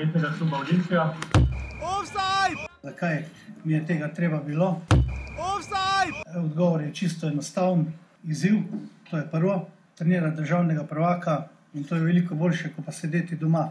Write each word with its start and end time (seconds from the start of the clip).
nogometnega 0.00 0.32
kluba 0.38 0.56
Olimpija. 0.58 1.14
Zakaj 2.82 3.24
mi 3.64 3.72
je 3.72 3.86
tega 3.86 4.08
treba 4.08 4.38
bilo? 4.38 4.80
Odgovor 6.36 6.80
je 6.80 6.94
čisto 6.94 7.28
enostaven. 7.28 7.86
Izziv, 8.24 8.54
to 9.10 9.16
je 9.16 9.30
prvo, 9.30 9.68
trenirati 9.94 10.36
državnega 10.36 10.84
prvaka 10.84 11.44
in 11.74 11.84
to 11.84 11.94
je 11.94 12.00
veliko 12.00 12.34
boljše, 12.34 12.68
kot 12.76 12.84
pa 12.84 12.92
sedeti 12.92 13.36
doma. 13.36 13.68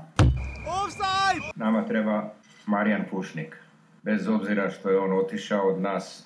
Nama 1.56 1.86
treba 1.86 2.30
Marijan 2.66 3.04
Pušnik. 3.12 3.56
Bez 4.04 4.28
obzira 4.28 4.70
što 4.70 4.90
je 4.90 5.00
on 5.00 5.20
otišao 5.20 5.68
od 5.68 5.82
nas, 5.82 6.26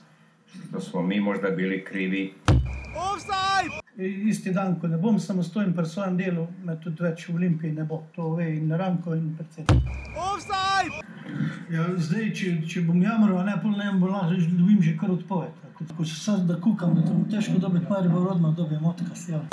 što 0.69 0.79
smo 0.79 1.01
mi 1.01 1.19
možda 1.19 1.49
bili 1.49 1.85
krivi, 1.85 2.33
I- 3.65 3.82
Isti 3.97 4.51
dan, 4.51 4.79
ko 4.81 4.87
ne 4.87 4.97
bom 4.97 5.19
samostojen 5.19 5.73
pri 5.73 5.85
svojem 5.85 6.15
delu, 6.17 6.47
me 6.65 6.73
tudi 6.81 7.03
več 7.05 7.27
v 7.29 7.35
Olimpiji 7.35 7.75
ne 7.77 7.83
bo. 7.85 7.99
To 8.15 8.31
ve 8.33 8.47
in 8.55 8.71
Ranko 8.73 9.13
in 9.13 9.35
predsednik. 9.37 9.83
Ja, 11.69 11.85
zdaj, 11.97 12.31
če, 12.33 12.55
če 12.65 12.81
bom 12.87 12.97
jamral, 13.01 13.43
ne 13.45 13.53
pol 13.61 13.75
ne 13.77 13.91
bo 14.01 14.09
lahko, 14.09 14.33
že 14.39 14.49
dobim 14.49 14.81
že 14.81 14.95
kar 14.97 15.13
odpoved. 15.13 15.53
Ko, 15.77 15.85
ko 15.97 16.05
se 16.09 16.17
sad 16.17 16.47
da 16.49 16.57
kukam, 16.57 16.95
da 16.97 17.05
to 17.05 17.13
bo 17.13 17.29
težko 17.29 17.59
dobiti, 17.61 17.85
mar 17.89 18.09
bo 18.09 18.23
rodno 18.25 18.51
dobi 18.57 18.81
motka 18.81 19.13
sjela. 19.13 19.45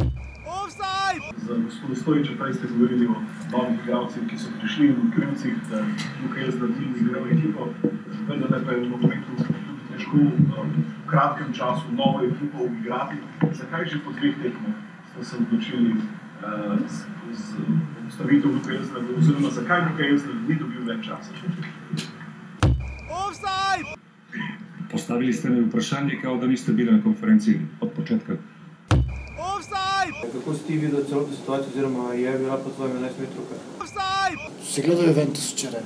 Za 1.45 1.55
gospoda 1.61 1.95
Stojiča 2.01 2.33
prej 2.41 2.55
ste 2.55 2.68
govorili 2.73 3.07
o 3.07 3.21
novih 3.52 3.77
igralcih, 3.85 4.24
ki 4.30 4.38
so 4.38 4.49
prišli 4.61 4.88
in 4.88 5.13
krivcih, 5.16 5.61
da 5.71 5.85
tukaj 6.23 6.45
je 6.45 6.51
zdaj 6.57 6.73
njim 6.79 6.96
igral 7.01 7.29
ekipo. 7.29 7.68
Vendar 8.29 8.65
pa 8.65 8.73
je 8.73 8.80
v 8.80 8.88
nogometu 8.88 9.37
težko 9.93 10.16
um, 10.16 10.73
v 10.80 10.99
kratkem 11.11 11.53
času 11.53 11.93
novo 11.93 12.21
ekipo 12.25 12.65
igrati. 12.80 13.16
Zakaj 13.53 13.85
že 13.85 13.99
po 14.05 14.11
dveh 14.13 14.35
tekmah 14.43 14.77
ste 15.11 15.25
se 15.25 15.37
odločili 15.37 15.91
uh, 15.93 16.79
z, 16.89 16.97
z 17.33 17.45
ustavitev 18.09 18.51
Luka 18.55 18.73
Jezna, 18.73 18.99
oziroma 19.19 19.51
zakaj 19.51 19.80
Luka 19.91 20.02
Jezna 20.02 20.33
ni 20.49 20.55
dobil 20.55 20.83
več 20.87 21.07
časa? 21.07 21.33
Postavili 24.91 25.33
ste 25.33 25.51
mi 25.51 25.61
vprašanje, 25.61 26.19
kao 26.23 26.37
da 26.37 26.47
niste 26.47 26.73
bili 26.73 26.93
na 26.93 27.02
konferenci 27.02 27.61
od 27.80 27.93
početka. 27.97 28.37
Kako 30.33 30.55
si 30.55 30.67
ti 30.67 30.79
videl 30.79 31.05
celotno 31.09 31.37
situacijo, 31.37 31.71
oziroma 31.71 32.13
je 32.13 32.39
bila 32.39 32.57
po 32.57 32.71
tvojem 32.71 32.97
11 32.97 33.02
metrovka? 33.21 33.55
Si 34.65 34.83
gledal 34.83 35.07
Juventus 35.07 35.52
včeraj? 35.52 35.83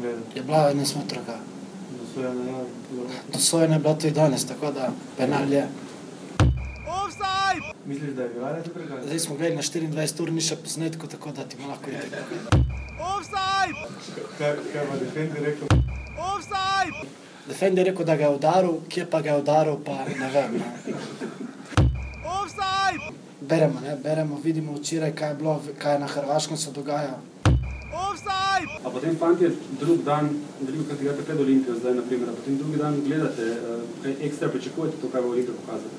Gledal, 0.00 0.22
Je 0.36 0.42
bila 0.42 0.58
11 0.74 0.98
metrova. 0.98 1.38
Najavili. 2.16 2.66
Dosojena 3.32 3.74
je 3.74 3.80
bila 3.80 3.94
tudi 3.94 4.10
danes, 4.10 4.44
tako 4.46 4.72
da 4.72 4.90
penal 5.16 5.52
je. 5.52 5.68
Misliš, 7.86 8.10
da 8.10 8.22
je 8.22 8.28
bila 8.28 8.48
11 8.48 8.56
metrovka? 8.76 9.06
Zdaj 9.06 9.18
smo 9.18 9.36
gledali 9.36 9.56
na 9.56 9.62
24 9.62 10.22
ur, 10.22 10.32
ni 10.32 10.40
še 10.40 10.56
posnetko, 10.56 11.06
tako 11.06 11.32
da 11.32 11.44
ti 11.44 11.56
bomo 11.56 11.68
lahko 11.68 11.90
iti. 11.90 12.00
Kaj, 14.38 14.56
kaj 14.72 14.86
pa 14.90 14.96
defender 14.96 15.42
rekel? 15.42 15.68
Defender 17.48 17.86
je 17.86 17.90
rekel, 17.90 18.06
da 18.06 18.16
ga 18.16 18.24
je 18.24 18.34
udaril, 18.34 18.76
kje 18.88 19.06
pa 19.10 19.20
ga 19.20 19.30
je 19.30 19.38
udaril, 19.42 19.80
pa 19.84 20.04
ne 20.06 20.30
vem. 20.34 20.52
Ne. 20.58 20.70
Beremo, 23.40 23.80
ne? 23.80 23.96
beremo, 24.02 24.38
vidimo 24.44 24.76
včeraj, 24.76 25.14
kaj 25.14 25.28
je 25.28 25.34
bilo, 25.34 25.60
kaj 25.78 25.94
je 25.94 25.98
na 25.98 26.06
Hrvaškem 26.06 26.56
se 26.56 26.70
dogaja. 26.70 27.18
A 28.84 28.88
potem, 28.90 29.16
fanti, 29.16 29.48
drug 29.80 30.04
dan, 30.04 30.28
veliko 30.60 30.84
krat 30.84 31.00
igrate 31.00 31.22
pred 31.26 31.40
Olimpijo, 31.40 31.74
zdaj 31.78 31.94
naprimer, 31.94 32.28
a 32.28 32.32
potem 32.32 32.58
drugi 32.58 32.78
dan 32.78 33.00
gledate, 33.04 33.42
eh, 33.42 33.82
kaj 34.02 34.14
ekstra 34.28 34.48
pričakujete, 34.48 34.96
to, 35.00 35.08
kaj 35.12 35.22
bo 35.22 35.28
Olimpija 35.28 35.54
pokazala. 35.60 35.90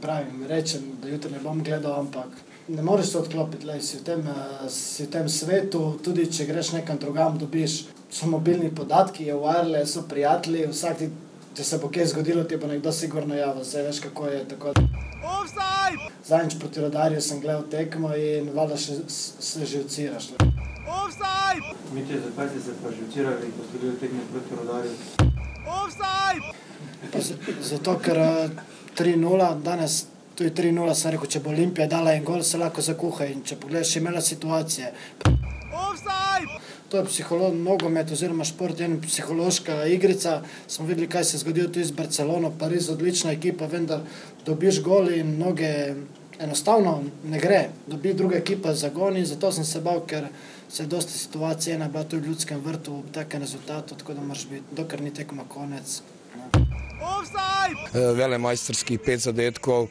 Pravim, 0.00 0.46
rečem, 0.46 0.82
da 1.02 1.08
jutri 1.08 1.32
ne 1.32 1.40
bom 1.42 1.62
gledal, 1.62 2.00
ampak 2.00 2.28
ne 2.68 2.82
moreš 2.82 3.06
se 3.06 3.18
odklopiti, 3.18 3.66
lej, 3.66 3.80
si, 3.80 3.96
v 3.98 4.04
tem, 4.04 4.20
eh, 4.28 4.68
si 4.68 5.04
v 5.04 5.10
tem 5.10 5.28
svetu, 5.28 5.98
tudi 6.04 6.26
če 6.32 6.46
greš 6.46 6.72
nekam 6.72 6.98
drugam, 6.98 7.38
dobiš, 7.38 7.84
so 8.10 8.26
mobilni 8.26 8.74
podatki, 8.74 9.24
je 9.24 9.34
wireless, 9.34 9.92
so 9.92 10.02
prijatelji, 10.08 10.66
vsak 10.70 10.98
ti, 10.98 11.10
če 11.56 11.64
se 11.64 11.78
bo 11.78 11.88
kaj 11.88 12.06
zgodilo, 12.06 12.44
ti 12.44 12.56
bo 12.56 12.66
nekdo 12.66 12.92
sigurno 12.92 13.34
javil, 13.34 13.62
vse 13.62 13.82
veš 13.82 14.00
kako 14.00 14.26
je. 14.26 14.44
Tako. 14.48 14.72
Zadnjič 16.24 16.58
proti 16.58 16.80
rodarju 16.80 17.20
sem 17.20 17.40
gledal 17.40 17.62
tekmo 17.70 18.10
in 18.14 18.50
valjda 18.54 18.76
še, 18.76 18.98
se 19.08 19.66
že 19.66 19.80
uciraš. 19.80 20.30
lej. 20.30 20.52
Mitja, 21.92 22.16
zakaj 22.18 22.48
ste 22.48 22.60
se 22.60 22.72
pa 22.82 22.90
že 22.90 23.06
včeraj, 23.10 23.40
ko 23.48 23.64
ste 23.64 23.78
bili 23.78 23.96
tekmi 23.96 24.20
proti 24.30 24.50
z- 27.16 27.34
Zato, 27.62 27.98
ker 27.98 28.18
eh, 28.18 28.50
3-0, 28.94 29.62
danes 29.62 30.06
tudi 30.34 30.50
3-0, 30.52 30.94
sem 30.94 31.10
rekel, 31.10 31.26
če 31.26 31.40
bo 31.40 31.50
Olimpija 31.50 31.86
dala 31.86 32.12
en 32.12 32.24
gol, 32.24 32.42
se 32.42 32.58
lahko 32.58 32.82
zakuha. 32.82 33.24
In 33.26 33.42
če 33.42 33.56
pogledaš, 33.56 33.96
je 33.96 34.00
imela 34.00 34.20
situacije. 34.20 34.92
To 36.88 36.96
je 36.96 37.04
psiholo, 37.04 37.50
nogomet 37.54 38.10
oziroma 38.12 38.44
šport, 38.44 38.80
ena 38.80 38.96
psihološka 39.02 39.86
igrica. 39.86 40.42
Smo 40.68 40.86
videli, 40.86 41.08
kaj 41.08 41.24
se 41.24 41.36
je 41.36 41.40
zgodilo 41.40 41.68
tudi 41.68 41.84
z 41.84 41.90
Barcelono, 41.90 42.52
Pariz, 42.58 42.90
odlična 42.90 43.32
ekipa, 43.32 43.66
vendar 43.66 44.00
dobiš 44.46 44.82
gol 44.82 45.10
in 45.10 45.34
mnoge 45.34 45.94
enostavno 46.38 47.02
ne 47.24 47.40
gre. 47.40 47.68
Dobi 47.86 48.14
druga 48.14 48.36
ekipa 48.36 48.74
zagon 48.74 49.16
in 49.16 49.26
zato 49.26 49.52
sem 49.52 49.64
se 49.64 49.80
bal, 49.80 50.00
ker 50.06 50.28
se 50.68 50.82
je 50.82 50.86
dosta 50.86 51.12
situacij, 51.12 51.74
ena 51.74 51.88
bila 51.88 52.04
tudi 52.04 52.22
v 52.22 52.30
ljudskem 52.30 52.60
vrtu, 52.60 53.00
v 53.02 53.12
takem 53.12 53.40
rezultatu, 53.40 53.94
tako 53.94 54.14
da 54.14 54.20
moraš 54.20 54.46
biti, 54.50 54.64
dokler 54.76 55.02
ni 55.02 55.14
tekma 55.14 55.44
konec. 55.48 56.02
velemajstorskih 57.92 59.00
pet 59.00 59.20
zadetkov. 59.20 59.88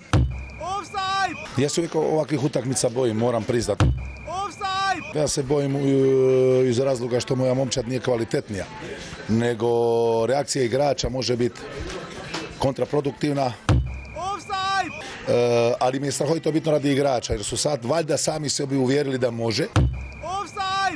Ja 1.57 1.69
se 1.69 1.81
uvijek 1.81 1.95
ovakvih 1.95 2.43
utakmica 2.43 2.89
bojim, 2.89 3.17
moram 3.17 3.43
priznat. 3.43 3.83
Ja 5.15 5.27
se 5.27 5.43
bojim 5.43 5.75
uh, 5.75 5.81
iz 6.65 6.79
razloga 6.79 7.19
što 7.19 7.35
moja 7.35 7.53
momčad 7.53 7.87
nije 7.87 7.99
kvalitetnija, 7.99 8.65
nego 9.29 9.67
reakcija 10.25 10.63
igrača 10.65 11.09
može 11.09 11.35
biti 11.35 11.61
kontraproduktivna. 12.59 13.45
Uh, 13.45 15.31
ali 15.79 15.99
mi 15.99 16.07
je 16.07 16.11
strahovito 16.11 16.51
bitno 16.51 16.71
radi 16.71 16.91
igrača, 16.91 17.33
jer 17.33 17.43
su 17.43 17.57
sad 17.57 17.85
valjda 17.85 18.17
sami 18.17 18.49
sebi 18.49 18.77
uvjerili 18.77 19.17
da 19.17 19.31
može. 19.31 19.67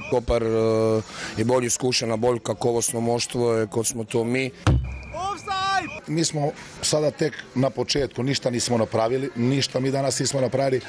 Kopar 0.09 0.43
eh, 0.43 1.01
je 1.37 1.45
bolj 1.45 1.65
izkušena, 1.65 2.17
bolj 2.17 2.39
kakovostno 2.39 3.01
moštvo 3.01 3.53
je 3.53 3.67
kot 3.67 3.87
smo 3.87 4.03
to 4.03 4.23
mi. 4.23 4.51
Mi 6.07 6.25
smo 6.25 6.51
sada 6.81 7.11
tek 7.11 7.33
na 7.55 7.69
početku, 7.69 8.23
ništa 8.23 8.49
nismo 8.49 8.77
napravili, 8.77 9.29
ništa 9.35 9.79
mi 9.79 9.91
danas 9.91 10.19
nismo 10.19 10.41
napravili. 10.41 10.81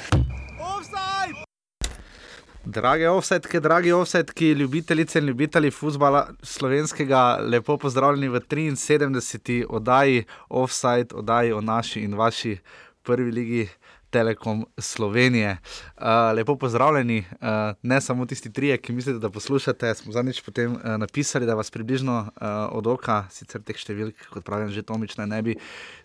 Drage 2.65 3.09
offsetke, 3.09 3.59
dragi 3.59 3.91
offsetki, 3.91 4.51
ljubitelice 4.51 5.19
in 5.19 5.25
ljubitelji 5.25 5.71
futbola 5.71 6.27
slovenskega, 6.43 7.39
lepo 7.41 7.77
pozdravljeni 7.77 8.29
v 8.29 8.39
73. 8.39 9.65
oddaji 9.69 10.23
Offside, 10.49 11.15
oddaji 11.15 11.51
o 11.51 11.61
naši 11.61 12.01
in 12.01 12.13
vaši 12.13 12.57
prvi 13.03 13.31
ligi. 13.31 13.69
Telekom 14.11 14.65
Slovenije. 14.77 15.57
Uh, 15.97 16.03
lepo 16.35 16.55
pozdravljeni, 16.55 17.19
uh, 17.31 17.47
ne 17.81 18.01
samo 18.01 18.25
tisti 18.25 18.51
trije, 18.53 18.77
ki 18.77 18.93
mislite, 18.93 19.19
da 19.19 19.29
poslušate. 19.29 19.95
Smo 19.95 20.11
zadnjič 20.11 20.41
potem 20.45 20.75
uh, 20.75 20.81
napisali, 20.97 21.45
da 21.45 21.55
vas 21.55 21.71
približno 21.71 22.17
uh, 22.19 22.47
od 22.71 22.87
oka, 22.87 23.23
sicer 23.31 23.63
teh 23.63 23.77
številk, 23.79 24.27
kot 24.33 24.45
pravim, 24.45 24.71
že 24.71 24.83
Tomič 24.83 25.17
ne, 25.17 25.41
bi 25.41 25.55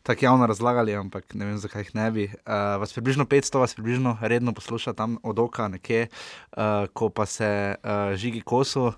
tako 0.06 0.25
javno 0.25 0.47
razlagali, 0.47 0.94
ampak 0.94 1.34
ne 1.34 1.49
vem, 1.50 1.58
zakaj 1.58 1.82
jih 1.82 1.94
ne 1.99 2.11
bi. 2.11 2.29
Uh, 2.31 2.79
vas 2.81 2.94
približno 2.94 3.26
500, 3.26 3.58
vas 3.61 3.75
približno 3.75 4.19
redno 4.23 4.55
posluša 4.55 4.94
tam 4.94 5.19
od 5.23 5.38
oka 5.43 5.69
nekje, 5.69 6.06
uh, 6.08 6.87
ko 6.93 7.11
pa 7.11 7.26
se 7.26 7.50
uh, 7.75 8.14
žigi 8.14 8.41
kosu. 8.41 8.93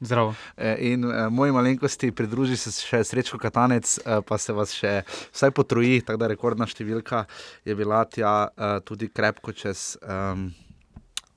Zdravo. 0.00 0.34
In 0.78 1.04
uh, 1.04 1.28
moji 1.30 1.52
malenkosti 1.52 2.10
pridruži 2.12 2.56
se 2.58 2.72
še 2.74 3.02
Srečko 3.06 3.38
Katanec, 3.38 3.98
uh, 4.02 4.18
pa 4.26 4.38
se 4.38 4.52
vas 4.52 4.74
še 4.74 5.02
vsaj 5.08 5.54
potroji, 5.54 6.00
tako 6.06 6.22
da 6.22 6.30
rekordna 6.34 6.66
številka 6.66 7.24
je 7.66 7.76
bila 7.78 8.04
tja 8.10 8.38
uh, 8.48 8.78
tudi 8.84 9.10
krepko 9.10 9.54
čez. 9.54 9.94
Um, 10.02 10.50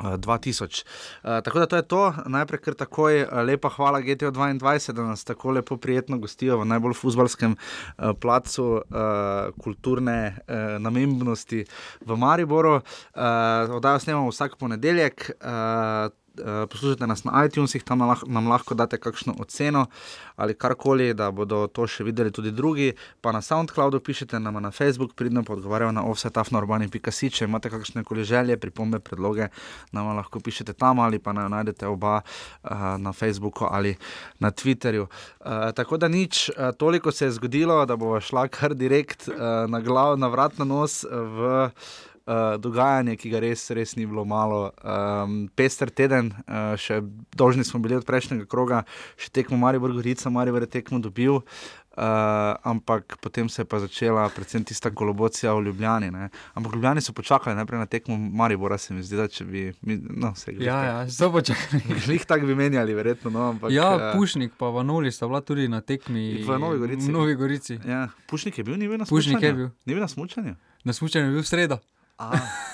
2000. 0.02 0.84
Uh, 1.24 1.44
tako 1.46 1.60
da 1.60 1.66
to 1.66 1.76
je 1.76 1.86
to, 1.88 2.14
najprej 2.26 2.60
kar 2.60 2.74
takoj, 2.74 3.20
lepa 3.46 3.70
hvala 3.70 4.02
GTO 4.02 4.32
22, 4.32 4.96
da 4.98 5.04
nas 5.04 5.24
tako 5.24 5.52
lepo 5.52 5.78
prijetno 5.78 6.18
gostijo 6.18 6.58
v 6.58 6.66
najbolj 6.66 6.96
futbalskem 6.98 7.54
uh, 7.54 8.12
placu 8.18 8.66
uh, 8.66 9.54
kulturne 9.62 10.18
uh, 10.34 10.82
namembnosti 10.82 11.66
v 12.06 12.18
Mariboru. 12.18 12.80
Uh, 12.82 13.76
Oddajo 13.78 14.00
snemamo 14.00 14.34
vsak 14.34 14.58
ponedeljek. 14.58 15.30
Uh, 15.38 16.10
poslušate 16.70 17.08
nas 17.08 17.24
na 17.24 17.46
iTunesih, 17.46 17.84
tam 17.84 18.02
lah, 18.08 18.22
nam 18.28 18.48
lahko 18.48 18.76
date 18.76 18.98
kakšno 18.98 19.36
oceno 19.40 19.86
ali 20.36 20.54
karkoli, 20.54 21.14
da 21.14 21.32
bodo 21.32 21.68
to 21.68 21.86
še 21.88 22.04
videli 22.04 22.32
tudi 22.32 22.52
drugi. 22.52 22.94
Pa 23.22 23.32
na 23.32 23.42
SoundCloudu 23.42 24.00
pišete 24.00 24.40
nam 24.40 24.58
na 24.64 24.72
Facebook, 24.72 25.14
pridno 25.16 25.44
pa 25.44 25.54
odgovarjajo 25.54 25.92
na 25.92 26.04
offsetafnorbani.si, 26.10 27.30
če 27.30 27.46
imate 27.46 27.70
kakšne 27.70 28.04
koli 28.08 28.24
želje, 28.26 28.58
pripombe, 28.58 29.00
predloge, 29.00 29.52
nam 29.92 30.12
lahko 30.18 30.40
pišete 30.40 30.74
tam 30.74 31.00
ali 31.00 31.20
pa 31.20 31.34
naj 31.34 31.50
najdete 31.52 31.88
oba 31.88 32.22
uh, 32.22 32.96
na 32.98 33.14
Facebooku 33.14 33.68
ali 33.70 33.96
na 34.40 34.52
Twitterju. 34.52 35.08
Uh, 35.08 35.72
tako 35.76 35.98
da 35.98 36.08
nič, 36.08 36.50
uh, 36.50 36.72
toliko 36.78 37.12
se 37.12 37.26
je 37.26 37.36
zgodilo, 37.38 37.86
da 37.86 37.96
bo 37.96 38.20
šla 38.20 38.48
kar 38.48 38.74
direkt 38.74 39.28
uh, 39.28 39.36
na 39.68 39.82
glav, 39.82 40.18
na 40.18 40.28
vrat 40.28 40.58
na 40.58 40.66
nos 40.66 41.04
v. 41.04 41.52
Uh, 41.68 42.10
dogajanje, 42.58 43.16
ki 43.20 43.32
ga 43.34 43.42
res, 43.44 43.66
res 43.76 43.96
ni 43.96 44.06
bilo 44.06 44.26
malo. 44.26 44.72
Um, 44.84 45.46
pester 45.56 45.90
teden, 45.90 46.32
uh, 46.46 46.74
še 46.80 47.02
dolžni 47.36 47.66
smo 47.68 47.82
bili 47.84 47.98
od 47.98 48.08
prejšnjega 48.08 48.48
kroga, 48.50 48.84
še 49.20 49.32
tekmo 49.34 49.60
Marijo 49.60 49.92
Gorica, 49.92 50.32
Marijo 50.34 50.62
je 50.62 50.70
tekmo 50.70 51.00
dobil, 51.04 51.42
uh, 51.98 52.04
ampak 52.64 53.18
potem 53.22 53.50
se 53.50 53.62
je 53.62 53.66
pa 53.66 53.80
začela 53.80 54.30
predvsem 54.30 54.64
tista 54.64 54.92
kolobocija 54.92 55.54
v 55.54 55.66
Ljubljani. 55.66 56.12
Ne? 56.12 56.30
Ampak 56.54 56.76
Ljubljani 56.76 57.02
so 57.02 57.14
počakali 57.14 57.56
najprej 57.56 57.80
na 57.80 57.86
tekmo 57.86 58.18
Marijo, 58.18 58.78
se 58.78 58.94
mi 58.94 59.04
zdi, 59.04 59.18
da 59.18 59.28
če 59.28 59.46
bi. 59.46 59.74
Mi, 59.82 60.00
no, 60.00 60.34
se 60.36 60.56
ja, 60.60 60.84
ja, 60.84 60.98
so 61.10 61.32
počakali. 61.32 61.84
Jih 62.16 62.26
tako 62.26 62.46
bi 62.46 62.56
menjali, 62.56 62.94
verjetno. 62.94 63.32
No, 63.32 63.50
ampak, 63.56 63.72
ja, 63.72 63.92
uh, 63.96 64.02
Pušnik 64.16 64.54
pa 64.58 64.72
Vanoli 64.72 65.12
sta 65.12 65.28
bila 65.28 65.42
tudi 65.42 65.68
na 65.68 65.82
tekmi 65.82 66.44
v 66.44 66.60
Novi 66.60 66.80
Gorici. 66.80 67.08
V 67.08 67.12
Novi 67.12 67.36
Gorici. 67.36 67.80
Ja. 67.88 68.08
Pušnik 68.28 68.58
je 68.58 68.64
bil, 68.64 68.78
ni 68.78 68.88
bil 68.88 68.98
na 68.98 69.06
smučanju. 69.06 69.36
Pušnik 69.36 69.44
je 69.44 69.54
bil. 69.54 69.70
Ni 69.86 69.94
bil 69.94 70.02
na 70.02 70.08
smučanju. 70.08 70.56
Na 70.84 70.94
smučanju 70.94 71.26
je 71.26 71.32
bil 71.32 71.44
v 71.44 71.48
sredo. 71.48 71.82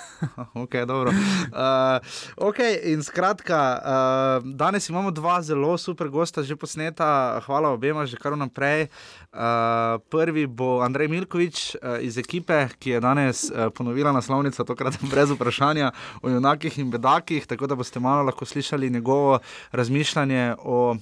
Ok, 0.53 0.75
dobro. 0.87 1.09
Uh, 1.09 2.47
okay, 2.49 2.79
in 2.83 3.03
skratka, 3.03 3.59
uh, 3.77 4.55
danes 4.55 4.89
imamo 4.89 5.11
dva 5.11 5.41
zelo 5.41 5.77
super 5.77 6.09
gosta, 6.09 6.43
že 6.43 6.55
posneta, 6.55 7.39
hvala 7.45 7.69
obema, 7.69 8.05
že 8.05 8.17
kar 8.17 8.37
naprej. 8.37 8.89
Uh, 9.33 10.01
prvi 10.09 10.47
bo 10.47 10.81
Andrej 10.81 11.07
Milkovič 11.07 11.75
uh, 11.75 12.01
iz 12.01 12.17
ekipe, 12.17 12.67
ki 12.79 12.97
je 12.97 12.99
danes 12.99 13.49
uh, 13.49 13.69
ponovila 13.69 14.11
naslovnico, 14.11 14.63
tokrat 14.63 14.97
brez 15.11 15.31
vprašanja 15.31 15.91
o 16.21 16.29
junakih 16.29 16.79
in 16.79 16.91
bedakih, 16.91 17.45
tako 17.45 17.67
da 17.67 17.75
boste 17.75 17.99
malo 17.99 18.23
lahko 18.23 18.45
slišali 18.45 18.89
njegovo 18.89 19.39
razmišljanje 19.71 20.55
o 20.59 20.95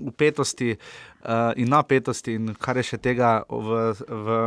upetosti 0.00 0.76
uh, 0.76 1.52
in 1.56 1.68
napetosti 1.68 2.36
in 2.38 2.54
kar 2.54 2.76
je 2.76 2.94
še 2.94 2.98
tega 2.98 3.42
v. 3.48 3.92
v 4.08 4.40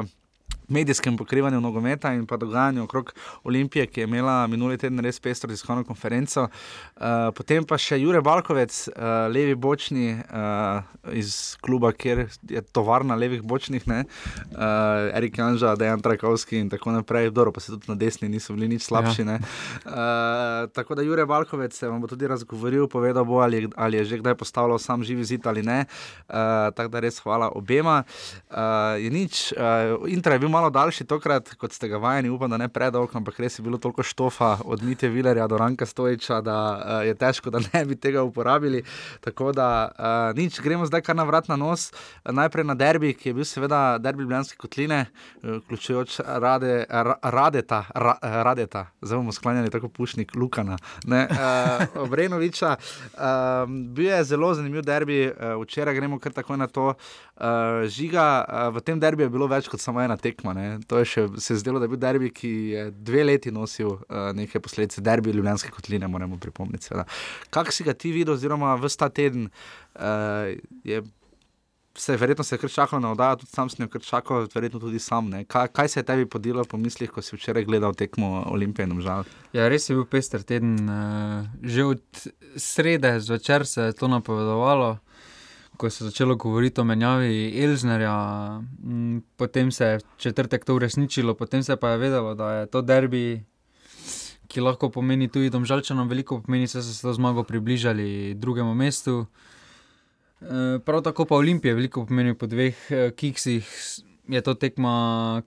medijskem 0.72 1.18
pokrivanju 1.18 1.62
nogometa 1.62 2.14
in 2.14 2.26
pa 2.28 2.38
dogajanju 2.38 2.84
okrog 2.84 3.14
Olimpije, 3.44 3.86
ki 3.88 4.02
je 4.02 4.08
imela 4.08 4.48
minuli 4.48 4.78
teden 4.78 5.00
res 5.00 5.20
pestro 5.20 5.50
tiskovno 5.52 5.84
konferenco. 5.84 6.48
Uh, 6.48 7.30
potem 7.36 7.66
pa 7.68 7.78
še 7.78 8.00
Jure 8.02 8.22
Balkovec, 8.22 8.78
uh, 8.92 9.28
levi 9.32 9.56
bočni 9.56 10.14
uh, 10.16 10.82
iz 11.14 11.58
kluba, 11.62 11.92
kjer 11.92 12.26
je 12.50 12.62
tovarna 12.72 13.16
levih 13.16 13.44
bočnih, 13.44 13.88
uh, 13.88 15.16
Erik 15.18 15.40
Anža, 15.40 15.76
Dejan 15.76 16.02
Trakovski 16.02 16.60
in 16.62 16.70
tako 16.72 16.96
naprej. 16.96 17.32
Dobro, 17.32 17.52
pa 17.52 17.60
se 17.64 17.74
tudi 17.74 17.90
na 17.92 17.96
desni 17.96 18.30
niso 18.30 18.54
bili 18.54 18.68
nič 18.72 18.88
slabši. 18.88 19.26
Ja. 19.28 19.38
Uh, 19.38 20.70
tako 20.76 20.96
da 20.96 21.06
Jure 21.06 21.26
Balkovec 21.26 21.76
se 21.78 21.90
vam 21.90 22.02
bo 22.02 22.08
tudi 22.08 22.28
razgovoril, 22.28 22.88
povedal 22.88 23.26
bo, 23.26 23.42
ali, 23.42 23.68
ali 23.76 23.98
je 24.02 24.06
že 24.12 24.22
kdaj 24.22 24.36
postavljal 24.36 24.80
sam 24.80 25.04
živi 25.04 25.26
zid 25.26 25.48
ali 25.48 25.64
ne. 25.64 25.86
Uh, 26.30 26.70
tako 26.76 26.90
da 26.94 27.00
res 27.00 27.20
hvala 27.20 27.50
obema. 27.56 28.04
Uh, 28.50 29.02
je 29.02 29.10
nič, 29.10 29.54
uh, 29.58 30.08
Intra 30.12 30.34
je 30.34 30.40
bil 30.40 30.50
malo 30.50 30.61
malo 30.62 30.70
daljši 30.70 31.06
tokrat, 31.10 31.54
kot 31.58 31.74
ste 31.74 31.90
ga 31.90 31.98
vajeni, 31.98 32.30
upam, 32.30 32.50
da 32.52 32.58
ne 32.62 32.68
predolg, 32.70 33.10
ampak 33.18 33.40
res 33.42 33.58
je 33.58 33.64
bilo 33.66 33.80
toliko 33.82 34.04
štofa 34.06 34.60
od 34.66 34.84
Mite 34.86 35.10
Vilerja 35.10 35.48
do 35.50 35.58
Ranka 35.58 35.86
Stojiča, 35.86 36.42
da 36.46 36.58
uh, 36.76 36.92
je 37.08 37.16
težko, 37.18 37.50
da 37.50 37.60
ne 37.74 37.82
bi 37.86 37.98
tega 37.98 38.22
uporabili. 38.24 38.84
Tako 39.26 39.52
da 39.58 39.68
uh, 39.90 40.38
nič, 40.38 40.60
gremo 40.62 40.86
zdaj 40.86 41.02
kar 41.08 41.18
na 41.18 41.26
vrat 41.26 41.50
na 41.50 41.58
nos. 41.58 41.90
Najprej 42.26 42.68
na 42.70 42.76
derbi, 42.78 43.14
ki 43.18 43.32
je 43.32 43.34
bil 43.40 43.48
seveda 43.48 43.98
derbi 43.98 44.28
Bljanske 44.30 44.60
kotline, 44.62 45.06
vključujoč 45.42 46.20
rade, 46.44 46.86
radeta, 47.24 47.82
ra, 47.96 48.16
radeta, 48.22 48.86
zdaj 49.02 49.18
bomo 49.24 49.34
sklanjali 49.34 49.74
tako 49.74 49.90
pušnik 49.90 50.36
Lukana, 50.36 50.78
ne, 51.06 51.26
uh, 51.26 52.04
Obrenoviča. 52.06 52.76
Uh, 52.78 53.66
bil 53.96 54.12
je 54.12 54.24
zelo 54.36 54.54
zanimiv 54.54 54.86
derbi, 54.86 55.24
uh, 55.32 55.58
včeraj 55.64 55.98
gremo 55.98 56.20
kar 56.20 56.38
tako 56.38 56.60
na 56.62 56.68
to. 56.68 56.94
Uh, 57.42 57.90
žiga, 57.90 58.46
uh, 58.46 58.70
v 58.76 58.86
tem 58.86 59.00
derbi 59.02 59.26
je 59.26 59.34
bilo 59.34 59.50
več 59.50 59.66
kot 59.72 59.82
samo 59.82 60.02
ena 60.04 60.18
tekma 60.22 60.51
tekma. 60.54 60.80
To 60.88 61.00
je 61.02 61.08
še 61.08 61.24
se 61.42 61.58
zdelo, 61.62 61.80
da 61.80 61.88
je 61.88 61.94
bil 61.94 62.02
derbi, 62.02 62.32
ki 62.34 62.52
je 62.74 62.84
dve 62.92 63.24
leti 63.28 63.54
nosil 63.54 63.96
uh, 63.96 64.32
neke 64.38 64.62
posledice, 64.64 65.04
derbi 65.04 65.34
Ljubljanske 65.36 65.72
kotline, 65.72 66.08
moramo 66.08 66.40
pripomniti. 66.42 66.94
Kaj 67.50 67.72
si 67.76 67.88
ga 67.88 67.94
ti 67.94 68.14
videl, 68.16 68.36
oziroma 68.36 68.76
v 68.80 68.92
ta 68.98 69.10
teden 69.10 69.50
uh, 69.50 70.52
je. 70.84 71.04
Se, 71.92 72.16
verjetno 72.16 72.44
se 72.48 72.56
je 72.56 72.60
kar 72.62 72.72
čakalo 72.72 73.02
na 73.04 73.10
oddajo, 73.12 73.42
tudi 73.42 73.52
sam 73.52 73.70
sem 73.70 73.84
kar 73.92 74.00
čakal, 74.02 74.46
verjetno 74.54 74.80
tudi 74.80 75.00
sam. 75.04 75.28
Kaj, 75.44 75.68
kaj 75.76 75.90
se 75.92 76.00
je 76.00 76.06
tebi 76.08 76.26
podilo 76.26 76.64
po 76.64 76.78
mislih, 76.80 77.12
ko 77.12 77.20
si 77.20 77.36
včeraj 77.36 77.66
gledal 77.68 77.92
tekmo 78.00 78.46
Olimpije 78.48 78.88
in 78.88 79.02
žal? 79.04 79.28
Ja, 79.52 79.68
res 79.68 79.90
je 79.90 79.98
bil 80.00 80.08
pester 80.08 80.40
teden. 80.48 80.78
Uh, 80.88 81.52
že 81.60 81.84
od 81.84 82.24
srede 82.56 83.18
zvečer 83.20 83.68
se 83.68 83.92
je 83.92 83.98
to 84.00 84.08
napovedovalo 84.08 85.02
ko 85.82 85.90
se 85.90 86.04
je 86.04 86.10
začelo 86.10 86.36
govoriti 86.36 86.82
o 86.82 86.84
menjavi 86.86 87.64
Elžnerja, 87.64 88.62
potem 89.36 89.72
se 89.72 89.86
je 89.86 90.00
četrtek 90.18 90.66
to 90.66 90.76
uresničilo, 90.76 91.34
potem 91.34 91.64
se 91.64 91.76
pa 91.76 91.90
je 91.90 91.98
vedelo, 91.98 92.36
da 92.36 92.52
je 92.54 92.66
to 92.66 92.82
derbi, 92.82 93.42
ki 94.48 94.62
lahko 94.62 94.92
pomeni 94.94 95.26
tudi 95.28 95.50
domžalčanom, 95.50 96.10
veliko 96.10 96.38
pomeni, 96.46 96.70
da 96.70 96.84
so 96.84 96.94
se 96.94 97.02
to 97.02 97.14
zmago 97.18 97.44
približali 97.44 98.36
drugemu 98.38 98.76
mestu. 98.78 99.26
E, 100.42 100.78
prav 100.86 101.02
tako 101.02 101.26
pa 101.26 101.36
Olimpije, 101.42 101.74
veliko 101.74 102.06
pomeni 102.06 102.38
po 102.38 102.46
dveh 102.46 102.78
e, 102.92 103.02
kiksih, 103.18 103.74
je 104.30 104.42
to 104.46 104.54
tekma, 104.54 104.94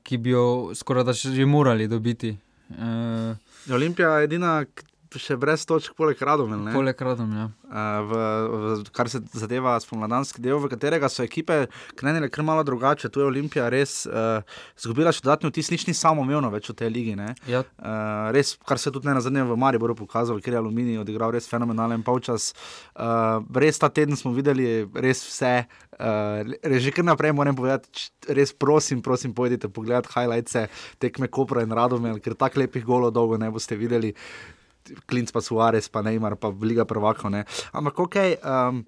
ki 0.03 0.19
bi 0.19 0.35
jo 0.35 0.75
skoraj 0.75 1.05
da 1.05 1.13
že 1.13 1.47
morali 1.47 1.87
dobiti. 1.89 2.35
E, 2.71 2.91
Olimpija 3.71 4.19
je 4.19 4.25
edina, 4.25 4.65
še 5.20 5.37
brez 5.40 5.64
točk, 5.69 5.94
poleg 5.99 6.20
Radomlja. 6.20 6.72
Poleg 6.75 7.00
Radomlja. 7.06 7.49
Uh, 7.75 8.82
kar 8.94 9.11
se 9.11 9.20
zadeva 9.34 9.75
spomladanski 9.82 10.43
del, 10.43 10.61
v 10.62 10.70
katerega 10.70 11.11
so 11.11 11.25
ekipe 11.26 11.64
krenile 11.99 12.31
kar 12.32 12.46
malo 12.46 12.64
drugače. 12.66 13.11
Tu 13.11 13.22
je 13.22 13.26
Olimpija 13.26 13.69
res 13.72 14.05
izgubila 14.06 15.11
uh, 15.11 15.16
še 15.16 15.25
dodatni 15.25 15.50
vtis, 15.50 15.70
nič 15.75 15.87
ni 15.88 15.94
samo 15.96 16.22
umevno 16.22 16.50
več 16.55 16.70
v 16.70 16.76
tej 16.82 16.93
ligi. 16.94 17.14
Ja. 17.50 17.62
Uh, 17.78 18.31
res, 18.34 18.55
kar 18.66 18.81
se 18.81 18.93
tudi 18.94 19.11
ne 19.11 19.16
na 19.19 19.22
zadnjem 19.25 19.50
v 19.50 19.58
Mariboru 19.61 19.96
pokazalo, 19.99 20.43
ker 20.43 20.56
je 20.56 20.62
Aluminij 20.62 21.02
odigral 21.02 21.34
res 21.34 21.49
fenomenalen 21.50 22.02
polčas. 22.06 22.52
Uh, 22.94 23.43
res 23.55 23.78
ta 23.82 23.90
teden 23.93 24.19
smo 24.19 24.34
videli 24.34 24.87
res 24.94 25.25
vse. 25.26 25.55
Uh, 25.94 26.43
že 26.82 26.90
kar 26.94 27.06
naprej 27.06 27.34
moram 27.37 27.55
povedati, 27.55 28.11
res 28.34 28.50
prosim, 28.50 29.02
prosim, 29.05 29.34
pojdite 29.34 29.70
pogledat 29.70 30.11
highlights 30.11 30.56
tekme 30.99 31.28
Kopra 31.28 31.62
in 31.62 31.72
Radomel, 31.75 32.20
ker 32.22 32.35
tako 32.38 32.62
lepih 32.62 32.85
golo 32.85 33.11
dolgo 33.14 33.38
ne 33.38 33.50
boste 33.50 33.76
videli. 33.78 34.14
Klinc 35.07 35.33
pa 35.33 35.41
Suarez, 35.41 35.88
pa 35.88 36.03
Neymar, 36.03 36.37
pa 36.37 36.53
Liga 36.62 36.85
prvakov. 36.85 37.33
Ampak 37.73 37.99
ok. 37.99 38.17
Um, 38.45 38.85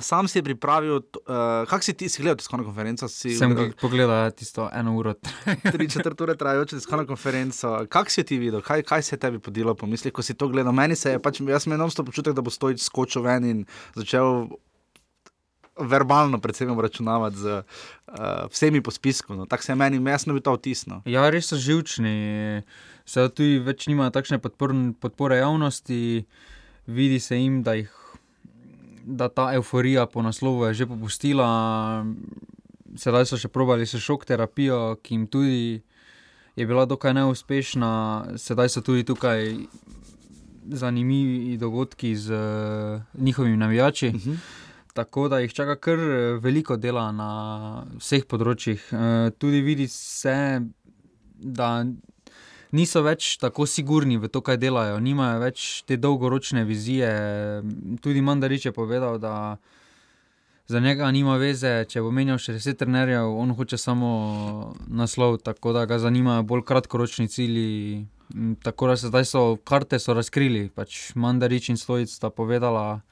Sam 0.00 0.26
si 0.28 0.42
pripravil, 0.42 0.96
uh, 0.96 1.62
kako 1.70 1.82
si 1.82 1.94
ti 1.94 2.08
si 2.08 2.22
gledal 2.22 2.36
tiskovno 2.36 2.64
konferenco? 2.66 3.06
Si 3.08 3.30
Sem 3.38 3.54
gledal, 3.54 3.70
pogledal 3.78 4.30
tisto 4.34 4.66
eno 4.74 4.96
uro. 4.98 5.14
Tri 5.74 5.86
četrt 5.90 6.20
ure 6.20 6.34
trajajoče 6.36 6.76
tiskovno 6.76 7.06
konferenco. 7.06 7.86
Kako 7.88 8.10
si 8.10 8.24
ti 8.24 8.38
videl, 8.38 8.60
kaj, 8.60 8.82
kaj 8.82 9.02
se 9.02 9.14
je 9.14 9.20
tebi 9.20 9.38
podilo 9.38 9.74
po 9.74 9.86
mislih, 9.86 10.12
ko 10.12 10.22
si 10.22 10.34
to 10.34 10.48
gledal? 10.48 10.72
Meni 10.72 10.96
se 10.96 11.14
je, 11.14 11.22
pač, 11.22 11.40
jaz 11.40 11.66
imam 11.66 11.78
enostavno 11.78 12.10
počutek, 12.10 12.34
da 12.34 12.42
bo 12.42 12.50
stojič 12.50 12.82
skočil 12.82 13.22
ven 13.22 13.44
in 13.44 13.64
začel 13.94 14.48
verbalno, 15.78 16.40
predvsem, 16.42 16.80
računavati 16.80 17.36
z 17.36 17.62
uh, 17.62 18.50
vsemi 18.50 18.82
po 18.82 18.90
spisku. 18.90 19.34
No. 19.34 19.46
Tako 19.46 19.62
se 19.62 19.72
je 19.72 19.76
meni, 19.76 20.10
jaz 20.10 20.26
sem 20.26 20.34
bil 20.34 20.42
ta 20.42 20.56
vtisnjen. 20.58 21.06
Ja, 21.06 21.30
res 21.30 21.50
so 21.50 21.58
živčni 21.58 22.62
se 23.04 23.28
tudi 23.28 23.58
več 23.60 23.86
nima 23.86 24.10
takšne 24.10 24.38
podpor, 24.40 24.72
podpore 25.00 25.38
javnosti, 25.38 26.24
vidi 26.86 27.20
se 27.20 27.38
jim, 27.38 27.62
da, 27.62 27.76
jih, 27.78 27.92
da 29.04 29.28
ta 29.28 29.50
euforija 29.54 30.06
po 30.06 30.22
naslovu 30.22 30.66
je 30.68 30.74
že 30.74 30.86
popustila. 30.86 31.48
Sedaj 32.94 33.26
so 33.26 33.36
še 33.36 33.50
probali 33.50 33.86
s 33.86 33.98
šok 33.98 34.24
terapijo, 34.24 34.96
ki 35.02 35.14
jim 35.14 35.26
tudi 35.26 35.82
je 36.54 36.66
bila 36.66 36.84
dokaj 36.86 37.14
neuspešna, 37.14 37.90
sedaj 38.38 38.70
so 38.70 38.80
tudi 38.86 39.02
tukaj 39.04 39.66
zanimivi 40.64 41.56
dogodki 41.58 42.14
z 42.16 42.30
uh, 42.32 43.02
njihovimi 43.14 43.56
navijači. 43.56 44.08
Uh 44.08 44.14
mhm. 44.14 44.30
-huh. 44.30 44.38
Tako 44.94 45.28
da 45.28 45.38
jih 45.38 45.52
čaka 45.52 45.76
kar 45.76 45.98
veliko 46.40 46.76
dela 46.76 47.12
na 47.12 47.84
vseh 47.98 48.24
področjih. 48.24 48.78
Uh, 48.92 49.30
tudi 49.38 49.60
vidi 49.60 49.88
se, 49.88 50.62
da 51.34 51.84
niso 52.74 53.02
več 53.06 53.36
tako 53.38 53.66
sigurni 53.70 54.18
v 54.18 54.28
to, 54.28 54.42
kaj 54.44 54.58
delajo, 54.58 54.98
nimajo 55.02 55.40
več 55.44 55.84
te 55.88 55.96
dolgoročne 56.00 56.64
vizije. 56.66 57.10
Tudi 58.02 58.24
Mandarič 58.24 58.66
je 58.68 58.74
povedal, 58.74 59.18
da 59.22 59.56
za 60.66 60.80
njega 60.80 61.10
nima 61.12 61.36
veze, 61.36 61.84
če 61.88 62.02
bo 62.02 62.10
menjal 62.14 62.40
še 62.40 62.56
deset 62.56 62.80
trenerjev, 62.80 63.30
on 63.30 63.52
hoče 63.54 63.78
samo 63.78 64.10
naslov, 64.88 65.38
tako 65.44 65.74
da 65.76 65.84
ga 65.86 66.00
zanimajo 66.02 66.46
bolj 66.48 66.64
kratkoročni 66.68 67.28
cilji. 67.28 68.06
Tako 68.64 68.88
da 68.88 68.96
se 68.96 69.10
zdaj 69.12 69.26
so 69.28 69.42
karte 69.68 70.00
so 70.00 70.14
razkrili, 70.16 70.70
pač 70.72 71.12
Mandarič 71.14 71.68
in 71.70 71.78
Stojic 71.78 72.10
sta 72.10 72.32
povedala, 72.32 73.04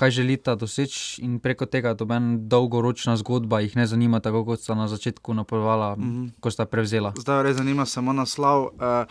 kaj 0.00 0.10
želita 0.16 0.54
doseči, 0.56 1.20
in 1.26 1.38
preko 1.44 1.68
tega 1.68 1.92
doben 1.94 2.48
dolgoročna 2.48 3.18
zgodba 3.20 3.60
jih 3.60 3.76
ne 3.76 3.84
zanima, 3.86 4.20
tako 4.24 4.44
kot 4.48 4.62
sta 4.64 4.74
na 4.74 4.88
začetku 4.88 5.34
napovedovala, 5.34 5.96
mm 5.96 6.04
-hmm. 6.04 6.30
ko 6.40 6.50
sta 6.50 6.64
prevzela. 6.64 7.12
Zdaj 7.16 7.42
res 7.42 7.56
zanima 7.56 7.86
samo 7.86 8.12
naslov. 8.12 8.64
Uh, 8.64 9.04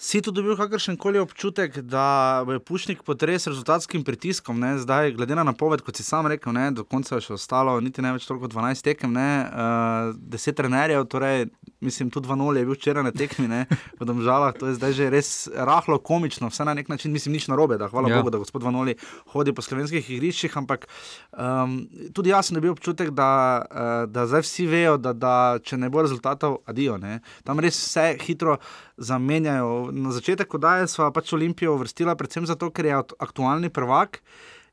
Si 0.00 0.22
tu 0.24 0.32
dobil 0.32 0.56
kakršen 0.56 0.96
koli 0.96 1.20
občutek, 1.20 1.74
da 1.84 2.40
je 2.48 2.58
Pušnik 2.64 3.02
potres 3.04 3.44
rezultatskim 3.46 4.00
pritiskom, 4.04 4.56
ne? 4.56 4.78
zdaj, 4.80 5.12
glede 5.12 5.36
na 5.36 5.42
napoved, 5.44 5.82
kot 5.84 5.98
si 6.00 6.02
sam 6.02 6.24
rekel, 6.32 6.54
ne? 6.56 6.70
do 6.72 6.86
konca 6.88 7.18
je 7.18 7.26
še 7.26 7.34
ostalo, 7.36 7.74
niti 7.84 8.00
ne 8.00 8.14
več 8.16 8.24
toliko 8.24 8.48
12 8.48 8.80
tekem, 8.80 9.12
uh, 9.12 10.16
10 10.16 10.56
trenerjev, 10.56 11.04
torej, 11.04 11.50
mislim, 11.84 12.08
tudi 12.08 12.30
2-0 12.30 12.56
je 12.56 12.64
bil 12.70 12.78
včeraj 12.78 13.04
na 13.04 13.12
tekmi, 13.12 13.60
v 14.00 14.08
Domžalah, 14.08 14.56
to 14.56 14.70
je 14.70 14.78
zdaj 14.78 14.96
že 14.96 15.10
res 15.12 15.30
rahlo 15.52 16.00
komično, 16.00 16.48
vse 16.48 16.64
na 16.64 16.72
nek 16.80 16.88
način, 16.88 17.12
mislim, 17.12 17.36
nič 17.36 17.50
narobe, 17.52 17.76
da 17.76 17.90
hvala 17.92 18.08
ja. 18.08 18.22
Bogu, 18.22 18.32
da 18.32 18.40
gospod 18.40 18.64
2-0 18.64 18.96
hodi 19.36 19.52
po 19.52 19.60
slovenskih 19.60 20.00
igriščih, 20.16 20.56
ampak 20.56 20.88
um, 21.36 21.76
tudi 22.16 22.32
jaz 22.32 22.48
sem 22.48 22.56
dobil 22.56 22.72
občutek, 22.72 23.12
da, 23.12 23.28
uh, 23.68 23.92
da 24.08 24.24
zdaj 24.32 24.48
vsi 24.48 24.64
vejo, 24.64 24.96
da, 24.96 25.12
da 25.12 25.36
če 25.60 25.76
ne 25.76 25.92
bo 25.92 26.00
rezultatov, 26.08 26.62
adijo, 26.64 26.96
ne? 26.96 27.20
tam 27.44 27.60
res 27.60 27.76
vse 27.76 28.14
hitro 28.24 28.56
zamenjajo 29.00 29.90
na 29.96 30.12
začetek, 30.12 30.48
ko 30.48 30.60
daje 30.60 30.88
sva 30.92 31.08
pač 31.14 31.32
Olimpijo 31.32 31.74
uvrstila, 31.74 32.14
predvsem 32.20 32.46
zato, 32.46 32.68
ker 32.70 32.86
je 32.86 33.02
aktualni 33.18 33.72
prvak. 33.72 34.20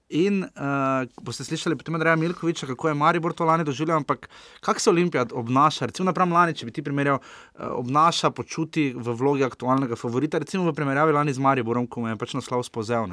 In 0.08 0.46
uh, 0.46 1.04
boste 1.20 1.44
slišali 1.44 1.76
potem 1.76 1.96
od 1.98 2.04
Reja 2.04 2.16
Milkoviča, 2.16 2.68
kako 2.68 2.88
je 2.88 2.96
Maribor 2.96 3.34
to 3.36 3.44
lani 3.44 3.66
doživljal, 3.68 3.98
ampak 3.98 4.30
kako 4.64 4.80
se 4.80 4.90
Olimpija 4.90 5.26
obnaša, 5.32 5.90
recimo 5.92 6.06
napram 6.08 6.32
lani, 6.32 6.56
če 6.56 6.66
bi 6.66 6.72
ti 6.72 6.84
primerjal, 6.84 7.20
uh, 7.20 7.74
obnaša, 7.82 8.32
počuti 8.32 8.94
v 8.96 9.16
vlogi 9.20 9.44
aktualnega 9.44 10.00
favorita, 10.00 10.40
recimo 10.40 10.64
v 10.64 10.76
primerjavi 10.76 11.12
lani 11.12 11.36
z 11.36 11.44
Mariborom, 11.44 11.90
ko 11.92 12.06
je 12.08 12.16
pač 12.16 12.38
naslov 12.40 12.64
spozel. 12.64 13.12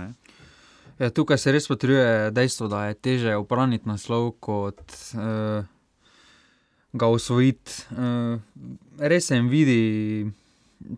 Ja, 1.02 1.10
tukaj 1.10 1.38
se 1.42 1.50
res 1.50 1.66
potrjuje 1.66 2.30
dejstvo, 2.30 2.70
da 2.70 2.86
je 2.86 2.94
teže 2.94 3.34
obraniti 3.42 3.90
naslov 3.90 4.36
kot 4.38 4.94
uh, 5.18 5.66
ga 6.94 7.10
usvojiti. 7.10 7.90
Uh, 7.90 8.38
res 9.02 9.32
se 9.32 9.34
jim 9.34 9.50
vidi 9.50 10.30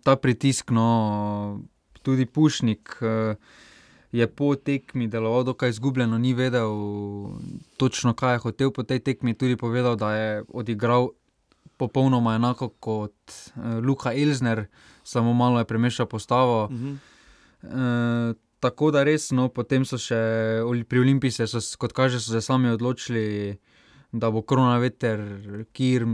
ta 0.02 0.16
pritisk, 0.16 0.70
no, 0.70 1.60
tudi 2.02 2.26
Pušnik 2.26 2.98
uh, 3.00 3.36
je 4.12 4.26
po 4.26 4.54
tekmi 4.54 5.08
deloval 5.08 5.44
dokaj 5.44 5.70
izgubljeno, 5.70 6.18
ni 6.18 6.34
vedel 6.34 6.70
točno, 7.76 8.14
kaj 8.14 8.34
je 8.34 8.38
hotel 8.38 8.70
po 8.70 8.82
tej 8.82 9.00
tekmi. 9.00 9.34
Tudi 9.34 9.56
povedal, 9.56 9.96
da 9.96 10.14
je 10.14 10.44
odigral 10.48 11.10
popolnoma 11.76 12.34
enako 12.34 12.68
kot 12.68 13.14
uh, 13.28 13.84
Luka 13.84 14.14
Elzner, 14.14 14.66
samo 15.04 15.34
malo 15.34 15.58
je 15.58 15.64
premešal 15.64 16.06
postavo. 16.06 16.64
Uh 16.64 16.70
-huh. 16.70 16.96
uh, 17.62 18.36
tako 18.60 18.90
da 18.90 19.04
res, 19.04 19.30
no, 19.30 19.48
potem 19.48 19.84
so 19.84 19.98
še 19.98 20.16
pri 20.88 21.00
Olimpiji, 21.00 21.30
se 21.30 21.46
so, 21.46 21.60
kot 21.78 21.92
kaže, 21.92 22.20
so 22.20 22.32
se 22.32 22.40
sami 22.40 22.68
odločili. 22.68 23.56
Da 24.12 24.30
bo 24.30 24.40
korona 24.42 24.78
veter, 24.78 25.20
kjer 25.72 26.04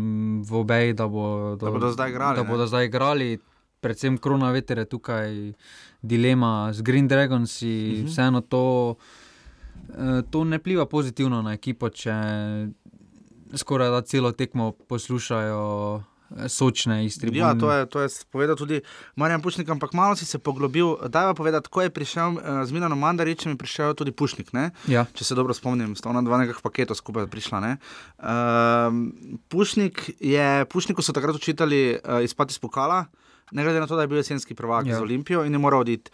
v 0.42 0.54
obeji, 0.54 0.92
da, 0.92 1.06
bo, 1.08 1.56
da, 1.60 1.66
da 1.66 1.70
bodo 1.70 1.90
zdaj 1.92 2.10
igrali. 2.10 2.36
Da 2.36 2.44
bodo 2.44 2.66
zdaj 2.66 2.84
igrali 2.84 3.38
predvsem 3.82 4.18
korona 4.18 4.52
veter 4.54 4.78
je 4.78 4.86
tukaj 4.94 5.52
dilema 6.02 6.70
z 6.72 6.82
Green 6.82 7.08
Dragons. 7.08 7.62
Uh 7.62 7.68
mhm. 7.68 7.74
-huh. 7.74 8.06
Vseeno 8.06 8.40
to, 8.40 8.94
eh, 9.88 10.22
to 10.30 10.44
ne 10.44 10.58
pliva 10.58 10.86
pozitivno 10.86 11.42
na 11.42 11.52
ekipo, 11.52 11.88
če 11.88 12.14
skoraj 13.54 13.90
da 13.90 14.02
celo 14.02 14.32
tekmo 14.32 14.72
poslušajo. 14.88 16.02
Eh, 16.36 16.48
sočne 16.48 17.04
iz 17.04 17.18
tribune. 17.18 17.38
Ja, 17.38 17.54
to 17.54 17.72
je, 17.72 17.86
to 17.86 18.00
je 18.00 18.08
povedal 18.30 18.56
tudi 18.56 18.80
Marjan 19.16 19.42
Pušnik, 19.42 19.68
ampak 19.68 19.92
malo 19.92 20.16
si 20.16 20.24
se 20.24 20.38
poglobil. 20.38 20.96
Da, 21.08 21.28
pa 21.28 21.34
povedati, 21.34 21.68
ko 21.68 21.82
je 21.82 21.90
prišel 21.90 22.28
uh, 22.32 22.64
z 22.64 22.72
Milanom 22.72 22.98
Mandaričem, 22.98 23.52
je 23.52 23.58
prišel 23.58 23.94
tudi 23.94 24.12
Pušnik. 24.12 24.50
Ja. 24.88 25.06
Če 25.14 25.24
se 25.24 25.34
dobro 25.34 25.54
spomnim, 25.54 25.96
sta 25.96 26.08
ona 26.08 26.22
dva 26.22 26.38
nekakšna 26.42 26.62
paketa 26.62 26.94
skupaj 26.94 27.26
prišla. 27.26 27.60
Uh, 27.60 27.76
Pušnik 29.48 30.10
je, 30.20 30.64
Pušniku 30.64 31.02
so 31.02 31.12
takrat 31.12 31.36
učitali 31.36 31.98
uh, 32.00 32.24
izpati 32.24 32.52
iz 32.52 32.58
pokala 32.58 33.04
ne 33.52 33.64
glede 33.64 33.80
na 33.80 33.86
to, 33.86 33.96
da 33.96 34.02
je 34.02 34.08
bil 34.08 34.18
jesenski 34.18 34.54
prvak 34.54 34.86
ja. 34.86 34.94
za 34.94 35.02
Olimpijo 35.02 35.44
in 35.44 35.52
je 35.52 35.58
moral 35.58 35.80
oditi. 35.80 36.10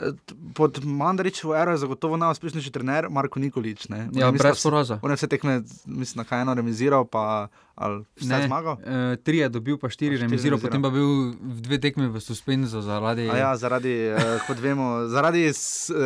Eh, 0.00 0.12
pod 0.54 0.84
Mandaričevo 0.84 1.56
ero 1.56 1.70
je 1.70 1.78
zagotovo 1.78 2.16
najuspešnejši 2.16 2.70
trener 2.70 3.08
Marko 3.10 3.40
Nikolič. 3.40 3.86
Ja, 4.12 4.30
brez 4.32 4.62
poroza. 4.62 4.98
On 5.02 5.10
je 5.10 5.16
vse 5.16 5.26
tekme, 5.26 5.62
mislim, 5.86 6.22
na 6.22 6.24
kaj 6.24 6.42
eno 6.42 6.54
remiziral, 6.54 7.04
pa 7.04 7.48
ali 7.74 8.04
vse 8.16 8.42
zmagal. 8.46 8.76
E, 8.84 9.16
tri 9.16 9.38
je 9.38 9.48
dobil, 9.48 9.78
pa 9.78 9.86
štiri, 9.88 10.16
štiri 10.16 10.26
remiziral, 10.26 10.58
potem 10.58 10.82
pa 10.82 10.90
bil 10.90 11.34
v 11.38 11.58
dve 11.62 11.78
tekme 11.78 12.08
v 12.10 12.20
suspenzu 12.20 12.82
zaradi. 12.82 13.28
A 13.30 13.36
ja, 13.38 13.50
zaradi, 13.56 13.94
eh, 14.10 14.38
kot 14.46 14.58
vemo, 14.58 15.06
zaradi 15.06 15.46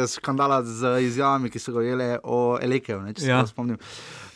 skandala 0.09 0.61
z 0.65 1.01
izjavami, 1.09 1.49
ki 1.49 1.59
so 1.61 1.73
ga 1.73 1.85
jele 1.85 2.11
o 2.25 2.59
Elekeju, 2.61 3.01
če 3.17 3.25
se 3.25 3.33
ja. 3.33 3.41
spomnim. 3.49 3.81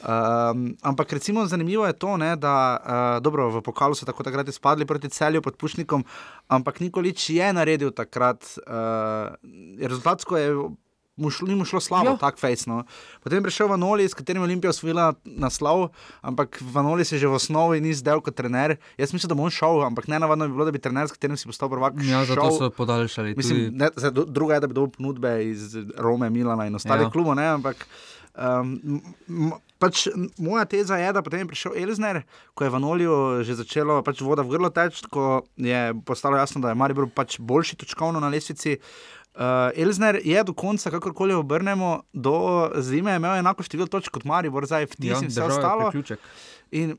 Um, 0.06 0.76
ampak 0.82 1.12
recimo 1.12 1.46
zanimivo 1.46 1.86
je 1.86 1.92
to, 1.92 2.16
ne, 2.16 2.36
da 2.36 2.78
uh, 2.78 3.22
dobro, 3.22 3.48
v 3.50 3.62
pokalu 3.64 3.94
so 3.96 4.06
tako 4.06 4.22
takrat 4.22 4.48
izpadli 4.48 4.86
proti 4.86 5.08
celju 5.08 5.42
pod 5.42 5.56
Pušnikom, 5.56 6.04
ampak 6.48 6.80
Nikolič 6.80 7.30
je 7.30 7.52
naredil 7.52 7.90
takrat, 7.90 8.44
uh, 8.68 9.34
rezultatsko 9.80 10.36
je. 10.36 10.50
Mušlo, 11.16 11.48
ni 11.48 11.54
mu 11.56 11.64
šlo 11.64 11.80
slabo, 11.80 12.10
ja. 12.10 12.16
tako 12.20 12.36
fejsno. 12.36 12.82
Potem 13.24 13.38
je 13.38 13.42
prišel 13.48 13.70
Vanoli, 13.72 14.04
s 14.04 14.12
katerim 14.12 14.42
je 14.42 14.44
Olimpija 14.44 14.68
osvojila 14.68 15.14
naslov, 15.24 15.86
ampak 16.20 16.60
Vanoli 16.60 17.06
se 17.08 17.16
že 17.16 17.24
v 17.24 17.38
osnovi 17.38 17.80
ni 17.80 17.94
zdel 17.96 18.20
kot 18.20 18.36
trener. 18.36 18.76
Jaz 19.00 19.16
mislim, 19.16 19.32
da 19.32 19.38
bo 19.38 19.46
on 19.48 19.50
šel, 19.50 19.80
ampak 19.86 20.10
ne 20.12 20.18
navadno 20.20 20.44
bi 20.44 20.52
bilo, 20.52 20.66
da 20.68 20.76
bi 20.76 20.78
trener, 20.78 21.08
s 21.08 21.16
katerim 21.16 21.40
si 21.40 21.48
postal 21.48 21.72
prvak. 21.72 21.96
Ja, 22.04 22.20
šel. 22.20 22.36
zato 22.36 22.50
so 22.52 22.68
podaljšali. 22.68 23.32
Mislim, 23.32 23.64
tudi... 23.64 23.76
ne, 23.80 23.88
druga 24.28 24.54
je, 24.54 24.60
da 24.60 24.66
bi 24.66 24.76
dobil 24.76 24.92
ponudbe 24.92 25.32
iz 25.46 25.72
Rome, 25.96 26.28
Milana 26.30 26.68
in 26.68 26.76
ostalih 26.76 27.08
ja. 27.08 27.10
klubov, 27.10 27.40
ampak. 27.40 27.88
Um, 28.36 29.00
pač, 29.80 30.06
moja 30.36 30.66
teza 30.68 30.96
je, 31.00 31.08
da 31.12 31.22
potem 31.24 31.40
je 31.40 31.48
prišel 31.48 31.76
Elzner, 31.80 32.20
ko 32.52 32.64
je 32.64 32.72
v 32.72 32.76
Anoliju 32.76 33.14
že 33.40 33.56
začelo 33.56 34.00
pač 34.04 34.20
voda 34.20 34.44
v 34.44 34.52
grlo 34.52 34.68
teči, 34.68 35.08
ko 35.08 35.48
je 35.56 35.96
postalo 36.04 36.36
jasno, 36.36 36.60
da 36.60 36.72
je 36.72 36.76
Maribor 36.76 37.08
pač 37.08 37.40
boljši 37.40 37.80
točkovno 37.80 38.20
na 38.20 38.28
lesvici. 38.28 38.76
Uh, 39.36 39.68
Elzner 39.76 40.16
je 40.24 40.44
do 40.44 40.54
konca, 40.56 40.90
kakorkoli 40.90 41.34
obrnemo, 41.36 42.00
do 42.12 42.70
zime 42.80 43.16
imel 43.16 43.36
enako 43.36 43.66
število 43.66 43.86
točk 43.92 44.14
kot 44.14 44.24
Maribor, 44.24 44.64
zdaj 44.64 44.86
v 44.88 44.96
tistem 44.96 45.28
ja, 45.28 45.32
vse 45.34 45.42
ostalo. 45.44 45.90
In 46.72 46.94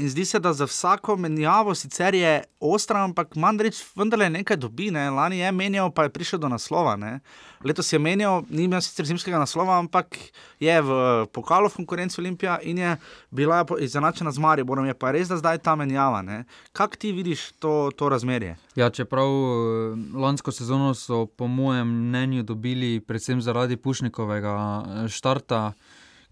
In 0.00 0.08
zdi 0.08 0.24
se, 0.24 0.38
da 0.40 0.52
za 0.52 0.64
vsako 0.64 1.16
menjavo 1.16 1.74
sicer 1.74 2.14
je 2.14 2.42
ostra, 2.60 3.02
ampak 3.04 3.36
Mandrič 3.36 3.82
vendarle 3.96 4.30
nekaj 4.30 4.56
dobi. 4.56 4.88
Ne? 4.90 5.10
Lani 5.10 5.38
je 5.38 5.52
menjal, 5.52 5.90
pa 5.92 6.02
je 6.02 6.12
prišel 6.12 6.38
do 6.40 6.48
naslova. 6.48 6.96
Ne? 6.96 7.18
Letos 7.64 7.92
je 7.92 7.98
menjal, 7.98 8.42
ni 8.48 8.64
imel 8.64 8.80
sicer 8.80 9.04
zimskega 9.04 9.38
naslova, 9.38 9.76
ampak 9.78 10.16
je 10.60 10.76
v 10.82 10.96
pokalu 11.36 11.68
v 11.68 11.76
konkurenci 11.82 12.20
Olimpija 12.20 12.58
in 12.62 12.78
je 12.78 12.96
bila 13.30 13.60
izenačena 13.80 14.32
z 14.32 14.40
Mariborom. 14.40 14.86
Je 14.88 14.96
pa 14.96 15.12
res, 15.12 15.28
da 15.28 15.36
zdaj 15.36 15.60
ta 15.60 15.76
menjava. 15.76 16.24
Kako 16.72 16.96
ti 16.96 17.12
vidiš 17.12 17.52
to, 17.60 17.90
to 17.96 18.08
razmerje? 18.08 18.56
Ja, 18.74 18.90
čeprav 18.90 19.28
eh, 19.28 20.16
lansko 20.16 20.52
sezono 20.52 20.94
so, 20.94 21.26
po 21.26 21.46
mojem 21.46 21.88
mnenju, 22.08 22.42
dobili 22.42 23.00
predvsem 23.00 23.42
zaradi 23.42 23.76
Pušnikovega 23.76 24.56
eh, 24.56 25.08
štarta 25.08 25.72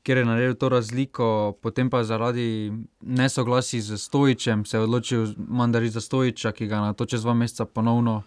ker 0.08 0.16
je 0.16 0.24
naredil 0.24 0.54
to 0.56 0.68
razliko, 0.72 1.52
potem 1.60 1.90
pa 1.92 2.00
zaradi 2.04 2.72
nesoglasij 3.00 3.80
z 3.80 3.98
Stojičem 4.00 4.64
se 4.64 4.76
je 4.76 4.80
odločil 4.80 5.26
mandariti 5.36 5.92
za 5.92 6.00
Stojiča, 6.00 6.52
ki 6.52 6.66
ga 6.66 6.80
na 6.80 6.92
to 6.96 7.04
čez 7.04 7.22
dva 7.22 7.34
meseca 7.34 7.66
ponovno 7.68 8.22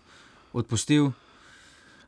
odpustil. 0.53 1.09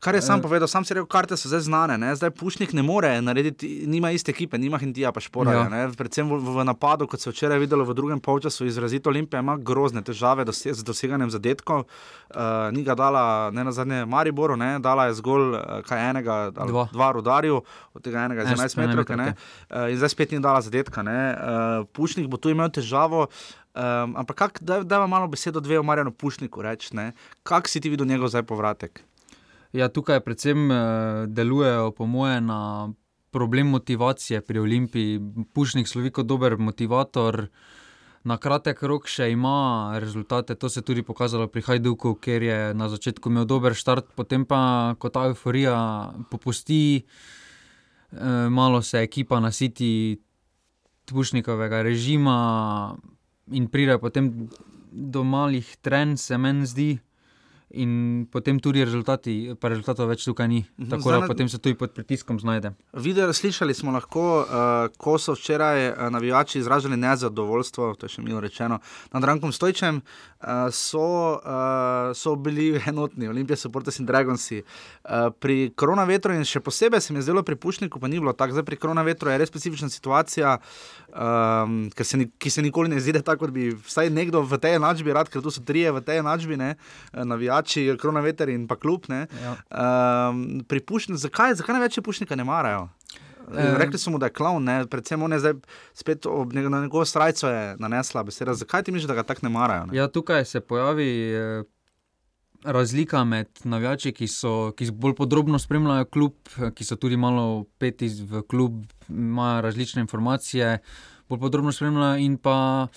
Kar 0.04 0.14
je 0.14 0.20
sam 0.22 0.38
uh, 0.38 0.42
povedal, 0.42 0.68
sam 0.68 0.84
si 0.84 0.92
rekel, 0.92 1.06
karte 1.08 1.36
so 1.36 1.48
zdaj 1.48 1.62
znane, 1.64 1.94
ne? 1.98 2.10
zdaj 2.12 2.30
Pušnik 2.36 2.74
ne 2.76 2.82
more 2.84 3.08
narediti, 3.24 3.86
nima 3.88 4.10
iste 4.12 4.34
ekipe, 4.34 4.58
nima 4.60 4.76
Hindija, 4.78 5.12
pa 5.16 5.20
špora. 5.24 5.54
Ja. 5.56 5.86
Predvsem 5.96 6.28
v, 6.28 6.40
v 6.58 6.64
napadu, 6.68 7.06
kot 7.08 7.22
se 7.22 7.30
je 7.30 7.32
včeraj 7.32 7.62
videlo 7.62 7.86
v 7.88 7.94
drugem 7.96 8.20
polčasu, 8.20 8.66
izrazito 8.68 9.08
Olimpija 9.08 9.40
ima 9.40 9.56
grozne 9.56 10.02
težave 10.04 10.44
doseg, 10.44 10.76
z 10.76 10.84
doseganjem 10.84 11.32
zadetkov. 11.32 11.86
Uh, 12.28 12.68
ni 12.76 12.84
ga 12.84 12.92
dala, 13.00 13.48
ne 13.56 13.64
na 13.64 13.72
zadnje, 13.72 14.02
Mariboru, 14.04 14.58
ne? 14.60 14.76
dala 14.84 15.08
je 15.08 15.16
zgolj 15.22 15.56
uh, 15.56 15.80
kaj 15.88 16.04
enega, 16.10 16.36
dva, 16.52 16.84
dva 16.92 17.08
rudarju, 17.16 17.62
od 17.96 18.04
tega 18.04 18.26
enega 18.28 18.44
z 18.44 18.58
11 18.58 18.82
metrov, 18.82 19.08
uh, 19.08 19.88
in 19.88 19.96
zdaj 19.96 20.12
spet 20.12 20.36
ni 20.36 20.42
dala 20.44 20.60
zadetka. 20.60 21.00
Uh, 21.00 21.88
Pušnik 21.96 22.28
bo 22.28 22.36
tu 22.36 22.52
imel 22.52 22.68
težavo. 22.68 23.30
Um, 23.74 24.12
ampak, 24.20 24.36
kak, 24.36 24.60
da, 24.60 24.82
da 24.84 25.00
ima 25.00 25.08
malo 25.16 25.32
besedo 25.32 25.64
dve 25.64 25.80
o 25.80 25.82
Marjanu 25.82 26.12
Pušniku, 26.12 26.62
reči, 26.62 26.92
kako 27.42 27.72
si 27.72 27.80
ti 27.80 27.88
videl 27.88 28.06
njegov 28.06 28.28
zdaj 28.28 28.44
povratek? 28.46 29.00
Ja, 29.74 29.88
tukaj 29.90 30.20
predvsem 30.22 30.68
uh, 30.70 30.76
delujejo, 31.26 31.90
po 31.98 32.06
moje, 32.06 32.38
na 32.40 32.92
problem 33.34 33.72
motivacije 33.74 34.38
pri 34.40 34.58
Olimpiji. 34.58 35.20
Pušnik 35.52 35.88
slovi 35.90 36.12
kot 36.14 36.26
dober 36.30 36.54
motivator, 36.58 37.48
na 38.24 38.36
kratek 38.38 38.82
rok 38.86 39.08
še 39.10 39.32
ima 39.32 39.98
rezultate. 39.98 40.54
To 40.54 40.68
se 40.70 40.78
je 40.78 40.86
tudi 40.86 41.02
pokazalo 41.02 41.48
pri 41.50 41.64
Hajduku, 41.66 42.14
ker 42.22 42.46
je 42.46 42.58
na 42.74 42.86
začetku 42.88 43.32
imel 43.32 43.48
dober 43.50 43.74
start, 43.74 44.12
potem 44.14 44.44
pa, 44.46 44.94
ko 44.98 45.10
ta 45.10 45.26
euforija 45.32 45.74
popusti, 46.30 47.02
uh, 48.14 48.46
malo 48.54 48.82
se 48.82 49.02
ekipa 49.02 49.40
nasiti 49.42 50.20
Pušnikovega 51.04 51.82
režima 51.82 52.94
in 53.52 53.66
pride 53.68 53.98
potem 53.98 54.30
do 54.88 55.24
malih 55.26 55.66
trend, 55.82 56.16
se 56.22 56.38
meni 56.38 56.64
zdi. 56.64 56.88
In 57.74 58.26
potem 58.30 58.60
tudi 58.62 58.84
rezultati, 58.84 59.54
pa 59.60 59.68
rezultatov 59.72 60.08
več 60.10 60.24
tukaj 60.26 60.48
ni. 60.48 60.62
Mhm. 60.78 60.90
Tako 60.90 61.10
Zdaj 61.10 61.20
da 61.20 61.26
potem 61.26 61.48
se 61.48 61.58
tudi 61.58 61.74
pod 61.78 61.94
pritiskom 61.94 62.38
znajde. 62.40 62.74
Videli, 62.92 63.34
slišali 63.34 63.74
smo 63.74 63.92
lahko, 63.94 64.24
uh, 64.42 64.88
ko 64.98 65.18
so 65.18 65.34
včeraj 65.34 65.88
uh, 65.88 66.08
navijači 66.14 66.58
izražali 66.58 66.96
nezadovoljstvo, 66.96 67.94
to 67.98 68.06
je 68.06 68.16
še 68.16 68.22
milo 68.22 68.40
rečeno, 68.40 68.78
nad 69.12 69.24
Rankom 69.24 69.52
Stojčem, 69.52 70.00
uh, 70.00 70.70
so, 70.70 71.40
uh, 71.40 72.14
so 72.14 72.36
bili 72.36 72.72
enotni, 72.90 73.28
Olimpija, 73.28 73.56
Supporters 73.56 73.98
in 73.98 74.06
Dragonsi. 74.06 74.62
Uh, 74.62 75.30
pri 75.40 75.72
koronavetru 75.76 76.34
in 76.34 76.46
še 76.48 76.62
posebej 76.64 77.02
se 77.02 77.12
mi 77.12 77.22
je 77.22 77.28
zdelo 77.28 77.42
pri 77.42 77.56
Pušniku, 77.56 78.00
pa 78.00 78.08
ni 78.08 78.20
bilo 78.22 78.32
tako, 78.32 78.58
zdaj 78.58 78.68
pri 78.68 78.80
koronavetru 78.80 79.30
je 79.30 79.38
res 79.42 79.50
specifična 79.50 79.90
situacija, 79.90 80.58
um, 81.14 81.90
se, 81.98 82.16
ni, 82.16 82.28
ki 82.38 82.50
se 82.50 82.62
nikoli 82.62 82.88
ne 82.88 83.00
zide 83.00 83.22
tako, 83.22 83.44
kot 83.44 83.54
bi 83.54 83.70
vsaj 83.74 84.10
nekdo 84.14 84.42
v 84.46 84.58
tej 84.60 84.78
enačbi 84.78 85.14
rad, 85.14 85.28
ker 85.30 85.42
tu 85.42 85.52
so 85.52 85.62
trije 85.64 85.92
v 85.94 86.02
tej 86.04 86.22
enačbi, 86.22 86.58
ne, 86.60 86.74
eh, 86.76 87.24
navijači, 87.64 87.98
koronaveter 88.00 88.48
in 88.48 88.66
pa 88.68 88.76
klub. 88.76 89.04
Ja. 89.08 90.28
um, 90.30 90.64
pri 90.68 90.80
Pušniku, 90.80 91.18
zakaj, 91.18 91.54
zakaj 91.54 91.74
največje 91.74 92.02
Pušnika 92.02 92.36
ne 92.36 92.44
marajo? 92.44 92.88
Eh. 93.52 93.76
Rekli 93.78 93.98
smo, 93.98 94.18
da 94.18 94.26
je 94.26 94.32
klovn, 94.32 94.64
ne? 94.64 94.86
predvsem 94.86 95.22
on 95.22 95.32
je 95.32 95.38
zdaj 95.38 95.54
spet 95.94 96.26
ob 96.26 96.54
njego, 96.54 96.68
na 96.68 96.80
njegovo 96.80 97.04
srajco 97.04 97.48
nanesla 97.78 98.22
beseda. 98.22 98.54
Zakaj 98.54 98.82
ti 98.82 98.92
misliš, 98.92 99.08
da 99.08 99.14
ga 99.14 99.22
tako 99.22 99.40
ne 99.42 99.48
marajo? 99.48 99.86
Ne? 99.86 99.96
Ja, 99.96 100.08
tukaj 100.08 100.44
se 100.44 100.60
pojavi 100.60 101.32
eh, 101.32 101.62
razlika 102.64 103.24
med 103.24 103.48
navijači, 103.64 104.12
ki, 104.12 104.28
so, 104.28 104.72
ki 104.76 104.90
bolj 104.90 105.14
podrobno 105.14 105.58
spremljajo 105.58 106.04
klub, 106.04 106.34
ki 106.74 106.84
so 106.84 106.96
tudi 106.96 107.16
malo 107.16 107.66
peti 107.78 108.08
v 108.08 108.42
klub, 108.48 108.84
imajo 109.08 109.60
različne 109.60 110.00
informacije, 110.00 110.78
bolj 111.28 111.40
podrobno 111.40 111.72
spremljajo, 111.72 112.16
in 112.24 112.38
pa 112.38 112.88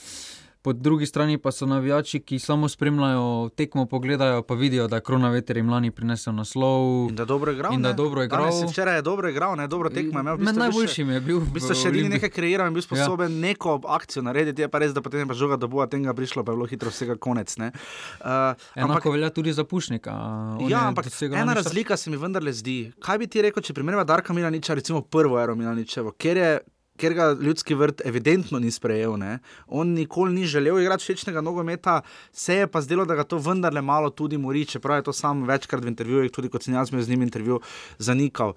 po 0.67 0.74
drugi 0.74 1.05
strani 1.05 1.38
pa 1.38 1.51
so 1.51 1.65
navijači, 1.65 2.19
ki 2.19 2.39
samo 2.39 2.67
spremljajo 2.67 3.50
tekmo, 3.55 3.86
pogledajo 3.86 4.41
pa 4.43 4.53
vidijo, 4.53 4.88
da 4.88 4.95
je 4.95 5.01
Krona 5.01 5.29
Veter 5.29 5.57
jim 5.57 5.69
lani 5.69 5.91
prinesel 5.91 6.33
naslov. 6.33 7.07
In 7.09 7.15
da 7.15 7.25
dobro 7.25 7.51
igral. 7.51 7.74
In 7.74 7.81
da 7.81 7.89
ne? 7.89 7.95
dobro 7.95 8.24
igral. 8.24 8.43
Danes 8.43 8.71
Včeraj 8.71 8.95
je 8.95 9.01
dobro 9.01 9.29
igral, 9.29 9.55
ne? 9.55 9.67
dobro 9.67 9.89
tekmo 9.89 10.19
imel. 10.19 10.36
v 10.36 10.39
Med 10.39 10.45
bistvu 10.45 10.53
je 10.53 10.53
bil 10.53 10.53
še- 10.53 10.59
najboljšim 10.59 11.09
je 11.09 11.19
bil. 11.21 11.39
V 11.39 11.53
bistvu 11.53 11.75
še 11.75 11.88
edini 11.88 12.09
nekaj 12.09 12.29
kreiral 12.29 12.67
in 12.67 12.74
bil 12.74 12.81
sposoben 12.81 13.31
ja. 13.31 13.39
neko 13.39 13.81
akcijo 13.88 14.21
narediti, 14.24 14.62
je 14.62 14.67
pa 14.67 14.79
res, 14.79 14.91
da 14.91 15.01
potem 15.01 15.19
je 15.19 15.25
pa 15.25 15.33
žoga 15.33 15.55
do 15.55 15.67
boja 15.67 15.88
tega 15.88 16.13
prišlo, 16.13 16.43
pa 16.43 16.51
je 16.51 16.55
bilo 16.55 16.67
hitro 16.67 16.89
vsega 16.89 17.15
konec. 17.15 17.57
ne. 17.57 17.71
Uh, 18.19 18.27
Enako 18.75 19.12
velja 19.12 19.29
tudi 19.29 19.53
za 19.53 19.63
Pušnika. 19.63 20.12
on 20.59 20.69
Ja, 20.69 20.88
ampak 20.88 21.05
ena 21.24 21.53
razlika 21.53 21.97
se 21.97 22.09
mi 22.09 22.17
vendarle 22.17 22.53
zdi. 22.53 22.91
Kaj 23.00 23.17
bi 23.17 23.27
ti 23.27 23.41
rekel, 23.41 23.63
če 23.63 23.74
primerjava 23.74 24.03
Darka 24.03 24.33
Milaniča, 24.33 24.74
recimo 24.74 25.01
prvo 25.01 25.39
ero 25.39 25.55
Milaničevo, 25.55 26.12
ker 26.12 26.38
je. 26.38 26.59
Ker 26.97 27.13
ga 27.13 27.29
ljudski 27.37 27.75
vrt 27.77 28.01
evidentno 28.05 28.59
ni 28.59 28.71
sprejel, 28.71 29.17
ne? 29.17 29.39
on 29.67 29.93
nikoli 29.93 30.33
ni 30.33 30.45
želel 30.45 30.79
igrati 30.81 31.03
všečnega 31.03 31.41
nogometa, 31.41 32.01
se 32.31 32.55
je 32.55 32.67
pa 32.67 32.81
zdelo, 32.81 33.05
da 33.05 33.15
ga 33.15 33.23
to 33.23 33.37
vendarle 33.37 33.81
malo 33.81 34.09
tudi 34.09 34.37
mori, 34.37 34.65
čeprav 34.65 34.97
je 34.97 35.07
to 35.09 35.13
sam 35.13 35.45
večkrat 35.47 35.83
v 35.83 35.93
intervjujih, 35.93 36.31
tudi 36.31 36.49
kot 36.49 36.63
sem 36.63 36.73
jaz 36.73 36.89
z 36.91 37.09
njim 37.09 37.21
intervju, 37.21 37.61
zanikal. 37.97 38.53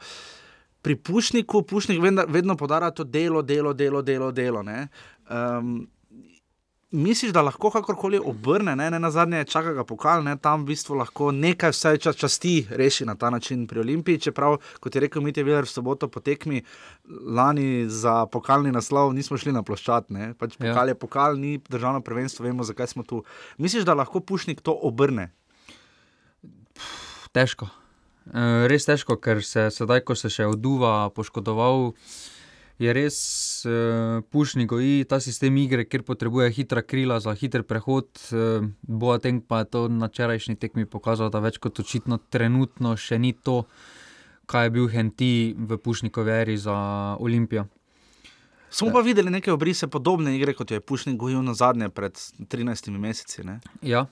Pri 0.82 0.96
Pušniku, 0.96 1.62
Pušnik 1.62 2.00
vedno, 2.00 2.24
vedno 2.28 2.56
podara 2.56 2.90
to 2.90 3.04
delo, 3.04 3.42
delo, 3.42 3.72
delo, 3.72 4.02
delo. 4.02 4.32
delo 4.32 4.62
ne? 4.62 4.88
um, 5.30 5.88
misliš, 6.90 7.32
da 7.32 7.42
lahko 7.42 7.70
kakorkoli 7.70 8.18
obrne, 8.24 8.76
ne, 8.76 8.90
ne 8.90 8.98
na 8.98 9.10
zadnje 9.10 9.44
čaka 9.44 9.72
ga 9.72 9.84
pokal, 9.84 10.24
ne, 10.24 10.36
tam 10.36 10.64
v 10.64 10.72
bistvu 10.72 10.96
lahko 10.98 11.30
nekaj 11.32 11.70
vsaj 11.70 11.98
čas, 12.02 12.16
časti 12.16 12.66
reši 12.70 13.06
na 13.06 13.14
ta 13.14 13.30
način 13.30 13.66
pri 13.66 13.80
Olimpiji. 13.80 14.18
Čeprav, 14.28 14.58
kot 14.80 14.94
je 14.94 15.00
rekel 15.00 15.22
Mitja 15.22 15.44
Viler 15.44 15.64
v 15.64 15.70
soboto 15.70 16.08
po 16.08 16.20
tekmi, 16.20 16.62
lani 17.08 17.86
za 17.88 18.26
pokalni 18.26 18.72
naslov 18.72 19.14
nismo 19.14 19.38
šli 19.38 19.52
na 19.52 19.62
ploščat, 19.62 20.10
ne, 20.10 20.34
pač 20.34 20.56
Ja. 20.60 20.70
pokal 20.74 20.88
je 20.88 20.94
pokal, 20.94 21.36
ni 21.38 21.58
državno 21.68 22.00
prvenstvo, 22.00 22.44
vemo, 22.44 22.64
zakaj 22.64 22.86
smo 22.86 23.02
tu. 23.02 23.24
Misliš, 23.58 23.84
da 23.84 23.94
lahko 23.94 24.20
Pušnik 24.20 24.60
to 24.60 24.72
obrne? 24.82 25.30
Težko. 27.32 27.70
Eh, 28.34 28.66
Res 28.68 28.84
težko, 28.86 29.16
ker 29.16 29.42
se 29.42 29.70
sedaj, 29.70 30.02
ko 30.04 30.14
se 30.14 30.28
še 30.30 30.46
oduva, 30.46 31.10
poškodoval, 31.14 31.92
je 32.80 32.92
res 32.96 33.16
uh, 33.68 34.22
pušni 34.32 34.64
goji 34.66 35.04
ta 35.04 35.20
sistem 35.20 35.56
igre, 35.60 35.84
kjer 35.84 36.02
potrebuje 36.02 36.48
hitra 36.56 36.82
krila 36.82 37.18
za 37.20 37.34
hiter 37.36 37.62
prehod. 37.62 38.08
Uh, 38.32 38.70
Boateng 38.82 39.44
pa 39.44 39.60
je 39.60 39.70
to 39.76 39.82
na 39.92 40.08
včerajšnji 40.08 40.56
tekmi 40.56 40.86
pokazal, 40.88 41.28
da 41.28 41.44
več 41.44 41.60
kot 41.60 41.82
očitno 41.84 42.18
trenutno 42.32 42.96
še 42.96 43.20
ni 43.20 43.34
to, 43.36 43.66
kaj 44.48 44.66
je 44.66 44.74
bil 44.78 44.88
Henti 44.88 45.52
v 45.52 45.76
pušnikovi 45.76 46.32
eri 46.40 46.56
za 46.56 46.74
Olimpijo. 47.20 47.68
Smo 48.70 48.92
pa 48.94 49.02
videli 49.02 49.30
neke 49.30 49.52
obrise 49.52 49.88
podobne 49.90 50.32
igre, 50.36 50.54
kot 50.54 50.70
jo 50.70 50.78
je 50.78 50.80
Pušnik 50.80 51.16
gojil 51.18 51.42
na 51.42 51.54
zadnje 51.58 51.90
pred 51.90 52.14
13 52.14 52.90
meseci. 52.96 53.42
Ne? 53.44 53.58
Ja, 53.82 54.06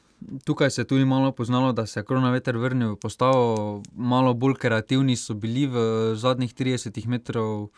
tukaj 0.44 0.70
se 0.70 0.82
je 0.82 0.90
tudi 0.92 1.04
malo 1.04 1.30
poznalo, 1.32 1.72
da 1.72 1.86
se 1.86 2.00
je 2.00 2.04
koronaveter 2.04 2.58
vrnil 2.58 2.96
v 2.96 3.00
postavo, 3.00 3.82
malo 3.94 4.34
bolj 4.34 4.58
kreativni 4.58 5.16
so 5.16 5.34
bili 5.34 5.68
v 5.70 5.78
zadnjih 6.18 6.52
30 6.54 7.06
metrov. 7.06 7.70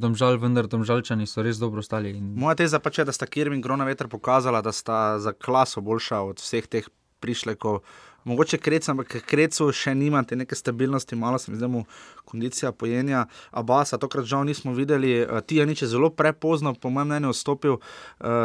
Domžal, 0.00 0.38
vendar 0.40 0.66
domžalčani 0.66 1.26
so 1.28 1.44
res 1.44 1.60
dobro 1.60 1.82
stali. 1.84 2.14
In... 2.16 2.32
Moja 2.38 2.56
teza 2.62 2.80
pač 2.80 3.02
je, 3.02 3.04
da 3.04 3.12
sta 3.12 3.28
Kirm 3.28 3.52
in 3.52 3.60
Grona 3.60 3.84
veter 3.84 4.08
pokazala, 4.08 4.62
da 4.64 4.72
sta 4.72 5.18
za 5.20 5.34
klaso 5.36 5.84
boljša 5.84 6.22
od 6.32 6.40
vseh 6.40 6.66
teh 6.66 6.88
prišlekov. 7.20 7.82
Mogoče 8.24 8.58
krec, 8.58 8.88
ampak 8.88 9.16
krecu 9.26 9.66
še 9.74 9.94
nimate 9.98 10.36
neke 10.38 10.54
stabilnosti, 10.54 11.16
malo 11.18 11.38
se 11.38 11.50
mi 11.50 11.58
zdi, 11.58 11.68
mu 11.68 11.84
kondicija 12.24 12.72
pojenja. 12.72 13.26
Abasa, 13.50 13.98
tokrat 13.98 14.24
žal 14.30 14.44
nismo 14.46 14.74
videli. 14.74 15.24
Uh, 15.24 15.40
Tijanič 15.40 15.82
je 15.82 15.88
zelo 15.88 16.10
prepozno, 16.10 16.74
po 16.74 16.90
mojem 16.90 17.08
mnenju, 17.08 17.32
vstopil 17.34 17.78
uh, 17.78 17.82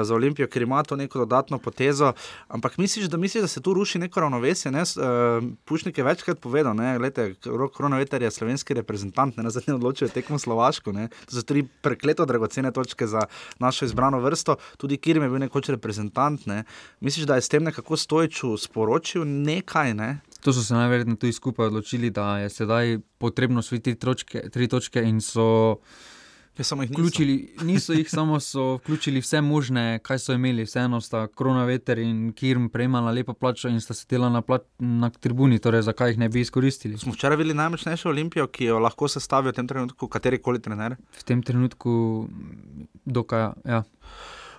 za 0.03 0.15
Olimpijo, 0.15 0.47
ker 0.49 0.65
ima 0.65 0.81
to 0.83 0.95
neko 0.95 1.19
dodatno 1.19 1.59
potezo. 1.59 2.13
Ampak 2.47 2.77
misliš, 2.77 3.05
da, 3.05 3.17
misliš, 3.17 3.45
da 3.45 3.47
se 3.47 3.61
tu 3.61 3.73
ruši 3.73 3.99
neko 3.99 4.19
ravnovesje? 4.25 4.71
Ne? 4.71 4.81
Uh, 4.81 5.45
Pušnik 5.65 5.97
je 5.97 6.03
večkrat 6.03 6.39
povedal, 6.39 6.73
da 6.77 7.27
Rok 7.45 7.77
Kronaveter 7.77 8.21
je 8.21 8.31
slovenski 8.31 8.73
reprezentant, 8.73 9.37
ne 9.37 9.43
na 9.43 9.49
zadnje 9.53 9.73
odločijo 9.73 10.09
tekmo 10.09 10.39
Slovaško. 10.39 10.91
Ne? 10.91 11.07
To 11.29 11.37
so 11.37 11.45
tri 11.45 11.63
prekleto 11.81 12.25
dragocene 12.25 12.71
točke 12.71 13.07
za 13.07 13.27
našo 13.59 13.85
izbrano 13.85 14.19
vrsto. 14.19 14.57
Tudi 14.77 14.97
Kirm 14.97 15.23
je 15.23 15.29
bil 15.29 15.39
nekoč 15.45 15.69
reprezentant. 15.69 16.45
Ne? 16.45 16.63
Misliš, 16.99 17.25
da 17.29 17.35
je 17.35 17.45
s 17.45 17.49
tem 17.49 17.63
nekako 17.63 17.97
stojču 17.97 18.57
sporočil 18.57 19.25
nekaj? 19.67 19.93
Ne? 19.93 20.19
To 20.41 20.53
so 20.53 20.63
se 20.63 20.73
najverjetneje 20.73 21.19
tudi 21.19 21.33
skupaj 21.33 21.67
odločili, 21.67 22.09
da 22.09 22.37
je 22.37 22.49
sedaj 22.49 22.99
potrebno 23.17 23.59
osvojiti 23.59 23.95
tri 23.95 23.99
točke, 23.99 24.49
tri 24.49 24.67
točke 24.67 25.03
in 25.03 25.21
so. 25.21 25.77
Ja, 26.57 26.63
samo 26.63 26.83
jih 26.83 26.91
vključili, 26.91 27.55
niso 27.61 27.93
jih, 27.93 28.09
samo 28.09 28.39
so 28.39 28.75
vključili 28.75 29.19
vse 29.21 29.41
možne, 29.41 29.99
kaj 30.03 30.19
so 30.19 30.33
imeli. 30.33 30.63
Vseeno 30.65 31.01
sta 31.01 31.27
Krona 31.27 31.65
Veter 31.65 31.99
in 31.99 32.33
Kirm 32.33 32.69
prejemala 32.69 33.11
lepo 33.11 33.33
plačo 33.33 33.69
in 33.69 33.81
sta 33.81 33.93
sedela 33.93 34.29
na, 34.29 34.41
pla 34.41 34.57
na 34.79 35.09
tribuni, 35.09 35.59
torej 35.59 35.81
zakaj 35.81 36.11
jih 36.11 36.17
ne 36.17 36.29
bi 36.29 36.41
izkoristili. 36.41 36.97
Smo 36.97 37.13
včeraj 37.13 37.37
videli 37.37 37.53
najmočnejšo 37.57 38.09
olimpijo, 38.09 38.47
ki 38.47 38.71
jo 38.71 38.79
lahko 38.79 39.07
sestavi 39.07 39.51
v 39.51 39.53
tem 39.53 39.67
trenutku 39.67 40.07
katerikoli 40.07 40.61
trener. 40.61 40.97
V 41.19 41.23
tem 41.23 41.43
trenutku, 41.43 42.27
dokaj. 43.05 43.51
Ja. 43.65 43.83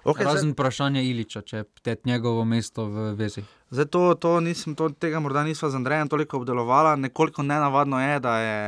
Okay, 0.04 0.24
Razen 0.24 0.54
vprašanje 0.54 1.02
Iliča, 1.04 1.42
če 1.42 1.64
je 1.84 1.96
njegovo 2.04 2.44
mesto 2.44 2.86
v 2.86 3.14
vezi. 3.18 3.42
Zdaj, 3.70 3.86
to, 3.86 4.14
to 4.14 4.40
nisem, 4.40 4.74
to, 4.74 4.88
tega 4.88 5.20
morda 5.20 5.42
nisva 5.44 5.68
z 5.70 5.76
Andrejem 5.76 6.08
toliko 6.08 6.36
obdelovala. 6.36 6.96
Nekoliko 6.96 7.42
nenavadno 7.42 8.00
je, 8.00 8.20
da 8.20 8.38
je 8.38 8.58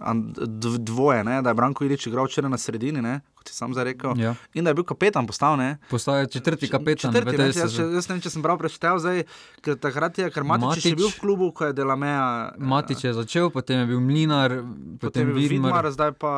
uh, 0.00 0.76
dvoje, 0.78 1.24
ne? 1.24 1.42
da 1.42 1.50
je 1.50 1.54
Branko 1.54 1.84
Ilič 1.84 2.06
igral 2.06 2.26
včeraj 2.26 2.50
na 2.50 2.58
sredini, 2.58 3.02
ne? 3.02 3.20
kot 3.38 3.48
si 3.48 3.54
sam 3.54 3.74
zarekel. 3.74 4.14
Ja. 4.18 4.34
In 4.54 4.66
da 4.66 4.70
je 4.70 4.78
bil 4.78 4.84
kapetan 4.84 5.26
postal. 5.26 5.58
Postal 5.90 6.16
je 6.16 6.26
četrti 6.26 6.68
kapetan. 6.68 7.14
Četrti, 7.14 7.38
ne, 7.38 7.46
jaz, 7.46 7.56
jaz, 7.56 7.78
jaz 7.78 8.08
ne 8.08 8.14
vem, 8.14 8.22
če 8.22 8.30
sem 8.30 8.42
prav 8.42 8.58
preštel, 8.60 8.98
zdaj, 9.02 9.22
ker 9.64 9.78
takrat 9.80 10.18
je, 10.18 10.28
ker 10.34 10.46
Matič, 10.46 10.66
Matič 10.66 10.86
je 10.90 10.98
bil 10.98 11.08
v 11.08 11.20
klubu, 11.22 11.50
ko 11.54 11.70
je 11.70 11.76
Delameja. 11.78 12.26
Matič 12.58 13.04
je 13.06 13.14
začel, 13.16 13.50
potem 13.54 13.82
je 13.82 13.88
bil 13.92 14.02
Mlinar, 14.04 14.58
potem, 14.58 14.98
potem 15.02 15.22
je 15.22 15.34
bil 15.34 15.40
Vidmar. 15.40 15.72
Vidmar, 15.72 15.90
zdaj 15.94 16.12
pa, 16.20 16.34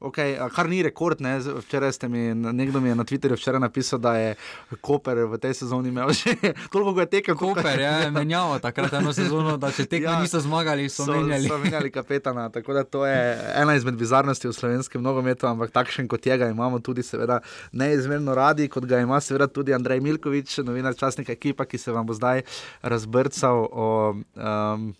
okay, 0.00 0.36
kar 0.56 0.68
ni 0.68 0.82
rekord, 0.84 1.22
ne? 1.24 1.38
včeraj 1.38 1.94
ste 1.96 2.10
mi, 2.12 2.32
nekdo 2.34 2.82
mi 2.84 2.92
je 2.92 2.98
na 2.98 3.06
Twitterju 3.08 3.38
včeraj 3.38 3.62
napisal, 3.62 4.02
da 4.02 4.16
je 4.18 4.34
Koper 4.80 5.24
v 5.30 5.40
tej 5.40 5.54
sezoni 5.62 5.92
imel 5.92 6.12
že 6.16 6.34
toliko, 6.72 6.96
ko 6.96 7.04
je 7.06 7.10
tekel. 7.12 7.37
Koper, 7.38 7.80
ja, 7.80 7.92
menjavo 8.10 8.58
takrat 8.62 8.92
eno 8.98 9.12
sezono, 9.16 9.56
da 9.60 9.70
če 9.74 9.86
tekme 9.86 10.10
ja, 10.10 10.18
niso 10.22 10.40
zmagali, 10.44 10.88
so, 10.92 11.06
so 11.06 11.16
menjali. 11.16 11.48
So 11.48 11.58
menjali 11.62 11.92
kapetana, 11.94 12.48
tako 12.54 12.76
da 12.76 12.84
to 12.84 13.06
je 13.06 13.18
ena 13.54 13.76
izmed 13.78 13.98
bizarnosti 14.00 14.50
v 14.50 14.54
slovenskem 14.56 15.02
nogometu, 15.04 15.48
ampak 15.50 15.72
takšen 15.74 16.08
kot 16.10 16.26
je 16.26 16.38
ga 16.38 16.50
imamo 16.52 16.82
tudi 16.84 17.02
seveda 17.06 17.40
neizmerno 17.72 18.34
radi, 18.34 18.68
kot 18.68 18.86
ga 18.88 19.00
ima 19.04 19.20
seveda 19.24 19.48
tudi 19.48 19.74
Andrej 19.74 20.02
Milkovič, 20.04 20.58
novinar 20.66 20.96
časnika 20.98 21.32
ekipa, 21.32 21.68
ki 21.68 21.78
se 21.78 21.94
vam 21.94 22.06
bo 22.06 22.16
zdaj 22.16 22.42
razbrcal 22.82 23.66
o 23.70 23.88
um, 24.14 24.90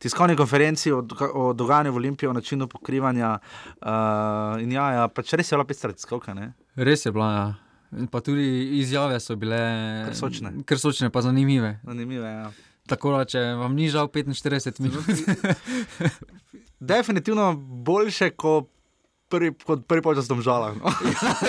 tiskovni 0.00 0.36
konferenci 0.36 0.92
o, 0.92 1.04
o 1.34 1.52
dogajanju 1.52 1.92
v 1.92 1.96
Olimpiji, 1.96 2.28
o 2.28 2.32
načinu 2.32 2.68
pokrivanja. 2.68 3.38
Uh, 3.80 4.60
ja, 4.72 4.92
ja 4.96 5.08
pač 5.08 5.34
res 5.36 5.52
je 5.52 5.58
bila 5.58 5.68
pestra 5.68 5.92
tiskovka, 5.92 6.34
ne? 6.34 6.52
Res 6.76 7.04
je 7.06 7.12
bila, 7.12 7.32
ja. 7.32 7.69
Pa 8.10 8.20
tudi 8.20 8.78
izjave 8.78 9.20
so 9.20 9.36
bile 9.36 9.60
krsočne, 10.08 10.52
krsočne 10.64 11.10
pa 11.10 11.22
zanimive. 11.22 11.80
zanimive 11.82 12.28
ja. 12.28 12.50
Tako 12.86 13.16
da, 13.16 13.24
če 13.24 13.40
vam 13.58 13.74
ni 13.74 13.88
žal 13.90 14.08
45 14.08 14.80
minut. 14.80 15.04
Definitivno 16.80 17.52
boljše, 17.86 18.30
kot 18.30 18.70
prvi, 19.30 19.52
kot 19.66 19.86
prvi 19.86 20.02
počas 20.02 20.28
domžala. 20.28 20.74
No. 20.74 20.90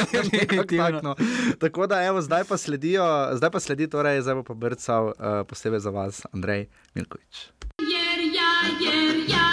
tak, 0.77 1.01
no. 1.03 1.15
Tako 1.59 1.87
da, 1.87 2.03
evo, 2.05 2.21
zdaj 2.21 2.45
pa 2.49 2.57
sledijo, 2.57 3.05
zdaj 3.37 3.51
pa 3.51 3.59
sledi, 3.59 3.89
torej, 3.89 4.21
zdaj 4.21 4.43
pa 4.47 4.53
brcal 4.53 5.13
uh, 5.13 5.41
posebej 5.49 5.79
za 5.79 5.89
vas, 5.89 6.25
Andrej 6.33 6.67
Milkovič. 6.93 7.47
Jer 7.81 8.19
ja, 8.35 8.51
jer 8.81 9.25
ja, 9.29 9.37
ja 9.37 9.50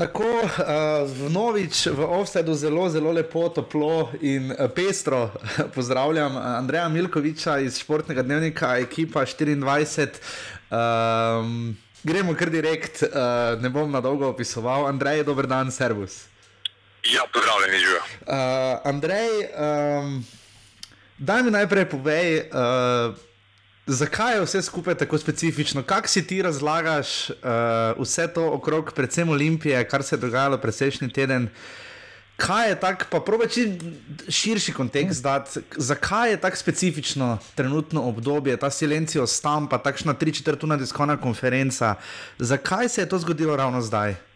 Tako, 0.00 0.24
uh, 0.24 0.48
vnovič 1.12 1.92
v 1.92 2.00
Ovsedu 2.00 2.54
zelo, 2.56 2.88
zelo 2.88 3.12
lepo, 3.12 3.52
toplo 3.52 4.08
in 4.24 4.48
uh, 4.48 4.64
pestro 4.72 5.28
pozdravljam 5.76 6.36
Andreja 6.40 6.88
Milkoviča 6.88 7.58
iz 7.60 7.76
športnega 7.78 8.22
dnevnika, 8.24 8.78
ekipa 8.80 9.26
24. 9.28 10.08
Um, 10.72 11.76
gremo 12.02 12.32
kar 12.32 12.48
direkt, 12.48 13.02
uh, 13.02 13.60
ne 13.60 13.68
bom 13.68 13.92
na 13.92 14.00
dolgo 14.00 14.32
opisoval. 14.32 14.88
Andrej, 14.88 15.20
dober 15.28 15.44
dan, 15.44 15.68
servus. 15.68 16.24
Ja, 17.04 17.28
pozdravljen, 17.28 17.76
živijo. 17.76 18.00
Uh, 18.24 18.80
Andrej, 18.88 19.28
um, 19.52 20.24
daj 21.18 21.42
mi 21.42 21.50
najprej 21.60 21.90
povej. 21.92 22.48
Uh, 22.48 23.20
Zakaj 23.90 24.34
je 24.34 24.42
vse 24.44 24.62
skupaj 24.62 24.94
tako 24.94 25.18
specifično? 25.18 25.82
Kako 25.82 26.08
si 26.08 26.26
ti 26.26 26.42
razlagaš 26.42 27.30
uh, 27.30 27.36
vse 27.98 28.28
to 28.34 28.44
okrog, 28.52 28.92
predvsem 28.94 29.28
Olimpije, 29.28 29.88
kar 29.88 30.02
se 30.02 30.14
je 30.14 30.20
dogajalo 30.20 30.58
prejšnji 30.58 31.08
teden? 31.12 31.48
Kaj 32.36 32.68
je 32.68 32.80
tako, 32.80 33.04
pa 33.10 33.20
probeči 33.20 33.78
širši 34.28 34.72
kontekst 34.72 35.22
dati, 35.22 35.60
zakaj 35.76 36.30
je 36.30 36.40
tako 36.40 36.56
specifično 36.56 37.38
trenutno 37.54 38.02
obdobje, 38.02 38.56
ta 38.56 38.70
silencijo 38.70 39.26
stampa, 39.26 39.78
takšna 39.78 40.14
tri 40.14 40.32
četrtuna 40.32 40.76
diskovna 40.76 41.16
konferenca? 41.16 41.94
Zakaj 42.38 42.88
se 42.88 43.00
je 43.00 43.08
to 43.08 43.18
zgodilo 43.18 43.56
ravno 43.56 43.82
zdaj? 43.82 44.29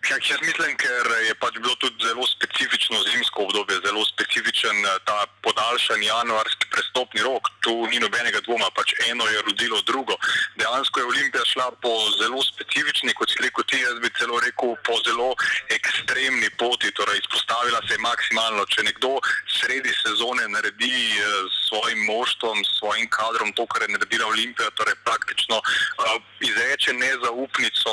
Kak, 0.00 0.30
jaz 0.30 0.40
mislim, 0.40 0.76
ker 0.80 1.08
je 1.28 1.34
pač 1.36 1.58
bilo 1.60 1.74
tudi 1.76 2.06
zelo 2.08 2.24
specifično 2.26 3.02
zimsko 3.04 3.42
obdobje, 3.44 3.76
zelo 3.84 4.00
specifičen 4.08 4.76
eh, 4.84 4.96
ta 5.04 5.26
podaljšan 5.44 6.02
januarski 6.02 6.70
prestopni 6.72 7.20
rok. 7.22 7.50
Tu 7.60 7.74
ni 7.92 8.00
nobenega 8.00 8.40
dvoma, 8.46 8.70
pač 8.78 8.94
eno 9.10 9.26
je 9.28 9.42
rodilo 9.48 9.80
drugo. 9.90 10.16
Dejansko 10.56 11.00
je 11.00 11.10
Olimpija 11.12 11.44
šla 11.52 11.68
po 11.84 11.92
zelo 12.16 12.40
specifični, 12.42 13.12
kot 13.18 13.28
si 13.28 13.44
rekel 13.44 13.64
ti, 13.68 13.82
jaz 13.84 14.00
bi 14.00 14.12
celo 14.16 14.40
rekel, 14.40 14.72
po 14.88 14.96
zelo 15.04 15.28
ekstremni 15.76 16.48
poti. 16.56 16.94
Torej, 16.96 17.20
izpostavila 17.20 17.84
se 17.84 17.94
je 17.94 18.04
maksimalno. 18.08 18.64
Če 18.72 18.88
nekdo 18.88 19.12
sredi 19.60 19.92
sezone 20.00 20.48
naredi 20.48 20.96
eh, 21.12 21.28
s 21.52 21.68
svojim 21.68 22.00
moštvom, 22.08 22.64
s 22.64 22.78
svojim 22.80 23.08
kadrom 23.12 23.52
to, 23.52 23.68
kar 23.68 23.84
je 23.84 23.92
naredila 23.92 24.32
Olimpija, 24.32 24.72
torej 24.80 24.96
praktično 25.04 25.60
uh, 25.60 26.16
izreče 26.40 26.92
nezaupnico 26.92 27.92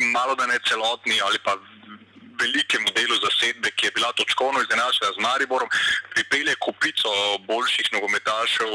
malo 0.00 0.34
da 0.34 0.46
ne 0.46 0.58
celotni 0.68 1.20
ali 1.20 1.38
pa 1.44 1.56
velikemu 2.40 2.88
delu 2.96 3.16
zasedbe, 3.26 3.70
ki 3.76 3.86
je 3.86 3.92
bila 3.96 4.12
točkovno 4.12 4.62
izenačena 4.62 5.12
z 5.16 5.18
Mariborom, 5.20 5.68
pripelje 6.14 6.54
kupico 6.64 7.10
boljših 7.48 7.92
nogometašev, 7.92 8.70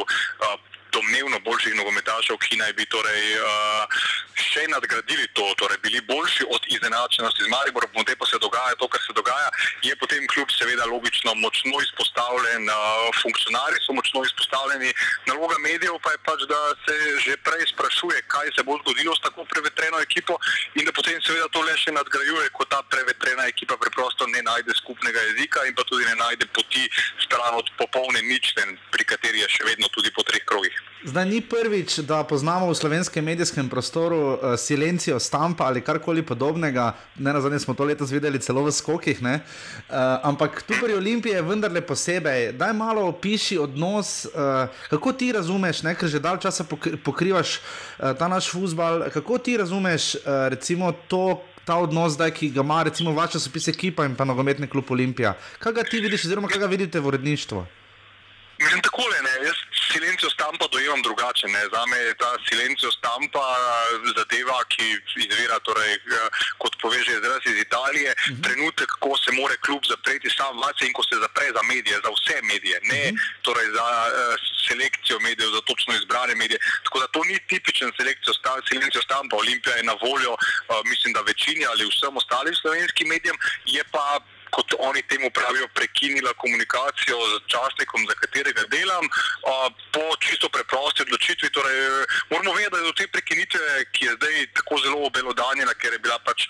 domnevno 0.96 1.40
boljših 1.48 1.76
nogometašev, 1.80 2.38
ki 2.46 2.60
naj 2.62 2.74
bi 2.78 2.86
torej, 2.94 3.24
uh, 3.40 4.04
še 4.40 4.66
nadgradili 4.72 5.28
to, 5.38 5.46
torej 5.60 5.80
bili 5.84 6.02
boljši 6.08 6.48
od 6.56 6.64
izenačenosti 6.76 7.44
z 7.44 7.52
Mariborom, 7.52 7.92
potem 7.94 8.18
pa 8.20 8.26
se 8.30 8.40
dogaja 8.46 8.76
to, 8.80 8.88
kar 8.88 9.02
se 9.04 9.14
dogaja. 9.20 9.50
Je 9.88 9.96
potem 10.02 10.24
kljub 10.32 10.52
seveda 10.56 10.88
logično 10.92 11.36
močno 11.44 11.82
izpostavljen, 11.88 12.70
uh, 12.72 13.10
funkcionarji 13.22 13.84
so 13.84 13.96
močno 13.98 14.24
izpostavljeni, 14.30 14.94
naloga 15.28 15.58
medijev 15.68 16.00
pa 16.04 16.16
je 16.16 16.24
pač, 16.28 16.48
da 16.52 16.62
se 16.86 16.96
že 17.26 17.38
prej 17.48 17.66
sprašuje, 17.74 18.22
kaj 18.34 18.52
se 18.56 18.64
bo 18.64 18.78
zgodilo 18.82 19.16
s 19.16 19.24
tako 19.26 19.46
prevetreno 19.52 20.00
ekipo 20.08 20.38
in 20.76 20.86
da 20.86 20.92
potem 20.92 21.22
seveda 21.22 21.48
to 21.52 21.62
le 21.68 21.76
še 21.78 21.92
nadgrajuje, 21.92 22.50
ko 22.56 22.66
ta 22.72 22.82
prevetrena 22.92 23.48
ekipa 23.52 23.78
preprosto 23.78 24.28
ne 24.28 24.42
najde 24.42 24.76
skupnega 24.82 25.22
jezika 25.30 25.66
in 25.68 25.76
pa 25.76 25.84
tudi 25.84 26.06
ne 26.06 26.16
najde 26.16 26.46
poti 26.56 26.84
stran 27.26 27.56
od 27.62 27.72
popolne 27.80 28.22
nične, 28.22 28.68
pri 28.92 29.04
kateri 29.04 29.44
je 29.44 29.50
še 29.58 29.64
vedno 29.72 29.90
tudi 29.96 30.12
po 30.16 30.24
treh 30.24 30.44
krogih. 30.46 30.85
Zdaj 31.06 31.26
ni 31.26 31.38
prvič, 31.42 32.00
da 32.02 32.24
poznamo 32.26 32.66
v 32.66 32.76
slovenskem 32.76 33.26
medijskem 33.26 33.70
prostoru 33.70 34.18
uh, 34.18 34.40
silencijo 34.58 35.20
stampa 35.20 35.70
ali 35.70 35.82
karkoli 35.82 36.26
podobnega. 36.26 36.96
Ne 37.22 37.34
na 37.34 37.42
zadnje 37.42 37.60
smo 37.60 37.74
to 37.78 37.86
letos 37.86 38.10
videli 38.10 38.42
celo 38.42 38.64
v 38.66 38.72
skokih. 38.74 39.22
Uh, 39.22 39.38
ampak 40.26 40.66
tu 40.66 40.74
pri 40.82 40.98
Olimpiji 40.98 41.38
je 41.38 41.46
vendarle 41.46 41.82
posebej. 41.86 42.58
Daj 42.58 42.74
malo 42.74 43.06
opiši 43.14 43.58
odnos, 43.58 44.26
uh, 44.26 44.66
kako 44.90 45.14
ti 45.14 45.30
razumeš, 45.32 45.84
ne? 45.86 45.94
ker 45.94 46.10
že 46.10 46.20
dalj 46.20 46.42
časa 46.42 46.66
pokrivaš 47.06 47.62
uh, 47.62 48.18
ta 48.18 48.26
naš 48.26 48.50
futbal. 48.50 49.06
Kako 49.14 49.38
ti 49.38 49.58
razumeš 49.62 50.16
uh, 50.16 50.50
recimo 50.50 50.90
to? 51.08 51.38
Ta 51.66 51.78
odnos, 51.82 52.14
zdaj, 52.14 52.30
ki 52.30 52.50
ga 52.54 52.62
ima, 52.62 52.84
recimo, 52.86 53.14
vaša 53.14 53.40
sopis 53.42 53.68
ekipa 53.68 54.06
in 54.06 54.14
pa 54.14 54.26
nogometni 54.26 54.68
klub 54.70 54.86
Olimpija. 54.90 55.34
Kaj 55.58 55.74
ga 55.74 55.84
ti 55.84 55.98
vidiš, 55.98 56.26
oziroma 56.26 56.48
kaj 56.48 56.62
ga 56.62 56.70
vidite 56.70 57.02
v 57.02 57.10
uredništvu? 57.10 57.85
Mislim, 58.58 58.82
takole, 58.82 59.18
ne, 59.28 59.34
jaz 59.48 59.58
silencijo 59.92 60.30
stampa 60.30 60.66
dojemam 60.72 61.02
drugače. 61.02 61.48
Ne. 61.48 61.62
Za 61.74 61.82
me 61.92 61.98
je 61.98 62.14
ta 62.24 62.32
silencijo 62.48 62.92
stampa 62.92 63.46
zadeva, 64.18 64.60
ki 64.74 64.86
izvira, 65.26 65.60
torej, 65.68 65.98
kot 66.62 66.74
poveže 66.82 67.12
izraz 67.20 67.42
iz 67.52 67.58
Italije, 67.68 68.12
uh 68.12 68.18
mhm. 68.18 68.36
-huh. 68.36 68.44
trenutek, 68.46 68.90
ko 69.04 69.12
se 69.24 69.32
more 69.40 69.58
klub 69.66 69.82
zapreti 69.94 70.30
sam 70.38 70.54
vase 70.64 70.84
in 70.88 70.94
ko 70.94 71.04
se 71.10 71.16
zapre 71.24 71.48
za 71.58 71.64
medije, 71.72 71.96
za 72.06 72.12
vse 72.18 72.38
medije, 72.52 72.76
ne 72.92 73.02
uh 73.02 73.08
mhm. 73.08 73.16
-huh. 73.16 73.44
torej 73.48 73.68
za 73.78 73.88
uh, 74.06 74.12
selekcijo 74.68 75.18
medijev, 75.28 75.50
za 75.58 75.62
točno 75.70 75.92
izbrane 75.96 76.36
medije. 76.36 76.60
Tako 76.86 76.98
da 77.00 77.08
to 77.08 77.22
ni 77.30 77.38
tipičen 77.50 77.92
selekcijo 77.98 78.34
stampa, 78.40 78.68
silencijo 78.70 79.02
stampa. 79.08 79.36
Olimpija 79.44 79.76
je 79.76 79.90
na 79.92 79.96
voljo, 80.06 80.34
uh, 80.34 80.82
mislim, 80.92 81.14
da 81.14 81.22
večini 81.32 81.64
ali 81.72 81.90
vsem 81.92 82.18
ostalim 82.22 82.56
slovenskim 82.56 83.08
medijem, 83.08 83.38
je 83.66 83.84
pa 83.94 84.06
kot 84.56 84.70
oni 84.80 85.02
temu 85.12 85.28
pravijo, 85.38 85.68
prekinila 85.78 86.32
komunikacijo 86.44 87.18
z 87.32 87.34
časnikom, 87.52 88.08
za 88.10 88.16
katerega 88.22 88.64
delam, 88.76 89.06
po 89.94 90.06
čisto 90.24 90.48
preprosti 90.56 91.04
odločitvi. 91.06 91.50
Torej, 91.56 91.78
moramo 92.32 92.54
vedeti, 92.54 92.72
da 92.72 92.78
je 92.78 92.90
do 92.90 92.94
te 93.00 93.08
prekinitve, 93.16 93.66
ki 93.94 94.06
je 94.06 94.14
zdaj 94.18 94.36
tako 94.58 94.76
zelo 94.84 95.00
obelodanjena, 95.10 95.74
ker 95.82 95.92
je 95.94 96.00
bila 96.06 96.18
pač 96.28 96.48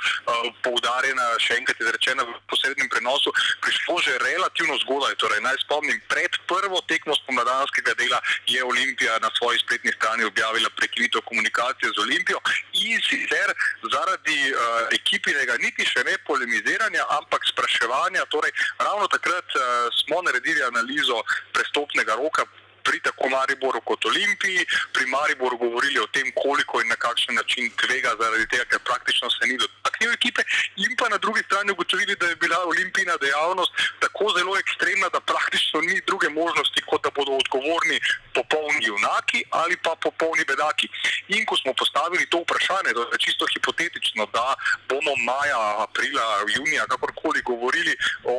poudarjena, 0.66 1.26
še 1.42 1.58
enkrat 1.60 1.82
izrečena 1.82 2.28
v 2.30 2.38
posebnem 2.52 2.90
prenosu, 2.94 3.34
prišlo 3.66 3.98
že 4.06 4.22
relativno 4.22 4.78
zgodaj. 4.86 5.18
Torej, 5.22 5.42
naj 5.42 5.58
spomnim, 5.66 5.98
pred 6.12 6.38
prvo 6.46 6.82
tekmo 6.92 7.18
spomladanskega 7.24 7.98
dela 7.98 8.22
je 8.46 8.62
Olimpija 8.64 9.18
na 9.26 9.34
svoji 9.38 9.60
spletni 9.66 9.92
strani 9.98 10.30
objavila 10.30 10.70
prekinitev 10.78 11.26
komunikacije 11.26 11.90
z 11.96 11.98
Olimpijo 12.06 12.40
in 12.86 13.02
sicer 13.02 13.50
zaradi 13.94 14.40
uh, 14.52 14.60
ekipinega 14.94 15.58
niti 15.64 15.86
še 15.88 16.04
ne 16.06 16.18
polemiziranja, 16.28 17.06
ampak 17.18 17.42
spraševanja 17.50 17.95
sodelovanja. 17.96 18.26
Torej, 18.30 18.52
ravno 18.78 19.08
takrat 19.08 19.46
uh, 19.56 19.62
smo 20.00 20.22
naredili 20.22 20.64
analizo 20.64 21.24
prestopnega 21.54 22.16
roka. 22.16 22.44
Pri 22.86 23.00
tako 23.02 23.30
Mariboru 23.30 23.82
kot 23.82 24.06
Olimpiji, 24.06 24.66
pri 24.94 25.06
Mariboru 25.06 25.58
govorili 25.58 26.00
o 26.00 26.08
tem, 26.08 26.32
koliko 26.36 26.82
in 26.82 26.88
na 26.88 26.96
kakšen 26.96 27.36
način 27.36 27.72
tvega, 27.82 28.16
zaradi 28.22 28.48
tega, 28.48 28.66
ker 28.72 28.80
praktično 28.80 29.30
se 29.30 29.48
ni 29.50 29.58
dotaknil 29.58 30.12
ekipe, 30.12 30.42
in 30.76 30.96
pa 31.00 31.10
na 31.10 31.18
drugi 31.18 31.42
strani 31.46 31.72
ugotovili, 31.72 32.16
da 32.16 32.28
je 32.28 32.36
bila 32.36 32.60
olimpijska 32.66 33.18
dejavnost 33.22 33.72
tako 34.00 34.26
zelo 34.38 34.58
ekstremna, 34.58 35.10
da 35.10 35.20
praktično 35.20 35.82
ni 35.82 36.02
druge 36.08 36.30
možnosti, 36.30 36.82
kot 36.90 37.04
da 37.04 37.10
bodo 37.18 37.32
odgovorni 37.32 37.98
popolni 38.34 38.86
junaki 38.92 39.44
ali 39.50 39.76
pa 39.78 39.96
popolni 40.06 40.44
bedaki. 40.52 40.88
In 41.28 41.46
ko 41.46 41.58
smo 41.58 41.74
postavili 41.74 42.30
to 42.30 42.38
vprašanje, 42.44 42.92
da 42.94 43.02
je 43.14 43.24
čisto 43.26 43.46
hipotetično, 43.54 44.26
da 44.36 44.56
bomo 44.90 45.14
maja, 45.30 45.62
aprila, 45.86 46.26
junija, 46.56 46.88
kakorkoli 46.92 47.42
govorili 47.42 47.94
o 48.24 48.36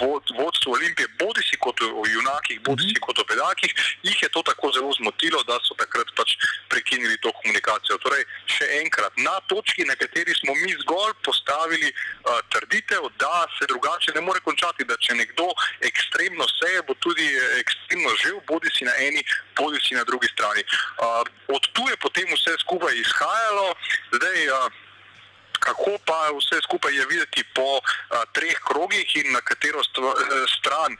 vod, 0.00 0.22
vodstvu 0.38 0.72
Olimpije, 0.72 1.08
bodi 1.20 1.42
si 1.48 1.56
kot 1.64 1.80
o 1.80 2.02
junakih, 2.14 2.60
bodi 2.60 2.82
si 2.90 3.00
kot 3.06 3.18
o 3.18 3.24
bedakih, 3.30 3.72
jih 4.02 4.22
je 4.22 4.28
to 4.28 4.42
tako 4.42 4.70
zelo 4.74 4.92
zmotilo, 4.98 5.42
da 5.48 5.58
so 5.64 5.74
takrat 5.78 6.10
pač 6.16 6.36
prekinili 6.68 7.18
to 7.24 7.32
komunikacijo. 7.40 7.98
Torej, 8.04 8.24
še 8.50 8.68
enkrat, 8.82 9.12
na 9.16 9.36
točki, 9.50 9.86
na 9.88 9.96
kateri 9.98 10.34
smo 10.40 10.54
mi 10.54 10.72
zgolj 10.84 11.14
postavili 11.24 11.92
uh, 11.92 12.40
trditev, 12.54 13.08
da 13.18 13.46
se 13.58 13.68
drugače 13.68 14.14
ne 14.14 14.24
more 14.26 14.40
končati, 14.40 14.84
da 14.84 14.96
če 15.00 15.18
nekdo 15.18 15.48
ekstremno 15.88 16.46
seje, 16.56 16.82
bo 16.88 16.94
tudi 17.04 17.26
ekstremno 17.60 18.14
živ, 18.22 18.40
bodi 18.48 18.72
si 18.76 18.88
na 18.88 18.94
eni 19.08 19.24
bodi 19.56 19.80
si 19.80 19.94
na 19.94 20.04
drugi 20.04 20.28
strani. 20.32 20.62
Uh, 21.00 21.24
od 21.56 21.62
tu 21.72 21.82
je 21.90 21.96
potem 21.96 22.28
vse 22.34 22.56
skupaj 22.64 22.94
izhajalo, 23.04 23.74
zdaj. 24.18 24.48
Uh, 24.48 24.85
Kako 25.66 25.98
pa 26.08 26.18
vse 26.38 26.60
skupaj 26.66 26.94
je 26.94 27.06
videti 27.10 27.42
po 27.54 27.80
a, 27.80 28.24
treh 28.36 28.58
krogih 28.68 29.16
in 29.20 29.32
na 29.34 29.40
katero 29.40 29.82
stva, 29.84 30.14
stran, 30.56 30.96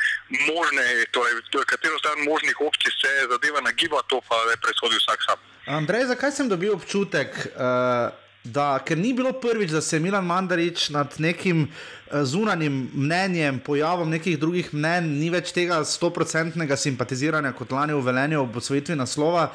možne, 0.51 0.85
torej, 1.15 1.41
katero 1.67 1.99
stran 2.03 2.25
možnih 2.27 2.57
opcij 2.69 2.93
se 3.01 3.13
zadeva 3.31 3.61
nagiba, 3.61 4.03
to 4.11 4.21
pa 4.29 4.37
je 4.51 4.57
presodil 4.65 4.99
vsak 4.99 5.21
sam. 5.27 5.39
Andrej, 5.67 6.07
zakaj 6.13 6.33
sem 6.33 6.49
dobil 6.49 6.75
občutek, 6.75 7.35
uh, 7.35 8.15
da 8.45 8.79
ker 8.87 8.99
ni 8.99 9.11
bilo 9.15 9.33
prvič, 9.33 9.71
da 9.75 9.81
se 9.83 9.97
je 9.97 10.01
Milan 10.01 10.27
Mandarič 10.27 10.89
nad 10.95 11.15
nekim 11.19 11.67
uh, 11.67 12.23
zunanjim 12.23 12.91
mnenjem, 12.95 13.59
pojavom 13.59 14.11
nekih 14.11 14.39
drugih 14.39 14.75
mnen, 14.75 15.11
ni 15.19 15.31
več 15.31 15.51
tega 15.55 15.83
stoprocentnega 15.85 16.77
simpatiziranja 16.79 17.53
kot 17.59 17.75
lani 17.75 17.95
v 17.95 18.05
Velenju 18.07 18.45
ob 18.45 18.63
osvojitvi 18.63 18.95
naslova. 18.97 19.51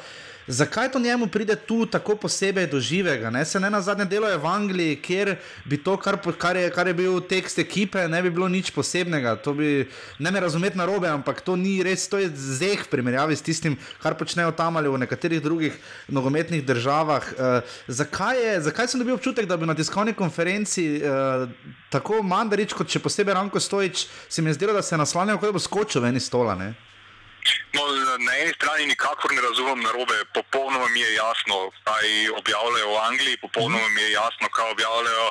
Zakaj 0.46 0.92
to 0.92 0.98
njemu 0.98 1.26
pride 1.26 1.56
tu 1.56 1.86
tako 1.86 2.16
posebej 2.16 2.66
do 2.66 2.80
živega? 2.80 3.30
Ne? 3.30 3.44
Se 3.44 3.60
ne 3.60 3.70
na 3.70 3.80
zadnje 3.80 4.04
delo 4.04 4.28
je 4.28 4.38
v 4.38 4.46
Angliji, 4.46 4.96
kjer 5.02 5.36
bi 5.64 5.78
to, 5.78 5.96
kar, 5.96 6.18
kar, 6.38 6.56
je, 6.56 6.70
kar 6.70 6.86
je 6.86 6.94
bil 6.94 7.20
tekst 7.20 7.58
ekipe, 7.58 8.08
ne 8.08 8.22
bi 8.22 8.30
bilo 8.30 8.48
nič 8.48 8.70
posebnega. 8.74 9.36
To 9.42 9.54
bi 9.54 9.88
ne 10.18 10.30
me 10.30 10.40
razumeti 10.40 10.78
na 10.78 10.84
robe, 10.84 11.08
ampak 11.08 11.40
to 11.40 11.56
ni 11.56 11.82
res, 11.82 12.08
to 12.08 12.18
je 12.18 12.30
zeh 12.34 12.82
v 12.82 12.90
primerjavi 12.90 13.36
s 13.36 13.42
tistim, 13.42 13.78
kar 14.02 14.18
počnejo 14.18 14.50
tam 14.52 14.76
ali 14.76 14.90
v 14.90 14.98
nekaterih 15.06 15.42
drugih 15.42 15.78
nogometnih 16.08 16.66
državah. 16.66 17.32
Uh, 17.32 17.74
zakaj, 17.86 18.42
je, 18.42 18.60
zakaj 18.66 18.88
sem 18.88 19.00
dobil 19.00 19.14
občutek, 19.14 19.46
da 19.46 19.56
bi 19.56 19.66
na 19.66 19.78
tiskovni 19.78 20.14
konferenci 20.14 20.98
uh, 20.98 21.46
tako 21.90 22.22
Mandarič 22.26 22.74
kot 22.74 22.90
še 22.90 22.98
posebej 22.98 23.38
Ranko 23.38 23.60
Stojič 23.60 24.08
se 24.28 24.42
mi 24.42 24.50
je 24.50 24.58
zdelo, 24.58 24.74
da 24.74 24.82
se 24.82 24.94
je 24.94 24.98
naslanjal, 24.98 25.38
kot 25.38 25.52
da 25.52 25.58
bo 25.58 25.62
skočil 25.62 26.02
ven 26.02 26.18
iz 26.18 26.26
stola? 26.26 26.58
Ne? 26.58 26.74
No, 27.72 27.82
na 28.18 28.32
eni 28.36 28.52
strani 28.54 28.86
nikakor 28.86 29.32
ne 29.32 29.40
razumem 29.40 29.80
narobe, 29.80 30.16
popolnoma 30.34 30.88
mi 30.88 31.00
je 31.00 31.14
jasno, 31.14 31.70
kaj 31.84 32.06
objavljajo 32.38 32.88
v 32.92 32.98
Angliji, 33.08 33.36
popolnoma 33.36 33.88
mi 33.88 34.02
je 34.02 34.12
jasno, 34.12 34.48
kaj 34.48 34.70
objavljajo 34.70 35.26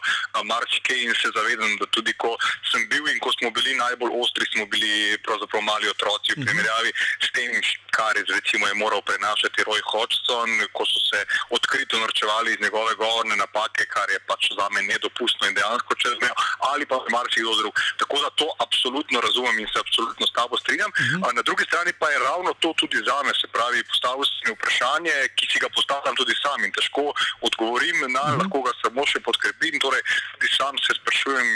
marsikaj 0.51 1.03
in 1.03 1.13
se 1.21 1.29
zavedam, 1.35 1.77
da 1.77 1.85
tudi 1.95 2.13
ko 2.13 2.35
sem 2.71 2.87
bil 2.89 3.07
in 3.07 3.19
ko 3.19 3.31
smo 3.37 3.51
bili 3.51 3.75
najbolj 3.75 4.11
ostri, 4.23 4.49
smo 4.53 4.65
bili 4.65 5.17
pravzaprav 5.27 5.61
mali 5.61 5.89
otroci 5.89 6.33
v 6.35 6.45
primerjavi 6.45 6.91
s 7.21 7.31
tem, 7.37 7.53
kar 7.97 8.13
je, 8.17 8.23
recimo, 8.37 8.67
je 8.67 8.79
moral 8.83 9.01
prenašati 9.09 9.65
Roy 9.69 9.81
Hodgson, 9.91 10.49
ko 10.75 10.83
so 10.91 10.99
se 11.09 11.19
odkrito 11.57 11.99
norčevali 11.99 12.49
iz 12.51 12.59
njegove 12.65 12.95
govorne 12.95 13.35
napake, 13.43 13.83
kar 13.95 14.07
je 14.15 14.19
pač 14.29 14.41
za 14.57 14.65
me 14.73 14.81
nedopustno 14.91 15.47
in 15.47 15.55
dejansko 15.59 15.95
čez 16.03 16.15
mejo, 16.21 16.35
ali 16.71 16.85
pa 16.91 16.97
marsikdo 17.15 17.55
drug. 17.61 17.73
Tako 18.01 18.15
da 18.23 18.29
to 18.41 18.47
absolutno 18.65 19.17
razumem 19.27 19.59
in 19.59 19.67
se 19.73 19.79
absolutno 19.85 20.25
s 20.27 20.35
tabo 20.37 20.57
strinjam. 20.63 20.91
Na 21.37 21.41
drugi 21.47 21.63
strani 21.69 21.91
pa 21.99 22.07
je 22.09 22.23
ravno 22.29 22.51
to 22.63 22.73
tudi 22.81 22.97
za 23.09 23.17
me, 23.25 23.31
se 23.41 23.47
pravi, 23.55 23.83
postavil 23.91 24.25
si 24.31 24.41
mi 24.45 24.55
vprašanje, 24.57 25.15
ki 25.37 25.45
si 25.51 25.57
ga 25.63 25.69
postavljam 25.77 26.15
tudi 26.15 26.35
sam 26.43 26.59
in 26.65 26.71
težko 26.77 27.03
odgovorim 27.47 27.97
na, 28.15 28.23
uh 28.23 28.29
-huh. 28.29 28.39
lahko 28.41 28.57
ga 28.65 28.71
samo 28.83 29.01
še 29.11 29.19
podkrepim. 29.27 29.79
Torej, 29.85 30.01
tudi 30.33 30.47
sam 30.59 30.73
se 30.85 30.91
sprašujem, 30.99 31.47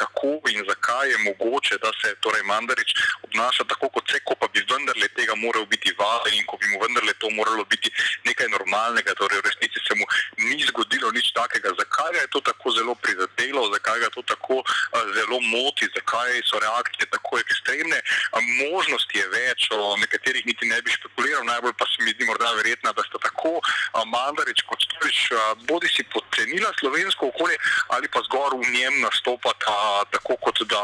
kako 0.00 0.32
in 0.52 0.60
zakaj 0.70 1.10
je 1.10 1.18
mogoče, 1.28 1.74
da 1.84 1.90
se 2.00 2.08
torej 2.24 2.42
Mandarič 2.42 2.90
obnaša 3.26 3.64
tako 3.72 3.88
kot 3.94 4.04
se, 4.10 4.20
ko 4.26 4.34
pa 4.40 4.46
bi 4.52 4.60
vendarle 4.70 5.08
tega 5.18 5.34
moral 5.34 5.66
biti 5.66 5.83
vajen 5.98 6.38
in 6.38 6.46
ko 6.46 6.56
bi 6.56 6.66
mu 6.72 6.80
vendarle 6.80 7.14
to 7.20 7.30
moralo 7.30 7.64
biti 7.64 7.92
nekaj 8.24 8.48
normalnega, 8.48 9.14
torej 9.14 9.40
v 9.40 9.46
resnici 9.48 9.78
se 9.84 9.94
mu 9.98 10.04
ni 10.48 10.62
zgodilo 10.70 11.10
nič 11.12 11.32
takega. 11.36 11.74
Zakaj 11.78 12.16
je 12.20 12.26
to 12.32 12.40
tako 12.40 12.70
zelo 12.70 12.94
prizadelo, 12.94 13.68
zakaj 13.74 14.00
ga 14.00 14.08
to 14.16 14.22
tako 14.22 14.56
uh, 14.64 14.66
zelo 15.14 15.40
moti, 15.40 15.88
zakaj 15.96 16.40
so 16.48 16.58
reakcije 16.58 17.06
tako 17.10 17.38
ekstremne. 17.44 17.98
Uh, 18.32 18.40
možnosti 18.70 19.18
je 19.18 19.26
več, 19.28 19.68
o 19.72 19.96
nekaterih 20.00 20.46
niti 20.46 20.66
ne 20.66 20.80
bi 20.82 20.90
špekuliral, 20.90 21.44
najbolj 21.44 21.76
pa 21.78 21.86
se 21.90 22.02
mi 22.04 22.16
zdi 22.16 22.24
morda 22.24 22.52
verjetno, 22.60 22.92
da 22.92 23.02
sta 23.02 23.18
tako 23.28 23.60
Mandarič 24.06 24.62
kot 24.68 24.80
Storič 24.82 25.20
bodi 25.68 25.88
si 25.88 26.04
podcenila 26.12 26.72
slovensko 26.80 27.30
okolje 27.32 27.56
ali 27.88 28.08
pa 28.08 28.20
zgor 28.28 28.54
v 28.54 28.64
njem 28.72 29.00
nastopata 29.00 30.04
tako 30.10 30.36
kot 30.36 30.62
da 30.68 30.82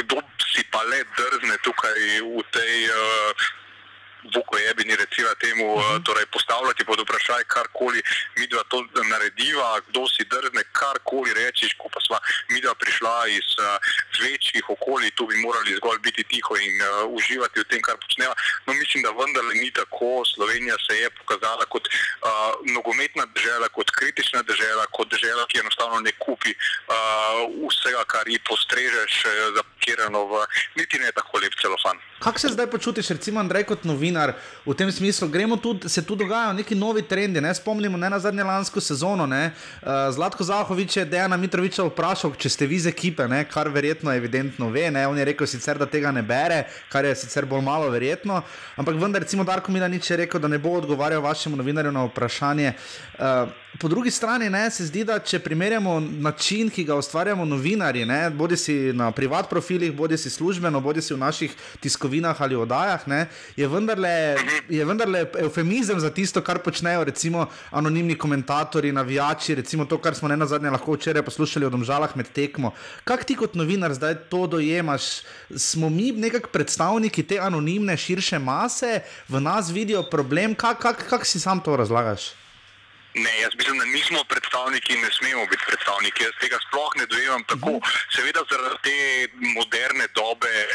kdo 0.00 0.22
si 0.52 0.64
pa 0.70 0.82
le 0.82 1.04
drzne 1.16 1.56
tukaj 1.62 1.98
v 2.22 2.42
tej 2.50 2.74
uh, 2.90 3.30
Vuko 4.34 4.58
jebini 4.58 4.96
recimo 4.96 5.34
temu, 5.40 5.74
uh 5.74 5.82
-huh. 5.82 6.02
torej 6.04 6.26
postavljati 6.26 6.84
pod 6.84 7.00
vprašaj 7.00 7.44
karkoli 7.44 8.00
mi 8.38 8.46
dva 8.46 8.62
to 8.70 8.78
narediva, 9.12 9.80
kdo 9.88 10.02
si 10.08 10.24
drzne 10.24 10.62
karkoli 10.72 11.34
reči, 11.34 11.74
ko 11.78 11.88
pa 11.94 12.00
sva 12.06 12.18
mi 12.50 12.60
dva 12.60 12.74
prišla 12.74 13.14
iz 13.38 13.48
uh, 13.58 13.64
večjih 14.24 14.64
okolij, 14.74 15.10
tu 15.10 15.26
bi 15.26 15.36
morali 15.36 15.76
zgolj 15.78 15.98
biti 15.98 16.22
tiho 16.24 16.54
in 16.68 16.76
uh, 16.82 16.88
uživati 17.16 17.60
v 17.60 17.64
tem, 17.70 17.82
kar 17.82 17.96
počneva. 18.04 18.34
No, 18.66 18.70
mislim, 18.74 19.02
da 19.02 19.10
vendarle 19.10 19.54
ni 19.54 19.70
tako. 19.70 20.22
Slovenija 20.34 20.76
se 20.86 20.94
je 21.02 21.10
pokazala 21.10 21.64
kot 21.64 21.84
uh, 21.88 21.92
nogometna 22.76 23.24
država, 23.34 23.68
kot 23.68 23.90
kritična 23.90 24.42
država, 24.42 24.84
kot 24.96 25.08
država, 25.14 25.46
ki 25.50 25.58
enostavno 25.58 26.00
ne 26.00 26.12
kupi 26.24 26.52
uh, 26.54 26.94
vsega, 27.68 28.04
kar 28.04 28.28
ji 28.28 28.38
postrežeš, 28.48 29.14
zapakirano 29.56 30.24
v 30.30 30.46
niti 30.76 30.98
ne 30.98 31.12
tako 31.12 31.38
lep 31.38 31.54
celofan. 31.60 31.98
Kako 32.24 32.38
se 32.38 32.48
zdaj 32.48 32.66
počutiš, 32.66 33.08
recimo, 33.08 33.40
Andrej, 33.40 33.66
kot 33.68 33.82
novinar 33.84 34.32
v 34.64 34.72
tem 34.74 34.88
smislu? 34.92 35.28
Gremo 35.28 35.56
tudi, 35.56 35.88
se 35.88 36.00
tu 36.06 36.16
dogajajo 36.16 36.54
neki 36.56 36.74
novi 36.74 37.02
trendi. 37.02 37.40
Ne? 37.40 37.54
Spomnimo 37.54 37.98
ne 38.00 38.08
na 38.10 38.18
zadnje 38.18 38.44
lansko 38.44 38.80
sezono. 38.80 39.26
Ne? 39.26 39.50
Zlatko 40.10 40.44
Zahovič 40.44 40.96
je 40.96 41.04
Dejana 41.04 41.36
Mitroviča 41.36 41.84
vprašal, 41.84 42.32
če 42.40 42.48
ste 42.48 42.66
vi 42.66 42.78
z 42.80 42.88
ekipe, 42.88 43.28
ne? 43.28 43.42
kar 43.44 43.68
verjetno 43.68 44.14
evidentno 44.16 44.70
ve. 44.72 44.86
Ne? 44.90 45.04
On 45.06 45.18
je 45.18 45.24
rekel 45.28 45.46
sicer, 45.46 45.76
da 45.76 45.84
tega 45.84 46.14
ne 46.16 46.22
bere, 46.24 46.62
kar 46.88 47.04
je 47.04 47.12
sicer 47.26 47.44
bolj 47.44 47.60
malo 47.60 47.90
verjetno. 47.92 48.40
Ampak 48.80 48.96
vendar, 48.96 49.20
recimo, 49.20 49.44
Darko 49.44 49.72
Milanič 49.72 50.08
je 50.10 50.22
rekel, 50.24 50.40
da 50.40 50.48
ne 50.48 50.58
bo 50.58 50.72
odgovarjal 50.80 51.20
vašemu 51.20 51.60
novinarju 51.60 51.92
na 51.92 52.06
vprašanje. 52.08 52.72
Uh, 53.18 53.52
po 53.78 53.88
drugi 53.88 54.10
strani 54.10 54.50
ne, 54.50 54.70
se 54.70 54.86
zdi, 54.86 55.04
da 55.04 55.18
če 55.18 55.38
primerjamo 55.42 55.96
način, 56.00 56.70
ki 56.70 56.84
ga 56.84 56.94
ustvarjamo 56.98 57.44
novinarji, 57.44 58.06
bodi 58.36 58.56
si 58.56 58.74
na 58.92 59.10
privat 59.10 59.48
profilih, 59.50 59.92
bodi 59.92 60.18
si 60.18 60.30
službeno, 60.30 60.80
bodi 60.80 61.02
si 61.02 61.14
v 61.14 61.18
naših 61.18 61.54
tiskovinah 61.80 62.40
ali 62.42 62.56
oddajah, 62.56 63.08
ne, 63.08 63.26
je, 63.56 63.68
vendarle, 63.68 64.36
je 64.68 64.84
vendarle 64.84 65.24
eufemizem 65.42 66.00
za 66.00 66.10
tisto, 66.10 66.42
kar 66.42 66.58
počnejo 66.62 67.04
recimo 67.04 67.46
anonimni 67.70 68.18
komentatorji, 68.18 68.92
navijači, 68.92 69.54
recimo 69.54 69.84
to, 69.84 69.98
kar 69.98 70.14
smo 70.14 70.28
ne 70.28 70.36
na 70.36 70.46
zadnje 70.46 70.70
lahko 70.70 70.94
včeraj 70.94 71.22
poslušali 71.26 71.66
o 71.66 71.70
domžalah 71.70 72.16
med 72.16 72.30
tekmo. 72.32 72.72
Kaj 73.04 73.26
ti 73.26 73.34
kot 73.34 73.54
novinar 73.58 73.94
zdaj 73.94 74.14
to 74.30 74.46
dojemaš? 74.46 75.10
Smo 75.56 75.90
mi 75.90 76.12
nekak 76.12 76.48
predstavniki 76.52 77.22
te 77.22 77.38
anonimne 77.42 77.96
širše 77.96 78.38
mase, 78.38 79.00
v 79.28 79.40
nas 79.40 79.70
vidijo 79.70 80.06
problem, 80.10 80.54
kako 80.54 80.82
kak, 80.82 81.06
kak 81.10 81.26
si 81.26 81.40
sam 81.40 81.60
to 81.60 81.76
razlagaš? 81.76 82.43
Ne, 83.14 83.40
jaz 83.40 83.52
mislim, 83.54 83.78
da 83.78 83.84
nismo 83.84 84.24
predstavniki 84.24 84.94
in 84.94 85.00
ne 85.00 85.10
smemo 85.18 85.46
biti 85.46 85.64
predstavniki. 85.66 86.24
Jaz 86.24 86.34
tega 86.40 86.58
sploh 86.66 86.90
ne 87.00 87.06
dojemam 87.06 87.44
tako. 87.44 87.70
-huh. 87.70 87.82
Seveda 88.16 88.40
zaradi 88.50 88.78
te 88.86 88.96
moderne 89.58 90.06
dobe, 90.20 90.54
uh, 90.66 90.70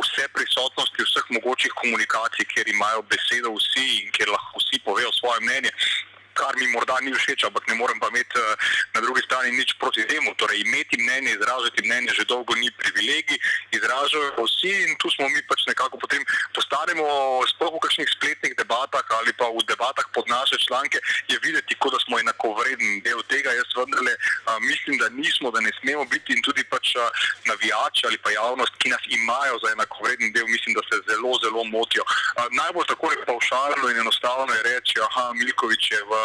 vse 0.00 0.24
prisotnosti 0.36 1.06
vseh 1.08 1.26
mogočih 1.36 1.72
komunikacij, 1.80 2.44
kjer 2.52 2.66
imajo 2.68 3.02
besedo 3.12 3.50
vsi 3.58 3.86
in 4.02 4.08
kjer 4.16 4.28
lahko 4.36 4.54
vsi 4.60 4.76
povejo 4.86 5.10
svoje 5.20 5.40
mnenje 5.40 5.72
kar 6.34 6.54
mi 6.58 6.66
morda 6.74 6.98
ni 7.00 7.12
všeč, 7.14 7.44
ampak 7.46 7.66
ne 7.68 7.74
morem 7.74 7.98
pa 8.00 8.08
imeti 8.12 8.38
uh, 8.38 8.54
na 8.94 9.00
drugi 9.00 9.22
strani 9.26 9.56
nič 9.56 9.74
proti 9.78 10.04
temu. 10.10 10.34
Torej, 10.34 10.60
imeti 10.66 10.98
mnenje, 10.98 11.38
izražati 11.38 11.86
mnenje 11.86 12.10
že 12.18 12.24
dolgo 12.28 12.54
ni 12.54 12.70
privilegij, 12.70 13.38
izražajo 13.72 14.44
vsi 14.44 14.72
in 14.84 14.96
tu 14.98 15.10
smo 15.10 15.28
mi 15.28 15.40
pač 15.48 15.66
nekako 15.66 15.98
potem 15.98 16.22
postanemo, 16.54 17.06
sploh 17.54 17.74
v 17.74 17.82
kakšnih 17.84 18.08
spletnih 18.16 18.52
debatah 18.58 19.06
ali 19.18 19.32
pa 19.38 19.46
v 19.50 19.62
debatah 19.66 20.06
pod 20.14 20.26
naše 20.28 20.58
članke, 20.66 20.98
je 21.28 21.38
videti, 21.42 21.74
kot 21.78 21.94
da 21.94 22.00
smo 22.04 22.18
enakovreden 22.18 23.00
del 23.06 23.22
tega. 23.30 23.54
Jaz 23.54 23.70
vendarle 23.78 24.14
uh, 24.14 24.58
mislim, 24.60 24.98
da 24.98 25.08
nismo, 25.08 25.50
da 25.50 25.60
ne 25.60 25.70
smemo 25.80 26.04
biti 26.10 26.34
in 26.34 26.42
tudi 26.42 26.64
pač 26.64 26.94
uh, 26.96 27.06
navijači 27.46 28.06
ali 28.06 28.18
pa 28.18 28.30
javnost, 28.30 28.74
ki 28.82 28.90
nas 28.90 29.04
imajo 29.18 29.58
za 29.62 29.72
enakovreden 29.72 30.32
del, 30.34 30.46
mislim, 30.50 30.74
da 30.74 30.82
se 30.88 31.00
zelo, 31.08 31.32
zelo 31.44 31.64
motijo. 31.64 32.04
Uh, 32.06 32.48
najbolj 32.58 32.86
tako 32.92 33.12
je 33.12 33.24
paušalno 33.26 33.90
in 33.90 33.98
enostavno 34.04 34.52
je 34.54 34.62
reči, 34.62 34.98
aha, 35.08 35.32
Milkovič 35.38 35.90
je 35.90 36.02
v 36.10 36.23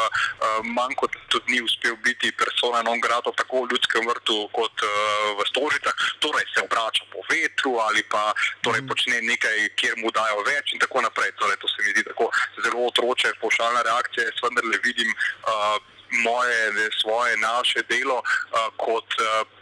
manj 0.63 0.95
kot 0.99 1.15
tudi 1.33 1.53
ni 1.53 1.61
uspel 1.61 1.95
biti 2.03 2.31
persona 2.31 2.81
non 2.81 2.99
grata 2.99 3.31
tako 3.35 3.63
v 3.63 3.73
ljudskem 3.73 4.07
vrtu 4.07 4.37
kot 4.55 4.83
uh, 4.85 4.89
v 5.37 5.47
Stožicah, 5.51 5.95
torej 6.19 6.45
se 6.53 6.63
obrača 6.63 7.05
po 7.13 7.23
vetru 7.29 7.77
ali 7.85 8.03
pa 8.11 8.33
torej 8.61 8.83
počne 8.87 9.21
nekaj, 9.21 9.69
kjer 9.79 9.95
mu 10.01 10.11
dajo 10.11 10.43
več 10.47 10.73
in 10.73 10.81
tako 10.83 11.03
naprej. 11.05 11.31
Torej, 11.39 11.57
to 11.61 11.67
se 11.67 11.85
mi 11.85 11.93
zdi 11.93 12.03
tako 12.09 12.29
zelo 12.63 12.87
otroče, 12.89 13.33
pošaljna 13.41 13.85
reakcija. 13.89 14.27
Jaz 14.27 14.43
vendarle 14.43 14.81
vidim 14.83 15.09
uh, 15.13 15.77
moje, 16.25 16.89
svoje, 17.01 17.37
naše 17.37 17.85
delo 17.89 18.19
uh, 18.23 18.67
kot. 18.77 19.19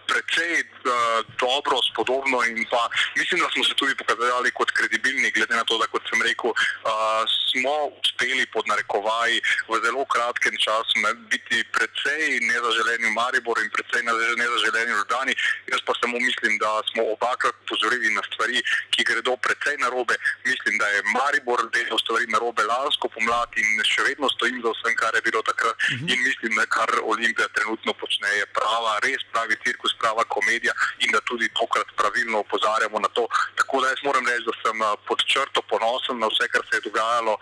Predvsej 0.08 0.54
uh, 0.64 1.20
dobro, 1.44 1.78
spodobno, 1.92 2.44
in 2.50 2.66
pa 2.72 2.90
mislim, 3.20 3.42
da 3.44 3.50
smo 3.54 3.64
se 3.64 3.74
tudi 3.82 3.96
pokazali 3.96 4.52
kot 4.52 4.72
kredibilni, 4.72 5.32
glede 5.32 5.56
na 5.56 5.64
to, 5.64 5.78
da, 5.78 5.88
kot 5.94 6.04
sem 6.10 6.22
rekel, 6.22 6.52
uh, 6.52 7.24
smo 7.50 7.76
uspeli 8.02 8.46
pod 8.54 8.64
narekovaji 8.72 9.42
v 9.70 9.74
zelo 9.86 10.06
kratkem 10.06 10.56
času 10.66 10.94
biti 11.32 11.58
precej 11.76 12.40
nezaželeni 12.52 13.06
v 13.10 13.18
Mariboru 13.20 13.62
in 13.62 13.70
precej 13.76 14.02
nezaželeni 14.04 14.92
v 14.94 15.00
Ljubljani. 15.00 15.34
Jaz 15.72 15.82
pa 15.88 15.94
samo 16.02 16.18
mislim, 16.20 16.58
da 16.64 16.72
smo 16.90 17.02
obakrat 17.16 17.56
pozorili 17.70 18.14
na 18.14 18.22
stvari, 18.30 18.58
ki 18.94 19.08
gredo 19.10 19.34
precej 19.46 19.76
narobe. 19.86 20.16
Mislim, 20.46 20.78
da 20.82 20.88
je 20.88 21.06
Maribor 21.18 21.60
delal 21.76 22.00
stvari 22.00 22.26
narobe 22.36 22.64
lansko 22.64 23.10
pomlad 23.16 23.50
in 23.62 23.68
še 23.84 24.02
vedno 24.10 24.30
stojim 24.36 24.62
za 24.64 24.72
vsem, 24.76 24.96
kar 25.02 25.12
je 25.16 25.22
bilo 25.28 25.42
takrat. 25.42 25.76
Uh 25.76 25.84
-huh. 25.90 26.12
In 26.14 26.20
mislim, 26.28 26.52
da 26.60 26.66
kar 26.66 26.90
Olimpija 27.04 27.48
trenutno 27.48 27.94
počne, 27.94 28.30
je 28.40 28.46
prava, 28.58 29.00
res 29.06 29.22
pravi 29.32 29.56
cirkus, 29.66 29.94
prava 30.02 30.24
komedija 30.26 30.74
in 31.00 31.10
da 31.12 31.20
tudi 31.22 31.48
tokrat 31.60 31.88
pravilno 32.00 32.40
opozarjamo 32.40 33.00
na 33.00 33.10
to. 33.10 33.24
Tako 33.56 33.82
da 33.82 33.88
jaz 33.88 34.02
moram 34.04 34.24
reči, 34.28 34.46
da 34.46 34.54
sem 34.62 34.78
pod 35.08 35.20
črto 35.26 35.62
ponosen 35.64 36.20
na 36.20 36.28
vse, 36.28 36.46
kar 36.48 36.62
se 36.64 36.78
je 36.78 36.82
dogajalo 36.82 37.34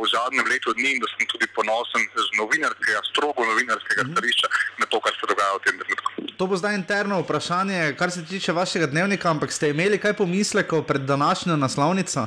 v 0.00 0.04
zadnjem 0.08 0.46
letu 0.46 0.72
dni 0.72 0.90
in 0.90 1.00
da 1.00 1.08
sem 1.08 1.26
tudi 1.26 1.46
ponosen 1.48 2.02
z 2.16 2.28
novinarskega, 2.38 3.00
strogo 3.04 3.40
novinarskega 3.44 4.02
Mhm. 4.02 4.12
stališča 4.12 4.48
na 4.78 4.86
to, 4.86 5.00
kar 5.00 5.12
se 5.12 5.24
dogaja 5.26 5.52
v 5.54 5.60
tem 5.60 5.74
trenutku. 5.78 6.08
To 6.36 6.46
bo 6.46 6.56
zdaj 6.56 6.74
interno 6.74 7.20
vprašanje, 7.20 7.94
kar 7.98 8.10
se 8.10 8.24
tiče 8.24 8.52
vašega 8.52 8.86
dnevnika, 8.86 9.30
ampak 9.30 9.52
ste 9.52 9.70
imeli 9.70 9.98
kaj 9.98 10.12
pomislekov 10.14 10.82
pred 10.82 11.00
današnjo 11.02 11.56
naslovnico? 11.56 12.26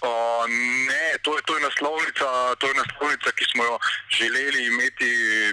Uh, 0.00 0.48
ne, 0.88 1.18
to 1.22 1.36
je, 1.36 1.42
to, 1.46 1.56
je 1.56 1.60
naslovnica, 1.60 2.54
to 2.58 2.66
je 2.66 2.74
naslovnica, 2.74 3.28
ki 3.36 3.44
smo 3.52 3.64
jo 3.64 3.76
želeli 4.10 4.66
imeti, 4.66 5.10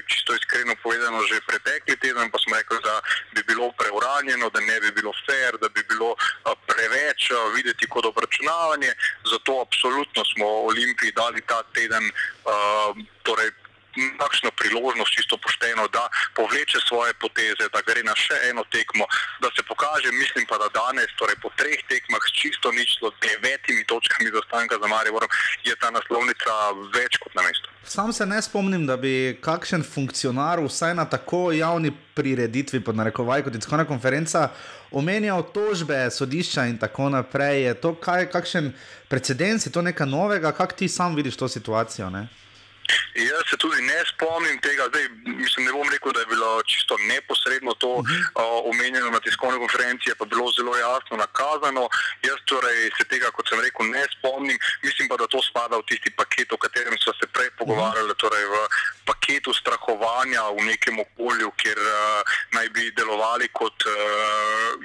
čisto 0.08 0.36
iskreno 0.36 0.76
povedano, 0.84 1.20
že 1.28 1.48
pretekli 1.48 1.96
teden, 2.00 2.32
pa 2.32 2.38
smo 2.40 2.56
rekli, 2.56 2.80
da 2.84 3.02
bi 3.36 3.44
bilo 3.44 3.72
preuranjeno, 3.72 4.50
da 4.50 4.60
ne 4.60 4.80
bi 4.80 4.92
bilo 4.92 5.12
fair, 5.26 5.58
da 5.62 5.70
bi 5.70 5.84
bilo 5.92 6.16
preveč 6.68 7.32
videti 7.56 7.88
kot 7.88 8.06
obračunavanje. 8.06 8.92
Zato 9.32 9.52
absolutno 9.66 10.24
smo 10.32 10.48
Olimpiji 10.72 11.12
dali 11.12 11.42
ta 11.42 11.64
teden 11.76 12.06
uh, 12.08 12.96
torej, 13.24 13.52
takšno 14.22 14.52
priložnost, 14.60 15.12
čisto 15.18 15.38
pošteno, 15.38 15.88
da 15.88 16.10
povleče 16.36 16.80
svoje 16.88 17.14
poteze, 17.22 17.70
da 17.74 17.82
gre 17.88 18.04
na 18.04 18.16
še 18.16 18.38
eno 18.50 18.64
tekmo, 18.72 19.06
da 19.42 19.50
se 19.56 19.64
pokaže. 19.64 20.12
Mislim 20.12 20.46
pa, 20.50 20.58
da 20.62 20.70
danes, 20.74 21.14
torej 21.20 21.38
po 21.42 21.50
treh 21.60 21.82
tekmah 21.90 22.22
s 22.28 22.34
čisto 22.42 22.72
ničlo 22.72 23.12
devetimi 23.22 23.84
točkami 23.86 24.34
zaostanka 24.34 24.80
za 24.82 24.88
Mariborom, 24.88 25.30
je 25.64 25.76
ta 25.82 25.92
naslovnica 25.92 26.52
več 26.96 27.18
kot 27.24 27.34
na 27.36 27.48
mestu. 27.48 27.70
Sam 27.88 28.14
se 28.14 28.26
ne 28.26 28.42
spomnim, 28.42 28.86
da 28.88 28.98
bi 28.98 29.38
kakšen 29.42 29.84
funkcionar, 29.84 30.60
vsaj 30.60 30.96
na 30.96 31.06
tako 31.06 31.52
javni 31.56 31.94
prireditvi, 32.18 32.82
pod 32.84 32.98
narekovaj, 33.00 33.46
kot 33.46 33.56
je 33.56 33.62
tiskovna 33.62 33.86
konferenca, 33.88 34.50
omenjal 34.92 35.44
tožbe 35.54 36.10
sodišča 36.12 36.66
in 36.68 36.78
tako 36.78 37.10
naprej. 37.10 37.64
Je 37.64 37.74
to 37.82 37.94
kaj, 37.96 38.28
kakšen 38.34 38.74
precedens, 39.08 39.66
je 39.66 39.72
to 39.72 39.82
nekaj 39.82 40.08
novega, 40.08 40.52
kako 40.52 40.74
ti 40.74 40.90
sam 40.90 41.16
vidiš 41.16 41.38
to 41.38 41.48
situacijo? 41.48 42.10
Ne? 42.10 42.28
Jaz 43.14 43.44
se 43.50 43.58
tudi 43.58 43.82
ne 43.82 44.00
spomnim 44.12 44.60
tega, 44.60 44.88
zdaj 44.92 45.06
mislim, 45.26 45.66
ne 45.66 45.72
bom 45.72 45.90
rekel, 45.90 46.12
da 46.14 46.20
je 46.20 46.26
bilo 46.26 46.64
čisto 46.64 46.98
neposredno 47.12 47.74
to 47.74 47.88
uh 47.88 48.06
-huh. 48.06 48.22
uh, 48.36 48.70
omenjeno 48.72 49.10
na 49.10 49.20
tiskovni 49.20 49.58
konferenci, 49.60 50.10
je 50.10 50.16
pa 50.16 50.26
bilo 50.26 50.52
zelo 50.58 50.78
jasno 50.78 51.18
nakazano. 51.26 51.90
Jaz 52.28 52.40
torej 52.46 52.80
se 52.98 53.04
tega, 53.12 53.32
kot 53.32 53.50
sem 53.50 53.60
rekel, 53.60 53.86
ne 53.96 54.04
spomnim. 54.14 54.60
Mislim 54.84 55.08
pa, 55.10 55.18
da 55.18 55.28
to 55.28 55.42
spada 55.50 55.76
v 55.78 55.88
tisti 55.90 56.10
paket, 56.20 56.54
o 56.54 56.58
katerem 56.58 56.96
smo 57.04 57.14
se 57.20 57.28
prej 57.36 57.50
pogovarjali, 57.60 58.14
torej 58.24 58.46
v 58.54 58.56
paketu 59.10 59.54
strahovanja 59.54 60.42
v 60.58 60.62
nekem 60.72 60.96
okolju, 61.06 61.52
kjer 61.62 61.80
uh, 61.80 62.22
naj 62.56 62.70
bi 62.70 62.92
delovali 63.00 63.48
kot 63.60 63.78
uh, 63.86 63.94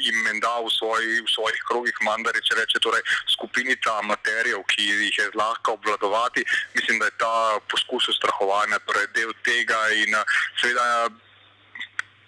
jim 0.05 0.19
menda 0.27 0.55
v, 0.65 0.69
svoj, 0.79 1.05
v 1.27 1.29
svojih 1.37 1.63
krogih 1.69 1.97
mandarič, 2.09 2.47
reče 2.61 2.79
torej 2.81 3.03
skupinica 3.35 3.99
amaterjev, 4.03 4.61
ki 4.71 4.83
jih 4.89 5.19
je 5.19 5.31
zlahka 5.35 5.73
obvladovati. 5.73 6.45
Mislim, 6.75 6.99
da 6.99 7.05
je 7.05 7.19
ta 7.19 7.35
poskus 7.71 7.92
poskusu 7.93 8.13
strahovanja, 8.17 8.79
torej 8.89 9.07
del 9.13 9.33
tega 9.45 9.77
in 9.93 10.17
seveda. 10.57 11.13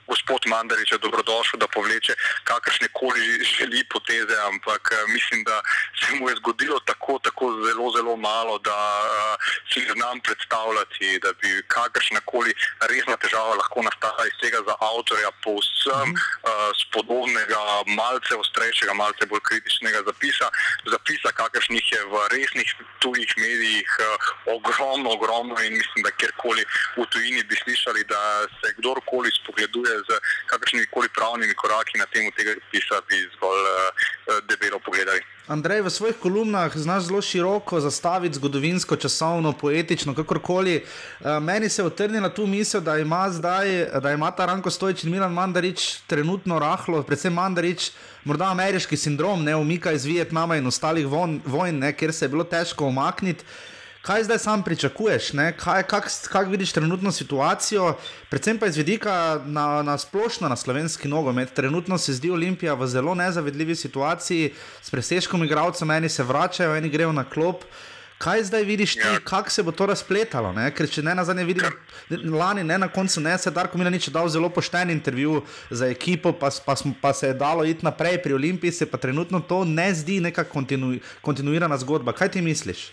Gospod 0.06 0.42
Mandarič 0.46 0.92
je 0.92 0.98
dobrodošel, 0.98 1.58
da 1.58 1.66
povleče 1.66 2.14
kakršne 2.44 2.88
koli 2.92 3.24
želi 3.56 3.84
poteze, 3.92 4.36
ampak 4.50 4.82
mislim, 5.08 5.44
da 5.44 5.62
se 6.00 6.14
mu 6.18 6.28
je 6.28 6.36
zgodilo 6.36 6.80
tako, 6.80 7.18
tako 7.18 7.44
zelo, 7.66 7.90
zelo 7.96 8.16
malo, 8.16 8.58
da 8.58 8.78
uh, 9.04 9.34
si 9.72 9.80
ne 9.80 9.92
znam 9.92 10.20
predstavljati, 10.20 11.18
da 11.22 11.32
bi 11.40 11.62
kakršna 11.76 12.20
koli 12.30 12.52
resna 12.90 13.16
težava 13.16 13.54
lahko 13.60 13.82
nastala 13.82 14.26
iz 14.26 14.36
tega 14.42 14.58
za 14.68 14.74
avtorja 14.90 15.30
povsem 15.44 16.08
uh, 16.12 16.20
spodobnega, 16.82 17.60
malce 18.00 18.34
ostrejšega, 18.42 18.92
malce 18.94 19.26
bolj 19.30 19.42
kritičnega 19.48 20.00
zapisa, 20.08 20.46
zapisa, 20.94 21.32
kakršnih 21.40 21.92
je 21.92 22.00
v 22.12 22.14
resnih 22.34 22.70
tujih 23.02 23.30
medijih 23.36 23.90
uh, 24.00 24.06
ogromno, 24.56 25.10
ogromno 25.16 25.56
in 25.66 25.72
mislim, 25.80 26.00
da 26.06 26.10
kjerkoli 26.20 26.64
v 26.96 27.06
tujini 27.12 27.42
bi 27.48 27.56
slišali, 27.62 28.04
da 28.04 28.22
se 28.60 28.74
kdorkoli 28.78 29.30
spogleduje 29.40 29.93
z 30.08 30.18
kakršnimi 30.50 30.86
koli 30.90 31.08
pravnimi 31.16 31.54
koraki 31.54 31.98
na 31.98 32.06
temu 32.06 32.30
tega 32.36 32.56
pisa, 32.70 33.00
bi 33.08 33.22
zgolj 33.36 33.62
uh, 33.62 34.40
debelo 34.48 34.78
pogledali. 34.84 35.20
Andrej, 35.46 35.82
v 35.84 35.90
svojih 35.90 36.16
kolumnah 36.16 36.72
znaš 36.72 37.02
zelo 37.04 37.20
široko 37.22 37.80
zastaviti 37.80 38.34
zgodovinsko, 38.34 38.96
časovno, 38.96 39.52
poetično, 39.52 40.14
kakorkoli. 40.14 40.86
Meni 41.40 41.68
se 41.68 41.82
je 41.82 41.86
utrnila 41.86 42.28
tu 42.28 42.46
misel, 42.46 42.80
da 42.80 42.96
ima 42.98 43.28
zdaj, 43.30 43.90
da 44.00 44.12
ima 44.12 44.30
ta 44.30 44.46
Ranko 44.46 44.70
Stojč 44.70 45.04
in 45.04 45.10
Milan 45.12 45.32
Mandarič 45.32 46.00
trenutno 46.06 46.58
rahlo, 46.58 47.02
predvsem 47.02 47.32
Mandarič, 47.32 47.90
morda 48.24 48.48
ameriški 48.56 48.96
sindrom, 48.96 49.44
ne 49.44 49.56
umika 49.56 49.92
iz 49.92 50.04
Vietnama 50.04 50.56
in 50.56 50.66
ostalih 50.66 51.06
von, 51.06 51.42
vojn, 51.44 51.78
ne, 51.78 51.92
kjer 51.92 52.12
se 52.12 52.24
je 52.24 52.28
bilo 52.28 52.44
težko 52.44 52.86
omakniti. 52.86 53.44
Kaj 54.04 54.24
zdaj 54.24 54.38
sam 54.38 54.62
pričakuješ, 54.62 55.30
kako 55.86 56.08
kak 56.28 56.48
vidiš 56.48 56.72
trenutno 56.72 57.12
situacijo, 57.12 57.96
predvsem 58.30 58.58
pa 58.58 58.66
iz 58.66 58.76
vidika 58.76 59.40
na, 59.44 59.82
na 59.82 59.98
splošno 59.98 60.48
na 60.48 60.56
slovenski 60.56 61.08
nogomet. 61.08 61.54
Trenutno 61.54 61.98
se 61.98 62.12
zdi 62.12 62.30
Olimpija 62.30 62.74
v 62.74 62.86
zelo 62.86 63.14
nezavedljivi 63.14 63.74
situaciji, 63.74 64.52
s 64.82 64.90
presežkom 64.90 65.44
igralcev, 65.44 65.90
eni 65.90 66.08
se 66.08 66.22
vračajo, 66.22 66.74
eni 66.76 66.88
grejo 66.88 67.12
na 67.12 67.24
klop. 67.24 67.64
Kaj 68.18 68.42
zdaj 68.44 68.62
vidiš 68.62 68.96
ja. 68.96 69.18
kako 69.24 69.50
se 69.50 69.62
bo 69.62 69.72
to 69.72 69.86
razpletalo? 69.86 70.52
Ne? 70.52 70.68
Ker 70.74 70.90
če 70.90 71.02
ne 71.02 71.14
na 71.14 71.24
zadnje 71.24 71.44
vidim, 71.44 71.64
lani 72.36 72.64
ne 72.64 72.78
na 72.78 72.88
koncu, 72.88 73.20
ne 73.20 73.38
se 73.38 73.50
Darko 73.50 73.78
Milanič 73.78 74.08
dal 74.08 74.28
zelo 74.28 74.50
pošten 74.50 74.90
intervju 74.90 75.42
za 75.70 75.88
ekipo, 75.88 76.32
pa, 76.32 76.50
pa, 76.66 76.76
pa 77.00 77.14
se 77.14 77.32
je 77.32 77.38
dalo 77.40 77.64
iti 77.64 77.84
naprej 77.84 78.20
pri 78.22 78.36
Olimpiji, 78.36 78.72
se 78.72 78.86
pa 78.86 79.00
trenutno 79.00 79.40
to 79.40 79.64
ne 79.64 79.88
zdi 79.94 80.20
neka 80.20 80.44
kontinu, 80.44 80.98
kontinuirana 81.22 81.80
zgodba. 81.80 82.12
Kaj 82.12 82.28
ti 82.36 82.42
misliš? 82.42 82.84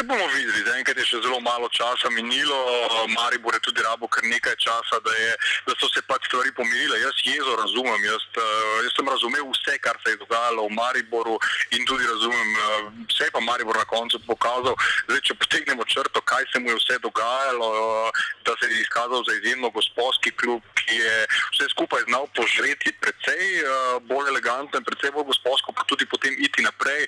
Te 0.00 0.06
bomo 0.06 0.26
videli, 0.32 0.62
zaenkrat 0.64 0.96
je 0.96 1.04
še 1.04 1.18
zelo 1.20 1.36
malo 1.44 1.66
časa 1.76 2.08
minilo, 2.08 2.56
Maribor 3.12 3.52
je 3.52 3.60
tudi 3.66 3.82
rabo 3.84 4.08
kar 4.08 4.24
nekaj 4.24 4.54
časa, 4.56 4.96
da, 5.04 5.12
je, 5.12 5.34
da 5.66 5.74
so 5.76 5.90
se 5.92 6.00
pač 6.08 6.24
stvari 6.24 6.54
pomirile. 6.56 7.02
Jaz 7.02 7.20
jezo 7.20 7.52
razumem, 7.60 8.06
jaz, 8.08 8.24
jaz 8.80 8.94
sem 8.96 9.10
razumel 9.12 9.44
vse, 9.50 9.76
kar 9.84 10.00
se 10.00 10.14
je 10.14 10.20
dogajalo 10.22 10.64
v 10.70 10.72
Mariboru 10.78 11.36
in 11.76 11.84
tudi 11.84 12.08
razumem, 12.08 12.48
vse 13.12 13.28
pa 13.34 13.44
Maribor 13.44 13.76
na 13.76 13.84
koncu 13.92 14.22
pokazal. 14.24 14.72
Zdaj, 15.10 15.20
če 15.28 15.36
potegnemo 15.42 15.84
črto, 15.84 16.24
kaj 16.24 16.48
se 16.48 16.64
mu 16.64 16.72
je 16.72 16.80
vse 16.80 16.96
dogajalo, 17.04 17.68
da 18.48 18.56
se 18.56 18.72
je 18.72 18.80
izkazal 18.80 19.20
za 19.28 19.36
izjemno 19.36 19.68
gospodski 19.68 20.32
klub, 20.32 20.64
ki 20.80 20.96
je 20.96 21.12
vse 21.58 21.68
skupaj 21.76 22.08
znal 22.08 22.24
požreti 22.32 22.96
precej 23.04 23.68
bolj 24.08 24.32
elegantno 24.32 24.80
in 24.80 24.88
precej 24.88 25.12
bolj 25.12 25.28
gospodsko, 25.34 25.76
pa 25.76 25.84
tudi 25.84 26.08
potem 26.08 26.32
iti 26.40 26.64
naprej. 26.64 27.04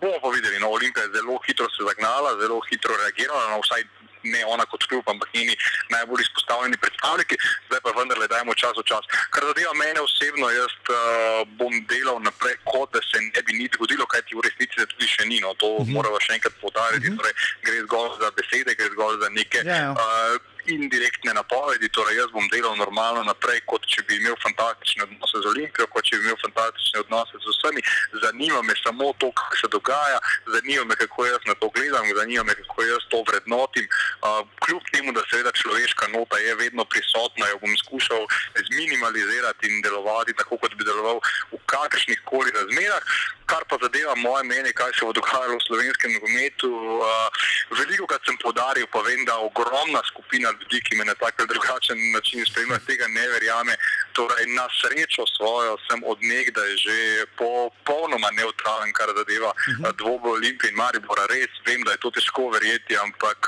Bomo 0.00 0.16
pa 0.24 0.32
videli, 0.32 0.64
no, 0.64 0.72
Olimpija 0.72 1.04
je 1.04 1.20
zelo 1.20 1.36
hitro 1.44 1.68
se 1.76 1.84
zagnala 1.84 2.21
zelo 2.40 2.60
hitro 2.68 2.96
reagirala, 3.02 3.50
no, 3.50 3.60
vsaj 3.64 3.82
ne 4.24 4.44
ona 4.46 4.64
kot 4.70 4.84
klub, 4.86 5.08
ampak 5.08 5.28
njeni 5.34 5.56
najbolj 5.90 6.22
izpostavljeni 6.22 6.76
predstavniki, 6.76 7.36
zdaj 7.66 7.80
pa 7.84 7.90
vendarle 7.98 8.28
dajmo 8.28 8.54
čas 8.54 8.74
v 8.78 8.84
čas. 8.90 9.04
Kar 9.34 9.46
zadeva 9.50 9.72
mene 9.74 10.00
osebno, 10.00 10.50
jaz 10.50 10.74
uh, 10.90 11.42
bom 11.58 11.74
delal 11.90 12.22
naprej, 12.22 12.56
kot 12.70 12.92
da 12.94 13.02
se 13.02 13.18
ne 13.18 13.42
bi 13.46 13.58
nič 13.58 13.74
zgodilo, 13.78 14.06
kajti 14.06 14.38
v 14.38 14.44
resnici 14.46 14.78
se 14.78 14.86
tudi 14.94 15.10
še 15.14 15.26
ni. 15.26 15.40
No, 15.40 15.54
to 15.54 15.66
uh 15.66 15.82
-huh. 15.82 15.92
moramo 15.96 16.20
še 16.20 16.38
enkrat 16.38 16.54
povdariti. 16.60 17.06
Uh 17.08 17.12
-huh. 17.12 17.18
torej, 17.18 17.34
gre 17.66 17.76
zgolj 17.86 18.10
za 18.22 18.30
besede, 18.38 18.74
gre 18.78 18.88
zgolj 18.94 19.16
za 19.22 19.28
neke. 19.28 19.60
Yeah. 19.66 19.90
Uh, 19.98 20.52
indirektne 20.66 21.34
napovedi, 21.34 21.88
torej 21.88 22.16
jaz 22.16 22.30
bom 22.32 22.46
delal 22.48 22.76
normalno 22.76 23.22
naprej, 23.26 23.60
kot 23.66 23.86
če 23.90 24.04
bi 24.06 24.16
imel 24.20 24.36
fantastične 24.42 25.06
odnose 25.08 25.42
z 25.42 25.50
Olimpijo, 25.50 25.86
kot 25.90 26.06
če 26.06 26.18
bi 26.18 26.28
imel 26.28 26.38
fantastične 26.42 27.02
odnose 27.02 27.40
z 27.42 27.54
vsemi. 27.56 27.82
Zanima 28.22 28.62
me 28.62 28.76
samo 28.82 29.10
to, 29.18 29.32
kaj 29.38 29.60
se 29.60 29.70
dogaja, 29.72 30.20
zanima 30.54 30.84
me, 30.84 30.96
kako 31.00 31.26
jaz 31.26 31.42
na 31.50 31.54
to 31.58 31.70
gledam, 31.74 32.06
zanima 32.14 32.44
me, 32.46 32.54
kako 32.54 32.86
jaz 32.86 33.08
to 33.10 33.24
vrednotim. 33.28 33.88
Uh, 34.22 34.42
kljub 34.64 34.82
temu, 34.92 35.12
da 35.12 35.24
seveda 35.30 35.52
človeška 35.52 36.12
nota 36.14 36.38
je 36.38 36.54
vedno 36.54 36.84
prisotna, 36.84 37.48
jo 37.50 37.58
bom 37.64 37.74
skušal 37.84 38.22
zminimalizirati 38.70 39.68
in 39.68 39.82
delovati 39.82 40.36
tako, 40.38 40.60
kot 40.62 40.74
bi 40.78 40.86
deloval 40.86 41.18
v 41.52 41.60
kakršnih 41.66 42.22
koli 42.24 42.54
razmerah. 42.54 43.02
Kar 43.50 43.66
pa 43.68 43.76
zadeva 43.82 44.14
moje 44.16 44.44
mnenje, 44.44 44.72
kaj 44.72 44.94
se 44.96 45.04
bo 45.04 45.12
dogajalo 45.12 45.58
v 45.58 45.66
slovenskem 45.66 46.14
nogometu. 46.14 46.70
Uh, 46.70 47.28
veliko 47.78 48.06
krat 48.06 48.22
sem 48.24 48.38
podaril, 48.38 48.86
pa 48.92 49.02
vem, 49.04 49.24
da 49.28 49.36
ogromna 49.42 50.00
skupina 50.08 50.51
ljudi, 50.60 50.80
ki 50.86 50.96
me 50.96 51.04
na 51.04 51.14
tak 51.14 51.34
ali 51.38 51.48
drugačen 51.48 51.98
način 52.16 52.44
spremlja, 52.46 52.78
tega 52.86 53.06
ne 53.08 53.28
verjame. 53.28 53.74
Torej, 54.12 54.46
na 54.58 54.66
srečo 54.78 55.24
svojo 55.36 55.76
sem 55.86 56.00
odnegdaj 56.12 56.70
že 56.84 56.98
popolnoma 57.36 58.30
neutralen, 58.38 58.92
kar 58.92 59.08
zadeva 59.16 59.50
uh 59.50 59.56
-huh. 59.56 59.96
dvoboj 60.00 60.32
Olimpije 60.38 60.70
in 60.70 60.76
Maribora. 60.76 61.26
Res 61.26 61.52
vem, 61.66 61.82
da 61.82 61.90
je 61.92 62.02
to 62.04 62.10
težko 62.10 62.50
verjeti, 62.50 62.96
ampak 62.96 63.38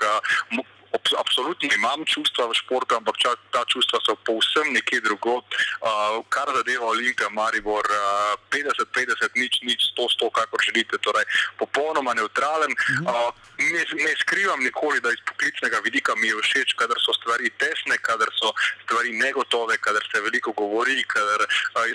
uh, 0.94 1.18
Absolutno 1.18 1.68
imam 1.74 2.04
čustva 2.06 2.46
v 2.46 2.54
športu, 2.54 2.94
ampak 2.94 3.18
ča, 3.18 3.34
ta 3.50 3.64
čustva 3.66 3.98
so 4.06 4.14
povsem 4.22 4.70
nekje 4.72 5.00
drugo. 5.02 5.42
Uh, 5.42 6.22
kar 6.30 6.46
zadeva 6.54 6.86
Olimpija, 6.86 7.28
Maribor, 7.34 7.82
uh, 7.82 8.38
50-50, 8.50 9.34
nič, 9.34 9.54
nič, 9.66 9.80
100-100, 9.98 10.30
kako 10.30 10.54
želite. 10.62 10.98
Torej, 11.02 11.26
popolnoma 11.58 12.14
neutralen. 12.14 12.70
Uh, 13.02 13.34
ne, 13.58 13.82
ne 13.82 14.12
skrivam 14.22 14.62
nikoli, 14.62 15.00
da 15.00 15.10
iz 15.10 15.22
poklicnega 15.26 15.78
vidika 15.84 16.14
mi 16.14 16.28
je 16.30 16.38
všeč, 16.42 16.78
kadar 16.78 16.98
so 17.02 17.12
stvari 17.18 17.50
tesne, 17.58 17.98
kadar 17.98 18.30
so 18.38 18.54
stvari 18.84 19.12
negotove, 19.18 19.76
kadar 19.82 20.02
se 20.10 20.20
veliko 20.20 20.52
govori, 20.52 21.02
kadar 21.10 21.42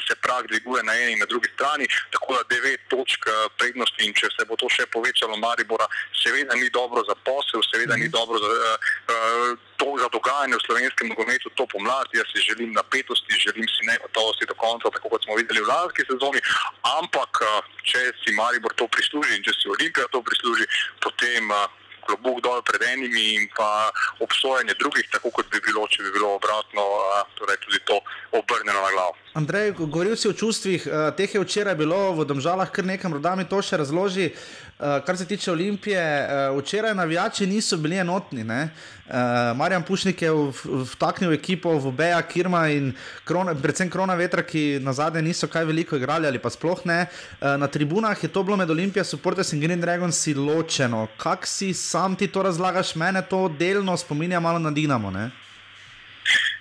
se 0.07 0.15
prag 0.15 0.47
dviguje 0.47 0.83
na 0.83 0.93
eni 0.93 1.13
in 1.13 1.19
na 1.19 1.25
drugi 1.25 1.49
strani. 1.55 1.87
Tako 2.11 2.33
da 2.35 2.41
devet 2.55 2.81
točk 2.91 3.25
prednosti 3.57 4.05
in 4.05 4.13
če 4.13 4.27
se 4.35 4.45
bo 4.45 4.55
to 4.59 4.69
še 4.69 4.85
povečalo, 4.91 5.37
Maribora, 5.37 5.87
seveda 6.23 6.55
ni 6.55 6.69
dobro 6.69 7.03
za 7.07 7.15
posel, 7.23 7.63
seveda 7.71 7.95
ni 7.95 8.09
dobro 8.11 8.39
za. 8.39 8.77
To 9.79 9.87
za 9.95 10.07
dogajanje 10.11 10.55
v 10.59 10.65
slovenskem 10.67 11.07
nogometu 11.07 11.49
to 11.55 11.65
pomladi, 11.71 12.19
jaz 12.19 12.27
si 12.31 12.43
želim 12.49 12.75
napetosti, 12.75 13.41
želim 13.45 13.63
si 13.63 13.87
negotovosti 13.87 14.45
do 14.45 14.55
konca, 14.59 14.91
tako 14.91 15.09
kot 15.09 15.23
smo 15.23 15.39
videli 15.39 15.63
v 15.63 15.71
lanski 15.71 16.03
sezoni. 16.03 16.39
Ampak, 16.99 17.31
če 17.87 18.11
si 18.21 18.35
Maribor 18.35 18.75
to 18.75 18.87
prisluži 18.91 19.39
in 19.39 19.43
če 19.47 19.55
si 19.55 19.71
Olimpija 19.71 20.11
to 20.11 20.19
prisluži, 20.21 20.67
potem 20.99 21.47
klobuk 22.09 22.41
dol 22.41 22.61
pred 22.65 22.81
enimi 22.89 23.37
in 23.37 23.45
pa 23.53 23.91
obsojanje 24.25 24.73
drugih, 24.81 25.05
tako 25.13 25.29
kot 25.29 25.45
bi 25.53 25.61
bilo, 25.61 25.85
če 25.87 26.03
bi 26.03 26.11
bilo 26.17 26.35
obratno, 26.35 26.81
torej 27.37 27.59
tudi 27.61 27.79
to 27.85 27.99
obrnjeno 28.33 28.81
na 28.81 28.91
glavo. 28.95 29.15
Andrej, 29.37 29.71
govoril 29.77 30.17
si 30.17 30.27
o 30.27 30.33
čustvih, 30.33 30.87
teh 31.17 31.29
je 31.35 31.43
včeraj 31.43 31.77
bilo 31.77 32.17
v 32.17 32.25
Domžalah 32.25 32.71
kar 32.73 32.85
nekaj, 32.85 33.13
morda 33.13 33.35
mi 33.37 33.45
to 33.45 33.61
še 33.61 33.77
razloži. 33.77 34.33
Kar 34.79 35.17
se 35.17 35.25
tiče 35.25 35.51
Olimpije, 35.51 36.29
včeraj 36.57 36.95
navijači 36.95 37.47
niso 37.47 37.77
bili 37.77 37.97
enotni. 37.97 38.43
Ne? 38.43 38.69
Marjan 39.55 39.83
Pušnik 39.83 40.21
je 40.21 40.31
vtaknil 40.93 41.33
ekipo 41.33 41.73
v 41.79 41.91
Beja, 41.91 42.21
Kirma 42.21 42.69
in 42.71 42.93
krona, 43.23 43.55
predvsem 43.55 43.89
Krona 43.89 44.15
Vetra, 44.15 44.43
ki 44.43 44.79
na 44.79 44.93
zadnje 44.93 45.21
niso 45.21 45.47
kaj 45.51 45.65
veliko 45.65 45.99
igrali 45.99 46.27
ali 46.27 46.39
pa 46.39 46.49
sploh 46.49 46.85
ne. 46.85 47.05
Na 47.41 47.67
tribunah 47.67 48.23
je 48.23 48.31
to 48.31 48.43
bilo 48.43 48.57
med 48.57 48.69
Olimpijo, 48.69 49.03
Supporters 49.03 49.53
in 49.53 49.59
Green 49.59 49.81
Dragons 49.81 50.27
ločeno. 50.35 51.07
Kak 51.17 51.47
si 51.47 51.73
sam 51.73 52.15
ti 52.15 52.27
to 52.27 52.43
razlagaš, 52.43 52.95
mene 52.95 53.21
to 53.21 53.49
delno 53.49 53.97
spominja 53.97 54.39
malo 54.39 54.59
na 54.59 54.71
Dinamo? 54.71 55.11
Ne? 55.11 55.29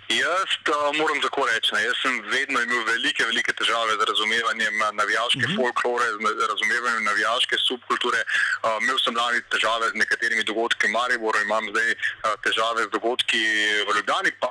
Jaz 0.08 0.50
uh, 0.72 0.96
moram 0.96 1.20
tako 1.20 1.44
reči, 1.44 1.68
ne. 1.74 1.82
jaz 1.84 1.96
sem 2.00 2.14
vedno 2.32 2.60
imel 2.64 2.80
velike, 2.88 3.24
velike 3.28 3.52
težave 3.52 3.92
z 4.00 4.06
razumevanjem 4.10 4.76
navijaške 5.00 5.44
mm 5.44 5.50
-hmm. 5.50 5.56
folklore, 5.56 6.06
z 6.40 6.48
razumevanjem 6.52 7.04
navijaške 7.04 7.56
subkulture. 7.68 8.20
Uh, 8.24 8.80
imel 8.82 8.98
sem 9.04 9.16
lani 9.16 9.40
težave 9.52 9.90
z 9.92 10.00
nekaterimi 10.02 10.44
dogodki 10.44 10.86
v 10.86 10.94
Mariboru, 10.96 11.38
imam 11.44 11.68
zdaj 11.72 11.90
uh, 11.92 12.32
težave 12.44 12.80
z 12.88 12.90
dogodki 12.96 13.42
v 13.86 13.96
Ljubljani, 13.96 14.32
pa 14.40 14.48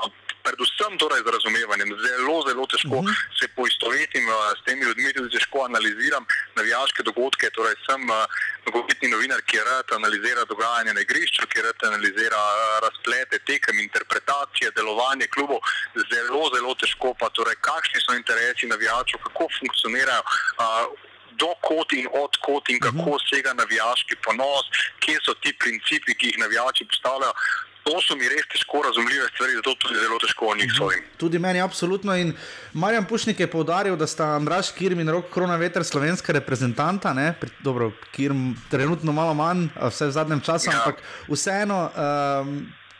predvsem 0.47 0.91
torej 1.01 1.21
z 1.25 1.29
razumevanjem. 1.35 1.89
Zelo, 2.03 2.37
zelo 2.47 2.65
težko 2.73 2.97
uh 2.99 3.05
-huh. 3.05 3.15
se 3.39 3.45
poistovetim 3.57 4.25
uh, 4.27 4.35
s 4.59 4.61
temi 4.65 4.81
ljudmi, 4.87 5.13
tudi 5.13 5.29
težko 5.35 5.57
analiziram 5.69 6.23
navijaške 6.59 7.01
dogodke. 7.09 7.45
Torej 7.57 7.75
sem 7.87 8.01
uh, 8.09 8.15
nogometni 8.65 9.07
novinar, 9.15 9.39
ki 9.49 9.57
rad 9.69 9.87
analizira 9.99 10.41
dogajanje 10.51 10.93
na 10.93 11.01
igrišču, 11.05 11.43
ki 11.51 11.59
rad 11.67 11.79
analizira 11.89 12.41
uh, 12.53 12.59
razplete, 12.85 13.35
tekem, 13.49 13.75
interpretacije, 13.87 14.71
delovanje 14.79 15.27
klubov. 15.35 15.59
Zelo, 16.11 16.43
zelo 16.55 16.71
težko 16.81 17.09
pa 17.19 17.27
torej, 17.37 17.57
kakšni 17.69 17.99
so 18.01 18.11
interesi 18.21 18.65
navijačev, 18.73 19.19
kako 19.25 19.43
funkcionirajo. 19.59 20.23
Uh, 20.63 20.87
Dokot 21.43 21.93
in 21.93 22.07
odkot 22.23 22.65
in 22.69 22.79
kako 22.79 23.19
sega 23.29 23.51
navijaški 23.53 24.15
ponos, 24.25 24.65
kje 24.99 25.17
so 25.25 25.33
ti 25.43 25.53
principi, 25.63 26.15
ki 26.17 26.25
jih 26.27 26.37
navijači 26.43 26.87
postavljajo 26.91 27.33
to 27.87 28.01
so 28.03 28.15
mi 28.19 28.27
res 28.27 28.47
težko 28.51 28.81
razumljive 28.83 29.27
stvari, 29.33 29.55
zato 29.55 29.75
tudi 29.83 29.99
zelo 29.99 30.19
težko 30.19 30.49
o 30.51 30.55
njih 30.59 30.71
sodim. 30.77 31.03
Tudi 31.17 31.39
meni, 31.39 31.61
absolutno. 31.63 32.15
In 32.19 32.33
Marjan 32.73 33.05
Pušnik 33.07 33.39
je 33.39 33.47
povdaril, 33.51 33.95
da 33.95 34.07
sta 34.07 34.33
Andraš 34.35 34.73
Kirm 34.75 34.99
in 34.99 35.09
Rok 35.09 35.31
Krona 35.33 35.55
Veter 35.55 35.85
slovenska 35.87 36.35
reprezentanta, 36.35 37.13
ne? 37.13 37.33
dobro, 37.63 37.91
Kirm 38.11 38.51
trenutno 38.71 39.15
malo 39.15 39.33
manj, 39.33 39.69
vse 39.87 40.11
v 40.11 40.17
zadnjem 40.19 40.41
času, 40.41 40.71
ja. 40.71 40.81
ampak 40.81 41.01
vseeno. 41.31 41.79
Um, 41.95 42.59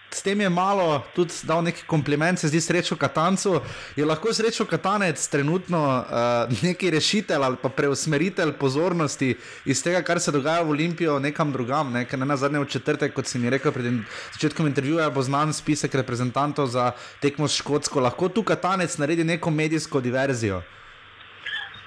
S 0.10 0.22
tem 0.24 0.41
je 0.41 0.49
malo 0.49 1.03
tudi 1.16 1.34
dal 1.43 1.64
neki 1.64 1.84
kompliment, 1.88 2.39
se 2.39 2.47
zdi 2.47 2.62
srečo 2.62 2.95
Katancu. 2.95 3.60
Je 3.95 4.05
lahko 4.05 4.34
srečo 4.34 4.66
Katanec 4.66 5.28
trenutno 5.28 5.82
uh, 5.84 6.64
neki 6.64 6.89
rešitelj 6.89 7.43
ali 7.43 7.60
pa 7.62 7.70
preusmeritelj 7.70 8.53
pozornosti 8.60 9.36
iz 9.66 9.84
tega, 9.84 10.01
kar 10.01 10.20
se 10.20 10.32
dogaja 10.32 10.64
v 10.64 10.70
Olimpiji, 10.70 11.20
nekam 11.20 11.51
drugam. 11.51 11.91
Ne, 11.91 12.08
ne 12.18 12.26
na 12.26 12.38
zadnje 12.38 12.60
v 12.60 12.70
četrtek, 12.72 13.14
kot 13.14 13.28
si 13.28 13.39
mi 13.39 13.49
rekel 13.49 13.72
pred 13.72 13.99
začetkom 14.34 14.68
intervjuja, 14.68 15.10
bo 15.10 15.24
znan 15.24 15.53
spisek 15.53 15.95
reprezentantov 15.95 16.72
za 16.72 16.91
tekmo 17.22 17.47
s 17.47 17.60
Škotsko. 17.60 17.99
Lahko 17.99 18.30
tu 18.30 18.43
Katanec 18.43 18.97
naredi 18.97 19.24
neko 19.24 19.51
medijsko 19.51 20.01
diverzijo. 20.01 20.64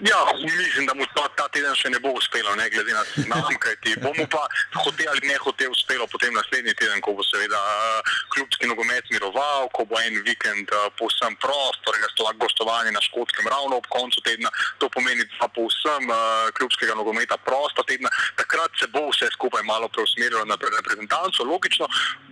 Ja, 0.01 0.33
mislim, 0.43 0.87
da 0.87 0.95
mu 0.95 1.05
to 1.15 1.29
ta 1.37 1.45
teden 1.53 1.75
še 1.77 1.91
ne 1.93 1.99
bo 2.01 2.15
uspelo, 2.17 2.55
ne 2.57 2.71
glede 2.73 2.95
na 2.97 3.03
seznam, 3.05 3.53
kajti 3.61 3.99
bomo 4.01 4.25
pa 4.33 4.47
hotel 4.81 5.11
ali 5.13 5.29
ne 5.29 5.37
hotel 5.45 5.73
uspelo 5.75 6.07
potem 6.09 6.33
naslednji 6.33 6.73
teden, 6.79 7.03
ko 7.05 7.13
bo 7.19 7.25
seveda 7.27 7.61
uh, 7.61 8.15
klubski 8.33 8.69
nogomet 8.71 9.11
miroval, 9.13 9.69
ko 9.77 9.85
bo 9.85 10.01
en 10.01 10.17
vikend 10.25 10.73
uh, 10.73 10.87
povsem 10.97 11.37
prost, 11.43 11.85
torej 11.85 12.07
gostovanje 12.41 12.95
na 12.97 13.03
škotskem 13.05 13.51
ravno 13.53 13.77
ob 13.77 13.89
koncu 13.93 14.23
tedna, 14.25 14.49
to 14.81 14.89
pomeni 14.95 15.27
pa 15.37 15.51
povsem 15.53 16.09
uh, 16.09 16.49
klubskega 16.57 16.97
nogometa 16.97 17.37
prosta 17.45 17.85
tedna, 17.85 18.09
takrat 18.41 18.73
se 18.81 18.89
bo 18.95 19.05
vse 19.11 19.29
skupaj 19.37 19.67
malo 19.69 19.91
preusmerilo 19.93 20.47
na 20.49 20.57
reprezentanco, 20.57 21.45
logično, 21.45 21.91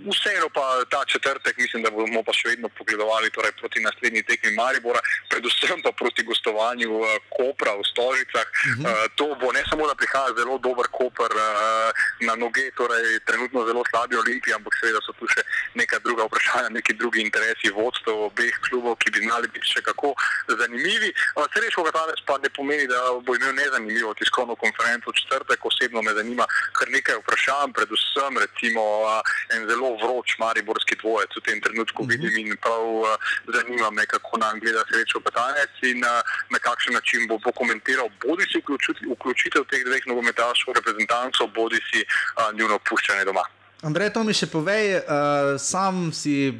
vseeno 0.08 0.48
pa 0.56 0.64
ta 0.88 1.04
četrtek 1.04 1.60
mislim, 1.60 1.84
da 1.84 1.92
bomo 1.92 2.24
pa 2.24 2.32
še 2.32 2.54
vedno 2.54 2.72
pogledovali 2.80 3.28
torej 3.36 3.52
proti 3.60 3.84
naslednji 3.84 4.24
tekmi 4.24 4.56
Maribora, 4.56 5.04
predvsem 5.28 5.84
pa 5.84 5.92
proti 5.92 6.24
gostovanju 6.24 6.96
uh, 6.96 7.20
Kopra 7.58 7.74
v 7.74 7.82
Stožicah. 7.90 8.46
Uh 8.46 8.78
-huh. 8.78 8.86
uh, 8.86 9.06
to 9.18 9.34
bo 9.34 9.52
ne 9.52 9.62
samo, 9.70 9.86
da 9.86 9.94
prihaja 9.94 10.30
zelo 10.38 10.58
dober 10.58 10.86
Koper 10.90 11.32
uh, 11.34 11.90
na 12.20 12.34
noge, 12.34 12.70
torej 12.76 13.18
trenutno 13.26 13.66
zelo 13.66 13.82
slabi 13.90 14.16
Olimpiji, 14.16 14.54
ampak 14.54 14.72
seveda 14.80 15.00
so 15.02 15.12
tu 15.18 15.26
še 15.26 15.42
neka 15.74 15.98
druga 15.98 16.22
vprašanja, 16.24 16.68
neki 16.68 16.92
drugi 16.94 17.20
interesi 17.20 17.74
vodstva 17.74 18.12
obeh 18.30 18.54
klubov, 18.70 18.94
ki 19.02 19.10
bi 19.10 19.26
znali 19.26 19.48
biti 19.48 19.66
še 19.74 19.82
kako 19.82 20.14
zanimivi. 20.48 21.10
Uh, 21.34 21.46
Srečo, 21.52 21.82
Katalec 21.82 22.20
pa 22.26 22.38
ne 22.38 22.48
pomeni, 22.56 22.86
da 22.86 22.98
bo 23.26 23.34
imel 23.34 23.54
nezanimivo 23.54 24.14
tiskovno 24.14 24.54
konferenco 24.54 25.12
četrtek. 25.12 25.58
Osebno 25.66 26.02
me 26.02 26.14
zanima 26.14 26.46
kar 26.78 26.88
nekaj 26.90 27.18
vprašanj, 27.22 27.74
predvsem 27.74 28.38
recimo 28.38 28.82
uh, 29.02 29.20
en 29.54 29.66
zelo 29.70 29.98
vroč 30.02 30.38
mariborski 30.38 30.94
dvojec 31.02 31.30
v 31.36 31.42
tem 31.46 31.58
trenutku 31.60 32.02
uh 32.02 32.08
-huh. 32.08 32.12
vidim 32.12 32.46
in 32.46 32.56
prav 32.62 32.84
uh, 32.86 33.08
zanima 33.56 33.90
me, 33.90 34.06
kako 34.06 34.38
nam 34.38 34.60
gleda 34.60 34.82
Srečo 34.90 35.18
Katalec 35.20 35.74
in 35.82 35.98
uh, 36.04 36.22
na 36.50 36.58
kakšen 36.58 36.94
način 36.94 37.26
bo 37.28 37.38
pokomentiral 37.48 38.10
bodi 38.22 38.46
si 38.52 38.62
vključitev 38.62 39.66
teh 39.72 39.84
dveh 39.88 40.08
nogometašov, 40.12 40.76
reprezentantov, 40.78 41.50
bodi 41.56 41.80
si 41.90 42.04
uh, 42.04 42.50
njuno 42.58 42.78
opuščanje 42.80 43.24
doma. 43.28 43.44
Andrej, 43.88 44.12
to 44.14 44.24
mi 44.26 44.34
še 44.34 44.50
povej, 44.52 44.98
uh, 44.98 45.54
sam 45.62 46.08
si 46.12 46.50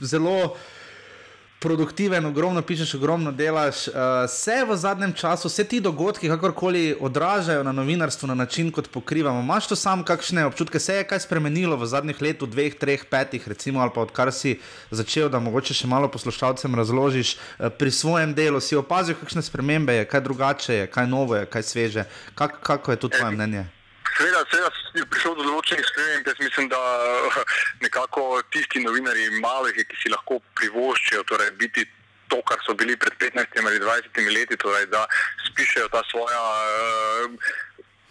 zelo 0.00 0.54
produktiven, 1.62 2.26
ogromno 2.26 2.62
pišeš, 2.62 2.94
ogromno 2.98 3.32
delaš. 3.32 3.86
Uh, 3.88 3.94
se 4.28 4.64
v 4.68 4.76
zadnjem 4.76 5.12
času, 5.16 5.48
vse 5.48 5.64
ti 5.64 5.80
dogodki, 5.80 6.28
kakorkoli 6.28 6.96
odražajo 7.00 7.62
na 7.62 7.72
novinarstvu 7.72 8.28
na 8.28 8.34
način, 8.34 8.72
kot 8.72 8.90
pokrivamo. 8.90 9.40
Imáš 9.40 9.68
to 9.70 9.76
sam 9.76 10.02
kakšne 10.04 10.46
občutke, 10.46 10.80
se 10.80 10.94
je 10.94 11.04
kaj 11.08 11.20
spremenilo 11.26 11.76
v 11.76 11.86
zadnjih 11.86 12.22
letih, 12.22 12.48
dveh, 12.48 12.74
treh, 12.78 13.04
petih, 13.10 13.48
recimo, 13.48 13.80
ali 13.80 13.94
pa 13.94 14.02
odkar 14.02 14.32
si 14.32 14.58
začel, 14.90 15.30
da 15.30 15.40
mogoče 15.40 15.74
še 15.74 15.90
malo 15.90 16.10
poslušalcem 16.10 16.74
razložiš 16.74 17.36
uh, 17.36 17.68
pri 17.70 17.90
svojem 17.90 18.34
delu. 18.34 18.60
Si 18.60 18.76
opazil, 18.76 19.18
kakšne 19.20 19.42
spremembe 19.42 20.02
je, 20.02 20.08
kaj 20.08 20.26
drugače 20.26 20.82
je, 20.82 20.90
kaj 20.90 21.06
novo 21.06 21.38
je, 21.38 21.46
kaj 21.46 21.62
sveže. 21.62 22.08
Kak, 22.34 22.58
kako 22.62 22.96
je 22.96 23.00
to 23.06 23.08
tvoje 23.08 23.36
mnenje? 23.36 23.81
Seveda, 24.16 24.44
seveda 24.50 24.70
je 24.98 25.06
prišel 25.08 25.34
do 25.38 25.46
določenih 25.46 25.86
sprememb. 25.88 26.28
Jaz 26.28 26.38
mislim, 26.42 26.68
da 26.72 26.80
nekako 27.86 28.42
tisti 28.52 28.84
novinari 28.84 29.28
malih, 29.40 29.80
ki 29.88 30.00
si 30.02 30.12
lahko 30.12 30.40
privoščijo 30.60 31.24
torej 31.30 31.52
biti 31.62 31.86
to, 32.32 32.40
kar 32.48 32.60
so 32.64 32.76
bili 32.76 32.96
pred 32.96 33.16
15 33.20 33.60
ali 33.60 33.80
20 33.80 34.32
leti, 34.36 34.56
torej 34.56 34.88
da 34.92 35.04
spišejo 35.50 35.88
ta 35.92 36.04
svoja. 36.10 36.42
Uh, 37.28 37.60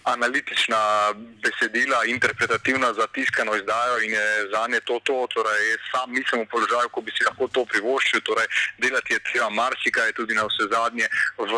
analitična 0.03 1.13
besedila, 1.43 2.05
interpretativna 2.05 2.93
za 2.93 3.07
tiskano 3.07 3.55
izdajo 3.55 3.99
in 4.05 4.11
je 4.11 4.49
za 4.53 4.67
nje 4.67 4.79
to 4.79 4.99
to. 5.03 5.27
Torej, 5.33 5.77
sam 5.91 6.11
nisem 6.11 6.39
v 6.41 6.45
položaju, 6.45 6.89
ko 6.89 7.01
bi 7.01 7.11
si 7.11 7.23
lahko 7.27 7.47
to 7.47 7.65
privoščil. 7.65 8.21
Torej, 8.21 8.47
delati 8.77 9.13
je 9.13 9.19
treba 9.19 9.49
marsikaj, 9.49 10.13
tudi 10.13 10.33
na 10.33 10.45
vse 10.49 10.67
zadnje 10.71 11.07
v 11.37 11.53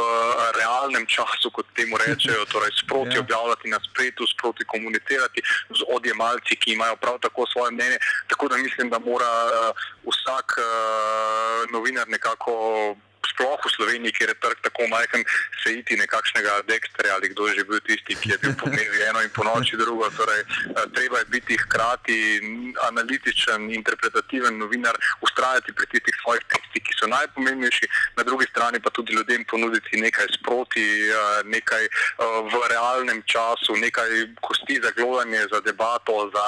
realnem 0.59 1.05
času, 1.05 1.51
kot 1.55 1.65
temu 1.75 1.97
rečejo. 1.97 2.45
Torej, 2.45 2.71
sproti 2.83 3.15
ja. 3.15 3.23
objavljati 3.25 3.69
na 3.69 3.79
spletu, 3.87 4.27
sproti 4.27 4.65
komunicirati 4.65 5.41
z 5.69 5.81
odjemalci, 5.95 6.55
ki 6.55 6.73
imajo 6.73 6.95
prav 6.95 7.19
tako 7.19 7.47
svoje 7.53 7.71
mnenje. 7.71 7.97
Tako 8.27 8.47
da 8.47 8.57
mislim, 8.57 8.89
da 8.89 8.99
mora 8.99 9.33
uh, 9.45 9.51
vsak 10.09 10.57
uh, 10.57 11.71
novinar 11.71 12.07
nekako 12.07 12.53
sploh 13.33 13.59
v 13.65 13.73
Sloveniji, 13.75 14.13
kjer 14.17 14.29
je 14.29 14.41
trg 14.45 14.57
tako 14.61 14.87
majhen, 14.87 15.25
se 15.63 15.73
iti 15.73 15.97
nekakšnega 15.97 16.61
Dexterja 16.69 17.13
ali 17.17 17.29
kdo 17.33 17.47
je 17.47 17.53
že 17.59 17.63
bil 17.63 17.79
tisti, 17.87 18.15
ki 18.15 18.31
je 18.31 18.37
bil 18.37 18.53
po 18.59 18.69
dnevi 18.69 19.03
eno 19.09 19.21
in 19.21 19.29
po 19.33 19.43
noči 19.43 19.77
drugo. 19.77 20.09
Torej, 20.17 20.41
eh, 20.41 20.85
treba 20.93 21.19
je 21.19 21.25
biti 21.25 21.57
hkrati 21.57 22.17
analitičen, 22.89 23.73
interpretativen 23.73 24.57
novinar, 24.57 24.95
ustrajati 25.21 25.73
pri 25.73 25.85
tistih 25.91 26.15
svojih 26.21 26.43
tekstih, 26.53 26.81
ki 26.83 26.93
so 26.99 27.07
najpomembnejši, 27.07 27.85
na 28.17 28.23
drugi 28.23 28.45
strani 28.49 28.79
pa 28.79 28.89
tudi 28.89 29.13
ljudem 29.13 29.45
ponuditi 29.45 30.01
nekaj 30.01 30.27
sproti, 30.37 30.85
eh, 31.09 31.41
nekaj 31.43 31.83
eh, 31.85 31.91
v 32.51 32.53
realnem 32.69 33.23
času, 33.25 33.75
nekaj 33.75 34.09
kosti 34.41 34.79
za 34.83 34.91
gledanje, 34.91 35.47
za 35.51 35.59
debato, 35.59 36.29
za 36.33 36.45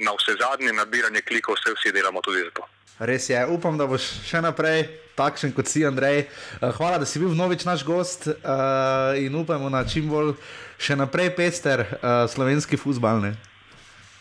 na 0.00 0.12
vse 0.16 0.32
zadnje 0.40 0.72
nabiranje 0.72 1.20
klikov, 1.20 1.54
vse 1.54 1.74
vsi 1.76 1.92
delamo 1.92 2.20
tudi 2.20 2.40
za 2.40 2.50
to. 2.50 2.64
Res 3.00 3.28
je, 3.28 3.46
upam, 3.46 3.78
da 3.78 3.86
boš 3.86 4.04
še 4.28 4.40
naprej 4.44 4.84
takšen 5.20 5.52
kot 5.52 5.68
si, 5.68 5.84
Andrej. 5.84 6.24
Uh, 6.58 6.72
hvala, 6.80 6.98
da 7.02 7.06
si 7.08 7.20
bil 7.20 7.32
vnovič 7.34 7.68
naš 7.68 7.84
gost 7.84 8.26
uh, 8.32 9.12
in 9.20 9.36
upamo 9.36 9.68
na 9.68 9.84
čim 9.84 10.08
bolj 10.08 10.34
še 10.80 10.96
naprej 10.96 11.34
pester 11.36 11.84
uh, 11.84 12.24
slovenski 12.24 12.80
futbalni. 12.80 13.36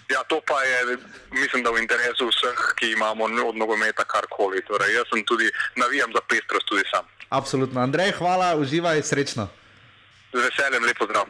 Ja, 0.10 0.24
to 0.26 0.42
pa 0.42 0.58
je, 0.66 0.98
mislim, 1.32 1.64
da 1.64 1.70
v 1.70 1.84
interesu 1.84 2.26
vseh, 2.32 2.62
ki 2.82 2.92
imamo 2.98 3.30
od 3.46 3.56
nogometa 3.56 4.04
karkoli. 4.04 4.64
Torej, 4.66 4.96
jaz 4.98 5.06
sem 5.14 5.22
tudi 5.22 5.46
navijam 5.78 6.10
za 6.14 6.22
pestrost, 6.26 6.66
tudi 6.66 6.84
sam. 6.90 7.06
Absolutno. 7.30 7.82
Andrej, 7.82 8.18
hvala, 8.18 8.56
uživaj, 8.58 9.04
srečno. 9.06 9.46
Z 10.34 10.42
veseljem, 10.42 10.84
lepo 10.90 11.06
zdrav. 11.06 11.30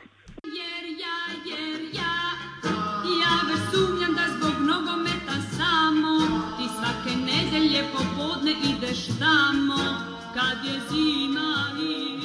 Ideš 8.89 9.07
tamo 9.19 9.77
kad 10.33 10.65
je 10.65 10.79
zima 10.89 11.71
ilna. 11.79 12.18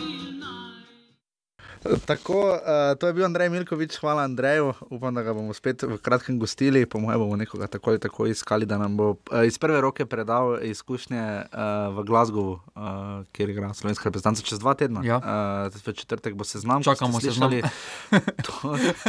Tako, 1.85 2.57
uh, 2.57 2.97
to 2.99 3.07
je 3.07 3.13
bil 3.13 3.25
Andrej 3.25 3.49
Milkovič, 3.53 3.99
hvala 4.01 4.25
Andreju. 4.25 4.73
Upam, 4.89 5.15
da 5.15 5.23
ga 5.23 5.35
bomo 5.37 5.53
spet 5.53 5.83
v 5.83 5.99
kratkem 6.01 6.39
gostili, 6.41 6.87
po 6.87 6.99
mojem 6.99 7.21
bomo 7.21 7.37
nekoga 7.37 7.67
tako 7.67 7.91
ali 7.91 8.01
tako 8.01 8.27
iskali, 8.27 8.67
da 8.67 8.79
nam 8.79 8.97
bo 8.97 9.11
uh, 9.11 9.45
iz 9.45 9.59
prve 9.59 9.81
roke 9.81 10.07
predal 10.07 10.57
izkušnje 10.65 11.21
uh, 11.21 11.97
v 11.97 12.05
Glasgowu, 12.09 12.53
uh, 12.73 13.25
kjer 13.33 13.51
igra 13.53 13.75
slovenska 13.75 14.09
reprezentanca 14.09 14.43
čez 14.43 14.59
dva 14.59 14.75
tedna. 14.75 15.05
Ja. 15.05 15.21
Uh, 15.69 15.81
v 15.87 15.93
četrtek 15.93 16.35
bo 16.35 16.45
seznam. 16.45 16.83
Čakamo 16.83 17.21
slišali- 17.21 17.63
to, 18.47 18.53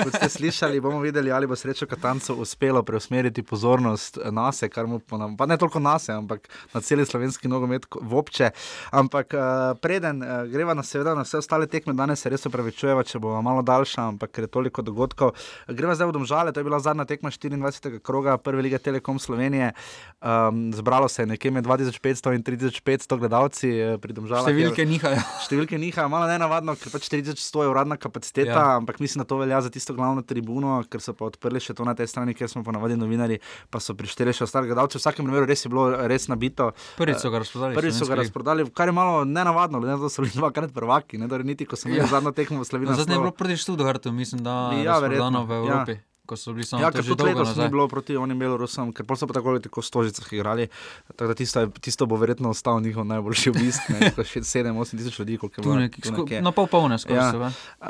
Kot 0.03 0.13
ste 0.19 0.29
slišali, 0.29 0.79
bomo 0.83 0.99
videli, 0.99 1.31
ali 1.31 1.47
bo 1.47 1.55
srečo 1.55 1.87
Katancu 1.87 2.35
uspelo 2.43 2.83
preusmeriti 2.83 3.43
pozornost 3.43 4.19
na 4.31 4.51
sebe, 4.51 4.73
kar 4.73 4.87
mu 4.87 4.99
ponavlja. 4.99 5.37
Pa 5.37 5.45
ne 5.45 5.57
toliko 5.57 5.79
na 5.79 5.95
sebe, 5.99 6.17
ampak 6.17 6.49
na 6.73 6.81
celi 6.81 7.05
slovenski 7.05 7.47
nogomet 7.47 7.87
v 7.87 8.11
obče. 8.19 8.51
Ampak 8.91 9.31
uh, 9.31 9.41
preden 9.79 10.19
uh, 10.19 10.43
greva 10.51 10.73
na, 10.75 10.83
seveda, 10.83 11.15
na 11.15 11.23
vse 11.23 11.39
ostale 11.39 11.71
tekme, 11.71 11.95
danes 11.95 12.19
se 12.19 12.29
res 12.29 12.43
opravičujeva, 12.65 13.03
če 13.03 13.19
bo 13.21 13.35
malo 13.41 13.61
daljša, 13.61 14.09
ampak 14.09 14.31
ker 14.31 14.45
je 14.45 14.49
toliko 14.49 14.81
dogodkov. 14.81 15.35
Greva 15.69 15.93
zdaj 15.93 16.09
v 16.09 16.15
Domžale, 16.15 16.49
to 16.49 16.59
je 16.59 16.65
bila 16.65 16.79
zadnja 16.79 17.05
tekma 17.05 17.29
24. 17.29 18.01
kroga 18.01 18.37
Prve 18.37 18.61
lige 18.61 18.77
Telekom 18.79 19.19
Slovenije. 19.19 19.73
Um, 20.19 20.73
zbralo 20.73 21.07
se 21.07 21.21
je 21.21 21.27
nekje 21.27 21.51
med 21.51 21.65
2500 21.65 22.33
in 22.33 22.41
3500 22.41 23.19
gledalci 23.19 23.69
eh, 23.69 23.97
pri 23.97 24.13
Domžalah. 24.13 24.49
Številke 24.49 24.81
nihajo. 24.83 25.21
Številke 25.45 25.77
nihajo, 25.77 26.09
malo 26.09 26.25
nenavadno, 26.25 26.73
ker 26.75 26.89
pač 26.89 27.05
4100 27.07 27.37
je 27.61 27.69
uradna 27.69 27.97
kapaciteta, 27.97 28.51
Ja. 28.55 28.77
ampak 28.77 28.99
mislim, 28.99 29.21
da 29.21 29.27
to 29.27 29.37
velja 29.37 29.61
za 29.61 29.69
tisto 29.69 29.93
glavno 29.93 30.21
tribuno, 30.21 30.81
ker 30.89 31.01
so 31.01 31.13
pa 31.13 31.25
odprli 31.25 31.59
še 31.59 31.73
to 31.73 31.83
na 31.83 31.93
tej 31.93 32.07
strani, 32.07 32.33
kjer 32.33 32.49
smo 32.49 32.63
ponavadi 32.63 32.95
novinari, 32.95 33.37
pa 33.69 33.77
so 33.79 33.93
prišteli 33.93 34.31
še 34.31 34.45
ostale 34.45 34.65
gledalce. 34.65 34.97
V 34.97 35.01
vsakem 35.01 35.25
primeru 35.25 35.45
res 35.45 35.61
je 35.61 35.69
bilo 35.69 35.85
res 36.07 36.25
nabito. 36.27 36.71
Prvič 36.97 37.19
so 37.19 37.29
ga 37.29 37.41
razprodali, 37.41 37.75
Prvič 37.75 37.93
so 37.95 38.07
ga 38.07 38.17
razprodali, 38.17 38.65
kar 38.71 38.87
je 38.87 38.95
malo 38.95 39.23
nenavadno, 39.25 39.79
glede 39.79 39.93
na 39.93 39.99
to, 39.99 40.07
da 40.07 40.09
so 40.09 40.23
bili 40.23 40.33
dvakrat 40.35 40.71
prvaki, 40.71 41.17
ne, 41.17 41.27
torej 41.27 41.45
niti 41.45 41.65
ko 41.65 41.75
sem 41.75 41.91
videl 41.91 42.05
Ja. 42.05 42.17
zadnjo 42.17 42.31
tekmo 42.31 42.54
v 42.57 42.65
Sloveniji. 42.65 42.95
Zdaj 42.97 43.15
je 43.15 43.19
bilo 43.19 43.31
proti 43.31 43.57
Študgartu, 43.57 44.11
mislim, 44.11 44.43
da 44.43 44.71
je 44.71 44.83
Ja, 44.83 44.99
verjetno, 44.99 45.45
v 45.45 45.51
ja. 45.51 45.57
Evropi. 45.57 45.95
Ko 46.25 46.33
so 46.33 46.53
bili 46.53 46.65
samo 46.65 46.81
Ja, 46.81 46.89
tudi 46.89 47.05
letos 47.05 47.21
ni 47.21 47.53
nazaj. 47.53 47.69
bilo 47.69 47.85
proti 47.87 48.17
onim 48.17 48.33
Belorusom, 48.33 48.89
ker 48.89 49.05
so 49.07 49.27
pa 49.27 49.33
tako 49.33 49.49
ali 49.49 49.61
tako 49.61 49.81
Stožicah 49.81 50.25
igrali. 50.33 50.67
Tako 51.07 51.27
da 51.27 51.33
tisto, 51.35 51.67
tisto 51.77 52.05
bo 52.05 52.17
verjetno 52.17 52.49
ostal 52.49 52.81
njihov 52.81 53.05
najboljši 53.05 53.49
obisk, 53.49 53.81
ne, 53.89 54.09
7-8 54.25 54.73
tisoč 54.97 55.19
ljudi, 55.19 55.37
koliko 55.37 55.61
je 55.61 55.63
bilo. 55.63 55.75
nekje. 55.77 56.41
na 56.41 56.49
pol 56.51 56.65
polne 56.65 56.97
skoraj 56.97 57.29
so, 57.29 57.37
ja. 57.37 57.51
Uh, 57.77 57.87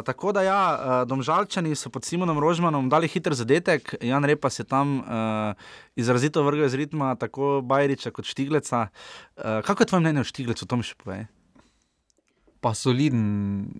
tako 0.00 0.32
da 0.32 0.42
ja, 0.42 0.62
uh, 0.72 1.08
domžalčani 1.08 1.76
so 1.76 1.90
pod 1.90 2.04
Simonom 2.04 2.38
Rožmanom 2.40 2.88
dali 2.88 3.04
hiter 3.04 3.34
zadetek, 3.34 3.94
Jan 4.00 4.24
Repa 4.24 4.48
se 4.50 4.64
tam 4.64 4.98
uh, 4.98 5.04
izrazito 5.92 6.42
vrgel 6.42 6.64
iz 6.64 6.74
ritma, 6.74 7.14
tako 7.16 7.60
Bajriča 7.60 8.10
kot 8.10 8.24
Štigleca. 8.24 8.88
Uh, 9.36 9.42
kako 9.60 9.82
je 9.82 9.86
tvoje 9.86 10.00
mnenje 10.00 10.20
o 10.20 10.24
Štiglecu, 10.24 10.64
to 10.66 10.76
mi 10.76 10.82
še 10.82 10.96
povej? 10.96 11.28
Pa 12.60 12.74
soliden, 12.74 13.22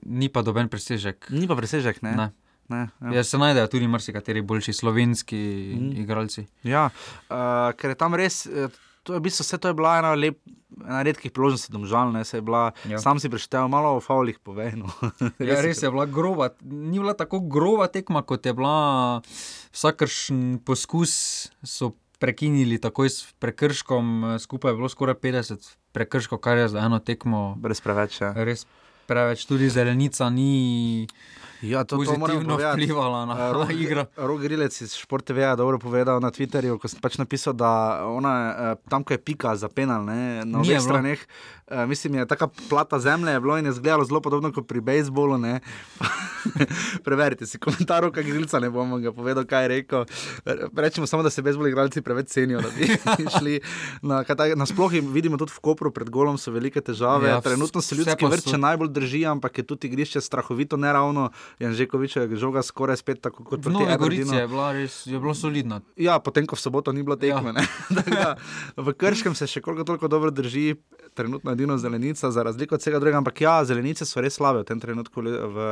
ni 0.07 0.29
pa 0.29 0.45
doben 0.47 0.69
presežek. 0.71 1.31
Ni 1.35 1.49
pa 1.51 1.57
presežek, 1.59 2.03
ne? 2.07 2.15
ne. 2.15 2.29
ne 2.71 2.83
ja. 2.87 3.19
ja, 3.19 3.25
se 3.25 3.41
najdejo 3.41 3.71
tudi 3.73 3.89
marsikateri 3.91 4.43
boljši 4.43 4.73
slovenski 4.73 5.41
mm. 5.75 5.95
igralci. 6.05 6.47
Ja, 6.63 6.89
uh, 6.91 7.73
ker 7.79 7.97
je 7.97 7.99
tam 7.99 8.15
res. 8.19 8.47
eh, 8.47 8.69
To 9.09 9.17
je 9.17 9.23
v 9.23 9.25
bistvu 9.25 9.41
vse 9.41 9.57
to 9.57 9.71
je 9.73 9.75
bila 9.79 9.95
ena, 10.03 10.11
lep, 10.13 10.37
ena 10.85 11.01
redkih 11.01 11.33
priložnosti, 11.33 11.73
domžalna, 11.73 12.21
se 12.29 12.37
je 12.37 12.45
bila. 12.45 12.77
Ja. 12.85 13.01
Sam 13.01 13.17
si 13.17 13.31
preštel 13.33 13.65
malo 13.65 13.97
o 13.97 14.03
faulih, 14.05 14.37
povej. 14.37 14.77
No. 14.77 14.93
Ja, 15.41 15.63
res 15.65 15.81
je 15.81 15.89
bila 15.89 16.05
groba, 16.05 16.53
ni 16.61 17.01
bila 17.01 17.17
tako 17.17 17.41
groba 17.41 17.89
tekma, 17.89 18.21
kot 18.21 18.45
je 18.45 18.53
bila 18.53 19.23
vsakršen 19.73 20.61
poskus. 20.61 21.49
So 21.65 21.97
prekinili 22.21 22.77
takoj 22.77 23.09
s 23.09 23.33
prekrškom, 23.41 24.37
skupaj 24.43 24.75
je 24.75 24.77
bilo 24.77 24.93
skoraj 24.93 25.17
50 25.25 25.78
prekrškov, 25.93 26.41
kar 26.45 26.59
je 26.59 26.69
za 26.69 26.85
eno 26.85 26.99
tekmo. 26.99 27.55
Brez 27.59 27.81
preveč. 27.81 28.21
Ja. 28.21 28.33
Res 28.37 28.67
preveč, 29.09 29.43
tudi 29.45 29.67
zelenica 29.69 30.29
ni. 30.29 31.09
Ja, 31.61 31.83
to, 31.83 31.97
to 31.97 32.05
pozitivno 32.05 32.55
povedati. 32.55 32.85
vplivala 32.85 33.25
na, 33.25 33.35
Eh, 33.35 33.39
na 33.41 33.53
Rok- 33.53 33.75
igro. 33.83 34.07
Rok 34.17 34.39
Grilec 34.39 34.71
iz 34.77 34.95
Šport 34.95 35.25
TV 35.25 35.41
je 35.41 35.57
dobro 35.57 35.75
povedal 35.77 36.21
na 36.21 36.31
Twitterju, 36.31 36.77
ko 36.77 36.87
sem 36.87 37.01
pač 37.01 37.17
napisal, 37.17 37.51
da 37.53 37.71
ona, 38.07 38.33
eh, 38.47 38.87
tam, 38.87 39.03
ko 39.03 39.11
je 39.11 39.19
pika 39.21 39.57
za 39.57 39.67
penal, 39.69 40.05
ne, 40.05 40.45
na 40.45 40.59
obeh 40.59 40.69
je 40.69 40.77
bilo. 40.77 40.87
straneh, 40.87 41.19
eh, 41.67 41.83
mislim, 41.85 42.15
je 42.17 42.27
taka 42.29 42.47
plata 42.47 43.01
zemlje 43.01 43.33
je 43.33 43.41
bilo 43.41 43.59
in 43.59 43.67
je 43.67 43.73
izgledalo 43.73 44.05
zelo 44.05 44.21
podobno 44.21 44.53
kot 44.53 44.67
pri 44.67 44.79
bejzbolu. 44.81 45.35
Preverite 47.01 47.43
si 47.45 47.59
komentar 47.59 48.03
Roka 48.03 48.23
Grilca, 48.23 48.59
ne 48.59 48.71
bom 48.71 48.95
ga 48.97 49.11
povedal, 49.11 49.45
kaj 49.45 49.63
je 49.63 49.69
rekel. 49.71 50.05
Rečemo 50.73 51.07
samo, 51.07 51.23
da 51.23 51.29
se 51.29 51.43
bejzbol 51.43 51.67
igralci 51.67 52.01
preveč 52.01 52.29
cenijo, 52.29 52.61
da 52.61 52.71
bi 52.71 52.87
šli 53.35 53.59
na, 54.03 54.23
kaj 54.23 54.37
tak- 54.37 54.55
nasploh 54.55 54.93
jim 54.93 55.11
vidimo 55.11 55.37
tudi 55.37 55.51
v 55.51 55.61
Kopru 55.61 55.91
pred 55.91 56.07
golom 56.09 56.39
so 56.39 56.51
velike 56.51 56.81
težave. 56.81 57.29
Ja, 57.29 57.41
Trenutno 57.41 57.83
se 57.83 57.95
ljudski 57.95 58.25
vrt 58.25 58.43
so- 58.43 58.51
še 58.51 58.59
najbolj 58.59 58.95
drži, 58.99 59.23
ampak 59.31 59.63
je 59.63 59.65
tudi 59.65 59.89
igrišče 59.89 60.21
strahovito 60.21 60.77
neravno. 60.77 61.31
Janžekovič 61.63 62.17
je 62.17 62.37
žoga 62.37 62.63
skoraj 62.67 62.99
spet 63.01 63.23
tako 63.23 63.47
kot 63.47 63.63
V 63.65 63.71
Novi. 63.71 63.97
Gorici 63.99 64.35
je 64.35 64.49
bila 64.51 64.73
res 64.75 65.07
je 65.07 65.19
bilo 65.19 65.35
solidno. 65.35 65.81
Ja, 65.97 66.19
potem, 66.19 66.47
ko 66.47 66.59
v 66.59 66.63
soboto 66.63 66.93
ni 66.93 67.07
bilo 67.07 67.17
tekme. 67.17 67.55
Ja. 67.55 67.67
Ja. 68.19 68.35
da, 68.35 68.37
v 68.77 68.93
Krškem 68.97 69.35
se 69.37 69.47
še 69.47 69.61
koliko 69.63 69.85
toliko 69.85 70.09
dobro 70.09 70.31
drži, 70.35 70.77
trenutno 71.15 71.53
edino 71.53 71.79
zelenica, 71.79 72.31
za 72.31 72.43
razliko 72.43 72.75
od 72.75 72.83
vsega 72.83 72.99
drugega. 72.99 73.21
Ampak 73.23 73.41
ja, 73.41 73.55
zelenice 73.65 74.07
so 74.07 74.23
res 74.23 74.39
slabe 74.39 74.63
v 74.63 74.69
tem 74.69 74.81
trenutku. 74.81 75.23
V, 75.23 75.69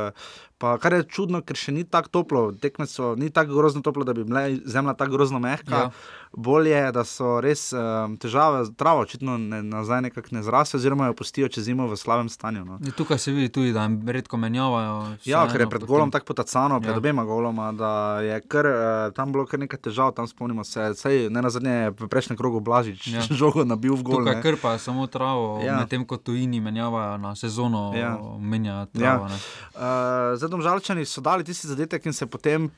pa, 0.57 0.77
kar 0.81 0.97
je 0.97 1.07
čudno, 1.07 1.41
ker 1.45 1.59
še 1.59 1.73
ni 1.75 1.83
tako 1.87 2.11
toplo, 2.19 2.41
tekme 2.55 2.87
so 2.87 3.15
ni 3.19 3.29
tako 3.33 3.57
grozno 3.59 3.83
toplo, 3.85 4.07
da 4.07 4.15
bi 4.17 4.25
bila 4.27 4.47
zemlja 4.65 4.97
tako 4.97 5.17
grozno 5.17 5.41
mehka. 5.43 5.87
Ja. 5.87 5.91
Bolje 6.33 6.71
je, 6.71 6.91
da 6.91 7.03
so 7.03 7.41
res 7.41 7.73
um, 7.73 7.79
težave, 8.15 8.65
trava 8.73 8.99
očitno 8.99 9.37
ne, 9.37 9.63
nazaj 9.63 10.01
nekako 10.01 10.27
ne 10.31 10.43
zraste, 10.43 10.77
oziroma 10.77 11.07
jo 11.07 11.13
pustijo 11.13 11.47
čez 11.47 11.63
zimo 11.63 11.87
v 11.87 11.95
slabem 11.95 12.27
stanju. 12.27 12.65
No. 12.65 12.79
Ja, 12.79 12.91
Tukaj 12.91 13.17
se 13.17 13.31
vidi 13.31 13.49
tudi, 13.49 13.73
da 13.73 13.81
jim 13.81 14.03
redko 14.03 14.37
menjavajo. 14.37 15.17
Ja, 15.25 15.47
ker 15.47 15.61
je 15.61 15.67
pred 15.67 15.81
potem- 15.81 15.87
golom 15.87 16.11
tako 16.11 16.25
potacano, 16.25 16.77
pred 16.77 16.87
Ja. 16.87 16.91
ja. 16.91 16.97
obema 16.97 17.23
goloma, 17.23 17.71
da 17.71 17.91
je 18.21 18.41
kar, 18.41 18.65
eh, 18.65 18.73
tam 19.11 19.31
bilo 19.31 19.45
kar 19.45 19.59
nekaj 19.59 19.79
težav, 19.79 20.11
tam 20.11 20.27
spomnimo 20.27 20.63
se. 20.63 20.93
Sej, 20.95 21.29
ne 21.29 21.41
na 21.41 21.49
zadnje 21.49 21.71
je 21.71 21.89
v 21.91 22.07
prejšnjem 22.07 22.37
krogu 22.37 22.59
Blažič 22.59 23.07
Ja. 23.07 23.17
ja. 23.17 23.21
žogo 23.33 23.63
nabil 23.63 23.93
v 23.93 24.03
gol. 24.03 24.15
Tukaj 24.17 24.35
ne. 24.35 24.41
krpajo 24.41 24.77
samo 24.79 25.07
travo, 25.07 25.59
ja. 25.59 25.65
Ja. 25.65 25.77
medtem 25.77 26.05
ko 26.05 26.17
tujini 26.17 26.59
menjavajo 26.59 27.17
na 27.17 27.35
sezono, 27.35 27.93
ja. 27.93 27.99
Ja. 27.99 28.17
menjajo 28.37 28.77
Ja. 28.77 28.85
travo. 28.87 29.25
Ja. 29.25 29.37
Uh, 29.73 29.81
zdaj, 30.33 30.49
domžalčani 30.49 31.05
so 31.05 31.21
dali 31.21 31.43
tisti 31.43 31.67
zadetek 31.67 32.05
in 32.05 32.13
se 32.13 32.25
potem. 32.27 32.69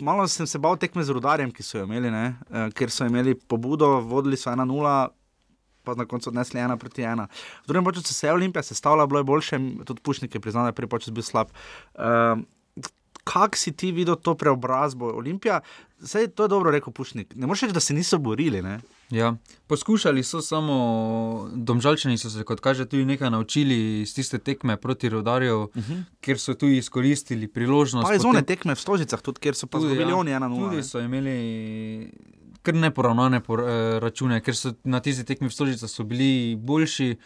Malo 0.00 0.28
sem 0.28 0.46
se 0.46 0.58
bal 0.58 0.76
tekme 0.80 1.04
z 1.04 1.12
rudarjem, 1.12 1.50
ki 1.52 1.62
so 1.62 1.78
jo 1.78 1.86
imeli, 1.88 2.10
ne? 2.10 2.36
uh, 2.50 2.68
ker 2.76 2.92
so 2.92 3.06
imeli 3.08 3.34
pobudo, 3.34 3.98
vodili 4.00 4.38
so 4.40 4.50
1-0, 4.50 4.94
pa 5.84 5.96
na 5.96 6.06
koncu 6.08 6.30
odnesli 6.30 6.60
1 6.60 6.76
proti 6.80 7.02
1. 7.02 7.26
V 7.64 7.72
drugem 7.72 7.92
času 7.94 8.14
se 8.14 8.26
je 8.26 8.32
Olimpija 8.32 8.62
sestavila, 8.62 9.06
bilo 9.06 9.20
je 9.20 9.28
boljše, 9.28 9.60
tudi 9.84 10.00
Pušnik 10.02 10.34
je 10.34 10.40
priznal, 10.40 10.64
da 10.64 10.72
je 10.74 10.78
prvi 10.80 11.00
čas 11.00 11.12
bil 11.12 11.22
slab. 11.22 11.52
Uh, 11.94 12.40
Kak 13.24 13.56
si 13.56 13.72
ti 13.72 13.92
videl 13.92 14.16
to 14.16 14.34
preobrazbo 14.34 15.12
Olimpija? 15.16 15.60
Sej 16.04 16.28
to 16.28 16.46
je 16.46 16.48
dobro 16.48 16.70
rekel 16.70 16.92
Pušnik. 16.92 17.34
Ne 17.36 17.46
moreš 17.46 17.62
reči, 17.62 17.74
da 17.74 17.80
se 17.80 17.94
niso 17.94 18.18
borili. 18.18 18.62
Ne? 18.62 18.80
Ja. 19.10 19.34
Poskušali 19.66 20.22
so 20.22 20.40
samo, 20.40 21.48
domžalčani 21.52 22.18
so 22.18 22.30
se, 22.30 22.44
kot 22.44 22.60
kaže, 22.60 22.86
tudi 22.88 23.04
nekaj 23.04 23.30
naučili 23.30 24.00
iz 24.00 24.14
tiste 24.14 24.38
tekme 24.38 24.76
proti 24.76 25.08
rodarju, 25.08 25.60
uh 25.62 25.68
-huh. 25.74 26.02
kjer 26.20 26.38
so 26.38 26.54
tudi 26.54 26.78
izkoristili 26.78 27.48
priložnost. 27.48 28.08
Pa 28.08 28.14
iz 28.14 28.24
one 28.24 28.42
tekme 28.42 28.74
v 28.74 28.80
Stožicah, 28.80 29.20
tudi 29.20 29.40
kjer 29.40 29.54
so 29.54 29.66
pa 29.66 29.80
zgubili 29.80 30.12
oni 30.12 30.30
1-0. 30.30 30.62
ja. 30.62 30.70
Tudi 30.70 30.82
so 30.82 31.00
imeli 31.00 32.10
kar 32.62 32.74
neporavnane 32.74 33.40
por, 33.40 33.60
eh, 33.60 34.00
račune, 34.00 34.40
ker 34.40 34.56
so 34.56 34.72
na 34.84 35.00
tisti 35.00 35.24
tekmi 35.24 35.48
v 35.48 35.52
Stožicah 35.52 36.06
bili 36.06 36.56
boljši. 36.56 37.16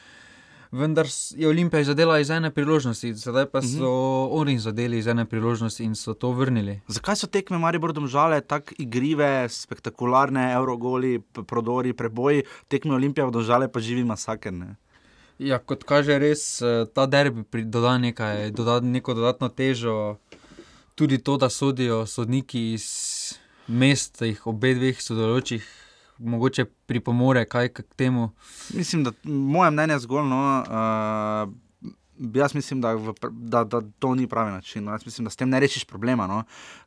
Vendar 0.75 1.07
je 1.37 1.49
Olimpija 1.49 1.85
zadela 1.85 2.19
iz 2.19 2.31
ene 2.35 2.51
priložnosti, 2.51 3.13
sedaj 3.17 3.47
pa 3.47 3.63
so 3.63 3.69
uh 3.69 3.81
-huh. 3.81 4.29
oni 4.41 4.59
zadeli 4.59 4.99
iz 4.99 5.07
ene 5.07 5.25
priložnosti 5.25 5.85
in 5.85 5.95
so 5.95 6.15
to 6.15 6.31
vrnili. 6.33 6.81
Zakaj 6.89 7.17
so 7.17 7.27
tekme 7.27 7.59
Maribor 7.59 7.93
domžale 7.93 8.41
tako 8.41 8.75
igrive, 8.79 9.49
spektakularne, 9.49 10.53
eurogoli, 10.53 11.21
p- 11.21 11.43
prodori, 11.43 11.93
preboji, 11.93 12.43
tekme 12.69 12.95
Olimpije 12.95 13.27
v 13.27 13.31
domžale 13.31 13.69
pa 13.69 13.81
živi 13.81 14.05
masaker? 14.05 14.53
Ne? 14.53 14.77
Ja, 15.39 15.59
kot 15.59 15.85
kaže, 15.85 16.19
res 16.19 16.63
eh, 16.63 16.87
ta 16.95 17.07
derbi 17.07 17.65
doda 17.65 17.99
nekaj, 17.99 18.51
doda 18.51 18.81
neko 18.81 19.15
dodatno 19.15 19.49
težo. 19.49 20.17
Tudi 20.95 21.19
to, 21.19 21.37
da 21.37 21.51
sodijo 21.51 22.07
sodniki 22.07 22.73
iz 22.73 22.85
mest, 23.69 24.19
teh 24.19 24.47
obeh 24.47 24.77
dveh 24.77 25.03
sodelujočih 25.03 25.84
mogoče 26.19 26.65
pripomore 26.65 27.45
kaj 27.45 27.69
k 27.69 27.83
temu. 27.97 28.31
Mislim, 28.75 29.05
da 29.05 29.13
moje 29.25 29.71
mnenje 29.71 29.99
zgolj. 29.99 30.29
No, 30.29 30.65
uh, 30.67 31.64
Jaz 32.19 32.55
mislim, 32.55 32.81
da, 32.81 32.93
v, 32.95 33.13
da, 33.31 33.65
da 33.65 33.81
to 33.99 34.15
ni 34.15 34.27
pravi 34.27 34.53
način. 34.53 34.85
No. 34.85 34.93
Jaz 34.93 35.07
mislim, 35.07 35.25
da 35.25 35.31
s 35.31 35.37
tem 35.37 35.49
ne 35.49 35.61
rešiš 35.61 35.85
problema. 35.85 36.27
No. 36.27 36.43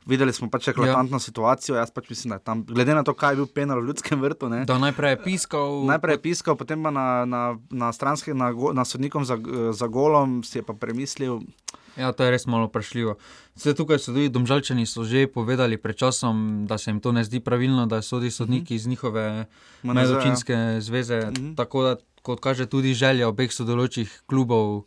Videli 0.06 0.34
smo 0.34 0.50
pač 0.50 0.68
eklatantno 0.68 1.16
ja. 1.16 1.20
situacijo. 1.20 1.76
Jaz 1.76 1.92
pač 1.92 2.10
mislim, 2.10 2.30
da 2.30 2.36
je 2.36 2.44
tam, 2.44 2.66
glede 2.66 2.96
na 2.96 3.04
to, 3.04 3.14
kaj 3.14 3.32
je 3.32 3.36
bil 3.36 3.48
penal 3.48 3.82
v 3.82 3.88
ljudskem 3.92 4.22
vrtu. 4.22 4.50
Ne. 4.50 4.66
Da 4.66 4.78
najprej 4.78 5.12
je 5.12 5.24
piskal. 5.24 5.84
Najprej 5.86 6.16
je 6.16 6.22
piskal, 6.22 6.56
potem 6.56 6.84
pa 6.84 6.92
na, 6.92 7.26
na, 7.26 7.42
na 7.70 7.94
stranski, 7.94 8.34
na, 8.34 8.54
na 8.74 8.86
sodnikom 8.86 9.26
za, 9.26 9.38
za 9.72 9.88
golom 9.88 10.44
si 10.44 10.58
je 10.60 10.64
pa 10.64 10.74
premislil. 10.74 11.42
Ja, 11.98 12.12
to 12.14 12.24
je 12.24 12.32
res 12.32 12.46
malo 12.46 12.70
vprašljivo. 12.70 13.16
Vse 13.58 13.74
tukaj 13.74 14.00
so 14.00 14.14
tudi 14.14 14.30
domžalčani 14.30 14.86
že 14.86 15.28
povedali 15.28 15.78
pred 15.82 15.98
časom, 15.98 16.66
da 16.70 16.78
se 16.78 16.92
jim 16.92 17.00
to 17.02 17.12
ne 17.12 17.24
zdi 17.24 17.40
pravilno, 17.40 17.86
da 17.86 18.02
sodi 18.02 18.32
sodniki 18.32 18.64
uh 18.64 18.70
-huh. 18.70 18.76
iz 18.76 18.88
njihove 18.88 19.46
ja. 19.84 20.80
zveze. 20.80 21.18
Uh 21.18 21.34
-huh. 21.34 21.56
Tako 21.56 21.84
da, 21.84 21.96
kot 22.22 22.40
kaže 22.40 22.66
tudi 22.66 22.94
želja 22.94 23.28
obeh 23.28 23.52
sodelujočih 23.52 24.22
klubov 24.26 24.84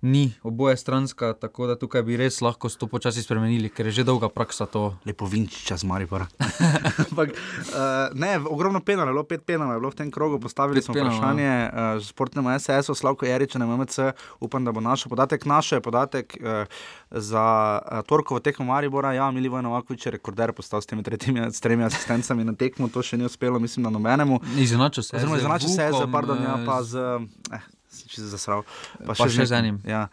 ni 0.00 0.32
oboje 0.42 0.76
stranska, 0.76 1.32
tako 1.32 1.66
da 1.66 1.74
tukaj 1.78 2.02
bi 2.02 2.16
res 2.16 2.40
lahko 2.40 2.68
to 2.68 2.86
počasi 2.86 3.22
spremenili, 3.22 3.68
ker 3.68 3.86
je 3.90 3.98
že 3.98 4.04
dolga 4.06 4.28
praksa 4.28 4.66
to. 4.66 4.94
Lepo 5.06 5.26
vinčiča 5.26 5.76
z 5.76 5.84
Maripora. 5.84 6.26
Ampak, 7.10 7.32
uh, 7.34 8.14
ne, 8.14 8.38
ogromno 8.38 8.80
penal, 8.80 9.10
zelo 9.10 9.24
pet 9.26 9.42
penal 9.46 9.72
je 9.74 9.80
bilo 9.80 9.90
v 9.90 9.98
tem 9.98 10.10
krogu, 10.10 10.38
postavili 10.38 10.78
pet 10.78 10.86
smo 10.86 10.94
penal, 10.94 11.10
vprašanje 11.10 11.50
uh, 11.50 12.02
športnemu 12.06 12.54
SS-u, 12.58 12.94
Slavko 12.94 13.26
Jariča, 13.26 13.58
MMC, 13.58 13.98
upam, 14.40 14.64
da 14.64 14.72
bo 14.72 14.80
naš 14.80 15.08
podatek, 15.10 15.46
naš 15.50 15.72
je 15.72 15.80
podatek 15.80 16.36
uh, 16.38 16.62
za 17.10 17.46
uh, 17.82 18.02
torkovo 18.06 18.40
tekmo 18.40 18.68
Maribora, 18.70 19.12
ja, 19.12 19.30
Milivo 19.30 19.62
Novakovič 19.62 20.06
je 20.06 20.14
rekorder 20.14 20.52
postal 20.52 20.80
s 20.80 20.86
temi 20.86 21.02
tretjimi, 21.02 21.42
s 21.50 21.60
tremi 21.60 21.84
asistencami 21.84 22.44
na 22.44 22.54
tekmo, 22.54 22.86
to 22.88 23.02
še 23.02 23.18
ni 23.18 23.26
uspelo, 23.26 23.58
mislim, 23.58 23.82
na 23.82 23.90
nobenemu. 23.90 24.38
Izenačil 24.58 25.02
se 25.02 25.16
je. 25.16 25.26
Izenačil 25.26 25.74
se 25.74 25.90
je, 25.90 26.06
pardon, 26.12 26.38
ja, 26.42 26.54
pa 26.66 26.82
z... 26.86 27.18
Eh, 27.50 27.77
če 27.88 28.20
se 28.20 28.28
zasral. 28.32 28.64
Pa, 28.98 29.12
pa 29.12 29.16
še, 29.24 29.30
še 29.38 29.48
z 29.50 29.58
enim. 29.58 29.80
Ja. 29.88 30.06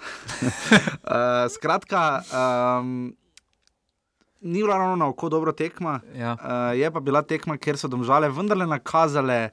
uh, 0.00 1.46
skratka, 1.54 2.02
um, 2.28 3.12
ni 4.44 4.62
bila 4.62 4.78
ravno 4.80 4.96
na 5.00 5.08
oko 5.12 5.28
dobro 5.32 5.52
tekma. 5.56 6.00
Ja. 6.16 6.36
Uh, 6.36 6.72
je 6.78 6.90
pa 6.92 7.00
bila 7.00 7.22
tekma, 7.22 7.58
kjer 7.60 7.80
so 7.80 7.88
domžale 7.92 8.30
vendarle 8.32 8.66
nakazale 8.68 9.50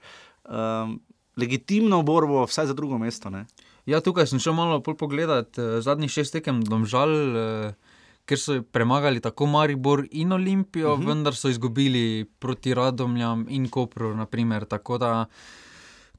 um, 0.48 1.00
legitimno 1.40 2.02
borbo, 2.04 2.46
vsaj 2.48 2.72
za 2.72 2.78
drugo 2.78 3.00
mesto. 3.02 3.32
Ne? 3.32 3.46
Ja, 3.90 4.02
tukaj 4.04 4.28
sem 4.30 4.42
šel 4.42 4.56
malo 4.58 4.82
pogledat 4.84 5.58
uh, 5.58 5.80
zadnjih 5.84 6.12
šest 6.12 6.40
tekem 6.40 6.64
domžal. 6.66 7.10
Uh, 7.12 7.90
Ker 8.30 8.38
so 8.38 8.60
premagali 8.62 9.18
tako 9.18 9.48
Maribor 9.50 10.04
in 10.14 10.30
Olimpijo, 10.32 10.94
uh 10.94 11.00
mhm. 11.00 11.04
-huh. 11.04 11.10
vendar 11.10 11.36
so 11.36 11.50
izgubili 11.50 12.26
proti 12.40 12.74
Radomljam 12.74 13.46
in 13.50 13.68
Kopru. 13.70 14.16
Naprimer, 14.16 14.66
tako 14.66 14.98
da 14.98 15.26
uh, 15.26 15.61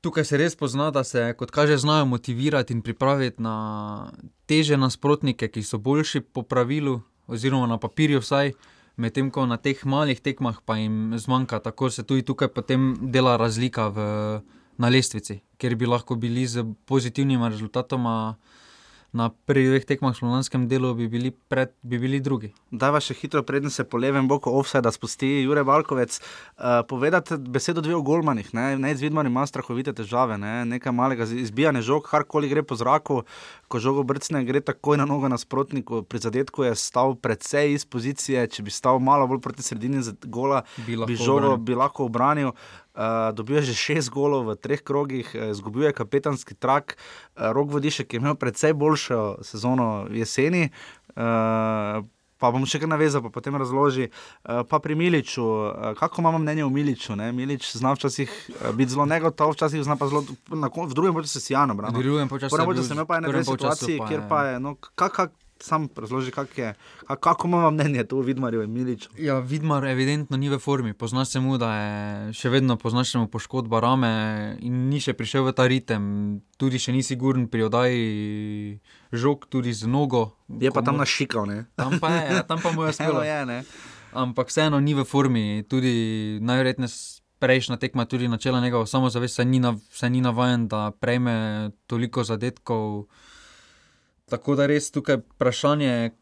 tukaj 0.02 0.24
se 0.24 0.36
res 0.36 0.56
pozna, 0.58 0.90
da 0.90 1.04
se, 1.04 1.30
kot 1.38 1.50
kaže, 1.54 1.76
znajo 1.78 2.06
motivirati 2.10 2.74
in 2.74 2.82
pripraviti 2.82 3.42
na 3.42 4.10
teže 4.50 4.76
nasprotnike, 4.76 5.48
ki 5.48 5.62
so 5.62 5.78
boljši 5.78 6.20
po 6.20 6.42
pravilu, 6.42 7.00
oziroma 7.26 7.66
na 7.70 7.78
papirju 7.78 8.20
vsaj. 8.20 8.52
Medtem 8.96 9.30
ko 9.32 9.46
na 9.48 9.56
teh 9.56 9.78
malih 9.88 10.20
tekmah 10.20 10.58
pa 10.66 10.76
jim 10.76 11.14
zmanjka, 11.18 11.62
tako 11.64 11.90
se 11.90 12.02
tudi 12.02 12.22
tukaj 12.22 12.50
potem 12.52 12.92
dela 13.00 13.38
razlika 13.40 13.88
v, 13.88 14.04
na 14.76 14.90
lestvici, 14.92 15.40
ker 15.56 15.76
bi 15.80 15.88
lahko 15.88 16.18
bili 16.18 16.44
z 16.46 16.66
pozitivnimi 16.84 17.48
rezultati 17.48 17.96
na 19.12 19.28
prvih 19.28 19.68
dveh 19.68 19.84
tekmah 19.84 20.14
v 20.16 20.18
slovenskem 20.24 20.64
delu 20.68 20.94
bi 20.96 21.04
bili, 21.08 21.30
pred, 21.30 21.72
bi 21.84 22.00
bili 22.00 22.16
drugi. 22.24 22.48
Dajva 22.72 23.00
še 23.04 23.12
hitro, 23.18 23.42
preden 23.44 23.68
se 23.70 23.84
po 23.84 24.00
levem 24.00 24.24
boku 24.28 24.48
offside 24.48 24.88
spusti 24.92 25.28
Jure 25.44 25.64
Balkovec. 25.68 26.16
Uh, 26.16 26.80
povedati 26.88 27.36
besedo 27.36 27.84
dve 27.84 27.94
o 27.98 28.00
Golmanih, 28.02 28.48
ne, 28.56 28.72
ne 28.80 28.94
z 28.96 29.04
vidmanjem 29.04 29.32
ima 29.36 29.44
strahovite 29.46 29.92
težave, 29.92 30.38
ne, 30.40 30.64
nekaj 30.68 30.96
malega 30.96 31.28
izbijanja 31.28 31.84
žog, 31.84 32.08
karkoli 32.08 32.48
gre 32.48 32.64
po 32.64 32.78
zraku, 32.80 33.20
ko 33.68 33.80
žogo 33.80 34.04
brcne, 34.08 34.44
gre 34.48 34.64
takoj 34.64 34.96
na 34.96 35.04
nogo 35.08 35.28
nasprotniku. 35.28 36.02
Pri 36.08 36.22
zadetku 36.24 36.64
je 36.64 36.72
stal 36.80 37.12
precej 37.12 37.76
iz 37.76 37.84
pozicije, 37.84 38.46
če 38.48 38.64
bi 38.64 38.72
stal 38.72 39.00
malo 39.00 39.28
bolj 39.28 39.42
proti 39.44 39.64
sredini 39.64 40.00
gola, 40.24 40.64
bi, 40.86 40.96
bi 40.96 41.20
žogo 41.20 41.58
bi 41.60 41.76
lahko 41.76 42.08
obranil. 42.08 42.56
Uh, 42.92 43.32
dobil 43.32 43.56
je 43.56 43.72
že 43.72 43.74
šest 43.74 44.10
golov 44.12 44.52
v 44.52 44.56
treh 44.60 44.82
krogih, 44.84 45.24
izgubil 45.32 45.88
je 45.88 45.96
kapetanski 45.96 46.52
trak, 46.54 46.96
uh, 46.96 47.48
rok 47.56 47.72
vodišek 47.72 48.12
je 48.12 48.20
imel 48.20 48.36
precej 48.36 48.76
boljšo 48.76 49.40
sezono 49.40 50.06
jeseni. 50.12 50.68
Uh, 51.16 52.04
Pa 52.42 52.50
bom 52.50 52.64
še 52.66 52.80
kaj 52.82 52.90
navezal, 52.90 53.22
pa 53.22 53.30
potem 53.30 53.54
razloži. 53.54 54.08
Pa 54.42 54.80
pri 54.82 54.96
Miliču, 54.98 55.44
kako 55.94 56.24
imamo 56.24 56.40
mnenje 56.42 56.64
o 56.66 56.70
Miliču? 56.74 57.14
Ne? 57.14 57.30
Milič 57.30 57.68
zna 57.78 57.92
včasih 57.94 58.32
biti 58.74 58.90
zelo 58.90 59.06
negotov, 59.06 59.54
včasih 59.54 59.84
zna 59.86 59.94
pa 59.94 60.08
zelo, 60.10 60.24
v 60.50 60.90
drugem 60.90 61.22
času 61.22 61.38
se 61.38 61.44
sjano. 61.46 61.78
V 61.78 62.02
drugem 62.02 62.26
času 62.26 62.82
se 62.82 62.98
je 62.98 63.06
pa 63.06 63.20
ena 63.22 63.44
situacija, 63.46 64.08
kjer 64.10 64.26
pa 64.26 64.42
je, 64.48 64.58
no, 64.58 64.74
kak, 64.74 65.14
kak, 65.14 65.30
sam 65.62 65.88
razloži, 65.96 66.30
kak 66.30 66.58
je, 66.58 66.74
kako 67.20 67.48
ima 67.48 67.70
mnenje 67.70 68.04
o 68.12 68.20
Vidmarju 68.20 68.62
in 68.62 68.70
Miliču. 68.70 69.08
Ja, 69.18 69.38
Vidmar 69.38 69.84
evidentno 69.84 70.36
ni 70.36 70.48
v 70.48 70.58
formi. 70.58 70.92
Poznaš 70.92 71.28
se 71.28 71.40
mu, 71.40 71.58
da 71.58 71.70
je 71.74 72.32
še 72.32 72.50
vedno 72.50 72.76
poznaš 72.76 73.14
mu 73.14 73.28
poškodba 73.30 73.80
rame 73.80 74.12
in 74.60 74.88
ni 74.90 75.00
še 75.00 75.14
prišel 75.14 75.46
v 75.46 75.54
ta 75.56 75.66
ritem. 75.70 76.02
Tudi 76.58 76.82
še 76.82 76.92
nisi 76.92 77.16
guren 77.16 77.46
pri 77.48 77.68
oddaji 77.68 78.02
žog, 79.12 79.46
tudi 79.50 79.72
z 79.72 79.86
nogo. 79.86 80.32
Je 80.48 80.72
pa 80.74 80.82
tam 80.82 80.98
našikal, 80.98 81.46
ne? 81.46 81.66
Tam 81.78 81.98
pa 82.02 82.10
je, 82.16 82.22
ja, 82.36 82.42
tam 82.42 82.62
pa 82.62 82.74
mu 82.74 82.86
je 82.88 82.92
spelo. 82.98 83.22
Ampak 84.12 84.52
vseeno 84.52 84.80
ni 84.80 84.94
v 84.94 85.06
formi, 85.08 85.64
tudi 85.68 86.38
najverjetneje. 86.42 87.20
Prejšnja 87.42 87.74
tekma, 87.74 88.04
tudi 88.06 88.28
načela 88.30 88.60
njegova 88.62 88.86
samozavest, 88.86 89.34
se 89.34 89.44
ni, 89.44 89.58
nav, 89.58 89.80
ni 90.06 90.20
navaden, 90.22 90.68
da 90.70 90.92
prejme 90.94 91.72
toliko 91.90 92.22
zadetkov. 92.22 93.10
Tako 94.32 94.54
da 94.56 94.66
res 94.66 94.86
tukaj 94.90 95.18
vprašanje, 95.20 95.92
eh, 95.92 96.12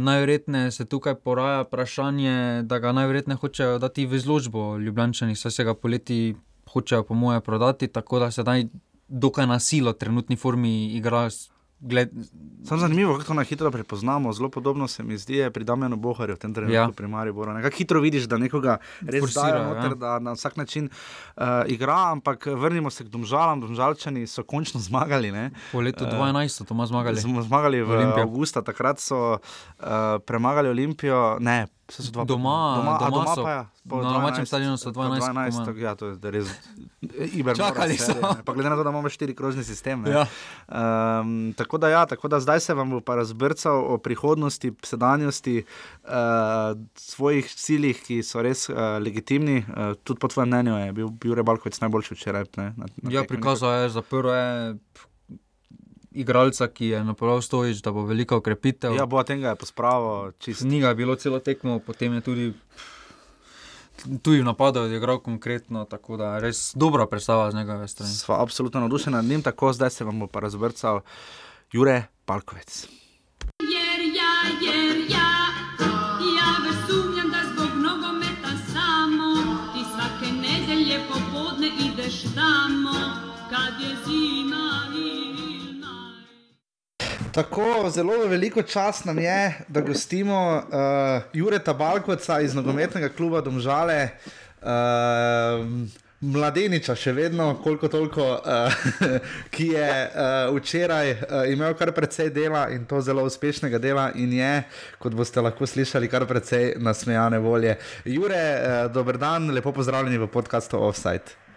najverjetneje 0.00 0.70
se 0.70 0.84
tukaj 0.84 1.14
poraja 1.14 1.60
vprašanje, 1.62 2.62
da 2.66 2.78
ga 2.78 2.92
najverjetneje 2.92 3.38
hočejo 3.38 3.78
dati 3.78 4.06
v 4.06 4.18
izložbo 4.18 4.78
Ljubljani, 4.78 5.36
saj 5.36 5.50
se 5.50 5.64
ga 5.64 5.74
poleti 5.74 6.34
hočejo, 6.72 7.04
po 7.06 7.14
moje, 7.14 7.40
prodati, 7.40 7.88
tako 7.88 8.18
da 8.18 8.30
se 8.30 8.42
naj 8.42 8.66
dokaj 9.08 9.46
na 9.46 9.58
silo, 9.58 9.92
trenutni 9.92 10.36
formi 10.36 10.96
igrajo 10.96 11.30
Gled... 11.80 12.10
Sam 12.64 12.78
zanimivo, 12.78 13.14
kako 13.14 13.24
to 13.24 13.34
na 13.34 13.42
hitro 13.42 13.70
prepoznamo. 13.70 14.32
Zelo 14.32 14.48
podobno 14.48 14.88
se 14.88 15.02
mi 15.02 15.18
zdi 15.18 15.50
pri 15.54 15.64
Damjanu 15.64 15.96
Boharju, 15.96 16.34
v 16.34 16.38
tem 16.38 16.54
trenutku 16.54 16.74
ja. 16.74 16.88
pri 16.96 17.08
Mariboru. 17.08 17.52
Nekako 17.52 17.76
hitro 17.76 18.00
vidiš, 18.00 18.24
da 18.28 18.38
nekoga 18.38 18.76
res 19.00 19.20
Forsira, 19.20 19.62
noter, 19.64 19.90
ja. 19.90 19.94
da 19.94 20.18
na 20.18 20.32
vsak 20.32 20.56
način 20.56 20.90
uh, 20.90 21.42
igra, 21.66 22.12
ampak 22.12 22.46
vrnimo 22.46 22.90
se 22.90 23.04
k 23.04 23.08
Domžalam. 23.08 23.60
Domžalčani 23.60 24.26
so 24.26 24.42
končno 24.42 24.80
zmagali. 24.80 25.32
Ne? 25.32 25.50
Po 25.72 25.80
letu 25.80 26.04
2012 26.04 26.48
so 26.48 26.64
to 26.64 26.86
zmagali. 26.86 27.20
Zmagali 27.20 27.82
v 27.82 28.12
Avgusta, 28.20 28.62
takrat 28.62 29.00
so 29.00 29.38
uh, 29.38 29.40
premagali 30.26 30.68
Olimpijo. 30.68 31.38
Ne, 31.40 31.66
Dva, 31.98 32.24
doma, 32.24 32.76
doma, 32.76 32.98
doma, 32.98 33.10
doma 33.10 33.34
so, 33.34 33.42
pa 33.42 33.50
ja. 33.50 33.66
Na 33.84 34.12
domačem 34.12 34.46
stadionu 34.46 34.76
so 34.76 34.90
12. 34.90 35.32
12 35.34 35.80
ja, 35.82 35.94
to 35.94 36.06
je 36.06 36.30
res 36.30 36.50
iber. 37.40 37.56
Čakali 37.56 37.96
so. 37.98 38.14
Pa 38.44 38.52
glede 38.52 38.70
na 38.70 38.76
to, 38.76 38.84
da 38.86 38.90
imamo 38.90 39.08
štiri 39.08 39.34
krožni 39.34 39.64
sistem. 39.64 40.06
Ja. 40.06 40.26
Um, 40.68 41.52
tako, 41.56 41.78
da, 41.78 41.88
ja, 41.88 42.06
tako 42.06 42.28
da 42.28 42.40
zdaj 42.40 42.60
se 42.60 42.74
vam 42.74 42.90
bo 42.90 43.00
pa 43.00 43.14
razbrcal 43.14 43.84
o 43.94 43.98
prihodnosti, 43.98 44.72
sedanjosti, 44.84 45.64
uh, 46.04 46.10
svojih 46.94 47.50
ciljih, 47.54 48.02
ki 48.06 48.22
so 48.22 48.42
res 48.42 48.68
uh, 48.68 48.76
legitimni. 49.02 49.64
Uh, 49.68 49.94
tudi 50.04 50.20
po 50.20 50.28
tvojem 50.28 50.48
mnenju 50.48 50.78
je 50.78 50.92
bil 50.92 51.08
Jure 51.24 51.42
Balkovec 51.42 51.80
najboljši 51.80 52.14
včeraj. 52.14 52.44
Ne, 52.56 52.72
na, 52.76 52.86
na 53.02 53.12
ja, 53.12 53.24
prikazal 53.24 53.82
je 53.82 53.88
za 53.88 54.02
prvo 54.02 54.32
igralca, 56.10 56.68
ki 56.68 56.86
je 56.86 57.04
napravil 57.04 57.42
stojič, 57.42 57.82
da 57.82 57.92
bo 57.92 58.04
velika 58.06 58.36
ukrepitev. 58.36 58.94
Ja, 58.96 59.06
bo 59.06 59.22
tega 59.22 59.54
je 59.54 59.60
pospravil. 59.60 60.32
Ni 60.64 60.80
ga 60.80 60.94
bilo 60.94 61.16
celo 61.16 61.38
tekmo, 61.38 61.78
potem 61.78 62.14
je 62.18 62.20
tudi. 62.20 62.52
Tu 64.22 64.32
je 64.32 64.44
napadal, 64.44 64.88
je 64.88 64.96
igral 64.96 65.18
konkretno, 65.20 65.84
tako 65.84 66.16
da 66.16 66.34
je 66.34 66.40
res 66.48 66.72
dobra 66.74 67.06
predstava 67.06 67.50
z 67.50 67.60
njegove 67.60 67.88
strani. 67.88 68.12
Sva 68.12 68.40
absolutno 68.42 68.80
navdušena 68.80 69.20
nad 69.20 69.24
njim, 69.24 69.42
tako 69.42 69.72
zdaj 69.72 69.90
se 69.90 70.04
vam 70.04 70.20
bo 70.20 70.26
pa 70.26 70.40
razvrcal 70.40 71.00
Jure 71.72 72.04
Palkovec. 72.24 72.99
Tako 87.32 87.90
zelo 87.90 88.26
veliko 88.26 88.62
čas 88.62 89.04
nam 89.04 89.18
je, 89.18 89.54
da 89.68 89.80
gostimo 89.80 90.56
uh, 90.56 91.22
Jureta 91.32 91.72
Balkoca 91.72 92.40
iz 92.40 92.54
nogometnega 92.54 93.08
kluba 93.08 93.40
Domžale. 93.40 94.08
Uh, 94.62 94.68
mladeniča, 96.20 96.94
še 96.98 97.12
vedno, 97.12 97.54
koliko 97.62 97.88
toliko, 97.88 98.24
uh, 98.34 98.82
ki 99.54 99.68
je 99.72 99.90
uh, 99.90 100.56
včeraj 100.56 101.12
uh, 101.12 101.20
imel 101.52 101.74
kar 101.78 101.92
precej 101.96 102.32
dela 102.34 102.66
in 102.74 102.84
to 102.84 103.00
zelo 103.00 103.22
uspešnega 103.24 103.78
dela, 103.78 104.10
in 104.14 104.32
je, 104.36 104.52
kot 104.98 105.14
boste 105.14 105.40
lahko 105.40 105.66
slišali, 105.66 106.10
kar 106.10 106.26
precej 106.26 106.74
nasmejane 106.82 107.38
volje. 107.38 107.78
Jure, 108.04 108.42
uh, 108.42 108.82
dober 108.92 109.22
dan, 109.22 109.52
lepo 109.54 109.72
pozdravljeni 109.72 110.18
v 110.18 110.28
podkastu 110.34 110.82
Offside. 110.82 111.49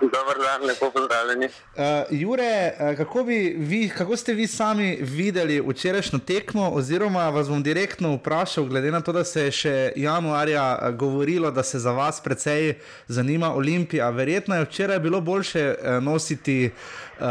Dobar 0.00 0.38
dan, 0.38 0.66
lepo 0.66 0.90
pozdravljeni. 0.90 1.46
Uh, 1.46 1.82
Jure, 2.10 2.72
uh, 2.80 2.96
kako, 2.96 3.22
vi, 3.22 3.90
kako 3.96 4.16
ste 4.16 4.34
vi 4.34 4.46
sami 4.46 4.98
videli 5.00 5.60
včerajšnjo 5.60 6.18
tekmo, 6.18 6.70
oziroma 6.70 7.28
vas 7.28 7.48
bom 7.48 7.62
direktno 7.62 8.14
vprašal, 8.14 8.64
glede 8.64 8.90
na 8.90 9.00
to, 9.00 9.12
da 9.12 9.24
se 9.24 9.44
je 9.44 9.52
še 9.52 9.92
januarja 9.96 10.78
uh, 10.82 10.94
govorilo, 10.94 11.50
da 11.50 11.62
se 11.62 11.78
za 11.78 11.92
vas 11.92 12.20
precej 12.20 12.74
zanima 13.08 13.54
Olimpija. 13.54 14.10
Verjetno 14.10 14.56
je 14.56 14.64
včeraj 14.64 14.98
bilo 14.98 15.20
boljše 15.20 15.74
nositi 16.00 16.70
uh, 16.70 17.26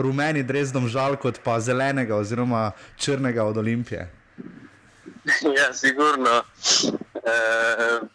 rumeni 0.00 0.42
drezdom 0.42 0.88
žal, 0.88 1.16
kot 1.16 1.40
pa 1.44 1.60
zelenega 1.60 2.16
oziroma 2.16 2.70
črnega 2.96 3.44
od 3.44 3.56
Olimpije. 3.56 4.10
Ja, 5.58 5.72
sigurno. 5.74 6.42
E, 7.14 7.34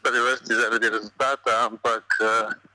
prvi 0.02 0.20
vrsti 0.20 0.54
zaradi 0.54 0.90
rezultata, 0.90 1.68
ampak. 1.72 2.04
E, 2.22 2.68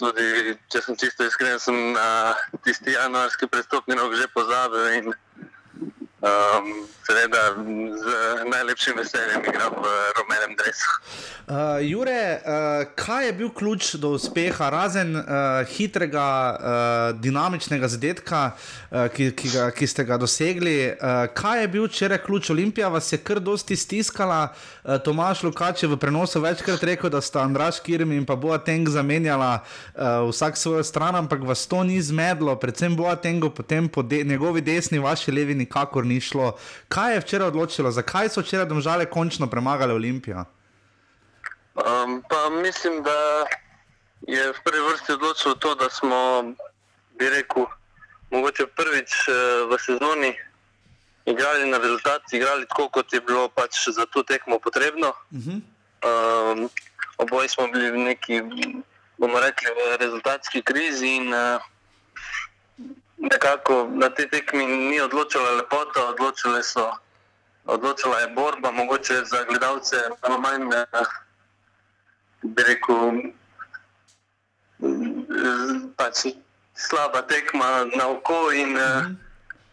tudi, 0.00 0.54
če 0.72 0.82
sem 0.84 0.96
čisto 1.00 1.26
iskren, 1.28 1.58
sem 1.60 1.76
na 1.94 2.34
tisti 2.64 2.96
januarski 2.96 3.48
prestopni 3.52 3.98
rok 3.98 4.16
že 4.16 4.28
pozabil 4.34 4.86
in 4.98 5.12
Um, 6.20 6.84
seveda, 7.00 7.56
z 7.96 8.04
najlepšim 8.50 8.96
veseljem 8.96 9.40
igram 9.48 9.72
v 9.72 9.86
rumenem 10.20 10.52
dresu. 10.56 10.90
Uh, 11.48 11.80
Jure, 11.80 12.36
uh, 12.36 12.84
kaj 12.94 13.26
je 13.26 13.32
bil 13.32 13.48
ključ 13.50 13.94
do 13.94 14.12
uspeha, 14.14 14.68
razen 14.70 15.16
uh, 15.16 15.24
hitrega, 15.72 16.26
uh, 16.52 17.20
dinamičnega 17.20 17.88
zadetka, 17.88 18.52
uh, 18.52 19.08
ki, 19.08 19.30
ki, 19.32 19.48
ga, 19.48 19.70
ki 19.72 19.88
ste 19.88 20.04
ga 20.04 20.18
dosegli? 20.20 20.92
Uh, 20.92 21.24
kaj 21.34 21.64
je 21.64 21.68
bil 21.72 21.88
včeraj 21.88 22.20
ključ? 22.26 22.50
Olimpija 22.50 22.92
vas 22.92 23.08
je 23.12 23.18
kar 23.18 23.40
dosti 23.40 23.76
stiskala, 23.76 24.52
uh, 24.52 25.00
Tomaš 25.00 25.42
Lukač 25.42 25.82
je 25.82 25.88
v 25.88 25.96
prenosu 25.96 26.44
večkrat 26.44 26.84
rekel, 26.84 27.10
da 27.10 27.24
sta 27.24 27.42
Andraš 27.48 27.80
Kirm 27.80 28.12
in 28.12 28.28
pa 28.28 28.36
Boateng 28.36 28.88
zamenjala 28.92 29.64
uh, 29.64 30.28
vsak 30.28 30.60
svojo 30.60 30.84
stran, 30.84 31.16
ampak 31.16 31.48
vas 31.48 31.64
to 31.66 31.80
ni 31.82 31.96
zmedlo, 32.02 32.54
predvsem 32.60 32.92
Boatengu, 32.96 33.50
potem 33.50 33.88
po 33.88 34.04
de 34.04 34.22
njegovi 34.24 34.60
desni, 34.60 35.00
vaši 35.00 35.32
levi 35.32 35.56
nikakor 35.64 36.09
ni 36.10 36.20
šlo. 36.20 36.52
Kaj 36.88 37.14
je 37.14 37.20
včeraj 37.24 37.52
odločilo, 37.54 37.94
zakaj 37.94 38.28
so 38.34 38.42
včeraj 38.42 38.66
domžale 38.66 39.06
končno 39.06 39.46
premagali 39.50 39.94
Olimpijo? 39.94 40.44
Um, 41.78 42.22
mislim, 42.62 43.02
da 43.06 43.46
je 44.26 44.52
v 44.52 44.62
prvi 44.64 44.82
vrsti 44.90 45.12
odločilo 45.12 45.54
to, 45.54 45.74
da 45.74 45.90
smo, 45.90 46.18
bi 47.18 47.30
rekel, 47.30 47.66
mogoče 48.30 48.66
prvič 48.76 49.10
uh, 49.28 49.70
v 49.70 49.78
sezoni 49.78 50.34
igrali 51.24 51.70
na 51.70 51.78
rezultat, 51.78 52.22
igrali 52.32 52.66
tako, 52.66 52.88
kot 52.88 53.12
je 53.12 53.20
bilo 53.20 53.48
pač 53.48 53.88
za 53.88 54.06
to 54.06 54.22
tekmo 54.22 54.58
potrebno. 54.58 55.12
Uh 55.30 55.38
-huh. 55.38 55.60
um, 55.62 56.70
oboji 57.18 57.48
smo 57.48 57.68
bili 57.68 57.90
v 57.90 57.98
neki, 57.98 58.42
bomo 59.18 59.40
rekli, 59.40 59.68
v 59.70 59.96
rezultatski 59.96 60.62
krizi 60.62 61.06
in 61.06 61.34
uh, 61.34 61.62
nekako 63.20 63.88
na 63.92 64.08
te 64.08 64.28
tekmi 64.28 64.66
ni 64.66 65.00
odločila 65.00 65.50
lepota, 65.60 66.08
odločile 66.08 66.62
so, 66.64 66.88
odločila 67.64 68.20
je 68.20 68.28
borba, 68.28 68.70
mogoče 68.70 69.24
za 69.24 69.44
gledalce 69.44 69.96
malo 70.22 70.38
manj, 70.40 70.72
eh, 70.72 71.04
bi 72.42 72.62
rekel, 72.62 73.32
pač 75.96 76.32
slaba 76.74 77.22
tekma 77.28 77.84
na 77.96 78.08
oko 78.08 78.52
in 78.52 78.72
mm 78.72 78.76
-hmm. 78.76 79.16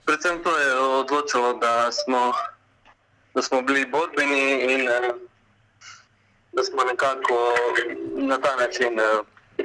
predvsem 0.06 0.44
to 0.44 0.58
je 0.58 0.80
odločilo, 0.80 1.54
da 1.54 1.92
smo, 1.92 2.34
da 3.34 3.42
smo 3.42 3.62
bili 3.62 3.86
borbeni 3.86 4.74
in 4.74 4.88
eh, 4.88 5.14
da 6.52 6.64
smo 6.64 6.84
nekako 6.84 7.56
na 8.16 8.38
ta 8.38 8.56
način 8.56 9.00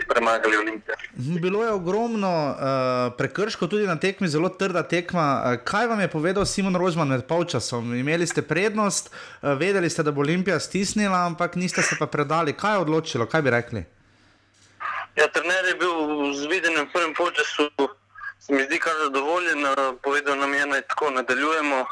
premagali 0.09 0.57
Olimpijo. 0.57 0.95
Mhm, 1.19 1.37
bilo 1.41 1.65
je 1.65 1.71
ogromno 1.71 2.49
uh, 2.49 3.17
prekrškov, 3.19 3.69
tudi 3.69 3.87
na 3.87 3.97
tekmi, 4.01 4.29
zelo 4.29 4.49
trda 4.49 4.83
tekma. 4.83 5.43
Uh, 5.45 5.65
kaj 5.65 5.87
vam 5.87 6.01
je 6.01 6.09
povedal 6.09 6.47
Simon 6.47 6.77
Rožman 6.77 7.09
med 7.09 7.27
polčasom? 7.27 7.95
Imeli 7.95 8.27
ste 8.27 8.43
prednost, 8.43 9.11
uh, 9.11 9.53
vedeli 9.59 9.91
ste, 9.91 10.03
da 10.03 10.13
bo 10.13 10.21
Olimpija 10.21 10.61
stisnila, 10.61 11.27
ampak 11.27 11.57
niste 11.57 11.83
se 11.83 11.97
pa 11.99 12.07
predali. 12.07 12.53
Kaj 12.53 12.75
je 12.75 12.79
odločilo, 12.79 13.27
kaj 13.27 13.43
bi 13.43 13.51
rekli? 13.51 13.85
Ja, 15.17 15.29
trener 15.29 15.65
je 15.69 15.75
bil 15.75 15.93
z 16.35 16.47
videnjem 16.49 16.87
v 16.87 16.93
prvem 16.93 17.15
polčasu, 17.15 17.69
se 18.41 18.55
mi 18.55 18.65
zdi 18.65 18.79
kar 18.79 18.97
zadovoljen. 19.05 19.67
Povedal 20.03 20.37
nam 20.39 20.55
je, 20.55 20.67
da 20.67 20.81
tako 20.81 21.11
nadaljujemo. 21.11 21.85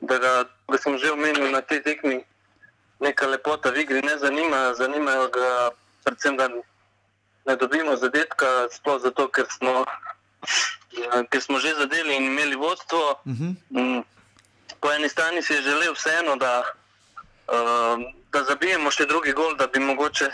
Da 0.00 0.18
ga, 0.18 0.44
ga 0.70 0.78
sem 0.78 0.98
že 0.98 1.10
omenil 1.10 1.50
na 1.50 1.60
tej 1.60 1.82
tekmi, 1.82 2.22
neka 3.00 3.26
lepota 3.26 3.70
v 3.70 3.82
igri 3.82 4.02
ne 4.02 4.14
zanima, 4.18 4.74
zanimajo 4.78 5.26
ga 5.34 5.70
predvsem, 6.04 6.36
da 6.36 6.46
ne 7.48 7.56
dobimo 7.56 7.96
zadetka, 7.96 8.68
sploh 8.70 9.00
zato, 9.02 9.28
ker 9.32 9.46
smo, 9.48 9.84
ja, 10.92 11.24
ker 11.30 11.40
smo 11.40 11.58
že 11.58 11.74
zadeli 11.80 12.16
in 12.16 12.28
imeli 12.28 12.56
vodstvo. 12.56 13.20
Uh 13.24 13.32
mhm. 13.32 13.48
-huh. 13.70 14.04
Po 14.80 14.92
eni 14.92 15.08
strani 15.08 15.42
si 15.42 15.52
je 15.52 15.62
želel 15.62 15.94
vseeno, 15.94 16.36
da, 16.36 16.62
uh, 17.48 17.98
da 18.32 18.44
zabijemo 18.44 18.90
še 18.90 19.06
drugi 19.06 19.32
gol, 19.32 19.56
da 19.56 19.66
bi 19.66 19.80
mogoče 19.80 20.30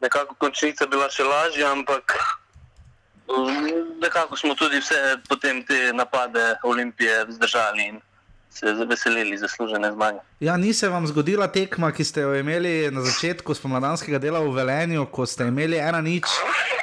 nekako 0.00 0.34
končnica 0.34 0.86
bila 0.86 1.10
še 1.10 1.24
lažja, 1.24 1.72
ampak 1.72 2.14
um, 3.26 3.70
nekako 4.00 4.36
smo 4.36 4.54
tudi 4.54 4.78
vse 4.80 5.18
potem 5.28 5.64
te 5.66 5.92
napade 5.92 6.56
Olimpije 6.62 7.26
zdržali 7.28 8.00
se 8.50 8.72
veselili 8.72 9.38
zaslužene 9.38 9.92
zmage. 9.92 10.18
Ja, 10.40 10.56
ni 10.56 10.72
se 10.72 10.88
vam 10.88 11.06
zgodila 11.06 11.46
tekma, 11.52 11.90
ki 11.92 12.04
ste 12.04 12.22
jo 12.24 12.30
imeli 12.34 12.88
na 12.90 13.02
začetku 13.04 13.52
spomladanskega 13.54 14.16
dela 14.18 14.40
v 14.40 14.54
Velenju, 14.56 15.04
ko 15.12 15.26
ste 15.28 15.50
imeli 15.52 15.76
ena 15.76 16.00
nič 16.00 16.24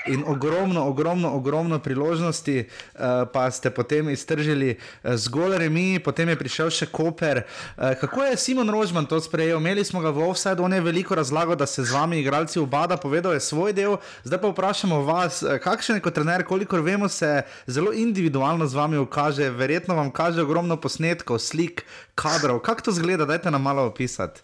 in 0.08 0.22
ogromno, 0.28 0.86
ogromno, 0.86 1.32
ogromno 1.34 1.80
priložnosti, 1.80 2.64
uh, 2.64 3.26
pa 3.34 3.52
ste 3.52 3.70
potem 3.74 4.10
iztržili 4.10 4.78
uh, 4.78 5.16
zgolj 5.18 5.58
remi, 5.58 6.00
potem 6.00 6.30
je 6.30 6.38
prišel 6.38 6.70
še 6.70 6.88
Koper. 6.94 7.42
Uh, 7.76 7.98
kako 7.98 8.30
je 8.30 8.38
Simon 8.38 8.70
Rožman 8.70 9.10
to 9.10 9.18
sprejel? 9.22 9.58
Imeli 9.58 9.82
smo 9.84 10.06
ga 10.06 10.14
v 10.14 10.30
offside, 10.30 10.62
on 10.62 10.78
je 10.78 10.82
veliko 10.86 11.18
razlagal, 11.18 11.58
da 11.58 11.66
se 11.66 11.84
z 11.84 11.98
vami 11.98 12.22
igralci 12.22 12.62
obada, 12.62 12.94
povedal 12.98 13.34
je 13.34 13.42
svoj 13.42 13.74
del. 13.74 13.98
Zdaj 14.24 14.42
pa 14.46 14.54
vprašamo 14.54 15.02
vas, 15.02 15.42
kakšen 15.66 15.98
je 15.98 16.06
kot 16.06 16.14
trener, 16.14 16.46
kolikor 16.46 16.86
vemo, 16.86 17.10
se 17.10 17.42
zelo 17.66 17.90
individualno 17.90 18.70
z 18.70 18.78
vami 18.78 19.02
ukaže, 19.02 19.50
verjetno 19.50 19.98
vam 19.98 20.14
kaže 20.14 20.46
ogromno 20.46 20.78
posnetkov, 20.78 21.42
slik, 21.42 21.84
kadrov. 22.18 22.64
Kako 22.66 22.90
to 22.90 22.92
zgleda, 22.96 23.26
dajte 23.26 23.47
nam 23.52 23.62
malo 23.62 23.86
opisati. 23.86 24.42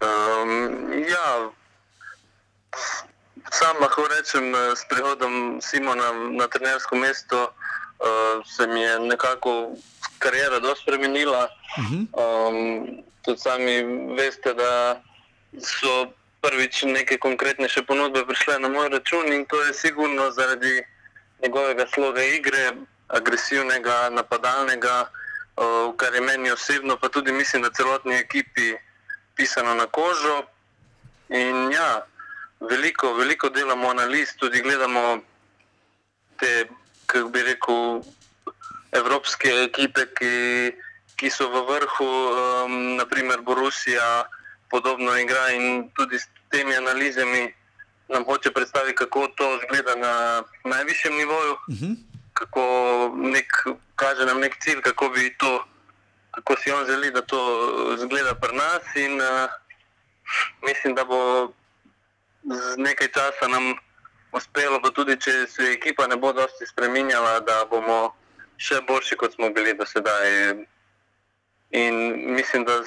Um, 0.00 0.92
ja, 1.08 1.50
Sam 3.50 3.76
lahko 3.80 4.08
rečem, 4.08 4.54
eh, 4.54 4.76
s 4.76 4.84
prihodom 4.88 5.60
Simona 5.62 6.12
na 6.12 6.48
trenersko 6.48 6.96
mesto 6.96 7.52
uh, 7.98 8.46
se 8.46 8.66
mi 8.66 8.80
je 8.80 9.00
nekako 9.00 9.72
karijera 10.18 10.58
dosti 10.58 10.82
spremenila. 10.82 11.48
Um, 11.78 13.02
tudi 13.24 13.40
sami 13.40 13.82
veste, 14.16 14.54
da 14.54 15.02
so 15.60 16.12
prvič 16.40 16.82
neke 16.82 17.18
konkretnejše 17.18 17.82
ponudbe 17.82 18.26
prišle 18.26 18.58
na 18.58 18.68
moj 18.68 18.88
račun 18.88 19.32
in 19.32 19.46
to 19.46 19.62
je 19.62 19.74
sigurno 19.74 20.30
zaradi 20.30 20.82
njegovega 21.42 21.86
sloga 21.94 22.22
igre, 22.22 22.72
agresivnega, 23.08 24.10
napadalnega, 24.10 25.10
uh, 25.58 25.96
kar 25.96 26.14
je 26.14 26.20
meni 26.20 26.50
osebno, 26.50 26.96
pa 26.96 27.08
tudi 27.08 27.32
mislim, 27.32 27.62
da 27.62 27.70
celotni 27.70 28.14
ekipi 28.14 28.74
pisano 29.34 29.74
na 29.74 29.86
kožo. 29.86 30.42
In 31.28 31.72
ja, 31.72 32.06
veliko, 32.60 33.12
veliko 33.14 33.48
delamo 33.48 33.90
analiz, 33.90 34.34
tudi 34.36 34.62
gledamo 34.62 35.18
te, 36.38 36.68
kako 37.06 37.28
bi 37.28 37.42
rekel, 37.42 38.00
evropske 38.92 39.48
ekipe, 39.64 40.06
ki, 40.16 40.34
ki 41.16 41.30
so 41.30 41.48
v 41.52 41.64
vrhu, 41.68 42.08
um, 42.08 42.96
naprimer 42.96 43.42
Borusija, 43.44 44.24
podobno 44.70 45.16
igra 45.18 45.50
in 45.52 45.90
tudi 45.96 46.18
s 46.18 46.28
temi 46.50 46.76
analizami 46.76 47.48
nam 48.08 48.24
hoče 48.24 48.50
predstaviti, 48.50 48.96
kako 48.96 49.28
to 49.36 49.56
izgleda 49.56 49.94
na 49.96 50.42
najvišjem 50.64 51.14
nivoju, 51.14 51.52
uh 51.52 51.74
mhm. 51.74 51.84
-huh. 51.84 51.96
kako 52.32 52.62
nek, 53.16 53.52
kaže 53.98 54.26
nam 54.26 54.40
nek 54.40 54.56
cilj, 54.62 54.80
kako 54.86 55.10
bi 55.14 55.34
to. 55.38 55.64
Kako 56.30 56.56
si 56.56 56.70
on 56.70 56.86
želi, 56.86 57.10
da 57.10 57.22
to 57.22 57.40
izgleda 57.96 58.34
pri 58.34 58.54
nas, 58.56 58.84
in 58.94 59.20
uh, 59.20 59.50
mislim, 60.62 60.94
da 60.94 61.04
bo 61.04 61.50
z 62.44 62.76
nekaj 62.76 63.08
časa 63.08 63.48
nam 63.48 63.74
uspelo, 64.32 64.78
pa 64.82 64.90
tudi 64.90 65.16
če 65.20 65.46
se 65.50 65.72
ekipa 65.72 66.06
ne 66.06 66.16
bo 66.16 66.32
dosti 66.32 66.66
spremenjala, 66.66 67.40
da 67.40 67.64
bomo 67.70 68.12
še 68.60 68.80
boljši, 68.86 69.16
kot 69.16 69.34
smo 69.34 69.50
bili 69.50 69.74
do 69.74 69.86
sedaj. 69.86 70.54
In 71.70 71.96
mislim, 72.34 72.64
da 72.64 72.80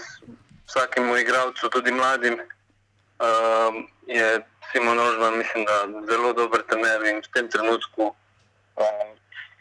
vsakemu 0.69 1.17
igravcu, 1.17 1.69
tudi 1.69 1.91
mladim, 1.91 2.39
uh, 2.39 3.81
je 4.07 4.41
Simon 4.71 4.97
Rožman, 4.97 5.37
mislim, 5.37 5.65
da 5.65 6.05
zelo 6.09 6.33
dober 6.33 6.63
trener 6.69 7.03
in 7.09 7.19
v 7.21 7.33
tem 7.33 7.49
trenutku 7.51 8.13
uh, 8.13 9.09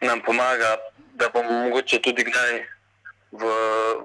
nam 0.01 0.21
pomaga, 0.21 0.77
da 1.15 1.29
bomo 1.29 1.53
mogoče 1.53 2.01
tudi 2.03 2.25
kdaj 2.25 2.53
v, 3.33 3.43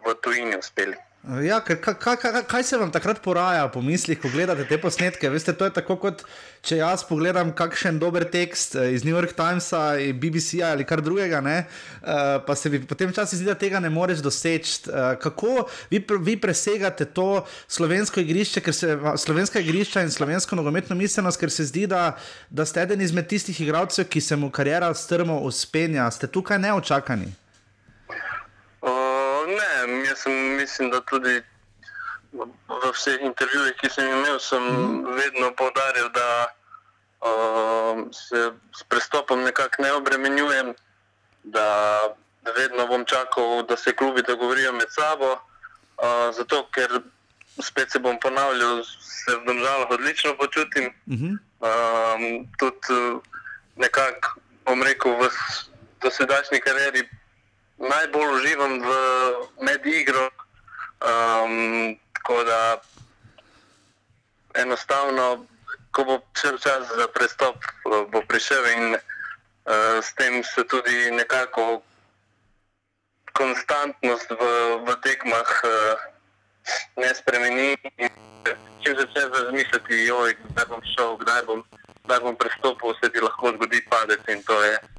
v 0.05 0.15
tujini 0.21 0.57
uspeli. 0.57 0.97
Ja, 1.25 1.57
kaj, 1.59 1.79
kaj, 1.81 2.15
kaj, 2.21 2.43
kaj 2.45 2.63
se 2.63 2.77
vam 2.77 2.91
takrat 2.93 3.17
poraja 3.21 3.65
po 3.73 3.81
mislih, 3.81 4.19
ko 4.21 4.29
gledate 4.29 4.67
te 4.69 4.77
posnetke? 4.77 5.29
Veste, 5.33 5.55
to 5.57 5.65
je 5.65 5.71
tako, 5.73 5.95
kot 5.97 6.19
če 6.61 6.77
jaz 6.77 7.01
pogledam 7.09 7.49
kakšen 7.57 7.97
dober 7.97 8.27
tekst 8.29 8.75
eh, 8.77 8.91
iz 8.93 9.01
New 9.07 9.15
York 9.15 9.33
Timesa, 9.33 9.95
BBC 10.13 10.61
ali 10.61 10.85
kar 10.85 11.01
drugega, 11.01 11.39
ne? 11.41 11.55
Eh, 11.65 12.19
pa 12.45 12.55
se 12.55 12.69
vi 12.69 12.77
potem 12.85 13.09
včasih 13.09 13.39
zdi, 13.39 13.47
da 13.49 13.55
tega 13.57 13.81
ne 13.81 13.89
moreš 13.89 14.21
doseči. 14.21 14.75
Eh, 14.85 15.15
kako 15.23 15.65
vi, 15.89 16.03
vi 16.27 16.35
presegate 16.41 17.07
to 17.09 17.41
slovensko 17.67 18.21
igrišče, 18.21 18.61
ker 18.61 18.77
se 18.77 18.97
slovenska 19.25 19.63
igrišča 19.65 20.03
in 20.05 20.13
slovensko 20.13 20.59
nogometno 20.59 20.97
miselnost, 20.99 21.41
ker 21.41 21.49
se 21.49 21.65
zdi, 21.71 21.87
da, 21.89 22.11
da 22.49 22.67
ste 22.69 22.85
eden 22.85 23.01
izmed 23.01 23.25
tistih 23.33 23.63
igralcev, 23.65 24.05
ki 24.13 24.21
se 24.21 24.37
mu 24.37 24.51
karijera 24.53 24.93
strmo 24.93 25.39
uspenja. 25.49 26.05
Ste 26.13 26.29
tukaj 26.29 26.61
neočakani? 26.61 27.33
Ne, 29.45 30.03
jaz 30.05 30.19
sem, 30.19 30.33
mislim, 30.55 30.89
da 30.89 31.01
tudi 31.01 31.41
v 32.33 32.91
vseh 32.91 33.21
intervjujih, 33.21 33.75
ki 33.79 33.89
sem 33.89 34.07
imel, 34.09 34.39
sem 34.39 34.63
mm. 34.63 35.15
vedno 35.15 35.51
povdarjal, 35.55 36.09
da 36.09 36.29
uh, 37.23 38.03
se 38.11 38.51
s 38.75 38.83
pristopom 38.83 39.43
nekako 39.43 39.81
ne 39.81 39.93
obremenjujem, 39.93 40.73
da 41.43 41.67
vedno 42.57 42.87
bom 42.87 43.05
čakal, 43.05 43.63
da 43.63 43.77
se 43.77 43.95
klubi 43.95 44.23
dogovorijo 44.27 44.73
med 44.73 44.89
sabo. 44.89 45.37
Uh, 45.95 46.35
zato, 46.35 46.67
ker 46.75 46.99
spet 47.61 47.91
se 47.91 47.99
bom 47.99 48.19
ponavljal, 48.19 48.83
se 48.83 49.35
v 49.35 49.45
državah 49.45 49.89
odlično 49.89 50.35
počutim. 50.37 50.91
Mm 51.07 51.15
-hmm. 51.15 51.37
uh, 51.59 52.45
tudi 52.57 53.21
nekako 53.75 54.39
bom 54.65 54.83
rekel, 54.83 55.11
v 55.11 55.29
dosedajšnji 56.01 56.59
karieri 56.59 57.09
najbolj 57.77 58.35
uživam 58.35 58.79
v 58.81 58.89
medigro. 59.61 60.29
Um, 61.05 61.97
tako 62.13 62.43
da 62.43 62.81
enostavno, 64.55 65.45
ko 65.91 66.03
bo 66.03 66.19
prišel 66.19 66.57
čas 66.57 66.87
za 66.87 67.07
prestop, 67.07 67.55
bo 67.83 68.21
prišel 68.27 68.63
in 68.77 68.95
uh, 68.95 69.99
s 70.01 70.15
tem 70.15 70.43
se 70.43 70.63
tudi 70.63 71.11
nekako 71.11 71.81
konstantnost 73.33 74.31
v, 74.31 74.43
v 74.87 74.95
tekmah 75.03 75.49
uh, 75.63 75.99
ne 76.95 77.11
spremeni. 77.15 77.75
Če 78.85 78.93
začneš 78.95 79.29
razmišljati, 79.33 80.05
joj, 80.05 80.35
kdaj 80.49 80.65
bom 80.69 80.81
šel, 80.95 81.17
kdaj 81.17 81.41
bom, 81.45 81.63
kdaj 82.05 82.19
bom 82.21 82.35
prestopil, 82.37 82.93
se 83.01 83.09
ti 83.09 83.19
lahko 83.19 83.51
zgodi 83.57 83.81
padec 83.89 84.21
in 84.29 84.43
to 84.45 84.55
je 84.63 84.94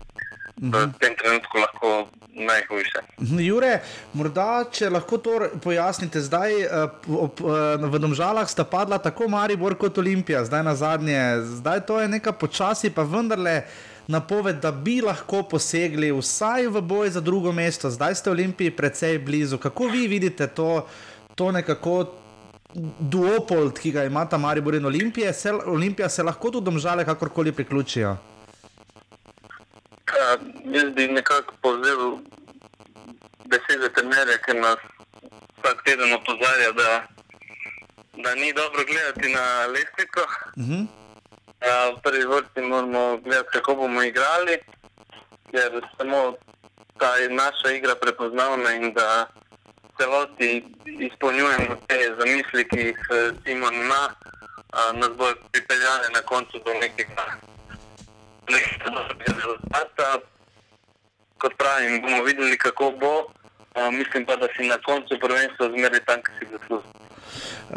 v 0.57 0.93
tem 0.99 1.13
trenutku 1.17 1.59
lahko 1.59 2.09
najhujše. 2.33 3.01
Mhm, 3.21 3.41
Jure, 3.41 3.73
morda 4.13 4.65
če 4.73 4.89
lahko 4.91 5.19
to 5.21 5.35
pojasnite, 5.61 6.21
zdaj 6.21 6.53
eh, 6.65 6.69
ob, 7.09 7.41
eh, 7.41 7.85
v 7.85 8.01
Domžalah 8.01 8.49
sta 8.49 8.65
padla 8.65 8.99
tako 8.99 9.29
Maribor 9.29 9.77
kot 9.77 9.99
Olimpija, 9.99 10.45
zdaj 10.45 10.65
na 10.65 10.75
zadnje, 10.77 11.45
zdaj 11.61 11.85
to 11.87 12.01
je 12.01 12.09
neka 12.09 12.33
počasi, 12.33 12.91
pa 12.91 13.03
vendarle. 13.03 13.65
Napoved, 14.07 14.61
da 14.63 14.71
bi 14.71 15.01
lahko 15.03 15.41
posegli 15.51 16.13
vsaj 16.15 16.69
v 16.71 16.79
boj 16.79 17.11
za 17.11 17.21
drugo 17.21 17.51
mesto, 17.51 17.91
zdaj 17.91 18.15
ste 18.15 18.31
Olimpiji 18.31 18.71
precej 18.71 19.19
blizu. 19.19 19.59
Kako 19.59 19.89
vi 19.91 20.07
vidite 20.07 20.47
to, 20.47 20.87
to 21.35 21.51
nekako 21.51 22.15
duopol, 23.03 23.75
ki 23.75 23.91
ga 23.91 24.07
imata 24.07 24.39
Maribor 24.39 24.79
in 24.79 24.87
Olimpija? 24.87 25.33
Se, 25.35 25.51
Olimpija 25.51 26.07
se 26.09 26.23
lahko 26.23 26.55
tudi 26.55 26.71
domžale 26.71 27.03
kakorkoli 27.03 27.51
priključijo? 27.51 28.15
Ja, 30.77 30.83
jaz 30.83 30.95
bi 30.95 31.09
nekako 31.09 31.55
povzel 31.63 32.19
besede 33.45 33.89
trenerja, 33.97 34.37
ki 34.45 34.53
nas 34.61 34.81
vsak 35.59 35.85
teden 35.85 36.13
opozarja, 36.13 36.73
da, 36.73 37.07
da 38.25 38.35
ni 38.35 38.53
dobro 38.53 38.85
gledati 38.85 39.33
na 39.33 39.67
lestvico. 39.67 40.23
Uh 40.57 40.63
mhm. 40.63 40.73
-huh. 40.73 40.87
ja, 41.67 41.91
v 41.91 42.03
prvi 42.03 42.25
vrsti 42.25 42.61
moramo 42.61 43.17
gledati, 43.17 43.49
kako 43.53 43.75
bomo 43.75 44.03
igrali, 44.03 44.59
ker 45.51 45.81
samo 45.97 46.35
ta 46.99 47.11
naša 47.31 47.71
igra 47.73 47.95
prepoznavna 47.95 48.73
in 48.73 48.93
da 48.93 49.27
celoti 49.99 50.65
izpolnjujemo 50.87 51.77
te 51.87 52.15
zamisli, 52.19 52.69
ki 52.69 52.79
jih 52.79 52.99
Simon 53.45 53.75
ima, 53.75 54.15
nas 54.93 55.11
bo 55.17 55.33
pripeljali 55.53 56.07
na 56.15 56.21
koncu 56.21 56.59
do 56.65 56.73
nekega 56.81 57.25
rezultata. 59.27 60.36
Kot 61.39 61.57
pravim, 61.59 62.03
bomo 62.03 62.23
videli, 62.25 62.59
kako 62.59 62.93
bo. 63.01 63.15
Uh, 63.77 63.93
mislim 63.93 64.25
pa, 64.25 64.37
da 64.37 64.49
si 64.57 64.69
na 64.69 64.79
koncu 64.87 65.19
prvenstva 65.21 65.69
zmeraj 65.69 66.01
tam, 66.07 66.23
kjer 66.25 66.37
si 66.39 66.47
zaslužil. 66.53 66.93
Uh, 67.71 67.77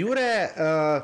Jure, 0.00 0.48
uh, 0.48 1.02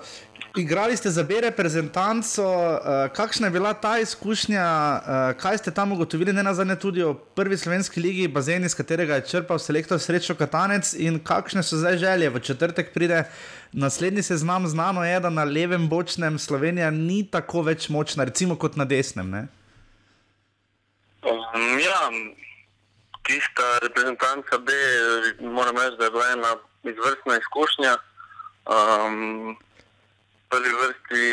igrali 0.57 0.97
ste 0.97 1.11
za 1.11 1.22
B 1.22 1.41
reprezentanco, 1.41 2.43
uh, 2.43 3.12
kakšna 3.12 3.47
je 3.47 3.51
bila 3.51 3.74
ta 3.74 3.99
izkušnja, 3.99 4.66
uh, 4.66 5.41
kaj 5.41 5.59
ste 5.59 5.70
tam 5.70 5.93
ugotovili, 5.93 6.32
ne 6.32 6.43
nazadnje 6.43 6.76
tudi 6.76 7.03
o 7.03 7.14
prvi 7.14 7.57
slovenski 7.57 8.01
ligi, 8.01 8.28
bazen, 8.28 8.64
iz 8.64 8.74
katerega 8.74 9.14
je 9.14 9.26
črpal 9.30 9.59
selektor 9.59 10.01
Srečo 10.01 10.34
Katanec 10.34 10.95
in 10.99 11.20
kakšne 11.22 11.62
so 11.62 11.76
zdaj 11.76 11.99
želje. 11.99 12.30
V 12.30 12.41
četrtek 12.41 12.95
pride 12.95 13.24
naslednji 13.72 14.22
seznam, 14.22 14.66
znano 14.66 15.05
je, 15.05 15.20
da 15.20 15.30
na 15.30 15.45
levem 15.45 15.89
bočnem 15.89 16.39
Slovenija 16.39 16.91
ni 16.91 17.22
tako 17.30 17.62
več 17.62 17.89
močna, 17.89 18.24
recimo 18.24 18.57
kot 18.57 18.76
na 18.76 18.84
desnem. 18.84 19.30
Ne? 19.30 19.47
Um, 21.27 21.79
ja, 21.79 22.11
tista 23.27 23.79
reprezentanca 23.83 24.59
B, 24.59 24.72
moram 25.41 25.77
reči, 25.77 25.97
da 25.99 26.05
je 26.05 26.11
bila 26.11 26.29
ena 26.33 26.57
izvrstna 26.83 27.39
izkušnja. 27.39 27.97
Um, 28.66 29.57
prvi 30.49 30.70
vrsti 30.83 31.24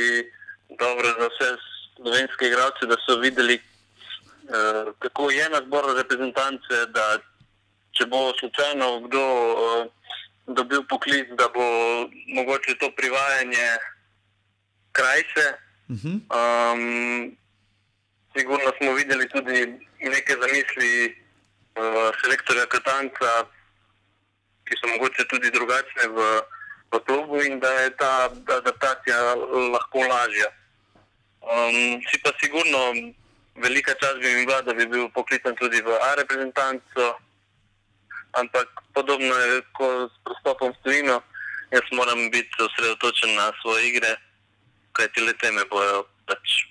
dobro 0.80 1.08
za 1.20 1.28
vse 1.28 1.50
slovenske 1.96 2.48
igralce, 2.48 2.86
da 2.86 2.96
so 3.06 3.20
videli, 3.20 3.56
uh, 3.56 4.94
kako 5.00 5.32
je 5.32 5.50
na 5.50 5.62
zboru 5.66 5.94
reprezentance, 5.94 6.86
da 6.88 7.18
če 7.92 8.06
bo 8.06 8.34
slučajno 8.40 9.00
kdo 9.00 9.26
uh, 9.54 9.86
dobil 10.48 10.82
poklic, 10.90 11.28
da 11.38 11.46
bo 11.54 11.66
mogoče 12.36 12.78
to 12.80 12.90
privajanje 12.98 13.70
krajše. 14.92 15.48
Um, 16.34 17.38
sigurno 18.38 18.72
smo 18.78 18.94
videli 18.94 19.30
tudi 19.30 19.60
neke 20.00 20.34
zamisli 20.42 20.92
uh, 21.10 22.10
selektorja 22.22 22.66
Katanca, 22.66 23.32
ki 24.66 24.78
so 24.80 24.88
mogoče 24.94 25.28
tudi 25.28 25.52
drugačne 25.52 26.08
v, 26.16 26.20
v 26.94 27.00
klubu 27.08 27.42
in 27.42 27.60
da 27.60 27.72
je 27.82 27.90
ta 27.98 28.30
adaptacija 28.58 29.36
lahko 29.76 30.00
lažja. 30.08 30.50
Um, 31.44 32.00
si 32.08 32.22
pa 32.24 32.32
sigurno 32.40 32.94
velika 33.56 33.94
čast 34.00 34.18
bi 34.20 34.36
mi 34.36 34.46
bila, 34.46 34.62
da 34.62 34.74
bi 34.74 34.88
bil 34.88 35.10
poklican 35.10 35.56
tudi 35.56 35.82
v 35.82 35.92
A 36.02 36.16
reprezentanco 36.16 37.18
ampak 38.34 38.68
podobno 38.94 39.34
je 39.36 39.62
kot 39.78 40.10
s 40.10 40.18
pristopom 40.26 40.74
v 40.74 40.82
tujino. 40.84 41.18
Jaz 41.74 41.86
moram 41.92 42.30
biti 42.30 42.54
osredotočen 42.62 43.34
na 43.36 43.50
svoje 43.62 43.90
igre, 43.90 44.14
kajti 44.94 45.26
le 45.26 45.34
teme 45.42 45.66
bojo, 45.70 46.06
pač, 46.30 46.70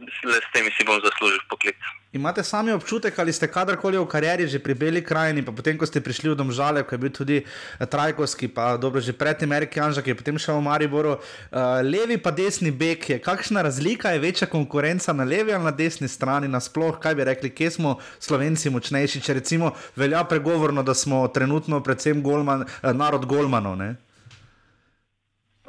le 0.00 0.38
s 0.40 0.48
temi 0.52 0.70
si 0.76 0.84
bom 0.84 0.96
zaslužil 1.00 1.40
poklic. 1.48 1.76
Imate 2.12 2.42
sami 2.42 2.72
občutek, 2.72 3.18
ali 3.18 3.32
ste 3.32 3.46
kadarkoli 3.46 3.98
v 3.98 4.06
karieri 4.08 4.48
že 4.48 4.58
pri 4.58 4.74
Beli 4.74 5.04
krajini, 5.04 5.44
pa 5.44 5.52
potem, 5.52 5.78
ko 5.78 5.86
ste 5.86 6.00
prišli 6.00 6.32
v 6.32 6.34
Domžale, 6.34 6.82
ko 6.82 6.96
je 6.96 6.98
bil 6.98 7.12
tudi 7.12 7.36
eh, 7.44 7.86
Trajkovski, 7.86 8.48
pa 8.48 8.74
dobro, 8.80 8.98
že 8.98 9.12
predtem 9.12 9.52
Erik 9.52 9.76
Janžak, 9.76 10.04
ki 10.04 10.10
je 10.10 10.18
potem 10.18 10.34
šel 10.40 10.58
v 10.58 10.64
Mariboru, 10.66 11.20
uh, 11.20 11.78
levi 11.84 12.18
pa 12.18 12.34
desni 12.34 12.72
bek, 12.72 13.14
je 13.14 13.18
kakšna 13.22 13.62
razlika, 13.62 14.10
je 14.10 14.24
večja 14.24 14.48
konkurenca 14.50 15.12
na 15.12 15.24
levi 15.24 15.52
ali 15.52 15.64
na 15.64 15.70
desni 15.70 16.08
strani, 16.08 16.48
nasploh, 16.48 16.98
kaj 16.98 17.14
bi 17.14 17.28
rekli, 17.28 17.52
kje 17.52 17.78
smo 17.78 18.00
slovenci 18.18 18.72
močnejši, 18.74 19.22
če 19.22 19.38
recimo 19.38 19.76
velja 19.94 20.24
pregovorno, 20.24 20.82
da 20.82 20.96
smo 20.96 21.28
trenutno 21.28 21.78
predvsem 21.84 22.24
golman, 22.24 22.66
uh, 22.66 22.90
narod 22.90 23.28
golmanov. 23.28 23.78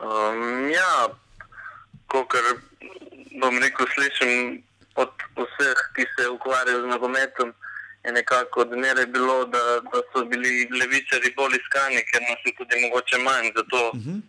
Um, 0.02 0.72
ja, 0.74 1.14
kot 2.10 2.34
bom 3.42 3.58
rekel, 3.60 3.88
slišim 3.96 4.64
od 4.96 5.12
vseh, 5.36 5.80
ki 5.96 6.06
se 6.14 6.30
ukvarjajo 6.30 6.82
z 6.82 6.88
nogometom, 6.94 7.54
je 8.06 8.12
nekako 8.12 8.62
odmeraj 8.62 9.06
bilo, 9.06 9.46
da, 9.46 9.64
da 9.92 10.02
so 10.12 10.26
bili 10.26 10.68
levičari 10.80 11.34
bolj 11.38 11.58
iskani, 11.60 12.02
ker 12.12 12.22
nas 12.22 12.46
je 12.46 12.54
tudi 12.58 12.82
mogoče 12.86 13.18
manj. 13.18 13.52
Zato, 13.56 13.90
uh 13.90 13.96
mhm. 13.96 14.10
-huh. 14.10 14.22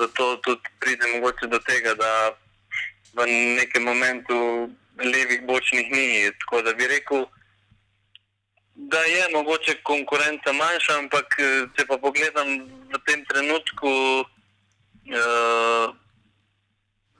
zato 0.00 0.36
tudi 0.36 0.68
pride 0.80 1.06
mogoče 1.14 1.46
do 1.46 1.58
tega, 1.58 1.94
da 1.94 2.12
v 3.14 3.26
nekem 3.58 3.82
momentu 3.82 4.70
levih 4.98 5.46
bočnih 5.46 5.90
ni. 5.90 6.30
Tako 6.40 6.62
da 6.62 6.72
bi 6.72 6.86
rekel, 6.86 7.26
da 8.74 8.98
je 8.98 9.28
mogoče 9.32 9.82
konkurenca 9.82 10.52
manjša, 10.52 10.98
ampak 10.98 11.26
če 11.76 11.86
pa 11.86 11.96
pogledam 11.98 12.48
v 12.92 12.98
tem 13.06 13.24
trenutku. 13.24 13.90
Uh, 15.02 16.01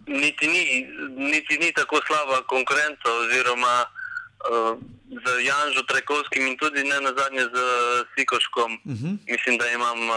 niti 0.06 0.46
ni, 0.48 0.86
niti 1.30 1.58
ni 1.58 1.72
tako 1.72 2.00
slaba 2.06 2.42
konkurenca, 2.46 3.08
oziroma 3.22 3.84
uh, 4.50 4.78
z 5.12 5.24
Janžo 5.44 5.82
Trajkovskim 5.88 6.46
in 6.46 6.56
tudi 6.56 6.84
ne 6.84 7.00
na 7.00 7.12
zadnje 7.18 7.44
z 7.52 7.56
Sikoškom. 8.14 8.72
Uh 8.84 8.92
-huh. 8.92 9.16
Mislim, 9.28 9.58
da 9.58 9.66
imam 9.68 9.98
uh, 10.08 10.16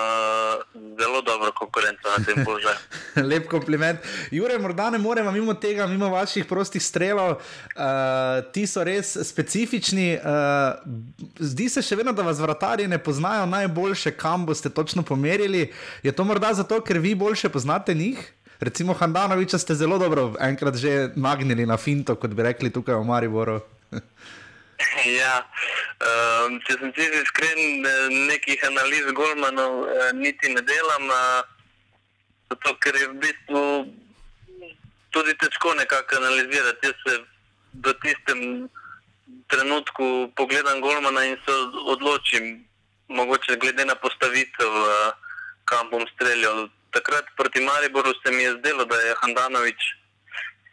zelo 1.00 1.22
dobro 1.22 1.52
konkurenco 1.52 2.08
na 2.18 2.26
tem 2.26 2.46
položaju. 2.46 2.76
Lep 3.30 3.48
kompliment. 3.48 4.00
Jure, 4.32 4.58
morda 4.58 4.90
ne 4.90 4.98
moremo 4.98 5.32
mimo 5.32 5.54
tega, 5.54 5.88
mimo 5.88 6.10
vaših 6.10 6.46
prostih 6.46 6.84
strelov, 6.84 7.32
uh, 7.32 7.42
ti 8.54 8.68
so 8.68 8.84
res 8.84 9.18
specifični. 9.30 10.18
Uh, 10.18 10.24
zdi 11.40 11.70
se 11.70 11.82
še 11.82 11.96
vedno, 11.96 12.12
da 12.12 12.22
vas 12.22 12.40
vratarji 12.40 12.88
ne 12.88 13.04
poznajo 13.04 13.46
najboljše, 13.46 14.12
kam 14.12 14.46
boste 14.46 14.70
točno 14.70 15.04
pomerili. 15.04 15.74
Je 16.04 16.12
to 16.12 16.24
morda 16.24 16.54
zato, 16.54 16.82
ker 16.82 16.98
vi 16.98 17.16
boljše 17.16 17.50
poznate 17.50 17.94
njih? 17.94 18.35
Recimo 18.60 18.94
Handanoviča 18.94 19.58
ste 19.58 19.76
zelo 19.76 19.98
dobro 19.98 20.34
enkrat 20.40 20.76
že 20.76 21.12
nagnili 21.16 21.66
na 21.66 21.78
finto, 21.78 22.16
kot 22.16 22.32
bi 22.32 22.44
rekli 22.44 22.72
tukaj 22.72 22.96
v 22.96 23.04
Mariboru. 23.04 23.60
ja, 25.20 25.36
um, 26.00 26.60
če 26.64 26.80
sem 26.80 26.94
čisto 26.96 27.20
iskren, 27.20 27.60
nekih 28.32 28.64
analiz 28.72 29.12
Golmanov 29.12 29.84
uh, 29.84 30.12
niti 30.16 30.52
ne 30.54 30.64
delam, 30.64 31.06
uh, 31.12 31.44
zato 32.52 32.76
ker 32.80 32.96
je 32.96 33.08
v 33.12 33.16
bistvu 33.20 33.64
tudi 35.12 35.36
težko 35.40 35.76
nekako 35.76 36.20
analizirati. 36.24 36.92
Jaz 36.92 36.98
se 37.04 37.14
v 37.84 37.94
tistem 38.04 38.40
trenutku 39.52 40.32
pogledam 40.36 40.82
Golmana 40.82 41.26
in 41.28 41.36
se 41.44 41.56
odločim, 41.92 42.64
mogoče 43.08 43.60
glede 43.60 43.86
na 43.86 43.96
postavitev, 43.96 44.72
uh, 44.72 45.12
kam 45.66 45.92
bom 45.92 46.08
streljal 46.16 46.70
takrat 46.96 47.28
proti 47.38 47.60
Mariboru 47.62 48.16
se 48.24 48.32
mi 48.32 48.44
je 48.44 48.58
zdelo, 48.58 48.86
da 48.86 48.96
je 48.96 49.20
Handanovič 49.22 49.82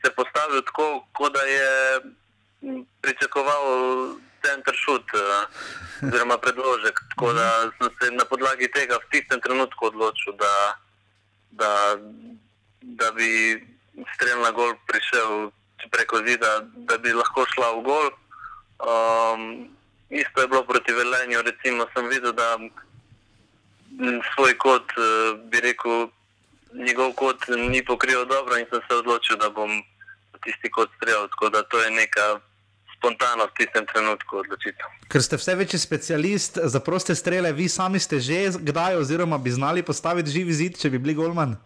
se 0.04 0.10
postavil 0.10 0.62
tako, 0.62 1.06
kot 1.12 1.32
da 1.32 1.42
je 1.42 2.00
pričakoval 3.02 3.64
center 4.44 4.74
šut, 4.74 5.06
eh, 5.14 5.46
oziroma 6.06 6.38
predložek. 6.38 7.00
Tako 7.10 7.32
da 7.32 7.70
sem 7.78 7.90
se 7.98 8.10
na 8.10 8.24
podlagi 8.24 8.70
tega 8.70 8.98
v 8.98 9.08
tistem 9.10 9.40
trenutku 9.40 9.86
odločil, 9.86 10.32
da, 10.32 10.54
da, 11.50 11.72
da 12.82 13.12
bi 13.12 13.62
strel 14.14 14.42
na 14.42 14.50
gol 14.50 14.74
prišel 14.86 15.50
preko 15.90 16.22
zida, 16.26 16.66
da 16.88 16.98
bi 16.98 17.12
lahko 17.12 17.46
šla 17.54 17.70
v 17.78 17.82
gol. 17.82 18.08
Um, 18.82 19.42
isto 20.10 20.40
je 20.40 20.48
bilo 20.48 20.62
proti 20.62 20.92
Velenju, 20.92 21.42
recimo 21.42 21.86
sem 21.94 22.08
videl, 22.08 22.32
da 22.32 22.58
svoj 24.34 24.58
kot, 24.58 24.92
eh, 24.96 25.38
bi 25.50 25.60
rekel, 25.60 26.08
njegov 26.72 27.12
kot 27.12 27.48
ni 27.48 27.84
pokril 27.84 28.24
dobro 28.24 28.56
in 28.56 28.66
sem 28.70 28.80
se 28.88 28.96
odločil, 28.96 29.36
da 29.36 29.50
bom 29.50 29.82
tisti 30.44 30.70
kot 30.70 30.90
streljal. 30.96 31.28
Tako 31.28 31.48
da 31.48 31.62
to 31.62 31.78
je 31.78 31.90
neka 31.90 32.40
spontanost 32.96 33.50
v 33.50 33.58
tistem 33.58 33.86
trenutku 33.86 34.36
odločitev. 34.36 34.86
Ker 35.10 35.22
ste 35.22 35.36
vse 35.36 35.54
večji 35.54 35.78
specialist 35.78 36.58
za 36.62 36.80
proste 36.80 37.14
strele, 37.14 37.52
vi 37.52 37.68
sami 37.68 37.98
ste 37.98 38.20
že 38.20 38.54
kdaj, 38.58 38.96
oziroma 38.96 39.38
bi 39.38 39.50
znali 39.50 39.82
postaviti 39.82 40.30
živi 40.30 40.52
zid, 40.52 40.78
če 40.78 40.90
bi 40.90 40.98
bili 40.98 41.14
golman? 41.14 41.56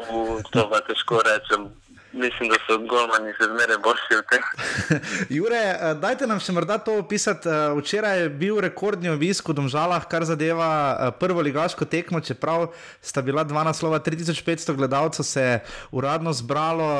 U, 0.00 0.40
to 0.52 0.64
pa 0.70 0.80
težko 0.80 1.20
rečem. 1.20 1.68
Mislim, 2.12 2.48
da 2.50 2.56
so 2.66 2.74
golmani 2.90 3.30
še 3.38 3.46
zmeraj 3.46 3.76
boljši 3.84 4.16
v 4.18 4.22
tem. 4.26 4.46
Jure, 5.38 5.60
eh, 5.60 5.92
dajte 6.02 6.26
nam 6.26 6.40
še 6.42 6.50
morda 6.56 6.80
to 6.82 6.96
opisati. 6.98 7.46
Eh, 7.46 7.74
včeraj 7.78 8.24
je 8.24 8.32
bil 8.40 8.58
rekordni 8.64 9.12
obisk 9.12 9.52
v 9.52 9.54
Domžalah, 9.60 10.08
kar 10.10 10.26
zadeva 10.26 10.70
eh, 10.70 11.12
prvo 11.20 11.44
ligaško 11.46 11.86
tekmo, 11.86 12.18
čeprav 12.18 12.72
sta 12.98 13.22
bila 13.22 13.46
dva 13.46 13.62
naslova, 13.70 14.02
3500 14.02 14.74
gledalcev 14.74 15.28
se 15.28 15.46
je 15.46 15.54
uradno 15.94 16.34
zbralo. 16.34 16.90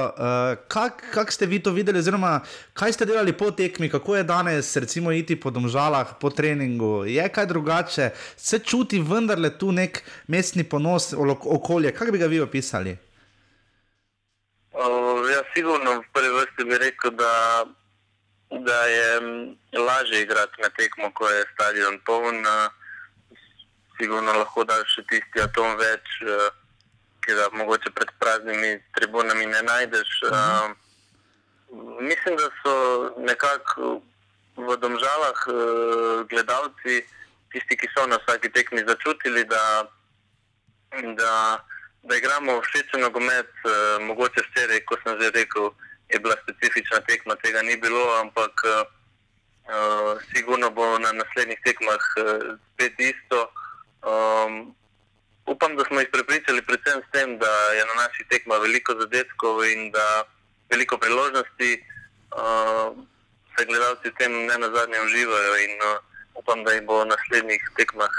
Kako 0.71 1.11
kak 1.11 1.35
ste 1.35 1.47
vi 1.51 1.59
to 1.59 1.75
videli, 1.75 1.99
oziroma 1.99 2.39
kaj 2.79 2.95
ste 2.95 3.11
delali 3.11 3.35
po 3.35 3.51
tekmi, 3.51 3.91
kako 3.91 4.21
je 4.21 4.25
danes 4.31 4.77
recimo 4.77 5.11
iti 5.13 5.35
po 5.35 5.51
Domžalah, 5.51 6.15
po 6.23 6.31
treningu? 6.31 7.03
Je 7.11 7.27
kaj 7.29 7.51
drugače? 7.51 8.11
Se 8.37 8.63
čuti 8.63 9.03
vendarle 9.03 9.51
tu 9.59 9.75
nek 9.75 10.05
mestni 10.31 10.63
ponos, 10.63 11.11
okolje? 11.19 11.91
Kako 11.91 12.13
bi 12.15 12.23
ga 12.23 12.31
vi 12.31 12.41
opisali? 12.47 13.10
Uh, 14.81 15.29
ja, 15.29 15.45
sigurno 15.53 16.01
v 16.01 16.05
prvi 16.13 16.29
vrsti 16.33 16.65
bi 16.65 16.79
rekel, 16.81 17.11
da, 17.11 17.65
da 18.51 18.79
je 18.85 19.21
lažje 19.77 20.23
igrati 20.23 20.63
na 20.63 20.69
tekmo, 20.69 21.11
ko 21.13 21.29
je 21.29 21.45
stadion 21.53 22.01
poln. 22.07 22.41
Uh, 22.47 22.73
sigurno 24.01 24.33
lahko 24.33 24.65
daš 24.65 24.95
še 24.95 25.05
tisti 25.11 25.43
atom 25.45 25.77
več, 25.77 26.15
uh, 26.25 26.49
ki 27.21 27.37
ga 27.37 27.51
mogoče 27.61 27.93
pred 27.93 28.09
praznimi 28.23 28.79
tribunami 28.97 29.51
ne 29.53 29.61
najdeš. 29.69 30.15
Uh, 30.33 30.73
mislim, 32.01 32.41
da 32.41 32.49
so 32.65 32.75
nekako 33.21 34.01
v 34.57 34.81
domžalah 34.81 35.45
uh, 35.45 36.25
gledalci, 36.33 37.03
tisti, 37.53 37.77
ki 37.77 37.93
so 37.93 38.09
na 38.09 38.17
vsaki 38.25 38.49
tekmi 38.49 38.87
začutili, 38.89 39.45
da. 39.45 39.85
da 41.21 41.35
da 42.03 42.17
igramo 42.17 42.61
všečen 42.61 43.01
nogomet, 43.01 43.53
uh, 43.65 44.03
mogoče 44.07 44.43
včeraj, 44.47 44.81
ko 44.89 44.97
sem 45.03 45.21
že 45.21 45.31
rekel, 45.31 45.71
je 46.09 46.19
bila 46.19 46.37
specifična 46.43 47.01
tekma, 47.07 47.37
tega 47.37 47.63
ni 47.63 47.77
bilo, 47.77 48.03
ampak 48.21 48.55
uh, 48.67 50.19
sigurno 50.33 50.71
bo 50.71 50.99
na 50.99 51.13
naslednjih 51.13 51.61
tekmah 51.65 52.03
uh, 52.17 52.57
spet 52.73 52.95
isto. 52.99 53.53
Um, 54.03 54.75
upam, 55.47 55.77
da 55.77 55.85
smo 55.85 56.01
jih 56.01 56.09
prepričali 56.13 56.63
predvsem 56.63 57.03
s 57.05 57.09
tem, 57.13 57.39
da 57.39 57.53
je 57.77 57.85
na 57.87 57.95
naših 57.95 58.27
tekmah 58.31 58.59
veliko 58.59 58.97
zadetkov 58.97 59.65
in 59.65 59.91
da 59.91 60.25
veliko 60.71 60.99
priložnosti. 60.99 61.85
Uh, 62.33 62.97
Se 63.59 63.67
gledalci 63.67 64.09
v 64.09 64.15
tem 64.15 64.33
ne 64.47 64.57
na 64.57 64.69
zadnje 64.71 65.01
uživajo, 65.05 65.57
in 65.59 65.75
uh, 65.85 65.99
upam, 66.39 66.65
da 66.65 66.73
jih 66.73 66.87
bo 66.87 67.03
v 67.03 67.11
naslednjih 67.11 67.63
tekmah 67.77 68.15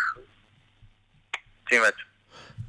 čim 1.71 1.81
več. 1.81 2.10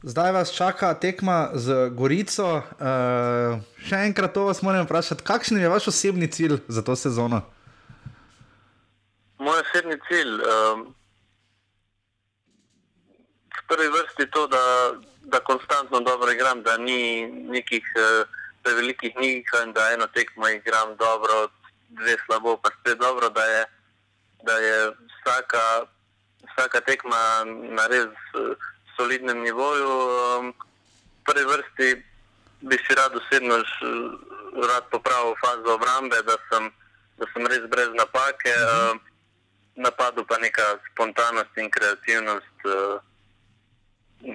Zdaj 0.03 0.33
vas 0.33 0.51
čaka 0.51 0.95
tekma 0.95 1.51
z 1.55 1.91
Gorico. 1.95 2.59
Uh, 2.59 3.63
še 3.87 4.01
enkrat 4.03 4.35
to 4.35 4.49
vas 4.49 4.59
moram 4.67 4.83
vprašati, 4.83 5.23
kakšen 5.23 5.61
je 5.63 5.71
vaš 5.71 5.87
osebni 5.95 6.27
cilj 6.27 6.59
za 6.67 6.83
to 6.83 6.97
sezono? 6.99 7.39
Moj 9.39 9.63
osebni 9.63 9.95
cilj 10.09 10.43
je 10.43 10.57
um, 10.75 10.83
v 13.55 13.63
prvi 13.71 13.89
vrsti 13.95 14.27
to, 14.35 14.49
da, 14.51 14.65
da 15.31 15.39
konstantno 15.47 16.03
dobro 16.03 16.35
igram, 16.35 16.67
da 16.67 16.75
ni 16.83 17.31
nekih 17.55 17.87
uh, 17.95 18.27
prevelikih 18.67 19.15
in 19.23 19.73
da 19.73 19.93
eno 19.95 20.11
tekmo 20.11 20.51
igram 20.51 20.99
dobro, 20.99 21.47
dve 21.95 22.19
slabo, 22.27 22.57
pa 22.59 22.75
spet 22.81 22.99
dobro, 22.99 23.31
da 23.31 23.45
je, 23.45 23.65
da 24.43 24.59
je 24.59 24.77
vsaka, 24.91 25.87
vsaka 26.51 26.83
tekma 26.91 27.47
na 27.47 27.87
res. 27.87 28.11
Uh, 28.35 28.72
solidnem 29.03 29.43
nivoju. 29.43 29.91
Um, 29.91 30.55
prvi 31.27 31.45
vrsti 31.45 31.89
bi 32.61 32.77
si 32.79 32.95
rad 32.95 33.13
osebno 33.17 33.57
rad 34.71 34.85
popravil 34.91 35.35
fazo 35.45 35.75
obrambe, 35.75 36.23
da 36.23 36.37
sem, 36.49 36.71
da 37.19 37.27
sem 37.33 37.47
res 37.47 37.67
brez 37.73 37.91
napake, 37.95 38.55
uh, 38.63 38.95
napadu 39.75 40.25
pa 40.25 40.39
neka 40.39 40.79
spontanost 40.91 41.57
in 41.57 41.71
kreativnost, 41.71 42.59
uh, 42.65 43.01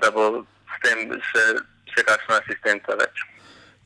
da 0.01 0.11
bo 0.11 0.43
s 0.43 0.76
tem 0.84 1.07
še, 1.32 1.45
še 1.93 2.03
kakšna 2.03 2.41
asistenta 2.43 2.99
več. 2.99 3.24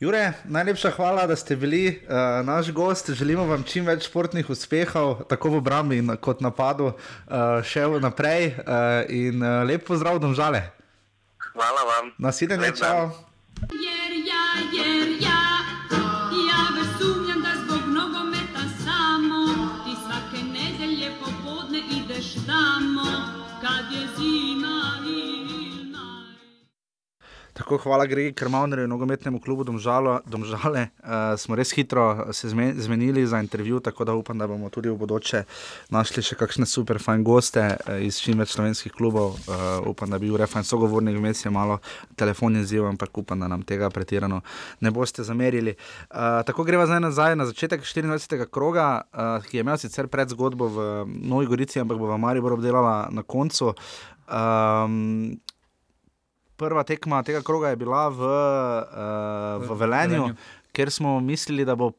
Jure, 0.02 0.32
najlepša 0.44 0.90
hvala, 0.90 1.26
da 1.26 1.36
ste 1.36 1.56
bili 1.56 1.86
uh, 1.86 2.46
naš 2.46 2.72
gost. 2.72 3.10
Želimo 3.10 3.44
vam 3.46 3.62
čim 3.62 3.86
več 3.86 4.08
športnih 4.08 4.48
uspehov, 4.50 5.20
tako 5.30 5.52
v 5.52 5.60
obrambi 5.60 6.00
kot 6.18 6.40
napadu, 6.42 6.88
uh, 6.90 7.62
še 7.62 7.86
naprej. 8.02 8.48
Uh, 8.50 9.06
in 9.06 9.38
uh, 9.38 9.62
lep 9.62 9.86
pozdrav, 9.86 10.18
domžale. 10.18 10.64
Hvala 11.52 11.86
vam. 11.86 12.10
Naslednje, 12.18 12.72
čau. 12.82 13.12
Jer 13.70 14.18
ja, 14.26 14.42
jer 14.74 14.91
Tako, 27.62 27.76
hvala 27.78 28.06
Gregi 28.06 28.32
Krmavnerju, 28.32 28.88
nogometnemu 28.88 29.40
klubu 29.40 29.64
Domžalo, 29.64 30.20
Domžale. 30.26 30.88
Uh, 30.98 31.38
smo 31.38 31.54
res 31.54 31.70
hitro 31.70 32.32
se 32.32 32.48
zmenili 32.74 33.26
za 33.26 33.38
intervju, 33.38 33.80
tako 33.80 34.04
da 34.04 34.14
upam, 34.14 34.38
da 34.38 34.46
bomo 34.46 34.70
tudi 34.70 34.90
v 34.90 34.96
bodoče 34.98 35.44
našli 35.94 36.24
še 36.26 36.34
kakšne 36.40 36.66
super 36.66 36.98
fajn 36.98 37.22
goste 37.22 37.62
uh, 37.62 38.00
iz 38.02 38.18
čim 38.18 38.42
več 38.42 38.56
slovenskih 38.56 38.90
klubov. 38.90 39.38
Uh, 39.46 39.78
upam, 39.92 40.10
da 40.10 40.18
bi 40.18 40.26
bil 40.26 40.40
refajn 40.42 40.66
sogovornik, 40.66 41.20
vmes 41.22 41.44
je 41.44 41.54
malo 41.54 41.78
telefon 42.18 42.58
jeziv, 42.58 42.88
ampak 42.90 43.22
upam, 43.22 43.38
da 43.38 43.46
nam 43.46 43.62
tega 43.62 43.92
pretirano 43.94 44.42
ne 44.82 44.90
boste 44.90 45.22
zamerili. 45.22 45.76
Uh, 46.10 46.42
tako 46.42 46.66
greva 46.66 46.90
zdaj 46.90 47.04
nazaj 47.06 47.38
na 47.38 47.46
začetek 47.46 47.86
24. 47.86 48.42
kroga, 48.50 48.88
uh, 49.14 49.38
ki 49.46 49.60
je 49.60 49.66
imel 49.68 49.78
sicer 49.78 50.10
pred 50.10 50.34
zgodbo 50.34 50.66
v 50.66 50.90
Novi 51.14 51.46
Gorici, 51.46 51.78
ampak 51.78 52.02
bo 52.02 52.10
v 52.10 52.18
Mariboru 52.26 52.58
obdelala 52.58 53.06
na 53.14 53.22
koncu. 53.22 53.70
Um, 54.26 55.38
prva 56.62 56.86
tekma 56.86 57.22
tega 57.26 57.42
kroga 57.42 57.74
je 57.74 57.80
bila 57.82 58.06
v, 58.08 58.22
uh, 58.22 59.66
v 59.66 59.80
Velenju, 59.82 60.22
Velenju. 60.22 60.40
ker 60.72 60.94
smo 60.94 61.18
mislili, 61.20 61.66
da 61.68 61.76
bo. 61.76 61.92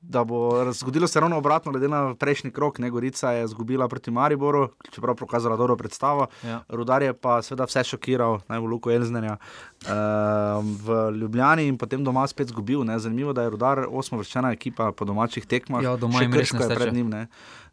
Da 0.00 0.22
bo 0.24 0.72
zgodilo 0.72 1.04
se 1.04 1.20
ravno 1.20 1.36
obratno, 1.36 1.68
glede 1.72 1.88
na 1.92 2.14
prejšnji 2.16 2.48
krok. 2.50 2.78
Ne, 2.80 2.88
Gorica 2.90 3.34
je 3.36 3.42
izgubila 3.44 3.84
proti 3.92 4.10
Mariboru, 4.10 4.70
čeprav 4.90 5.12
je 5.12 5.20
pokazala 5.20 5.56
dobro 5.56 5.76
predstavo. 5.76 6.30
Ja. 6.42 6.62
Rudar 6.68 7.02
je 7.04 7.12
pa 7.12 7.42
seveda 7.44 7.66
vse 7.68 7.82
šokiral, 7.84 8.38
najbolj 8.48 8.70
Luko 8.72 8.90
Elznerja 8.90 9.36
uh, 9.36 9.90
v 10.64 10.96
Ljubljani 11.20 11.68
in 11.68 11.76
potem 11.76 12.04
doma 12.04 12.24
spet 12.26 12.48
izgubil. 12.48 12.88
Zanimivo, 12.98 13.36
da 13.36 13.44
je 13.44 13.52
Rudar 13.52 13.84
osmovrščena 13.90 14.54
ekipa 14.56 14.94
po 14.96 15.04
domačih 15.04 15.44
tekmah. 15.44 15.84
Ja, 15.84 15.96
doma 16.00 16.24
Še 16.24 16.32
Krško 16.32 16.62
je 16.64 16.72
pred 16.80 16.94
njim. 16.96 17.12
Ne. 17.12 17.26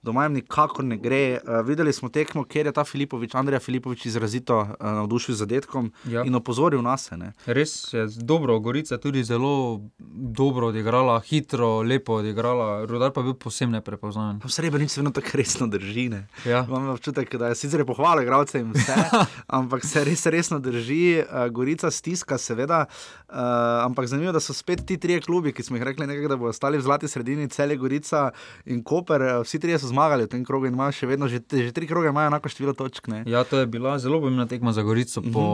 Doma 0.04 0.24
jim 0.24 0.34
nikakor 0.34 0.84
ne 0.84 0.98
gre. 0.98 1.20
Uh, 1.38 1.62
videli 1.62 1.94
smo 1.94 2.10
tekmo, 2.10 2.44
kjer 2.44 2.66
je 2.66 2.72
ta 2.72 2.84
Filipovič, 2.84 3.36
Andrej 3.36 3.60
Filipovič, 3.60 4.06
izrazito 4.06 4.58
uh, 4.60 4.68
navdušil 4.82 5.36
z 5.36 5.40
zadetkom 5.40 5.92
Ja. 6.06 6.24
in 6.24 6.36
opozoril 6.36 6.82
nas. 6.82 7.08
Ne. 7.12 7.32
Res 7.46 7.94
je 7.94 8.08
dobro, 8.18 8.60
Gorica 8.60 8.96
je 8.96 9.02
tudi 9.02 9.24
zelo 9.24 9.80
dobro 10.10 10.68
odigrala, 10.68 11.20
hitro, 11.22 11.82
lepo 11.82 12.14
odigrala, 12.16 12.86
Rudar 12.86 13.12
pa 13.12 13.22
je 13.22 13.26
bil 13.26 13.34
posebno 13.36 13.74
neprepoznaven. 13.74 14.40
Pa 14.40 14.48
Srebrenic 14.50 14.92
se 14.92 15.00
vedno 15.00 15.12
tako 15.12 15.28
resno 15.34 15.68
drži. 15.68 16.10
ne. 16.10 16.28
Ja. 16.46 16.66
Imam 16.68 16.90
občutek, 16.90 17.36
da 17.36 17.48
je 17.48 17.56
sicer 17.56 17.86
pohvala 17.86 18.22
igralce 18.24 18.60
in 18.60 18.72
vse, 18.72 18.94
ampak 19.50 19.86
se 19.86 20.04
res 20.04 20.26
resno 20.26 20.60
drži. 20.60 20.84
Uh, 21.22 21.48
Gorica 21.50 21.92
stiska, 21.92 22.38
seveda. 22.38 22.86
Uh, 23.24 23.36
ampak 23.82 24.06
zanimivo 24.06 24.32
da 24.32 24.40
so 24.40 24.54
spet 24.54 24.86
ti 24.86 24.98
trije 24.98 25.22
klubi, 25.22 25.54
ki 25.54 25.64
smo 25.64 25.78
jih 25.78 25.84
rekli, 25.84 26.08
nekaj, 26.08 26.28
da 26.28 26.38
bodo 26.38 26.50
ostali 26.50 26.78
v 26.78 26.82
zlati 26.82 27.08
sredini, 27.08 27.50
cele 27.50 27.76
Gorica 27.76 28.32
in 28.66 28.84
Koper. 28.84 29.22
Vsi 29.44 29.60
trije 29.60 29.80
so 29.80 29.88
zmagali 29.94 30.26
v 30.26 30.34
tem 30.34 30.42
krogu 30.42 30.66
in 30.66 30.74
imajo 30.74 30.98
še 30.98 31.10
vedno, 31.14 31.30
že, 31.30 31.46
že 31.46 31.70
tri 31.70 31.86
kroge 31.86 32.10
imajo 32.10 32.34
enako 32.34 32.50
število 32.50 32.74
točk. 32.74 33.14
Ne? 33.14 33.22
Ja, 33.30 33.46
to 33.46 33.62
je 33.62 33.70
bila 33.70 34.02
zelo 34.02 34.18
pomembna 34.18 34.50
tekma 34.50 34.74
za 34.74 34.82
Gorico 34.82 35.22
uh 35.22 35.26
-huh. 35.26 35.34
po 35.34 35.46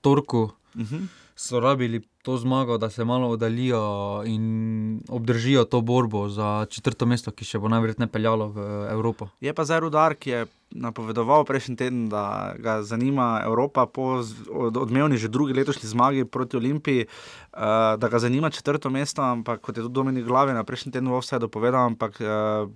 torku. 0.00 0.54
Uh 0.78 0.86
-huh. 0.86 1.06
So 1.38 1.60
rabili 1.60 2.00
to 2.22 2.36
zmago, 2.36 2.78
da 2.78 2.90
se 2.90 3.04
malo 3.04 3.28
oddalijo 3.28 4.22
in 4.26 5.00
obdržijo 5.08 5.64
to 5.64 5.80
borbo 5.80 6.28
za 6.28 6.66
četrto 6.70 7.06
mesto, 7.06 7.30
ki 7.30 7.44
še 7.44 7.58
bo 7.58 7.68
najverjetneje 7.68 8.10
peljalo 8.10 8.48
v 8.48 8.64
Evropo. 8.90 9.28
Je 9.40 9.54
pa 9.54 9.64
zdaj 9.64 9.80
Rudar, 9.80 10.16
ki 10.18 10.30
je 10.30 10.46
napovedoval 10.70 11.46
prejšnji 11.46 11.76
teden, 11.76 12.08
da 12.10 12.54
ga 12.58 12.82
zanima 12.82 13.40
Evropa 13.44 13.86
po 13.86 14.18
odmevni 14.50 15.16
že 15.16 15.28
drugi 15.28 15.54
letošnji 15.54 15.88
zmagi 15.88 16.24
proti 16.24 16.56
Olimpiji, 16.56 17.06
uh, 17.06 17.60
da 17.96 18.08
ga 18.08 18.18
zanima 18.18 18.50
četrto 18.50 18.90
mesto, 18.90 19.22
ampak 19.22 19.60
kot 19.60 19.76
je 19.76 19.82
tudi 19.82 19.94
Dominik 19.94 20.26
Glave 20.26 20.54
na 20.54 20.64
prejšnji 20.64 20.92
teden 20.92 21.08
v 21.08 21.22
vse 21.22 21.38
dopovedal, 21.38 21.86
ampak 21.86 22.20
uh, 22.20 22.66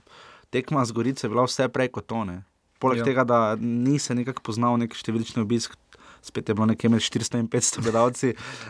tekma 0.53 0.85
z 0.85 0.93
Gorice 0.93 1.27
je 1.27 1.33
bila 1.33 1.47
vse 1.49 1.69
prej 1.73 1.89
kot 1.89 2.07
tone. 2.07 2.43
Poleg 2.79 3.01
Ja. 3.01 3.05
tega, 3.07 3.25
da 3.25 3.39
ni 3.57 3.99
se 3.99 4.15
nekako 4.15 4.43
poznal 4.43 4.77
nek 4.77 4.93
številčni 4.95 5.41
obisk. 5.43 5.79
Spet 6.23 6.47
je 6.47 6.55
bilo 6.55 6.67
nekje 6.71 6.87
med 6.91 7.03
400 7.03 7.41
in 7.41 7.49
500 7.51 7.83
gledalci. 7.83 8.29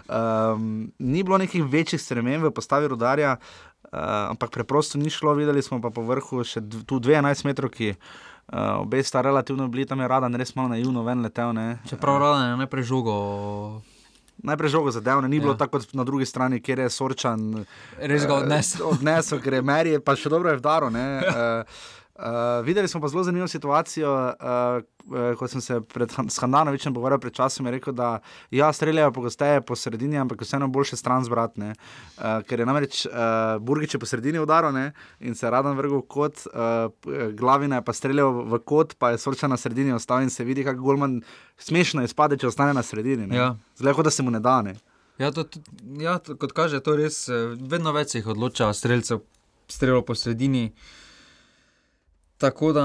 Um, 0.09 0.89
ni 1.13 1.21
bilo 1.23 1.37
nekih 1.37 1.65
večjih 1.65 2.01
sprememb 2.01 2.45
v 2.45 2.51
postavi 2.53 2.89
rodarja, 2.89 3.37
uh, 3.37 4.33
ampak 4.33 4.53
preprosto 4.55 4.97
ni 4.97 5.13
šlo. 5.13 5.35
Videli 5.37 5.61
smo 5.61 5.81
pa 5.81 5.91
po 5.93 6.01
vrhu 6.01 6.45
še 6.45 6.63
tu 6.89 6.97
12 7.01 7.45
metrov, 7.45 7.73
ki 7.73 7.93
uh, 7.93 8.81
obe 8.81 9.03
sta 9.05 9.21
relativno 9.21 9.69
bili 9.69 9.85
tam, 9.85 10.01
je 10.01 10.09
rada, 10.09 10.33
res 10.33 10.55
malo 10.57 10.73
naivno 10.73 11.05
ven 11.05 11.21
letel. 11.21 11.53
Ne. 11.53 11.81
Čeprav 11.89 12.21
rada 12.21 12.53
je 12.53 12.57
najprej 12.57 12.89
žogo. 12.89 13.17
Najprej 14.43 14.71
žogo 14.71 14.91
zadevne, 14.91 15.29
ni 15.29 15.39
bilo 15.39 15.53
Ja. 15.53 15.59
tako 15.59 15.79
kot 15.79 15.93
na 15.93 16.05
drugi 16.05 16.27
strani, 16.27 16.61
kjer 16.61 16.79
je 16.79 16.91
Sorčan. 16.91 17.65
Res 17.97 18.27
ga 18.27 18.33
eh, 18.33 18.37
odnesel. 18.39 18.87
odnesel, 18.89 19.39
ker 19.39 19.55
je 19.55 19.63
Meri, 19.63 20.01
pa 20.01 20.17
še 20.17 20.29
dobro 20.29 20.51
je 20.51 20.57
vdaro. 20.57 20.89
Uh, 20.89 21.63
uh, 22.15 22.65
videli 22.65 22.89
smo 22.89 23.01
pa 23.01 23.09
zelo 23.09 23.23
zanimivo 23.25 23.49
situacijo, 23.49 24.13
uh, 24.13 24.83
uh, 25.05 25.39
ko 25.39 25.49
sem 25.49 25.61
se 25.61 25.81
pred 25.81 26.13
s 26.29 26.39
Handanovičem 26.39 26.95
pogovarjal 26.95 27.21
pred 27.21 27.33
časom, 27.33 27.67
je 27.67 27.73
rekel, 27.73 27.93
da 27.93 28.21
ja, 28.51 28.73
streljajo 28.73 29.13
pogosteje 29.13 29.61
po 29.61 29.77
sredini, 29.77 30.19
ampak 30.19 30.41
vseeno 30.41 30.69
boljše 30.69 30.97
stran 30.97 31.25
zbratne. 31.25 31.75
Uh, 32.17 32.43
ker 32.49 32.61
je 32.61 32.67
namreč 32.67 33.07
uh, 33.07 33.13
Burgič 33.61 33.97
po 33.97 34.07
sredini 34.07 34.39
udaril 34.39 34.73
ne, 34.73 34.93
in 35.21 35.35
se 35.35 35.51
radan 35.51 35.77
vrgel 35.77 36.03
kot, 36.03 36.47
uh, 36.47 36.93
glavina 37.33 37.81
je 37.81 37.85
pa 37.85 37.93
streljal 37.93 38.45
v 38.45 38.63
kot, 38.65 38.95
pa 38.99 39.11
je 39.11 39.19
Sorčan 39.19 39.51
na 39.51 39.57
sredini 39.57 39.93
ostal 39.93 40.23
in 40.23 40.31
se 40.31 40.45
vidi, 40.45 40.65
kako 40.65 40.83
Golman 40.83 41.21
smešno 41.59 42.05
izpade, 42.05 42.37
če 42.37 42.49
ostane 42.49 42.75
na 42.75 42.83
sredini. 42.83 43.27
ne. 43.27 43.37
Ja. 43.37 43.55
Zelo, 43.79 43.95
kot 43.95 44.05
da 44.05 44.11
se 44.11 44.23
mu 44.23 44.31
ne 44.31 44.41
da. 44.41 44.63
Ne. 44.63 44.75
Ja, 45.19 45.31
to, 45.31 45.45
ja 46.01 46.19
to, 46.19 46.37
kot 46.37 46.53
kaže, 46.53 46.81
to 46.81 46.97
res 46.97 47.29
vedno 47.61 47.93
več 47.93 48.13
se 48.13 48.19
jih 48.19 48.33
odloča, 48.33 48.73
streljcev, 48.75 49.21
strelo 49.69 50.03
po 50.03 50.15
sredini. 50.15 50.73
Tako 52.43 52.73
da 52.73 52.85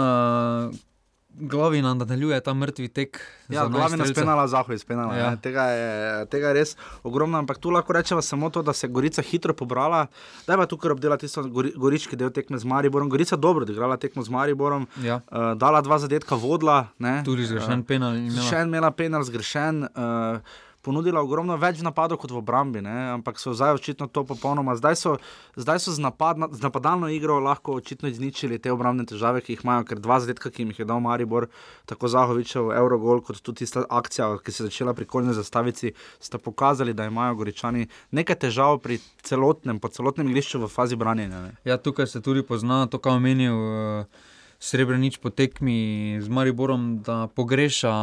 glavina 1.32 1.94
nadaljuje 1.94 2.40
ta 2.42 2.54
mrtvi 2.54 2.88
tek. 2.88 3.20
Ja, 3.50 3.62
glavina 3.62 3.80
najstrelce. 3.98 4.14
spenala, 4.14 4.48
zahoj 4.48 4.78
spenala. 4.78 5.14
Ja. 5.14 5.26
Ja. 5.26 5.36
Tega, 5.38 5.64
je, 5.64 5.90
tega 6.26 6.48
je 6.48 6.54
res 6.54 6.72
ogromno, 7.04 7.38
ampak 7.38 7.58
tu 7.58 7.70
lahko 7.70 7.94
rečemo 7.94 8.22
samo 8.22 8.50
to, 8.50 8.62
da 8.62 8.74
se 8.74 8.88
je 8.88 8.92
Gorica 8.92 9.22
hitro 9.22 9.54
pobrala. 9.54 10.08
Da 10.48 10.54
je 10.54 10.58
pa 10.58 10.66
tukaj 10.66 10.92
obdelala 10.92 11.18
tisto 11.18 11.44
gori, 11.44 11.74
gorički 11.76 12.16
del 12.16 12.30
tekme 12.30 12.58
z 12.58 12.66
Mariborom. 12.66 13.10
Gorica 13.10 13.36
dobro 13.38 13.62
odigrala 13.62 13.98
tekmo 13.98 14.24
z 14.24 14.30
Mariborom, 14.30 14.88
Ja. 15.00 15.22
uh, 15.28 15.54
dala 15.54 15.82
dva 15.82 16.00
zadetka, 16.00 16.36
vodla. 16.36 16.88
Ne, 17.00 17.22
Tudi 17.26 17.46
zgrešen 17.46 17.84
penal 17.84 18.14
je 18.14 18.28
imela. 18.28 18.42
Še 18.44 18.56
en 18.58 18.68
imela 18.68 18.92
penal, 18.92 19.24
zgrešen. 19.24 19.84
Uh, 19.86 20.42
Ponudila 20.88 21.20
ogromno 21.20 21.58
več 21.60 21.82
napadov 21.84 22.22
kot 22.22 22.32
v 22.32 22.40
obrambi, 22.40 22.80
ne? 22.80 22.96
ampak 23.18 23.42
so 23.42 23.52
zdaj 23.52 23.76
očitno 23.76 24.08
to 24.08 24.24
popolnoma. 24.24 24.78
Zdaj 24.80 24.96
so, 24.96 25.16
zdaj 25.60 25.82
so 25.84 25.92
z, 25.92 26.00
napad, 26.00 26.40
z 26.56 26.64
napadalno 26.64 27.10
igro 27.12 27.42
lahko 27.44 27.76
očitno 27.82 28.08
izničili 28.08 28.56
te 28.64 28.72
obrambne 28.72 29.04
težave, 29.10 29.44
ki 29.44 29.58
jih 29.58 29.66
imajo, 29.68 29.84
ker 29.90 30.00
dva 30.00 30.22
zadetka, 30.24 30.48
ki 30.48 30.64
jim 30.64 30.72
jih 30.72 30.80
je 30.86 30.88
dal 30.88 31.04
Maribor, 31.04 31.50
tako 31.92 32.08
Zahovičev, 32.14 32.72
Eurogol, 32.80 33.20
kot 33.28 33.42
tudi 33.44 33.66
tista 33.66 33.84
akcija, 33.84 34.30
ki 34.40 34.56
se 34.56 34.64
je 34.64 34.70
začela 34.70 34.96
pri 34.96 35.10
kolni 35.12 35.36
zastavici, 35.36 35.92
sta 36.24 36.40
pokazali, 36.40 36.96
da 36.96 37.10
imajo 37.12 37.36
Goričani 37.44 37.90
nekaj 38.16 38.40
težav 38.48 38.80
pri 38.80 39.02
celotnem, 39.28 39.84
po 39.84 39.92
celotnem 39.92 40.32
igrišču 40.32 40.64
v 40.64 40.72
fazi 40.72 40.96
branjenja. 40.96 41.44
Ne? 41.50 41.54
Ja, 41.68 41.76
tukaj 41.76 42.08
se 42.08 42.24
tudi 42.24 42.48
pozna 42.48 42.86
to, 42.88 43.04
kar 43.04 43.20
omenil 43.20 43.60
uh, 43.60 44.26
Srebrenic 44.60 45.20
po 45.22 45.30
tekmi 45.30 46.18
z 46.22 46.30
Mariborom, 46.34 47.04
da 47.06 47.28
pogreša 47.28 47.94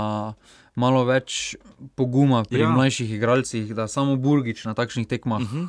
malo 0.75 1.05
več 1.05 1.57
poguma 1.95 2.43
pri 2.43 2.61
Ja. 2.61 2.69
mlajših 2.69 3.11
igralcih, 3.13 3.75
da 3.75 3.87
samo 3.87 4.17
Burgič 4.17 4.65
na 4.65 4.73
takšnih 4.73 5.07
tekmah. 5.07 5.41
Uh 5.41 5.47
Mhm. 5.47 5.67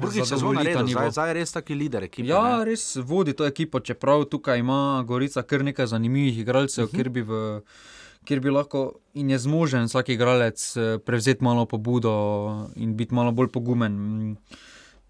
Burgič 0.00 0.16
je 0.22 0.36
zelo 0.36 0.52
naredil, 0.52 0.86
zdaj, 0.86 1.10
zdaj 1.10 1.28
je 1.28 1.34
res 1.34 1.50
taki 1.50 1.74
lider 1.74 2.02
ekipe. 2.02 2.28
Ja, 2.28 2.58
ne. 2.58 2.64
res 2.64 2.96
vodi 2.98 3.32
to 3.32 3.44
ekipo, 3.44 3.80
čeprav 3.80 4.24
tukaj 4.26 4.58
ima 4.58 4.80
Gorica 5.02 5.42
kar 5.42 5.64
nekaj 5.64 5.86
zanimivih 5.88 6.38
igralcev, 6.38 6.84
uh 6.84 6.88
Mhm. 6.88 6.92
-huh. 6.92 6.96
kjer, 6.96 7.08
bi 7.08 7.22
v, 7.22 7.60
kjer 8.24 8.40
bi 8.40 8.50
lahko 8.50 8.82
in 9.14 9.30
je 9.30 9.38
zmožen 9.38 9.84
vsak 9.84 10.08
igralec 10.08 10.76
eh, 10.76 10.98
prevzeti 10.98 11.42
malo 11.42 11.64
pobudo 11.64 12.12
in 12.76 12.94
biti 12.94 13.14
malo 13.14 13.32
bolj 13.32 13.48
pogumen. 13.48 14.36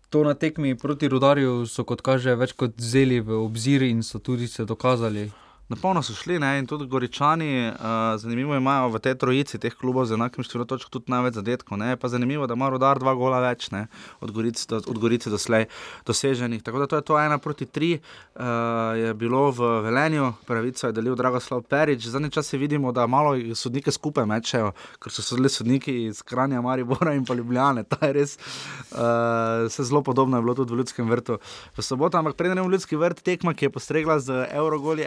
To 0.09 0.25
na 0.25 0.35
tekmi 0.35 0.75
proti 0.75 1.05
Rudarju 1.07 1.67
so, 1.67 1.85
kot 1.85 2.01
kaže, 2.01 2.35
več 2.35 2.53
kot 2.53 2.73
vzeli 2.77 3.21
v 3.21 3.31
obzir 3.35 3.83
in 3.83 4.03
so 4.03 4.19
tudi 4.19 4.47
se 4.47 4.65
dokazali. 4.65 5.31
Na 5.69 5.77
polno 5.77 6.01
so 6.03 6.15
šli 6.17 6.39
ne? 6.41 6.59
in 6.59 6.67
tudi 6.67 6.87
Goričani, 6.87 7.69
uh, 7.69 7.77
zanimivo 8.17 8.57
imajo 8.57 8.89
v 8.89 8.99
tej 9.05 9.15
trojici 9.21 9.59
teh 9.61 9.75
klubov 9.77 10.07
z 10.09 10.17
enakim 10.17 10.41
številom 10.41 10.65
točk 10.65 10.89
tudi 10.89 11.13
največ 11.13 11.37
zadetkov. 11.37 11.77
Ne? 11.77 11.93
Pa 12.01 12.09
zanimivo, 12.09 12.47
da 12.49 12.57
ima 12.57 12.71
rodar 12.73 12.97
dva 12.97 13.13
gola 13.13 13.43
več 13.45 13.69
ne? 13.75 13.83
od 14.25 14.33
Gorice, 14.33 14.65
do, 14.71 14.81
od 14.81 14.97
Gorice 14.97 15.29
doslej 15.29 15.67
doseženih. 16.09 16.63
Tako 16.65 16.81
da 16.81 16.87
to 16.89 16.97
je 16.97 17.05
to 17.11 17.19
ena 17.21 17.37
proti 17.37 17.69
tri, 17.69 17.91
uh, 18.01 18.97
je 18.97 19.13
bilo 19.13 19.51
v 19.53 19.69
Velenju, 19.85 20.31
pravico 20.49 20.89
je 20.89 20.97
delil 20.97 21.19
Dragoslav 21.21 21.61
Perič. 21.69 22.09
Zadnji 22.09 22.33
čas 22.33 22.49
vidimo, 22.57 22.89
da 22.97 23.05
malo 23.05 23.37
sodnike 23.53 23.93
skupaj 23.93 24.25
mečejo, 24.25 24.73
ker 24.97 25.13
so 25.13 25.21
sodili 25.21 25.53
sodniki 25.53 25.99
iz 26.09 26.25
Kranja, 26.25 26.65
Maribora 26.65 27.13
in 27.13 27.29
pa 27.29 27.37
Ljubljane. 27.37 27.85
Ta 27.85 28.09
je 28.09 28.17
res 28.17 28.39
uh, 28.41 29.69
se 29.69 29.85
zelo 29.85 30.01
podobno 30.01 30.41
je 30.41 30.49
bilo 30.49 30.57
tudi 30.57 30.73
v 30.73 30.81
Ljudskem 30.81 31.13
vrtu 31.13 31.37
v 31.77 31.85
soboto, 31.85 32.17
ampak 32.17 32.41
preden 32.41 32.57
je 32.57 32.65
v 32.65 32.73
Ljudski 32.73 32.97
vrt 32.97 33.21
tekma, 33.21 33.53
ki 33.53 33.69
je 33.69 33.77
postregla 33.77 34.17
z 34.17 34.49
Eurogoli, 34.57 35.05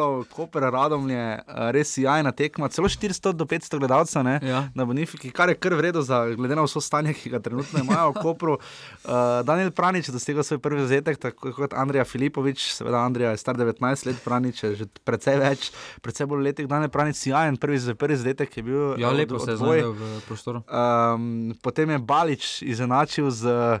Eurogolov, 0.00 0.24
Koper, 0.26 0.62
Radomlje, 0.64 1.16
uh, 1.38 1.70
res 1.70 1.92
jajna 1.94 2.32
tekma, 2.32 2.68
celo 2.68 2.88
400 2.88 3.32
do 3.32 3.44
500 3.44 3.78
gledalcev 3.78 4.22
ne, 4.22 4.40
Ja. 4.42 4.68
na 4.74 4.84
Bonifiki, 4.84 5.30
kar 5.30 5.48
je 5.48 5.54
kar 5.56 5.74
vredno 5.74 6.02
glede 6.34 6.56
na 6.56 6.62
vso 6.62 6.80
stanje, 6.80 7.14
ki 7.14 7.30
ga 7.30 7.38
trenutno 7.38 7.80
imajo 7.80 8.10
v 8.10 8.22
Kopru. 8.22 8.54
Uh, 8.54 9.10
Daniel 9.44 9.70
Pranič 9.70 10.08
je 10.08 10.12
dosegel 10.12 10.42
svoj 10.42 10.58
prvi 10.58 10.80
zadetek, 10.82 11.18
tako 11.18 11.52
kot 11.52 11.74
Andrija 11.74 12.04
Filipovič, 12.04 12.72
seveda 12.72 12.98
Andrija 13.00 13.30
je 13.30 13.36
star 13.38 13.56
19 13.56 13.80
let, 14.06 14.16
Pranič 14.20 14.62
je 14.62 14.74
že 14.76 14.84
precej 15.00 15.36
več, 15.38 15.70
precej 16.00 16.26
bolj 16.26 16.42
letih. 16.44 16.66
Daniel 16.66 16.88
Pranič 16.88 17.20
jajen, 17.22 17.56
prvi, 17.56 17.78
prvi 17.94 18.16
zadetek 18.16 18.50
je 18.50 18.62
bil. 18.62 18.80
Ja, 18.96 19.10
eh, 19.10 19.14
lepo 19.16 19.36
od- 19.36 19.44
se 19.44 19.50
je 19.50 19.56
znašel 19.58 19.92
v 19.92 20.02
prostoru. 20.22 20.62
Um, 20.64 21.28
potem 21.58 21.90
je 21.90 21.98
Balič 22.00 22.44
izenačil 22.62 23.30
z. 23.30 23.80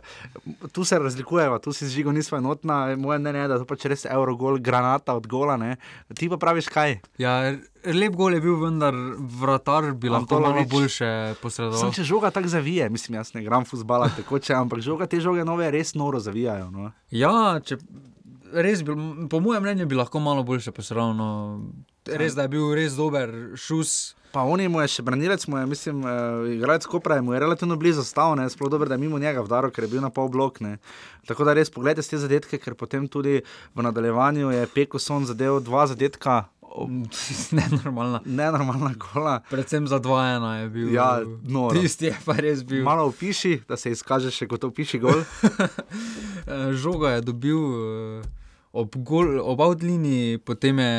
Tu 0.68 0.84
se 0.84 0.98
razlikujemo, 0.98 1.58
tu 1.58 1.72
si 1.72 1.86
z 1.86 1.90
žigo 1.92 2.12
nismo 2.12 2.38
enotna, 2.38 2.96
moje 2.96 3.18
mnenje 3.18 3.38
je, 3.38 3.48
da 3.48 3.54
je 3.54 3.60
to 3.60 3.66
pač 3.66 3.84
res 3.84 4.04
Eurogol, 4.04 4.58
granata 4.58 5.14
od 5.14 5.26
gola. 5.26 5.56
Ne? 5.56 5.76
Ti 6.16 6.28
pa 6.28 6.36
praviš 6.42 6.66
kaj? 6.72 6.96
Ja, 7.22 7.34
lep 7.86 8.16
gol 8.18 8.34
je 8.34 8.40
bil, 8.42 8.56
vendar 8.58 8.96
vratar 9.40 9.92
bi 9.94 10.10
lahko 10.10 10.40
malo 10.42 10.64
boljše 10.70 11.36
posredoval. 11.42 11.78
Sem 11.78 11.92
če 11.94 12.06
žoga 12.08 12.32
tako 12.34 12.50
zavije, 12.50 12.88
mislim, 12.90 13.20
jaz 13.20 13.30
ne 13.36 13.44
gram 13.46 13.64
fusbala 13.68 14.10
tekoče, 14.16 14.56
ampak 14.58 14.82
žoga 14.82 15.06
te 15.06 15.20
žoge 15.22 15.44
nove 15.46 15.70
res 15.70 15.94
noro 15.94 16.18
zavijajo. 16.20 16.70
No? 16.74 16.90
Ja, 17.14 17.60
če, 17.62 17.78
res 18.52 18.82
bi, 18.82 18.96
po 19.30 19.40
mojem 19.40 19.62
mnenju 19.62 19.86
bi 19.86 20.00
lahko 20.00 20.22
malo 20.22 20.42
boljše 20.46 20.74
posredoval. 20.74 21.14
No. 21.14 21.30
Res, 22.10 22.34
da 22.34 22.48
je 22.48 22.54
bil 22.56 22.72
res 22.74 22.98
dober 22.98 23.54
šus. 23.54 24.16
Pa 24.32 24.44
on 24.46 24.60
je 24.62 24.68
še 24.88 25.02
branilec, 25.02 25.42
mu 25.50 25.58
je, 25.58 25.66
mislim, 25.66 26.04
uh, 26.06 26.46
igralec 26.46 26.86
Kopra, 26.86 27.18
mu 27.22 27.34
je 27.34 27.40
relativno 27.42 27.76
blizu 27.76 28.04
stal, 28.06 28.36
ne, 28.38 28.46
sploh 28.50 28.70
dobro, 28.70 28.88
da 28.88 28.94
je 28.94 29.02
mimo 29.02 29.18
njega 29.18 29.42
vdaro, 29.42 29.70
ker 29.74 29.84
je 29.84 29.90
bil 29.90 30.02
na 30.04 30.10
pol 30.10 30.30
blok. 30.30 30.60
Ne. 30.60 30.78
Tako 31.26 31.48
da 31.48 31.54
res 31.58 31.70
pogledajte 31.70 32.14
te 32.14 32.22
zadetke, 32.22 32.60
ker 32.62 32.78
potem 32.78 33.08
tudi 33.08 33.40
v 33.74 33.82
nadaljevanju 33.82 34.54
je 34.54 34.70
Pekoson 34.74 35.26
zadev 35.26 35.60
dva 35.66 35.88
zadetka. 35.90 36.44
Nenormalna. 37.58 38.20
Nenormalna 38.24 38.94
gola. 38.94 39.40
Predvsem 39.50 39.88
za 39.90 39.98
dva 39.98 40.28
ena 40.36 40.56
je 40.60 40.68
bil. 40.68 40.92
Ja, 40.94 41.20
no. 41.42 41.70
Tisti 41.74 42.12
je 42.12 42.16
pa 42.24 42.38
res 42.38 42.62
bil. 42.62 42.84
Malo 42.86 43.08
opiši, 43.10 43.62
da 43.68 43.76
se 43.76 43.90
izkaže 43.90 44.30
še 44.30 44.46
kot 44.46 44.64
opiši 44.70 45.02
gol. 45.02 45.24
Žoga 46.82 47.16
je 47.18 47.24
dobil 47.26 47.58
ob, 48.72 48.94
gol, 48.94 49.38
ob 49.42 49.62
avtlini, 49.66 50.38
potem 50.38 50.78
je 50.78 50.94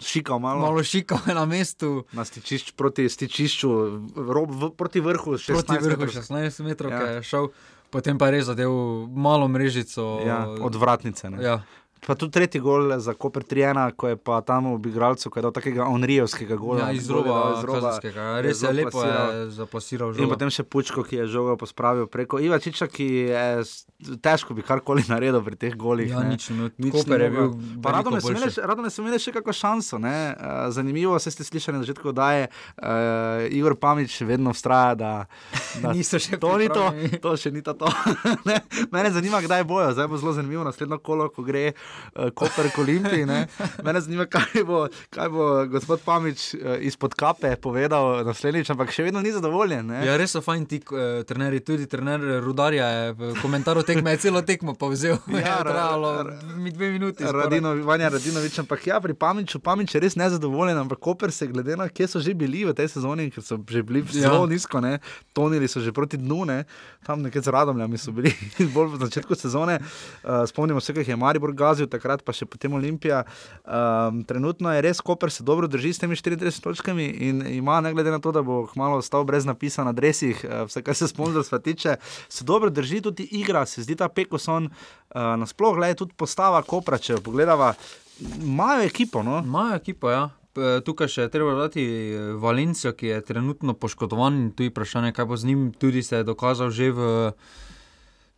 šikal 0.00 0.38
malo. 0.38 0.60
Malo 0.60 0.82
šikal 0.82 1.18
na 1.38 1.44
mestu. 1.44 2.04
Na 2.12 2.24
stičišču, 2.24 2.74
proti 2.76 3.08
stičišču, 3.08 3.70
rob, 4.16 4.50
v, 4.50 4.70
proti 4.76 5.00
vrhu 5.00 5.38
16 5.38 5.52
proti 5.52 5.78
vrhu 5.84 6.10
16 6.10 6.62
metrov, 6.64 6.92
ja. 6.92 7.18
je 7.18 7.22
šel. 7.22 7.48
Potem 7.94 8.18
pa 8.18 8.26
je 8.26 8.32
res 8.38 8.50
zadev 8.50 8.74
malo 9.14 9.48
mrežico. 9.48 10.18
Ja, 10.26 10.44
od 10.50 10.74
vratnice. 10.74 11.30
Ja. 11.38 11.62
Pa 12.06 12.14
tudi 12.14 12.36
tretji 12.36 12.60
gol 12.60 12.98
za 13.00 13.14
Koper 13.16 13.46
3-1, 13.48 13.94
ko 13.96 14.08
je 14.12 14.16
pa 14.20 14.42
tam 14.44 14.74
v 14.76 14.90
igralcu, 14.92 15.30
ko 15.30 15.38
je 15.38 15.42
dal 15.46 15.54
takega 15.56 15.86
onrijevskega 15.88 16.56
gola. 16.60 16.80
Ja, 16.80 16.92
iz 16.92 17.08
roba, 17.08 17.54
iz 17.56 17.64
roba. 17.64 17.94
Res 18.44 18.60
je 18.60 18.72
lepo 18.76 19.04
zaplasiral 19.48 20.12
žogo. 20.12 20.26
In 20.26 20.28
potem 20.28 20.52
še 20.52 20.66
Pučko, 20.68 21.06
ki 21.06 21.22
je 21.22 21.30
žogo 21.32 21.56
pospravil 21.56 22.10
preko 22.12 22.42
Iva 22.44 22.60
Čiča, 22.60 22.90
ki 22.92 23.08
je 23.32 23.46
težko 24.22 24.54
bi 24.54 24.62
karkoli 24.62 25.04
naredil 25.08 25.40
pri 25.44 25.56
teh 25.56 25.74
golih. 25.76 26.10
Ja, 26.10 26.22
ne. 26.24 26.34
nič, 26.34 26.48
nič 26.78 26.92
Koper 26.94 27.24
je 27.26 27.30
bil. 27.32 27.52
Pa 27.82 27.94
rado 27.96 28.12
ne 28.14 28.90
smo 28.90 29.04
imeli 29.04 29.20
še 29.20 29.34
kakšno 29.34 29.54
šanso. 29.56 30.00
Ne? 30.02 30.14
Zanimivo, 30.74 31.18
se 31.18 31.30
ste 31.30 31.44
slišali 31.44 31.78
na 31.78 31.84
začetku, 31.84 32.12
da 32.12 32.32
je 32.32 32.48
uh, 32.48 33.54
Igor 33.54 33.76
Pamič 33.80 34.20
vedno 34.26 34.52
vztraja, 34.54 34.94
da, 34.94 35.12
da 35.82 35.92
niso 35.96 36.20
še 36.20 36.38
to. 36.40 36.52
Ni 36.60 36.68
to, 36.68 36.84
to 37.22 37.34
še 37.40 37.52
ni 37.54 37.64
to. 37.64 37.74
Mene 38.94 39.10
zanima, 39.14 39.40
kdaj 39.44 39.64
bojo. 39.68 39.92
Zdaj 39.96 40.08
bo 40.10 40.20
zelo 40.20 40.34
zanimivo 40.36 40.64
naslednjo 40.66 41.00
kolo, 41.04 41.28
ko 41.32 41.44
gre 41.46 41.72
uh, 41.72 42.30
Koper 42.34 42.70
k 42.74 42.82
Olimpiji. 42.84 43.28
Ne? 43.28 43.44
Mene 43.86 44.04
zanima, 44.04 44.28
kaj 44.30 44.64
bo, 44.68 44.84
kaj 45.14 45.32
bo 45.32 45.48
gospod 45.72 46.04
Pamič 46.04 46.52
uh, 46.58 46.76
izpod 46.84 47.16
kape 47.18 47.54
povedal 47.60 48.24
naslednjič, 48.26 48.72
ampak 48.74 48.92
še 48.94 49.08
vedno 49.08 49.22
ni 49.24 49.32
zadovoljen. 49.34 49.86
Ne? 49.92 50.04
Ja, 50.06 50.18
res 50.20 50.36
so 50.36 50.44
fajn 50.44 50.68
ti 50.70 50.80
uh, 50.84 51.22
trenerji, 51.26 51.64
tudi 51.64 51.88
trener 51.90 52.22
Rudarja 52.44 52.88
je 52.90 53.04
v 53.18 53.32
komentarju 53.40 53.84
tekme, 53.94 54.10
je 54.10 54.16
celo 54.16 54.42
tekmo 54.42 54.74
povzel. 54.74 55.18
Ja, 55.44 55.58
trajalo 55.62 56.24
mi 56.56 56.70
dve 56.70 56.90
minuti. 56.90 57.24
Radino, 57.24 57.74
Vanja 57.84 58.08
Radinovič, 58.08 58.58
ampak 58.58 58.86
ja, 58.86 59.00
pri 59.00 59.14
Pamiču, 59.14 59.58
Pamič 59.60 59.94
je 59.94 60.00
res 60.00 60.16
nezadovoljen, 60.16 60.78
ampak 60.78 60.98
Koper 60.98 61.32
se 61.32 61.46
glede 61.46 61.76
na, 61.76 61.88
kje 61.88 62.08
so 62.08 62.20
že 62.20 62.34
bili 62.34 62.64
v 62.64 62.74
tej 62.74 62.88
sezoni, 62.88 63.30
ker 63.30 63.44
so 63.44 63.58
že 63.58 63.82
bili 63.82 64.04
ja. 64.12 64.30
zelo 64.30 64.46
nizko, 64.46 64.80
ne? 64.80 64.98
tonili 65.32 65.68
so 65.68 65.80
že 65.80 65.92
proti 65.92 66.16
dnu, 66.16 66.44
ne? 66.44 66.64
tam 67.06 67.22
nekaj 67.22 67.42
z 67.42 67.52
radomljami 67.52 67.98
so 67.98 68.12
bili 68.12 68.32
bolj 68.74 68.94
v 68.96 69.00
začetku 69.04 69.34
sezone. 69.34 69.78
Uh, 70.24 70.46
spomnimo 70.48 70.80
se, 70.80 70.94
kaj 70.94 71.04
je 71.08 71.16
Maribor 71.16 71.52
gazil 71.52 71.86
takrat 71.90 72.24
pa 72.24 72.32
še 72.32 72.48
potem 72.48 72.72
Olimpija. 72.72 73.24
Um, 73.64 74.24
trenutno 74.24 74.72
je 74.72 74.82
res, 74.84 75.02
Koper 75.04 75.30
se 75.30 75.44
dobro 75.44 75.68
drži 75.68 75.92
s 75.92 76.02
temi 76.02 76.16
34 76.16 76.62
točkami 76.64 77.04
in 77.28 77.44
ima, 77.58 77.80
ne 77.84 77.92
glede 77.92 78.10
na 78.14 78.18
to, 78.18 78.32
da 78.32 78.42
bo 78.42 78.64
kmalo 78.72 79.02
ostal 79.02 79.26
brez 79.28 79.44
napisa 79.44 79.84
na 79.84 79.92
dresih, 79.92 80.40
uh, 80.44 80.64
vse 80.70 80.82
kar 80.82 80.96
se 80.96 81.08
sponzorstva 81.10 81.58
tiče, 81.58 81.96
se 82.28 82.44
dobro 82.44 82.70
drži 82.70 83.02
tudi 83.04 83.28
igra, 83.36 83.66
se 83.66 83.83
zdi 83.84 83.98
ta 84.00 84.08
Pekoson, 84.08 84.70
uh, 84.70 85.34
nasploh 85.40 85.76
gledaj 85.78 86.00
tudi 86.02 86.16
postava 86.16 86.62
Kopra, 86.66 86.98
če 86.98 87.20
pogledava. 87.24 87.74
Imajo 88.40 88.86
ekipo. 88.86 89.22
No? 89.26 89.42
Imajo 89.44 89.78
ekipo, 89.82 90.10
ja. 90.12 90.28
Tukaj 90.54 91.08
še 91.10 91.24
treba 91.34 91.56
dodati 91.56 91.82
Valencijo, 92.38 92.92
ki 92.94 93.08
je 93.08 93.22
trenutno 93.26 93.74
poškodovan 93.74 94.36
in 94.38 94.50
tu 94.54 94.62
je 94.62 94.70
vprašanje, 94.70 95.10
kaj 95.16 95.26
bo 95.26 95.36
z 95.36 95.50
njim. 95.50 95.64
Tudi 95.74 96.02
se 96.02 96.20
je 96.20 96.26
dokazal 96.28 96.70
že 96.70 96.92
v 96.94 97.08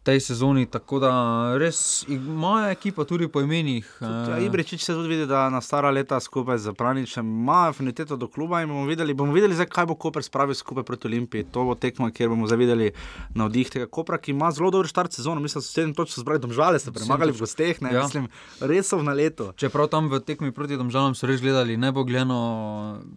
tej 0.06 0.20
sezoni. 0.22 0.66
Tako 0.70 1.00
da 1.02 1.12
res 1.58 2.04
imajo 2.08 2.70
ekipo 2.70 3.04
tudi 3.04 3.26
po 3.28 3.40
imenih. 3.42 3.86
Ja, 4.00 4.38
Ibričič 4.38 4.84
se 4.84 4.94
tudi 4.94 5.08
vidi, 5.08 5.26
da 5.26 5.48
na 5.50 5.60
stara 5.60 5.90
leta 5.90 6.20
skupaj 6.20 6.58
z 6.62 6.74
Praničem 6.78 7.26
ima 7.26 7.68
afiniteto 7.68 8.16
do 8.16 8.28
kluba 8.28 8.62
in 8.62 8.68
bomo 8.68 8.86
videli, 8.86 9.14
bomo 9.14 9.34
videli 9.34 9.54
zdaj, 9.54 9.66
kaj 9.66 9.86
bo 9.90 9.96
Koper 9.98 10.22
spravil 10.22 10.54
skupaj 10.54 10.84
proti 10.86 11.08
Olimpiji. 11.10 11.48
To 11.50 11.64
bo 11.66 11.74
tekma, 11.74 12.10
kjer 12.14 12.30
bomo 12.30 12.46
zavideli 12.46 12.92
na 13.34 13.48
vdih 13.50 13.70
tega 13.70 13.86
Kopra, 13.86 14.18
ki 14.22 14.30
ima 14.30 14.50
zelo 14.54 14.70
dober 14.70 14.86
štart 14.86 15.18
sezone. 15.18 15.42
Mislim, 15.42 15.60
da 15.60 15.66
so 15.66 15.72
sedem 15.72 15.94
točk 15.94 16.18
zbrali, 16.20 16.40
domžale 16.40 16.78
ste 16.78 16.92
premagali 16.94 17.34
v 17.34 17.42
gosteh, 17.42 17.80
ne 17.82 17.94
ja. 17.94 18.04
mislim, 18.06 18.28
res 18.60 18.92
so 18.92 19.00
na 19.02 19.14
leto. 19.16 19.50
Čeprav 19.58 19.90
tam 19.90 20.10
v 20.12 20.20
tekmi 20.22 20.52
proti 20.54 20.78
domžalam 20.78 21.16
so 21.18 21.26
res 21.26 21.42
gledali 21.42 21.76
nebogljeno, 21.76 22.38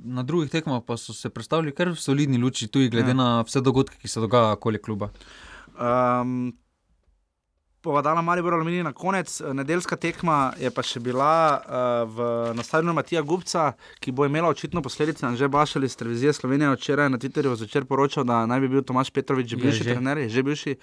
na 0.10 0.26
drugih 0.26 0.50
tekmah 0.50 0.82
pa 0.86 0.98
so 0.98 1.14
se 1.14 1.30
predstavili 1.30 1.76
kar 1.76 1.94
v 1.94 2.02
solidni 2.02 2.42
luči, 2.42 2.68
tudi 2.68 2.90
glede 2.90 3.14
ja. 3.14 3.20
na 3.22 3.30
vse 3.46 3.62
dogodke, 3.62 4.02
ki 4.02 4.10
se 4.10 4.26
dogajajo 4.26 4.58
okoli 4.58 4.82
kluba. 4.82 5.12
Um, 5.78 6.50
povedala 7.82 8.22
Maribor 8.22 8.54
Aluminij 8.54 8.84
na 8.84 8.94
konec. 8.94 9.42
Nedeljska 9.54 9.96
tekma 9.96 10.54
je 10.60 10.72
pa 10.72 10.84
še 10.84 11.00
bila 11.00 11.60
uh, 11.60 12.04
v 12.10 12.18
nastavljanju 12.58 12.94
Matija 12.94 13.22
Gupca, 13.22 13.74
ki 14.00 14.12
bo 14.12 14.28
imela 14.28 14.50
očitno 14.50 14.82
posledice. 14.82 15.28
Že 15.36 15.48
bašali 15.48 15.86
iz 15.86 15.96
televizije 15.96 16.34
Slovenije 16.34 16.76
včeraj 16.76 17.10
na 17.10 17.18
Twitterju 17.18 17.56
zvečer 17.56 17.86
poročal, 17.86 18.24
da 18.24 18.46
naj 18.46 18.60
bi 18.60 18.68
bil 18.68 18.84
Tomaš 18.84 19.12
Petrovič 19.16 19.56
že 19.56 19.58
bivši 19.58 19.84
trener, 19.94 20.18
je 20.26 20.30
že 20.30 20.44
bivši. 20.44 20.76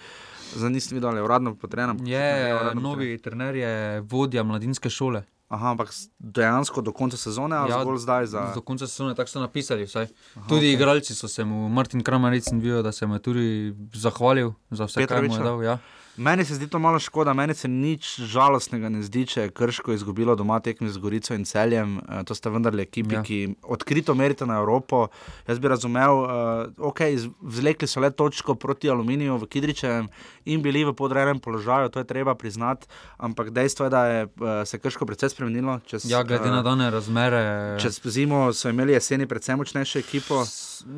Za 0.56 0.68
nisem 0.68 0.96
videl, 0.96 1.10
ali 1.10 1.18
je 1.18 1.24
uradno 1.24 1.54
potreben. 1.54 2.00
Je, 2.06 2.18
je 2.18 2.74
novi 2.74 3.18
trener, 3.18 3.56
je 3.56 4.00
vodja 4.00 4.44
mladinske 4.44 4.90
šole. 4.90 5.24
Aha, 5.48 5.70
ampak 5.70 5.92
dejansko 6.18 6.82
do 6.82 6.90
konca 6.92 7.16
sezone, 7.16 7.54
ali 7.56 7.70
ja, 7.70 7.78
zgolj 7.82 7.98
zdaj? 8.02 8.26
Za... 8.26 8.40
Do 8.54 8.60
konca 8.66 8.86
sezone, 8.86 9.14
tako 9.14 9.30
so 9.30 9.40
napisali. 9.40 9.86
Aha, 9.86 10.06
tudi 10.48 10.66
okay. 10.66 10.74
igralci 10.74 11.14
so 11.14 11.28
se 11.28 11.44
mu, 11.44 11.68
Martin 11.68 12.02
in 12.02 12.60
vidijo, 12.60 12.82
da 12.82 12.92
se 12.92 13.06
mu 13.06 13.14
je 13.14 13.22
tudi 13.22 13.74
zahvalil 13.94 14.52
za 14.70 14.84
vse, 14.84 15.06
kar 15.06 15.22
mu 15.22 15.34
je 15.34 15.42
dal. 15.42 15.62
Ja. 15.62 15.78
Meni 16.16 16.44
se 16.44 16.54
zdi 16.54 16.68
to 16.68 16.78
malo 16.78 16.98
škoda, 16.98 17.34
meni 17.34 17.54
se 17.54 17.68
nič 17.68 18.20
žalostnega 18.20 18.88
ne 18.88 19.02
zdi, 19.04 19.26
če 19.28 19.40
je 19.40 19.50
Krško 19.52 19.92
izgubilo 19.92 20.36
doma 20.36 20.56
tekme 20.64 20.88
z 20.88 20.98
Gorico 20.98 21.34
in 21.36 21.44
Celjem. 21.44 21.98
Uh, 21.98 22.22
to 22.24 22.34
sta 22.34 22.50
vendarle 22.50 22.86
ekipi, 22.86 23.18
ja. 23.18 23.22
ki 23.22 23.56
odkrito 23.62 24.14
merite 24.16 24.46
na 24.48 24.56
Evropo. 24.62 25.06
Jaz 25.48 25.60
bi 25.60 25.68
razumel, 25.68 26.22
uh, 26.22 26.88
ok, 26.88 27.02
vzlekli 27.40 27.88
so 27.88 28.00
le 28.00 28.10
točko 28.10 28.54
proti 28.54 28.90
Aluminiju 28.90 29.36
v 29.36 29.48
Kidričevem 29.52 30.08
in 30.48 30.62
bili 30.64 30.86
v 30.88 30.94
podrejenem 30.96 31.40
položaju, 31.40 31.92
to 31.92 32.00
je 32.00 32.08
treba 32.08 32.34
priznati, 32.34 32.88
ampak 33.18 33.50
dejstvo 33.50 33.86
je, 33.86 33.90
da 33.90 34.06
je 34.06 34.24
uh, 34.24 34.64
se 34.64 34.78
Krško 34.78 35.06
precej 35.06 35.34
spremenilo. 35.36 35.80
Čez, 35.86 36.08
ja, 36.10 36.22
glede 36.24 36.48
na 36.50 36.62
dane 36.62 36.90
razmere. 36.90 37.76
Čez 37.82 38.00
zimo 38.04 38.52
so 38.52 38.72
imeli 38.72 38.96
jeseni 38.96 39.26
predvsem 39.26 39.58
močnejšo 39.58 39.98
ekipo. 39.98 40.44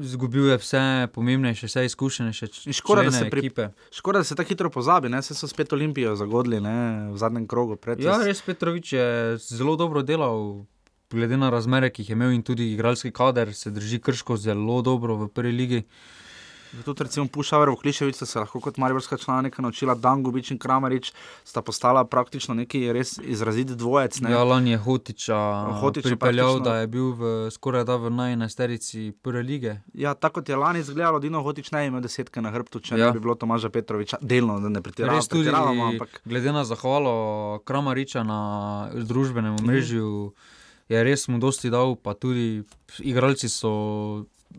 Zgubil 0.00 0.48
je 0.50 0.58
vse 0.58 1.08
pomembnejše, 1.14 1.66
vse 1.66 1.84
izkušenejše. 1.86 2.46
Škoda, 2.72 3.02
da 3.02 3.10
se 3.10 3.30
pri, 3.30 3.50
škoda, 3.90 4.18
da 4.18 4.24
se 4.24 4.34
tako 4.34 4.48
hitro 4.48 4.70
pozabi 4.70 5.07
ne 5.08 5.22
se 5.22 5.34
so 5.34 5.48
spet 5.48 5.72
Olimpijo 5.72 6.14
zagodili 6.16 6.60
ne, 6.60 7.10
v 7.12 7.16
zadnjem 7.16 7.46
krogu. 7.46 7.78
Ja, 7.98 8.18
res 8.24 8.42
Petrovič 8.42 8.92
je 8.92 9.36
zelo 9.38 9.76
dobro 9.76 10.02
delal, 10.02 10.64
glede 11.10 11.36
na 11.36 11.50
razmere, 11.50 11.90
ki 11.90 12.02
jih 12.02 12.10
je 12.10 12.18
imel 12.18 12.32
in 12.36 12.42
tudi 12.42 12.72
igralski 12.72 13.12
kader, 13.12 13.54
se 13.54 13.70
drži 13.70 14.00
krško 14.00 14.36
zelo 14.36 14.82
dobro 14.82 15.16
v 15.16 15.28
prvi 15.28 15.52
ligi. 15.52 15.82
Tudi, 16.84 17.02
recimo, 17.04 17.26
Pušaver 17.28 17.70
v 17.70 17.76
Kliševici 17.76 18.26
se 18.26 18.38
lahko 18.38 18.60
kot 18.60 18.76
mariborska 18.76 19.16
članica 19.16 19.62
naučila, 19.62 19.94
Dangovič 19.94 20.50
in 20.50 20.58
Kramerič 20.58 21.12
sta 21.44 21.62
postala 21.62 22.04
praktično 22.04 22.54
neki 22.54 22.92
res 22.92 23.18
izraziti 23.22 23.74
dvojec. 23.74 24.20
Ne? 24.20 24.30
Ja, 24.30 24.44
lani 24.44 24.70
je 24.70 24.78
Hotiča, 24.78 25.38
Hotiča 25.80 26.08
pripeljal, 26.08 26.46
praktično... 26.46 26.72
da 26.72 26.76
je 26.80 26.86
bil 26.86 27.10
v, 27.12 27.50
skoraj 27.50 27.84
da 27.84 27.96
v 27.96 28.10
najnesterici 28.10 29.12
prve 29.22 29.42
lige. 29.42 29.76
Ja, 29.94 30.14
tako 30.14 30.42
je 30.46 30.56
lani 30.56 30.80
izgledalo, 30.80 31.18
Dino 31.18 31.42
Hotič 31.42 31.70
ne 31.70 31.86
ima 31.86 32.00
desetke 32.00 32.40
na 32.40 32.50
hrbtu, 32.50 32.80
če 32.80 32.98
ja. 32.98 33.06
ne 33.06 33.12
bi 33.12 33.20
bilo 33.20 33.34
Tomaža 33.34 33.70
Petroviča, 33.70 34.20
delno, 34.20 34.60
da 34.60 34.68
ne 34.68 34.82
pretiravamo. 34.82 35.16
Res 35.16 35.28
tudi, 35.28 35.50
ampak... 35.50 36.20
glede 36.24 36.52
na 36.52 36.64
zahvalo 36.64 37.62
Krameriča 37.64 38.22
na 38.22 38.40
družbenem 38.92 39.56
omrežju, 39.62 40.08
mhm. 40.32 40.56
je 40.88 41.04
res 41.04 41.28
mu 41.28 41.38
dosti 41.38 41.70
dal, 41.70 41.96
pa 41.96 42.14
tudi 42.14 42.62
igralci 43.00 43.48
so 43.48 43.72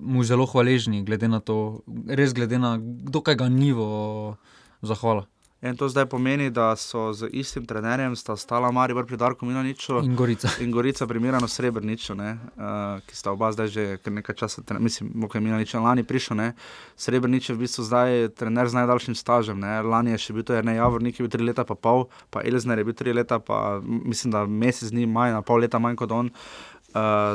mu 0.01 0.23
zelo 0.23 0.45
hvaležni, 0.45 1.03
glede 1.03 1.27
na 1.27 1.39
to, 1.39 1.81
res 2.07 2.33
glede 2.33 2.59
na 2.59 2.77
dokaj 2.81 3.35
nivo 3.49 4.37
zahvala. 4.81 5.27
In 5.61 5.75
to 5.75 5.89
zdaj 5.89 6.05
pomeni, 6.05 6.49
da 6.49 6.75
so 6.75 7.13
z 7.13 7.27
istim 7.35 7.65
trenerjem 7.65 8.15
stala 8.15 8.71
Marijo 8.71 9.03
pri 9.05 9.17
Darku 9.17 9.45
Minoniču 9.45 9.99
in 10.03 10.15
Gorica. 10.15 10.47
In 10.63 10.71
Gorica 10.71 11.07
primerjano 11.07 11.47
Srebrniču, 11.47 12.15
ne, 12.15 12.31
uh, 12.55 13.03
ki 13.03 13.15
sta 13.15 13.31
oba 13.31 13.51
zdaj 13.51 13.67
že 13.67 13.97
nekaj 14.05 14.35
časa, 14.35 14.61
mislim, 14.79 15.11
da 15.15 15.27
je 15.33 15.41
Minonič 15.41 15.73
lani 15.73 16.03
prišel. 16.03 16.37
Srebrnič 16.95 17.49
je 17.49 17.55
v 17.55 17.59
bistvu 17.59 17.83
zdaj 17.83 18.29
trener 18.39 18.69
z 18.69 18.73
najdaljšim 18.73 19.15
stažem. 19.15 19.59
Ne. 19.59 19.81
Lani 19.81 20.15
je 20.15 20.17
še 20.17 20.33
bil 20.33 20.47
to 20.47 20.55
Erne 20.55 20.75
Javornik, 20.75 21.15
ki 21.15 21.23
je 21.23 21.27
bil 21.27 21.31
tri 21.31 21.43
leta 21.43 21.67
pa 21.67 21.75
pol, 21.75 22.07
pa 22.31 22.39
Elzner 22.39 22.79
je 22.79 22.87
bil 22.87 22.95
tri 22.95 23.13
leta, 23.13 23.39
pa 23.43 23.81
mislim, 23.83 24.31
da 24.31 24.47
mesec 24.47 24.95
dni, 24.95 25.11
manj, 25.11 25.35
na 25.35 25.43
pol 25.43 25.59
leta 25.59 25.79
manj 25.79 25.99
kot 25.99 26.15
on. 26.15 26.31
Uh, 26.31 26.78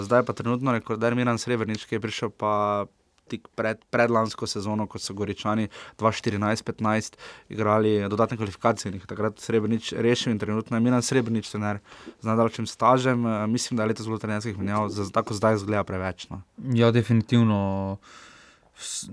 zdaj 0.02 0.24
pa 0.26 0.32
trenutno 0.32 0.72
rekorder 0.72 1.14
Miran 1.14 1.38
Srebrenic, 1.38 1.84
ki 1.84 1.96
je 1.96 2.00
prišel 2.00 2.30
pa 2.30 2.86
tik 3.28 3.48
pred, 3.56 3.80
predlansko 3.90 4.46
sezono, 4.46 4.86
ko 4.86 4.98
so 5.00 5.14
Goričani 5.16 5.68
2014-15 5.98 7.16
igrali 7.48 7.96
dodatne 8.08 8.36
kvalifikacije 8.36 8.92
in 8.92 9.00
takrat 9.08 9.40
Srebrenic 9.40 9.92
rešil 9.92 10.32
in 10.32 10.38
trenutno 10.38 10.76
je 10.76 10.80
Milan 10.80 11.02
Srebrenic, 11.02 11.50
trener 11.50 11.80
z 12.20 12.26
nadaljšim 12.26 12.66
stažem. 12.66 13.24
Uh, 13.24 13.46
mislim, 13.46 13.76
da 13.76 13.82
je 13.82 13.88
letos 13.88 14.06
zelo 14.06 14.18
trenerskih 14.18 14.58
menjav, 14.58 14.90
tako 15.12 15.34
zdaj 15.34 15.56
zgleda 15.64 15.84
preveč. 15.84 16.28
No. 16.30 16.42
Ja, 16.74 16.90
definitivno. 16.90 17.96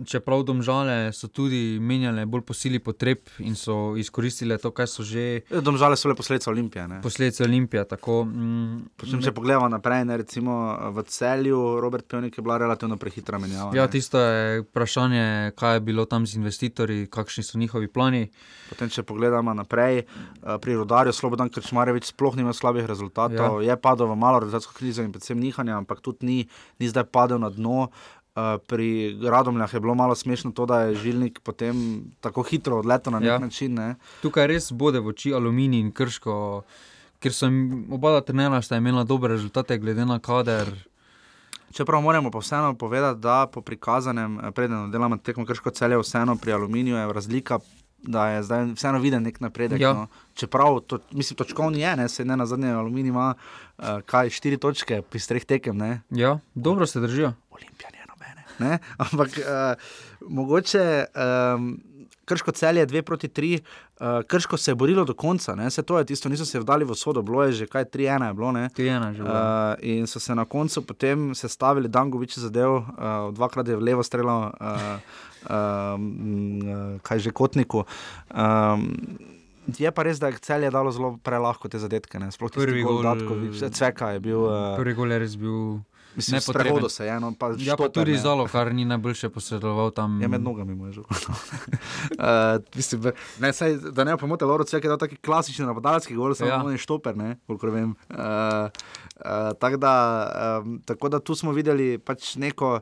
Čeprav 0.05 0.41
domžale 0.43 1.11
so 1.13 1.27
tudi 1.29 1.77
menjale 1.77 2.25
bolj 2.25 2.41
po 2.41 2.53
sili 2.57 2.79
potreb 2.81 3.29
in 3.45 3.53
so 3.55 3.93
izkoristile 3.97 4.57
to, 4.57 4.71
kar 4.73 4.89
so 4.89 5.05
že. 5.05 5.43
Ja, 5.51 5.61
domžale 5.61 5.97
so 5.97 6.09
le 6.09 6.15
posledice 6.17 6.49
Olimpije. 6.49 6.88
Ne? 6.89 7.01
Posledice 7.01 7.43
Olimpije. 7.45 7.83
Tako, 7.85 8.23
mm, 8.25 8.97
Počem, 8.97 9.21
če 9.21 9.33
pogledamo 9.38 9.69
naprej, 9.69 10.05
ne, 10.09 10.17
recimo 10.23 10.55
v 10.97 11.03
celju, 11.05 11.59
Robert 11.81 12.07
Pionik 12.09 12.38
je 12.38 12.41
bila 12.41 12.57
relativno 12.57 12.97
prehitra 12.97 13.38
menjava. 13.38 13.75
Ja, 13.77 13.85
tisto 13.88 14.19
je 14.19 14.63
vprašanje, 14.65 15.53
kaj 15.55 15.77
je 15.77 15.85
bilo 15.85 16.05
tam 16.09 16.25
z 16.25 16.41
investitorji, 16.41 17.05
kakšni 17.13 17.45
so 17.45 17.61
njihovi 17.61 17.88
plani. 17.88 18.31
Potem, 18.71 18.89
če 18.89 19.05
pogledamo 19.05 19.53
naprej, 19.53 20.05
pri 20.41 20.79
rodarju 20.79 21.13
Slobodan 21.13 21.53
Krčmarevič 21.53 22.09
sploh 22.15 22.39
nima 22.39 22.53
slabih 22.53 22.89
rezultatov. 22.89 23.61
Ja. 23.61 23.73
Je 23.73 23.77
padel 23.77 24.09
v 24.09 24.17
malo 24.17 24.41
rezultatsko 24.41 24.73
krizo 24.73 25.05
in 25.05 25.13
predvsem 25.13 25.38
nihanja, 25.38 25.77
ampak 25.77 26.01
tudi 26.01 26.25
ni, 26.25 26.39
ni 26.81 26.89
zdaj 26.89 27.11
padel 27.13 27.38
na 27.38 27.53
dno. 27.53 27.91
Uh, 28.31 28.61
pri 28.67 29.19
Radomljah 29.23 29.73
je 29.73 29.79
bilo 29.79 29.95
malo 29.95 30.15
smešno 30.15 30.51
to, 30.51 30.65
da 30.65 30.81
je 30.81 30.95
žilnik 30.95 31.39
potem 31.43 32.03
tako 32.23 32.43
hitro 32.43 32.77
odletel 32.79 33.11
na 33.11 33.19
nek 33.19 33.27
ja. 33.27 33.39
način. 33.39 33.73
Ne. 33.73 33.95
Tukaj 34.21 34.47
res 34.47 34.71
bode 34.71 35.01
v 35.03 35.11
oči 35.11 35.33
aluminij 35.35 35.83
in 35.83 35.89
krško, 35.91 36.35
ker 37.19 37.35
so 37.35 37.49
oba 37.91 38.21
trenera 38.23 38.61
sta 38.63 38.79
imela 38.79 39.03
dobre 39.03 39.33
rezultate, 39.35 39.77
glede 39.77 40.05
na 40.07 40.19
kader. 40.23 40.71
Čeprav 41.75 42.01
moramo 42.01 42.31
pa 42.31 42.39
vseeno 42.39 42.73
povedati, 42.73 43.19
da 43.19 43.49
po 43.51 43.61
prikazanem, 43.61 44.39
preden 44.55 44.91
delamo 44.91 45.17
tekmo 45.17 45.45
krško 45.45 45.75
celje, 45.75 45.99
vseeno 45.99 46.35
pri 46.35 46.55
aluminiju 46.55 46.95
je 46.95 47.13
razlika. 47.13 47.59
Da 48.01 48.27
je 48.27 48.43
zdaj 48.43 48.65
vseeno 48.73 48.99
viden 48.99 49.23
nek 49.23 49.39
napredek. 49.39 49.81
Ja. 49.81 49.93
No. 49.93 50.07
Čeprav, 50.33 50.79
to, 50.79 50.97
mislim, 51.11 51.37
točkovni 51.37 51.83
je, 51.83 51.95
ne, 51.95 52.09
se 52.09 52.25
ne 52.25 52.37
na 52.37 52.45
zadnje, 52.45 52.71
aluminij 52.73 53.09
ima 53.09 53.33
uh, 53.35 53.99
kaj, 54.05 54.29
štiri 54.29 54.57
točke, 54.57 55.01
pri 55.01 55.19
treh 55.19 55.45
tekem. 55.45 55.77
Ne. 55.77 56.01
Ja, 56.09 56.39
dobro 56.55 56.87
se 56.87 56.99
držijo. 56.99 57.33
Olimpijani. 57.51 58.00
Ne? 58.61 58.77
Ampak 59.05 59.39
uh, 59.41 59.73
mogoče 60.29 60.85
um, 61.11 61.73
krško 62.25 62.51
cel 62.51 62.77
je 62.77 62.88
2 62.88 63.01
proti 63.01 63.27
3, 63.27 63.59
uh, 63.59 64.21
krško 64.27 64.57
se 64.57 64.71
je 64.71 64.75
borilo 64.75 65.05
do 65.05 65.13
konca, 65.13 65.55
ne? 65.55 65.69
se 65.69 65.83
to 65.83 65.97
je 65.97 66.05
tisto, 66.05 66.29
niso 66.29 66.45
se 66.45 66.59
vdali 66.59 66.85
v 66.85 66.95
sodo, 66.95 67.21
bilo 67.21 67.43
je 67.43 67.51
že 67.51 67.67
kaj 67.67 67.85
3-1 67.85 68.27
je 68.27 68.33
bilo. 68.33 68.51
3-1 68.51 69.13
že 69.13 69.23
bilo. 69.23 69.35
Uh, 69.35 69.75
in 69.81 70.07
so 70.07 70.19
se 70.19 70.35
na 70.35 70.45
koncu 70.45 70.85
potem 70.85 71.35
sestavili, 71.35 71.89
Dangovič 71.89 72.38
je 72.38 72.41
zadev, 72.47 72.71
uh, 72.71 72.85
dvakrat 73.33 73.67
je 73.67 73.75
v 73.75 73.83
levo 73.83 74.03
streljal, 74.03 74.51
uh, 74.53 74.97
uh, 75.49 76.99
kaj 77.01 77.19
že 77.19 77.31
kotniku. 77.31 77.85
Um, 78.29 78.95
Je 79.77 79.91
pa 79.93 80.03
res, 80.03 80.17
da 80.17 80.31
je 80.31 80.39
cel 80.41 80.63
je 80.65 80.71
dalo 80.73 80.89
zelo 80.91 81.19
prelahko 81.21 81.69
te 81.69 81.77
zadetke. 81.79 82.17
Sploh 82.33 82.49
prvi 82.49 82.81
gol, 82.81 83.03
Datkovič, 83.05 83.61
Cveka 83.77 84.17
je 84.17 84.19
bil. 84.19 84.41
Uh, 84.41 84.73
prvi 84.73 84.93
gol 84.97 85.13
je 85.13 85.19
res 85.21 85.35
bil. 85.38 85.85
Mislim, 86.15 86.41
ne 86.47 86.53
prehodo 86.53 86.89
se 86.89 87.05
je, 87.05 87.19
no, 87.19 87.33
pa 87.39 87.51
ja, 87.57 87.77
pa 87.77 87.89
tudi 87.89 88.17
zalo, 88.17 88.47
kar 88.47 88.73
ni 88.75 88.85
najboljše 88.85 89.29
posredoval 89.29 89.91
tam. 89.91 90.21
Ja, 90.21 90.27
med 90.27 90.43
nogami 90.43 90.75
mu 90.75 90.88
je 90.88 90.93
že. 90.93 91.01
uh, 91.07 91.15
mislim, 92.75 93.11
ne, 93.39 93.53
saj, 93.53 93.77
da 93.95 94.03
ne 94.03 94.17
pomote, 94.17 94.45
Loro, 94.45 94.63
vse 94.67 94.77
je 94.77 94.89
dal 94.91 94.97
taki 94.97 95.15
klasični 95.15 95.65
napadalski 95.65 96.15
gol, 96.15 96.35
samo 96.35 96.49
ja. 96.49 96.63
on 96.63 96.71
je 96.71 96.77
štoper, 96.77 97.17
ne, 97.17 97.38
kolikor 97.47 97.69
vem. 97.69 97.95
Uh, 98.09 98.17
uh, 98.17 99.53
tako, 99.59 99.77
da, 99.77 99.95
um, 100.63 100.81
tako 100.85 101.09
da 101.09 101.19
tu 101.19 101.35
smo 101.35 101.51
videli 101.51 101.97
pač 101.97 102.35
neko 102.35 102.79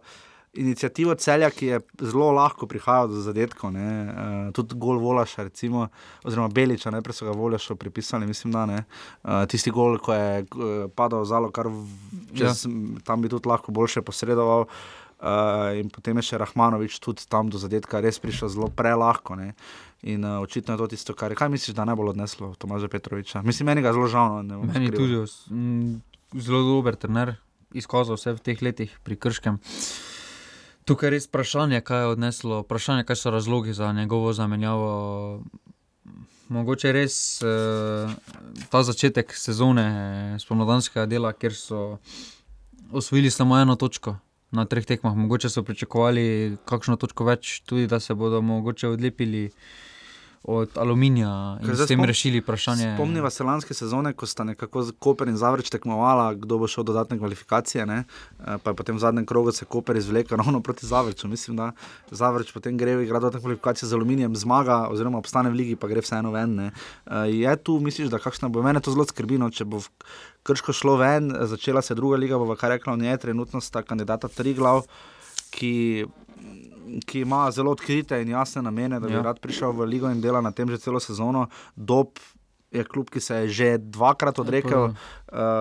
inicijativo 0.54 1.16
celja, 1.16 1.50
ki 1.50 1.66
je 1.66 1.80
zelo 2.02 2.32
lahko 2.32 2.68
prihajala 2.68 3.08
do 3.08 3.22
zadetkov. 3.22 3.74
Uh, 3.74 4.50
tudi 4.54 4.78
gol 4.78 4.98
Volaša, 5.00 5.44
recimo, 5.44 5.88
oziroma 6.24 6.50
Beliča, 6.54 6.92
najprej 6.92 7.20
so 7.20 7.28
ga 7.28 7.36
Volaša 7.38 7.76
pripisali, 7.76 8.28
mislim, 8.28 8.54
da 8.54 8.66
ne. 8.66 8.84
Uh, 9.24 9.46
tisti 9.50 9.72
gol, 9.72 9.98
ko 9.98 10.14
je 10.14 10.42
uh, 10.44 10.88
padal 10.96 11.26
zalo, 11.26 11.52
kar 11.52 11.70
čez, 12.34 12.66
ja. 12.66 13.02
tam 13.06 13.22
bi 13.22 13.30
tudi 13.30 13.50
lahko 13.50 13.72
boljše 13.72 14.02
posredoval. 14.02 14.66
Uh, 15.20 15.76
in 15.76 15.90
potem 15.92 16.16
je 16.22 16.30
še 16.32 16.38
Rahmanovič 16.40 17.02
tudi 17.04 17.26
tam 17.28 17.50
do 17.52 17.60
zadetka 17.60 18.00
res 18.00 18.22
prišel 18.24 18.48
zelo 18.54 18.70
prelahko. 18.72 19.36
Ne? 19.36 19.52
In 20.08 20.24
uh, 20.24 20.40
očitno 20.40 20.74
je 20.74 20.80
to 20.80 20.88
tisto, 20.96 21.14
kar 21.14 21.36
je. 21.36 21.36
Kaj 21.36 21.52
misliš, 21.52 21.76
da 21.76 21.84
najbolj 21.84 22.14
odneslo 22.14 22.54
Tomaža 22.56 22.88
Petroviča? 22.88 23.44
Mislim, 23.44 23.68
meni 23.68 23.84
ga 23.84 23.92
zelo 23.92 24.08
žal. 24.08 24.40
No, 24.48 24.62
meni 24.64 24.88
tudi 24.96 25.20
m, 25.52 26.00
zelo 26.40 26.64
dober 26.64 26.96
trener, 26.96 27.36
izkazal 27.76 28.16
vse 28.16 28.38
v 28.40 28.46
teh 28.48 28.64
letih 28.64 28.96
pri 29.04 29.20
Krškem. 29.20 29.60
Tukaj 30.90 31.08
je 31.08 31.12
res 31.12 31.28
vprašanje, 31.28 31.84
kaj 31.86 32.00
je 32.02 32.06
odneslo, 32.16 32.64
vprašanje, 32.64 33.04
kaj 33.06 33.16
so 33.16 33.30
razlogi 33.30 33.74
za 33.78 33.92
njegovo 33.94 34.32
zamenjavo. 34.34 35.44
Mogoče 36.50 36.92
res 36.92 37.18
uh, 37.46 38.10
ta 38.74 38.82
začetek 38.84 39.36
sezone 39.38 39.86
spomladanskega 40.42 41.06
dela, 41.06 41.30
kjer 41.34 41.54
so 41.54 42.00
osvojili 42.92 43.30
samo 43.30 43.60
eno 43.60 43.76
točko 43.76 44.16
na 44.52 44.66
treh 44.66 44.86
tekmah. 44.86 45.14
Mogoče 45.14 45.54
so 45.54 45.62
pričakovali 45.64 46.58
kakšno 46.66 46.98
točko 46.98 47.30
več, 47.30 47.60
tudi 47.70 47.86
da 47.88 48.00
se 48.00 48.18
bodo 48.18 48.42
mogoče 48.42 48.90
odlepili 48.90 49.52
od 50.44 50.78
aluminija 50.78 51.60
in 51.62 51.76
s 51.76 51.88
tem 51.88 52.04
rešili 52.04 52.40
vprašanje. 52.40 52.94
Spomniva 52.96 53.30
se 53.30 53.44
lanske 53.44 53.74
sezone, 53.74 54.14
ko 54.14 54.26
sta 54.26 54.44
nekako 54.44 54.86
Koper 55.00 55.28
in 55.28 55.38
Zavrč 55.38 55.70
tekmovala, 55.70 56.34
kdo 56.34 56.58
bo 56.58 56.68
šel 56.68 56.84
dodatne 56.84 57.18
kvalifikacije. 57.18 57.86
Ne? 57.86 58.04
Pa 58.64 58.72
je 58.72 58.76
potem 58.76 58.96
v 58.96 59.00
zadnjem 59.00 59.26
krogu 59.26 59.52
se 59.52 59.66
Koper 59.66 59.98
izvlekel 59.98 60.38
ravno 60.42 60.62
proti 60.62 60.86
Zavrču. 60.86 61.28
Mislim, 61.28 61.58
da 61.58 61.72
Zavrč 62.12 62.54
potem 62.56 62.78
gre 62.78 62.96
v 62.96 63.04
igro 63.04 63.20
dodatne 63.20 63.42
kvalifikacije 63.42 63.90
z 63.90 63.94
aluminijem, 63.94 64.36
zmaga 64.36 64.88
oziroma 64.88 65.20
obstane 65.20 65.50
v 65.50 65.60
ligi, 65.60 65.76
pa 65.76 65.88
gre 65.88 66.02
vseeno 66.02 66.32
ven. 66.32 66.56
Ne? 66.56 66.72
Je 67.28 67.56
tu, 67.64 67.80
misliš, 67.80 68.08
da 68.08 68.20
kakšna 68.20 68.48
bo 68.50 68.64
mene 68.64 68.80
to 68.80 68.96
zelo 68.96 69.06
skrbino, 69.06 69.52
če 69.52 69.68
bo 69.68 69.84
krško 70.44 70.74
šlo 70.74 70.96
ven, 70.96 71.34
začela 71.52 71.82
se 71.82 71.96
druga 71.96 72.18
liga, 72.18 72.40
bo 72.40 72.56
kar 72.56 72.72
rekla, 72.72 72.96
ne, 72.96 73.18
trenutno 73.18 73.62
sta 73.62 73.84
kandidata 73.84 74.32
tri 74.32 74.54
glav, 74.54 74.86
ki 75.52 76.06
ki 77.06 77.24
ima 77.26 77.52
zelo 77.52 77.72
odkrite 77.72 78.22
in 78.22 78.34
jasne 78.34 78.62
namene, 78.62 79.00
da 79.00 79.08
bi 79.08 79.14
ja. 79.14 79.22
rad 79.22 79.40
prišel 79.40 79.72
v 79.72 79.88
Ligo 79.90 80.10
in 80.10 80.22
dela 80.22 80.42
na 80.42 80.52
tem 80.52 80.70
že 80.70 80.78
celo 80.78 81.00
sezono. 81.00 81.48
Dob 81.76 82.20
je 82.72 82.84
klub, 82.84 83.10
ki 83.10 83.20
se 83.20 83.36
je 83.36 83.48
že 83.50 83.78
dvakrat 83.78 84.40
odrekel 84.40 84.84
uh, 84.84 84.94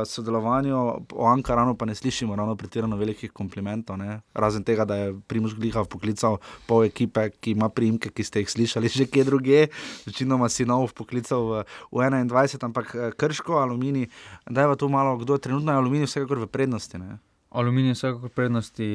sodelovanju, 0.04 0.76
o 1.12 1.26
Ankaranu 1.26 1.76
pa 1.76 1.86
ne 1.86 1.94
slišimo 1.94 2.36
ravno 2.36 2.56
pretirano 2.56 2.96
velikih 2.96 3.32
komplimentov. 3.32 3.96
Ne? 3.96 4.20
Razen 4.34 4.64
tega, 4.64 4.84
da 4.84 4.96
je 4.96 5.14
Primož 5.26 5.54
Glihav 5.56 5.88
poklical 5.88 6.38
pol 6.66 6.84
ekipe, 6.84 7.30
ki 7.40 7.56
ima 7.56 7.68
primke, 7.68 8.12
ki 8.12 8.24
ste 8.24 8.44
jih 8.44 8.50
slišali 8.50 8.88
že 8.88 9.06
kje 9.08 9.24
druge, 9.24 9.66
večinoma 10.06 10.48
si 10.48 10.68
nov 10.68 10.92
poklical 10.92 11.48
v, 11.48 11.64
v 11.92 11.96
21, 12.04 12.68
ampak 12.68 13.16
krško, 13.16 13.56
aluminij, 13.56 14.08
da 14.44 14.68
je 14.68 14.76
tu 14.76 14.88
malo, 14.88 15.16
kdo 15.16 15.40
je 15.40 15.44
trenutno 15.48 15.72
aluminij, 15.72 16.06
vsekakor 16.06 16.44
v 16.44 16.46
prednosti. 16.52 16.98
Ne? 16.98 17.18
Aluminij 17.50 17.96
je 17.96 18.00
vsekakor 18.02 18.28
prednosti, 18.28 18.88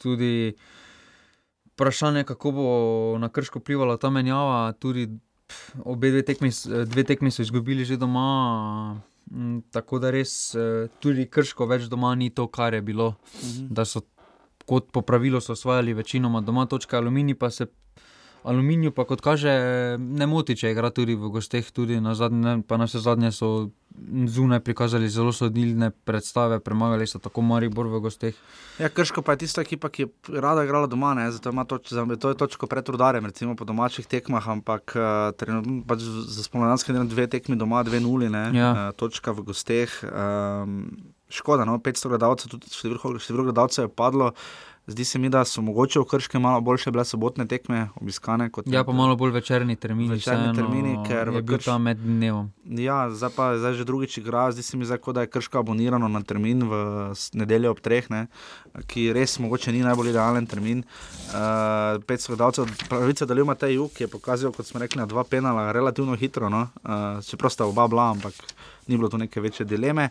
tudi 0.00 0.56
vprašanje, 1.74 2.24
kako 2.24 2.52
bo 2.52 2.66
na 3.18 3.28
krško 3.28 3.60
plivala 3.60 3.96
ta 3.96 4.10
menjava. 4.10 4.72
Tudi 4.72 5.08
obe 5.84 6.10
dve 6.10 6.22
tekmi, 6.22 6.50
dve 6.86 7.04
tekmi 7.04 7.30
so 7.30 7.42
izgubili 7.42 7.84
že 7.84 7.96
doma. 7.96 9.00
Tako 9.70 9.98
da 9.98 10.10
res 10.10 10.54
tudi 11.00 11.26
krško 11.30 11.66
več 11.66 11.86
doma 11.88 12.14
ni 12.14 12.30
to, 12.30 12.46
kar 12.46 12.74
je 12.74 12.82
bilo. 12.82 13.14
Mhm. 13.44 13.68
Da 13.74 13.84
so 13.84 14.02
kot 14.66 14.92
po 14.92 15.02
pravilu 15.02 15.40
osvajali 15.48 15.94
večinoma 15.94 16.40
doma 16.40 16.66
točke, 16.66 16.96
aluminij 16.96 17.34
pa 17.34 17.50
se. 17.50 17.66
Aluminij 18.44 18.90
pa, 18.90 19.04
kot 19.06 19.20
kaže, 19.22 19.50
ne 19.98 20.26
moti, 20.26 20.56
če 20.58 20.72
igra 20.74 20.90
tudi 20.90 21.14
v 21.14 21.30
gosteh, 21.30 21.66
tudi 21.70 22.00
na 22.02 22.16
zadnje, 22.18 22.58
pa 22.66 22.78
na 22.80 22.88
vse 22.90 22.98
zadnje 23.02 23.30
so 23.30 23.70
zunaj 24.26 24.60
prikazali 24.66 25.08
zelo 25.08 25.32
sodilne 25.32 25.90
predstave, 25.90 26.58
premagali 26.60 27.06
so 27.06 27.20
tako 27.22 27.44
Maribor 27.46 27.86
v 27.92 28.00
gosteh. 28.02 28.40
Ja, 28.80 28.88
Krško 28.88 29.22
pa 29.22 29.36
je 29.36 29.44
tista 29.44 29.62
ekipa, 29.62 29.92
ki 29.92 30.02
je 30.06 30.40
rada 30.42 30.64
igrala 30.66 30.90
doma, 30.90 31.12
ne? 31.14 31.28
zato 31.30 31.52
ima 31.54 31.64
toč, 31.68 31.92
to 31.92 32.32
je 32.32 32.38
točko 32.40 32.66
pred 32.66 32.88
rudarjem, 32.88 33.30
recimo 33.30 33.54
po 33.54 33.68
domačih 33.68 34.06
tekmah, 34.10 34.48
ampak 34.56 34.96
uh, 34.98 35.84
pač 35.86 36.02
za 36.02 36.42
spomladanske 36.42 36.96
dve 37.06 37.28
tekmi 37.30 37.56
doma, 37.56 37.84
dve 37.86 38.00
nuli, 38.02 38.32
ja. 38.56 38.72
uh, 38.72 38.84
točka 38.96 39.36
v 39.36 39.46
gosteh. 39.52 40.00
Um, 40.10 40.88
škoda, 41.32 41.64
no? 41.64 41.78
500 41.78 42.08
gledalcev, 42.12 42.52
tudi 42.52 42.68
število 42.74 43.46
gledalcev 43.48 43.88
je 43.88 43.94
padlo. 43.94 44.32
Zdi 44.86 45.04
se 45.04 45.18
mi, 45.18 45.28
da 45.28 45.44
so 45.44 45.62
mogoče 45.62 46.00
v 46.00 46.04
Krški 46.10 46.38
malo 46.38 46.60
boljše 46.60 46.90
bile 46.90 47.04
sobotne 47.04 47.46
tekme, 47.46 47.88
obiskane. 48.00 48.50
Ja, 48.66 48.82
pa 48.84 48.92
malo 48.92 49.14
bolj 49.16 49.30
večerni 49.30 49.76
termini. 49.76 50.10
Večerni 50.10 50.54
termini, 50.54 50.96
ker 51.06 51.30
je 51.30 51.42
bil 51.42 51.58
tam 51.62 51.82
med 51.86 52.00
dnevom. 52.02 52.48
Ja, 52.66 53.06
zdaj 53.10 53.30
pa 53.36 53.46
zdaj 53.58 53.76
že 53.78 53.86
drugič 53.86 54.18
igra, 54.18 54.48
zdi 54.50 54.62
se 54.62 54.76
mi, 54.76 54.84
zdaj, 54.84 54.98
kot 54.98 55.14
da 55.14 55.22
je 55.22 55.30
krško 55.30 55.62
abonirano 55.62 56.08
na 56.08 56.22
termin 56.26 56.66
v 56.66 56.82
nedeljo 57.38 57.70
ob 57.76 57.80
treh, 57.80 58.10
ne, 58.10 58.26
ki 58.90 59.12
res 59.14 59.38
mogoče 59.38 59.70
ni 59.72 59.84
najbolj 59.86 60.10
idealen 60.10 60.50
termin. 60.50 60.82
Uh, 61.30 62.02
pet 62.02 62.26
skladalcev, 62.26 62.66
pravica, 62.88 63.26
da 63.26 63.38
ljubite 63.38 63.70
jug, 63.70 63.94
je 64.02 64.10
pokazal, 64.10 64.50
kot 64.50 64.66
smo 64.66 64.82
rekli, 64.82 65.06
dva 65.06 65.22
penala, 65.22 65.70
relativno 65.72 66.18
hitro, 66.18 66.50
no, 66.50 66.66
uh, 66.82 67.22
čeprav 67.22 67.54
sta 67.54 67.70
oba 67.70 67.86
bila, 67.86 68.10
ampak 68.16 68.34
ni 68.90 68.98
bilo 68.98 69.08
tu 69.08 69.18
neke 69.18 69.40
večje 69.40 69.66
dileme. 69.66 70.10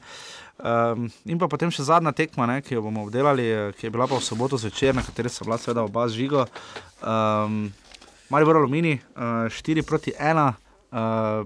Um, 0.61 1.07
in 1.25 1.41
pa 1.41 1.49
potem 1.49 1.71
še 1.73 1.87
zadnja 1.87 2.13
tekma, 2.13 2.45
ne, 2.45 2.59
ki 2.61 2.77
jo 2.77 2.85
bomo 2.85 3.07
obdelali, 3.07 3.73
ki 3.77 3.87
je 3.87 3.93
bila 3.93 4.05
pa 4.05 4.19
v 4.19 4.25
soboto 4.25 4.59
zvečer, 4.61 4.93
na 4.93 5.01
kateri 5.01 5.31
so 5.33 5.47
bila 5.47 5.57
seveda 5.57 5.85
oba 5.87 6.05
žigo. 6.11 6.45
Um, 7.01 7.71
Mali 8.31 8.47
bo 8.47 8.53
alumini, 8.55 8.93
uh, 9.19 9.51
4 9.51 9.83
proti 9.83 10.13
1. 10.15 10.53
Uh, 10.91 11.43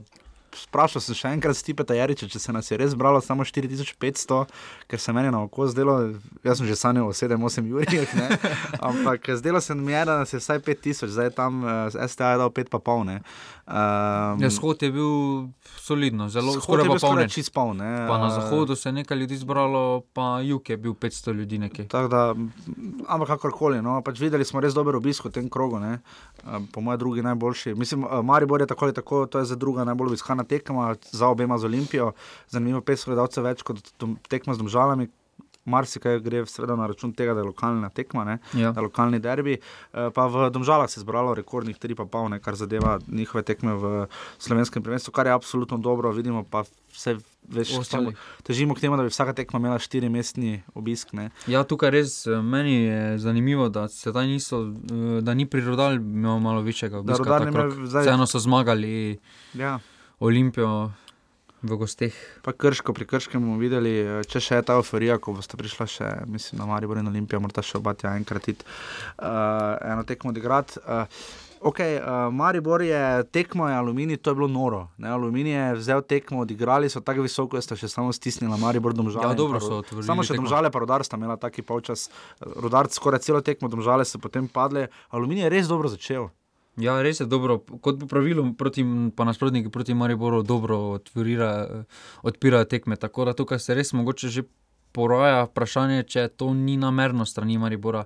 Sprašal 0.56 1.04
sem 1.04 1.18
še 1.18 1.32
enkrat, 1.36 1.58
Stipeta 1.58 1.96
Jariča, 1.98 2.30
če 2.32 2.40
se 2.40 2.54
nas 2.56 2.72
je 2.72 2.80
res 2.80 2.96
bralo 2.96 3.22
samo 3.24 3.46
4500, 3.46 4.46
ker 4.88 5.02
se 5.02 5.16
meni 5.16 5.32
na 5.34 5.44
oko 5.44 5.68
zdelo, 5.68 5.98
jaz 6.46 6.62
sem 6.62 6.70
že 6.70 6.78
sanjal 6.80 7.10
o 7.10 7.16
7-8 7.16 7.68
urah, 7.76 8.16
ampak 8.90 9.30
zdelo 9.40 9.62
se 9.62 9.76
mi 9.76 9.94
je, 9.94 10.06
da 10.08 10.20
nas 10.24 10.34
je 10.34 10.40
vsaj 10.40 10.64
5000, 10.66 11.12
zdaj 11.18 11.34
tam 11.36 11.64
uh, 11.64 11.92
STA 11.92 12.36
je 12.36 12.42
dal 12.44 12.54
5,5. 12.56 13.20
Um, 13.66 14.42
ja, 14.42 14.50
shod 14.54 14.84
je 14.86 14.92
bil 14.94 15.14
solidno, 15.82 16.30
zelo 16.30 16.54
skoraj 16.62 16.86
pa 16.86 16.98
poln. 17.02 17.24
Čist 17.34 17.50
poln. 17.54 17.82
Pa 17.82 18.18
na 18.22 18.30
zahodu 18.30 18.76
se 18.78 18.90
je 18.90 18.94
nekaj 18.94 19.18
ljudi 19.18 19.38
zbralo, 19.42 20.04
pa 20.14 20.40
jug 20.46 20.70
je 20.70 20.78
bil 20.78 20.94
500 20.94 21.34
ljudi 21.34 21.58
nekaj. 21.58 21.88
Da, 21.90 22.36
ampak 23.08 23.28
kakorkoli, 23.28 23.82
no, 23.82 23.98
pač 24.06 24.22
videli 24.22 24.46
smo 24.46 24.62
res 24.62 24.78
dober 24.78 25.00
obisk 25.02 25.26
v 25.26 25.34
tem 25.40 25.50
krogu, 25.50 25.82
ne. 25.82 25.98
po 26.72 26.82
mojem 26.86 27.02
drugi 27.02 27.26
najboljši. 27.26 27.74
Mislim, 27.74 28.06
Maribor 28.24 28.62
je 28.62 28.70
tako 28.70 28.86
ali 28.86 28.94
tako, 28.94 29.26
to 29.26 29.42
je 29.42 29.50
za 29.50 29.58
druga 29.58 29.84
najbolj 29.84 30.14
obiskana 30.14 30.45
tekma, 30.46 30.96
za 31.12 31.28
obema 31.28 31.58
z 31.58 31.66
Olimpijo, 31.66 32.12
zanimivo 32.50 32.82
500 32.82 33.12
gledalcev 33.12 33.46
več 33.46 33.64
kot 33.68 33.82
tekma 34.30 34.54
z 34.54 34.64
domžalami 34.64 35.10
marsikaj 35.66 36.20
gre 36.20 36.44
na 36.78 36.88
račun 36.88 37.14
tega, 37.14 37.34
da 37.34 37.40
je 37.40 37.46
lokalna 37.46 37.90
tekma, 37.90 38.40
ja. 38.54 38.72
da 38.72 38.80
je 38.80 38.84
lokalni 38.84 39.20
derbi. 39.20 39.58
Eh, 39.94 40.10
pa 40.14 40.28
v 40.28 40.50
Domžalah 40.50 40.90
se 40.90 41.00
je 41.00 41.02
zbralo 41.02 41.34
rekordnih 41.34 41.78
3,5, 41.78 42.40
kar 42.40 42.56
zadeva 42.56 43.00
njihove 43.08 43.44
tekme 43.44 43.74
v 43.74 44.08
slovenskem 44.38 44.84
prvenstvu, 44.84 45.12
kar 45.12 45.26
je 45.26 45.34
absolutno 45.34 45.78
dobro. 45.78 46.12
Vidimo 46.12 46.44
pa 46.44 46.64
vse. 46.94 47.18
Veš, 47.46 47.70
težimo 48.42 48.74
k 48.74 48.82
temu, 48.82 48.98
da 48.98 49.04
bi 49.06 49.12
vsaka 49.14 49.34
tekma 49.38 49.60
imela 49.60 49.78
štiri 49.78 50.10
mestni 50.10 50.64
obisk. 50.74 51.12
Ne. 51.14 51.28
Ja, 51.46 51.62
tukaj 51.64 51.92
res 51.94 52.14
eh, 52.26 52.42
meni 52.42 52.74
je 52.74 53.18
zanimivo, 53.22 53.70
da 53.70 53.88
se 53.88 54.14
ta 54.14 54.24
niso, 54.26 54.64
eh, 54.66 55.22
da 55.22 55.34
ni 55.34 55.46
prirodali, 55.46 56.02
imamo 56.02 56.40
malo 56.40 56.62
večjega 56.66 56.98
obiska. 57.00 57.38
Vseeno 58.02 58.26
so 58.26 58.42
zmagali 58.42 59.20
ja. 59.54 59.78
Olimpijo 60.20 60.92
v 61.66 61.78
gostih. 61.78 62.16
Pa 62.44 62.54
krško, 62.54 62.94
pri 62.94 63.08
krškem 63.10 63.42
bomo 63.42 63.58
videli, 63.58 63.98
eh, 64.00 64.22
če 64.28 64.40
še 64.40 64.60
je 64.62 64.68
ta 64.68 64.78
euforija, 64.80 65.18
ko 65.18 65.34
boste 65.34 65.58
prišli 65.58 65.88
še, 65.88 66.12
mislim, 66.30 66.62
na 66.62 66.70
Maribor 66.70 67.02
in 67.02 67.10
Olimpijo, 67.10 67.42
morda 67.42 67.64
še 67.66 67.80
obati 67.82 68.08
enkrat 68.08 68.48
iti 68.48 68.66
uh, 68.66 69.76
eno 69.82 70.06
tekmo 70.06 70.32
odigrati. 70.36 70.80
Uh, 70.86 71.10
Ok, 71.66 71.80
uh, 71.80 72.30
Maribor 72.30 72.82
je 72.82 73.24
tekmo, 73.34 73.66
je 73.66 73.74
aluminij, 73.74 74.20
to 74.22 74.30
je 74.30 74.36
bilo 74.36 74.48
noro. 74.48 74.84
Ne? 75.02 75.10
Aluminij 75.10 75.54
je 75.54 75.76
vzel 75.80 76.02
tekmo, 76.06 76.44
odigrali 76.44 76.90
so 76.90 77.02
tako 77.02 77.26
visoko, 77.26 77.58
da 77.58 77.64
ste 77.66 77.78
še 77.80 77.90
samo 77.90 78.14
stisnili, 78.14 78.54
Maribor 78.62 78.94
domžale. 78.94 79.32
Ja, 79.32 79.34
dobro 79.34 79.58
so 79.64 79.80
otvorili. 79.82 80.06
Samo 80.06 80.22
še 80.22 80.36
tekmo. 80.36 80.46
domžale, 80.46 80.70
pa 80.70 80.84
rodar 80.84 81.02
sta 81.08 81.18
imela 81.18 81.40
taki 81.42 81.66
polčas. 81.66 82.12
Rodar 82.38 82.92
skoraj 82.94 83.24
celo 83.26 83.42
tekmo, 83.42 83.72
domžale 83.72 84.06
so 84.06 84.22
potem 84.22 84.46
padle. 84.46 84.92
Aluminij 85.10 85.48
je 85.48 85.54
res 85.56 85.72
dobro 85.72 85.90
začel. 85.90 86.30
Ja, 86.78 87.02
res 87.02 87.20
je 87.20 87.26
dobro, 87.26 87.60
kot 87.60 88.00
po 88.00 88.08
pravilu, 88.08 88.44
proti, 88.58 88.84
pa 89.16 89.24
nasprotniki 89.24 89.72
proti 89.72 89.94
Mariboru 89.94 90.44
dobro 90.44 91.00
odpirajo 92.22 92.66
tekme. 92.70 92.96
Tako 92.96 93.26
da 93.26 93.34
tukaj 93.34 93.60
se 93.60 93.76
res 93.76 93.94
mogoče 93.94 94.30
že 94.30 94.44
poraja 94.92 95.46
vprašanje, 95.48 96.04
če 96.04 96.28
to 96.40 96.54
ni 96.54 96.78
namerno 96.80 97.26
strani 97.26 97.58
Maribora, 97.58 98.06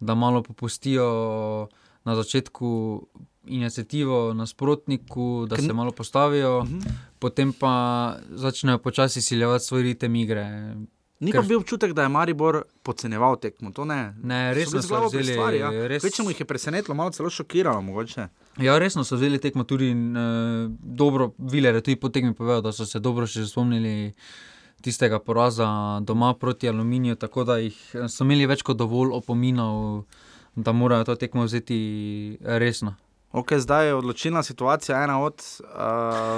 da 0.00 0.14
malo 0.14 0.42
popustijo 0.42 1.68
na 2.04 2.16
začetku 2.16 2.70
inicijativo 3.44 4.34
nasprotniku, 4.34 5.46
da 5.48 5.56
se 5.56 5.72
malo 5.72 5.92
postavijo, 5.92 6.58
uh 6.58 6.64
mhm. 6.64 6.78
-huh. 6.78 6.92
potem 7.18 7.52
pa 7.52 8.16
začnejo 8.30 8.78
počasi 8.78 9.22
siljevati 9.22 9.64
svoj 9.64 9.82
ritem 9.82 10.16
igre. 10.16 10.74
Ni 11.20 11.32
pa 11.32 11.42
bil 11.42 11.58
občutek, 11.60 11.92
da 11.92 12.02
je 12.02 12.08
Maribor 12.08 12.62
podcenjeval 12.82 13.36
tekmo. 13.40 13.72
Ne. 13.84 14.14
ne, 14.22 14.54
resno 14.54 14.82
so 14.82 15.06
vzeli 15.06 15.32
stvari. 15.32 15.58
Ja. 15.58 15.70
Res... 15.88 16.04
Večemu 16.04 16.30
jih 16.30 16.40
je 16.40 16.46
presenetilo, 16.46 16.94
malo 16.94 17.10
celo 17.10 17.30
šokiralo. 17.30 17.82
Mogoče. 17.82 18.28
Ja, 18.58 18.78
resno 18.78 19.04
so 19.04 19.16
vzeli 19.16 19.38
tekmo 19.38 19.64
tudi 19.64 19.90
uh, 19.92 20.70
dobro. 20.80 21.30
Viler 21.38 21.74
je 21.74 21.80
tudi 21.80 21.96
po 22.00 22.08
tekmi 22.08 22.34
povedal, 22.34 22.62
da 22.62 22.72
so 22.72 22.86
se 22.86 23.00
dobro 23.00 23.26
še 23.26 23.44
spomnili 23.46 24.14
tistega 24.80 25.18
poraza 25.18 25.68
doma 26.00 26.34
proti 26.34 26.68
Aluminiju, 26.68 27.14
tako 27.14 27.44
da 27.44 27.58
jih 27.60 27.76
eh, 27.94 28.08
so 28.08 28.24
imeli 28.24 28.48
več 28.48 28.64
kot 28.64 28.80
dovolj 28.80 29.12
opominov, 29.12 30.06
da 30.56 30.72
morajo 30.72 31.04
to 31.04 31.20
tekmo 31.20 31.44
vzeti 31.44 32.38
resno. 32.40 32.94
Okay, 33.32 33.58
zdaj 33.58 33.86
je 33.86 33.94
odločilna 33.94 34.42
situacija. 34.42 35.02
Ena 35.02 35.20
od 35.22 35.34
uh, 35.60 35.68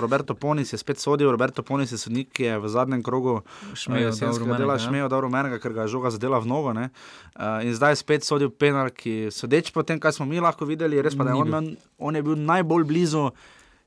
Roberto 0.01 0.35
Ponis 0.35 0.73
je 0.73 0.79
spet 0.79 0.99
sodil, 0.99 1.31
Roberto 1.31 1.63
Ponis 1.63 1.93
je 1.93 1.99
sodnik, 1.99 2.29
ki 2.33 2.45
je 2.45 2.59
v 2.59 2.69
zadnjem 2.69 3.03
krogu 3.03 3.41
šmejo 3.75 4.11
dela, 4.59 4.77
šmejo 4.79 5.09
da 5.09 5.21
rumenega, 5.21 5.57
ker 5.59 5.73
ga 5.73 5.87
je 5.87 5.95
žoga 5.97 6.13
zadela 6.13 6.39
v 6.39 6.53
novo. 6.53 6.75
Uh, 6.77 7.65
in 7.65 7.73
zdaj 7.73 7.97
je 7.97 8.03
spet 8.05 8.29
sodil 8.29 8.53
penal, 8.53 8.93
ki 8.93 9.33
sodeč 9.33 9.73
po 9.73 9.83
tem, 9.83 9.97
kaj 9.97 10.21
smo 10.21 10.29
mi 10.29 10.41
lahko 10.41 10.69
videli, 10.69 11.01
res 11.01 11.17
pa 11.17 11.25
da 11.25 11.33
je 11.33 11.41
on, 11.41 11.73
on 11.99 12.17
je 12.17 12.23
bil 12.23 12.37
najbolj 12.37 12.85
blizu. 12.85 13.31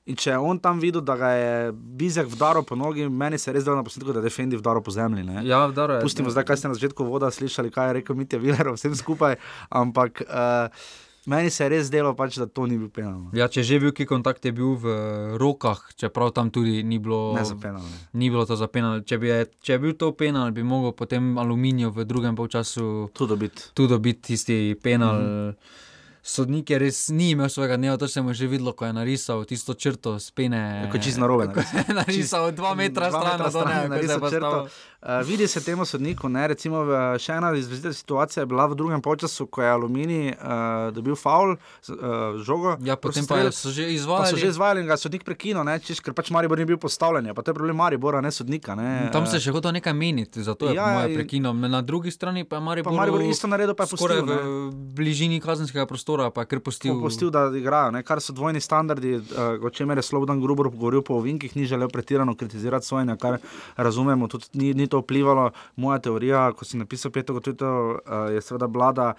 In 0.05 0.17
če 0.17 0.33
je 0.33 0.41
on 0.41 0.57
tam 0.61 0.81
videl, 0.81 1.01
da 1.01 1.13
ga 1.17 1.29
je 1.33 1.71
Bizek 1.73 2.27
vdaro 2.29 2.61
po 2.65 2.75
nogi, 2.77 3.05
meni 3.09 3.37
se 3.37 3.49
je 3.49 3.55
res 3.57 3.63
zdelo 3.65 3.77
na 3.77 3.85
posnetku, 3.85 4.13
da 4.13 4.21
je 4.21 4.29
Defendi 4.29 4.57
vdaro 4.57 4.81
po 4.81 4.93
zemlji. 4.93 5.23
Ne? 5.25 5.45
Ja, 5.45 5.65
vdaro 5.69 5.97
je. 5.97 6.05
Pustimo 6.05 6.33
zdaj, 6.33 6.45
kaj 6.45 6.57
ste 6.61 6.69
na 6.73 6.77
začetku 6.77 7.05
voda 7.05 7.29
slišali, 7.33 7.73
kaj 7.73 7.89
je 7.89 7.95
rekel 8.01 8.17
Mitja 8.17 8.41
Viler, 8.41 8.73
vsem 8.73 8.97
skupaj. 8.97 9.37
Ampak. 9.69 10.25
Uh, 10.25 11.03
Meni 11.25 11.49
se 11.49 11.63
je 11.63 11.69
res 11.69 11.87
zdelo, 11.87 12.13
pač, 12.13 12.37
da 12.37 12.45
to 12.45 12.67
ni 12.69 12.77
bil 12.77 12.89
penal. 12.93 13.17
No. 13.17 13.29
Ja, 13.33 13.47
če 13.49 13.63
že 13.65 13.79
bil 13.81 13.93
ki 13.95 14.05
kontakt, 14.05 14.45
je 14.45 14.53
bil 14.53 14.75
v 14.77 14.93
rokah, 15.41 15.81
čeprav 15.97 16.35
tam 16.37 16.51
tudi 16.53 16.83
ni 16.85 16.99
bilo. 17.01 17.33
Ne 17.33 17.45
za 17.45 17.57
penal. 17.57 17.81
Ne. 17.81 17.97
Ni 18.13 18.29
bilo 18.29 18.45
to 18.45 18.57
za 18.59 18.69
penal. 18.69 19.01
Če 19.01 19.17
bi, 19.17 19.31
je, 19.33 19.49
če 19.65 19.79
bi 19.79 19.89
bil 19.89 19.97
to 19.97 20.11
penal, 20.13 20.53
bi 20.53 20.61
mogel 20.61 20.93
potem 20.93 21.33
aluminijo 21.41 21.89
v 21.95 22.05
drugem 22.05 22.37
polčasu 22.37 23.09
dobiti. 23.17 23.73
Tu 23.73 23.89
dobiti 23.89 24.33
tisti 24.33 24.77
penal. 24.77 25.19
Mm 25.19 25.25
-hmm 25.25 25.83
sodnik 26.25 26.69
je 26.69 26.79
res 26.81 26.99
ni 27.13 27.29
imel 27.35 27.49
svojega 27.49 27.77
dneva, 27.77 27.97
to 27.97 28.07
se 28.07 28.21
mu 28.21 28.33
že 28.33 28.47
videlo, 28.49 28.73
ko 28.73 28.85
je 28.85 28.93
narisal 28.93 29.45
tisto 29.45 29.73
črto 29.73 30.17
spene. 30.19 30.89
Kot 30.91 31.03
čist 31.05 31.21
narobe. 31.21 31.53
Narisal 32.01 32.49
dva 32.51 32.73
metra 32.75 33.11
stran, 33.13 33.45
da 33.45 33.87
ne 33.87 34.01
bi 34.01 34.07
se 34.07 34.17
črto. 34.17 34.65
Uh, 35.05 35.27
vidi 35.27 35.47
se 35.47 35.63
temu 35.63 35.85
sodniku, 35.85 36.29
ne, 36.29 36.47
recimo, 36.47 36.79
v, 36.81 36.99
še 37.21 37.35
ena 37.37 37.51
izrazita 37.53 37.91
situacija 37.93 38.41
je 38.41 38.49
bila 38.49 38.65
v 38.65 38.75
drugem 38.75 39.01
času, 39.21 39.45
ko 39.45 39.61
je 39.61 39.69
Alumini 39.69 40.33
uh, 40.33 40.89
dobil 40.93 41.15
faul, 41.15 41.53
uh, 41.53 42.41
žogo. 42.41 42.73
Ja, 42.81 42.95
potem 42.97 43.27
pa 43.29 43.37
so 43.51 43.69
že 43.69 43.85
izvajali. 43.93 44.33
So 44.33 44.37
že 44.37 44.49
izvajali 44.49 44.81
in 44.81 44.87
ga 44.89 44.97
sodnik 44.97 45.21
prekinil, 45.23 45.61
ker 46.01 46.13
pač 46.17 46.31
Maribor 46.33 46.57
ni 46.57 46.65
bil 46.65 46.79
postavljen, 46.81 47.29
pa 47.37 47.45
to 47.45 47.53
je 47.53 47.55
problem 47.55 47.77
Maribora, 47.77 48.21
ne 48.21 48.31
sodnika. 48.31 48.73
Ne. 48.75 49.11
Tam 49.13 49.29
se 49.29 49.37
je 49.37 49.45
še 49.45 49.53
hotel 49.53 49.77
nekaj 49.77 49.93
meniti, 49.93 50.41
zato 50.41 50.71
je 50.71 50.73
ja, 50.73 51.05
prekinil. 51.13 51.53
Na 51.53 51.83
drugi 51.85 52.09
strani 52.09 52.41
pa 52.41 52.57
je 52.57 52.65
Maribor, 52.65 52.89
pa 52.89 52.97
Maribor 52.97 53.21
isto 53.29 53.45
naredil, 53.45 53.77
pa 53.77 53.85
je 53.85 53.93
postal 53.93 54.25
v 54.25 54.73
bližini 54.97 55.37
kazenskega 55.37 55.85
prostora 55.85 56.31
pa 56.33 56.41
je 56.41 56.49
kar 56.49 56.59
postil. 56.65 56.97
Postil, 57.01 57.29
da 57.29 57.45
igrajo, 57.53 57.93
ne? 57.93 58.01
kar 58.03 58.21
so 58.23 58.33
dvojni 58.33 58.61
standardi, 58.63 59.15
uh, 59.21 59.61
o 59.61 59.69
čemer 59.69 60.01
je 60.01 60.07
Slobodan 60.09 60.41
Grubor 60.41 60.69
govoril 60.73 61.05
po 61.05 61.19
ovinkih, 61.21 61.53
ni 61.55 61.69
želel 61.69 61.93
pretirano 61.93 62.35
kritizirati 62.35 62.89
svoje, 62.89 63.05
kar 63.21 63.37
razumemo, 63.77 64.27
tudi 64.31 64.49
ni, 64.53 64.73
ni 64.73 64.87
to 64.87 64.94
vplivalo. 65.01 65.49
Moja 65.75 65.99
teorija, 65.99 66.51
ko 66.53 66.65
si 66.65 66.77
napisal 66.77 67.11
Petro, 67.11 67.41
uh, 67.41 68.31
je 68.33 68.41
seveda 68.41 68.69
vlada. 68.71 69.13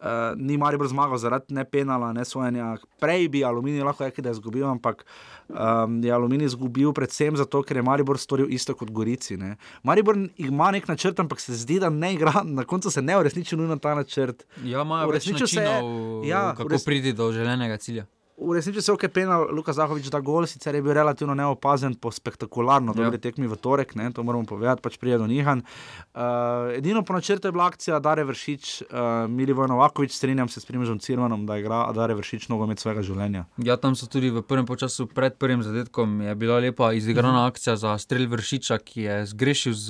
Uh, 0.00 0.32
ni 0.36 0.56
Maribor 0.56 0.88
zmagal 0.88 1.18
zaradi 1.20 1.52
ne 1.52 1.64
penala, 1.64 2.12
ne 2.16 2.24
sojenja. 2.24 2.78
Prej 3.00 3.28
bi 3.28 3.42
Aluminij 3.44 3.84
lahko 3.84 4.06
rekel, 4.06 4.24
da 4.24 4.30
je 4.30 4.38
izgubil, 4.38 4.64
ampak 4.64 5.04
um, 5.48 5.98
je 6.00 6.12
Aluminij 6.12 6.48
izgubil 6.48 6.94
predvsem 6.96 7.36
zato, 7.36 7.60
ker 7.62 7.76
je 7.76 7.82
Maribor 7.84 8.16
storil 8.18 8.48
isto 8.48 8.72
kot 8.74 8.88
Gorici. 8.90 9.36
Ne. 9.36 9.58
Maribor 9.84 10.16
ima 10.40 10.70
nek 10.72 10.88
načrt, 10.88 11.20
ampak 11.20 11.40
se 11.40 11.52
zdi, 11.52 11.76
da 11.84 11.90
ne 11.92 12.14
igra, 12.16 12.32
na 12.44 12.64
koncu 12.64 12.90
se 12.90 13.02
ne 13.02 13.18
uresniči 13.18 13.60
nujno 13.60 13.76
ta 13.76 13.92
načrt. 13.94 14.46
Ja, 14.64 14.86
ima 14.88 15.04
več 15.04 15.28
načinov, 15.34 16.24
ja, 16.24 16.54
kako 16.56 16.72
res... 16.72 16.84
priti 16.88 17.12
do 17.12 17.28
želenega 17.36 17.76
cilja. 17.76 18.06
V 18.40 18.52
resnici 18.52 18.82
se 18.82 18.90
je 18.90 18.94
okepena, 18.94 19.38
Luka 19.38 19.72
Zahovič, 19.72 20.08
da 20.08 20.20
gol 20.24 20.46
sicer 20.48 20.74
je 20.74 20.80
bil 20.82 20.94
relativno 20.96 21.34
neopazen 21.36 21.94
po 22.00 22.08
spektakularno 22.10 22.94
ja. 22.96 23.04
dobri 23.04 23.20
tekmi 23.20 23.44
v 23.44 23.56
torek, 23.60 23.92
ne, 24.00 24.08
to 24.16 24.24
moramo 24.24 24.48
povedati, 24.48 24.80
pač 24.80 24.96
prije 24.96 25.18
do 25.20 25.26
Nihan. 25.28 25.60
Uh, 25.60 26.72
edino 26.72 27.02
po 27.04 27.12
načrtu 27.12 27.48
je 27.48 27.52
bila 27.52 27.68
akcija 27.68 28.00
Dare 28.00 28.24
Vršič, 28.24 28.82
uh, 28.88 29.28
Mili 29.28 29.52
Vojnovakovič, 29.52 30.16
strinjam 30.16 30.48
se 30.48 30.60
s 30.60 30.64
Primožem 30.64 30.98
Cirmanom, 30.98 31.44
da 31.46 31.58
igra 31.60 31.84
Dare 31.92 32.16
Vršič 32.16 32.48
nogomet 32.48 32.80
svojega 32.80 33.04
življenja. 33.04 33.44
Ja, 33.60 33.76
tam 33.76 33.92
so 33.92 34.08
tudi 34.08 34.32
v 34.32 34.40
prvem 34.42 34.64
času 34.64 35.04
pred 35.06 35.36
prvim 35.36 35.60
zadetkom 35.62 36.20
je 36.24 36.34
bila 36.34 36.58
lepa 36.64 36.94
izigrana 36.96 37.44
mhm. 37.44 37.48
akcija 37.52 37.76
za 37.76 37.98
strelj 38.00 38.30
Vršiča, 38.32 38.80
ki 38.80 39.04
je 39.04 39.16
zgrešil 39.36 39.76
z 39.76 39.88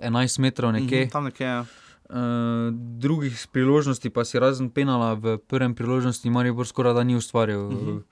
11 0.00 0.40
metrov 0.40 0.72
nekje. 0.72 1.04
Mhm, 1.04 1.12
tam 1.12 1.28
nekje, 1.28 1.46
ja. 1.46 1.64
Uh, 2.06 2.70
drugih 2.72 3.34
priložnosti, 3.52 4.10
pa 4.10 4.24
si 4.24 4.38
razen 4.38 4.70
penala 4.70 5.14
v 5.14 5.38
prvem 5.38 5.74
priložnosti, 5.74 6.30
Marijo 6.30 6.54
Bor 6.54 6.66
skoraj 6.66 6.94
da 6.94 7.02
ni 7.04 7.16
ustvaril. 7.16 7.66
Uh 7.66 7.72
mhm. 7.72 7.90
-huh. 7.90 8.02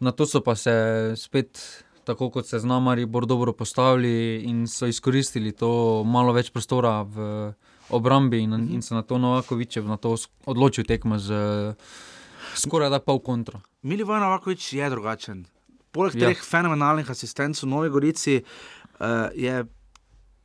Na 0.00 0.10
to 0.12 0.26
so 0.26 0.40
pa 0.40 0.54
se 0.54 1.12
spet 1.16 1.84
tako 2.04 2.30
kot 2.30 2.46
se 2.46 2.58
z 2.58 2.64
nami 2.64 3.06
bolj 3.06 3.26
dobro 3.26 3.52
postavili 3.52 4.42
in 4.44 4.66
so 4.66 4.86
izkoristili 4.86 5.52
to 5.52 6.02
malo 6.04 6.32
več 6.32 6.50
prostora 6.50 7.02
v 7.02 7.52
obrambi 7.90 8.38
in, 8.38 8.50
Mhm. 8.50 8.74
in 8.74 8.82
se 8.82 8.94
na 8.94 9.02
to 9.02 9.18
Novakovič 9.18 9.76
na 9.76 9.96
to 9.96 10.16
odločil 10.46 10.84
tekmo 10.84 11.18
z 11.18 11.32
skoraj 12.54 12.90
da 12.90 12.98
pol 12.98 13.18
kontra. 13.18 13.60
Milivoj 13.82 14.20
Novakovič 14.20 14.72
je 14.72 14.90
drugačen. 14.90 15.46
Poleg 15.92 16.14
Ja. 16.14 16.28
teh 16.28 16.42
fenomenalnih 16.42 17.10
asistentov 17.10 17.62
v 17.62 17.68
Novi 17.68 17.88
Gorici 17.88 18.42
uh, 18.42 19.28
je 19.34 19.64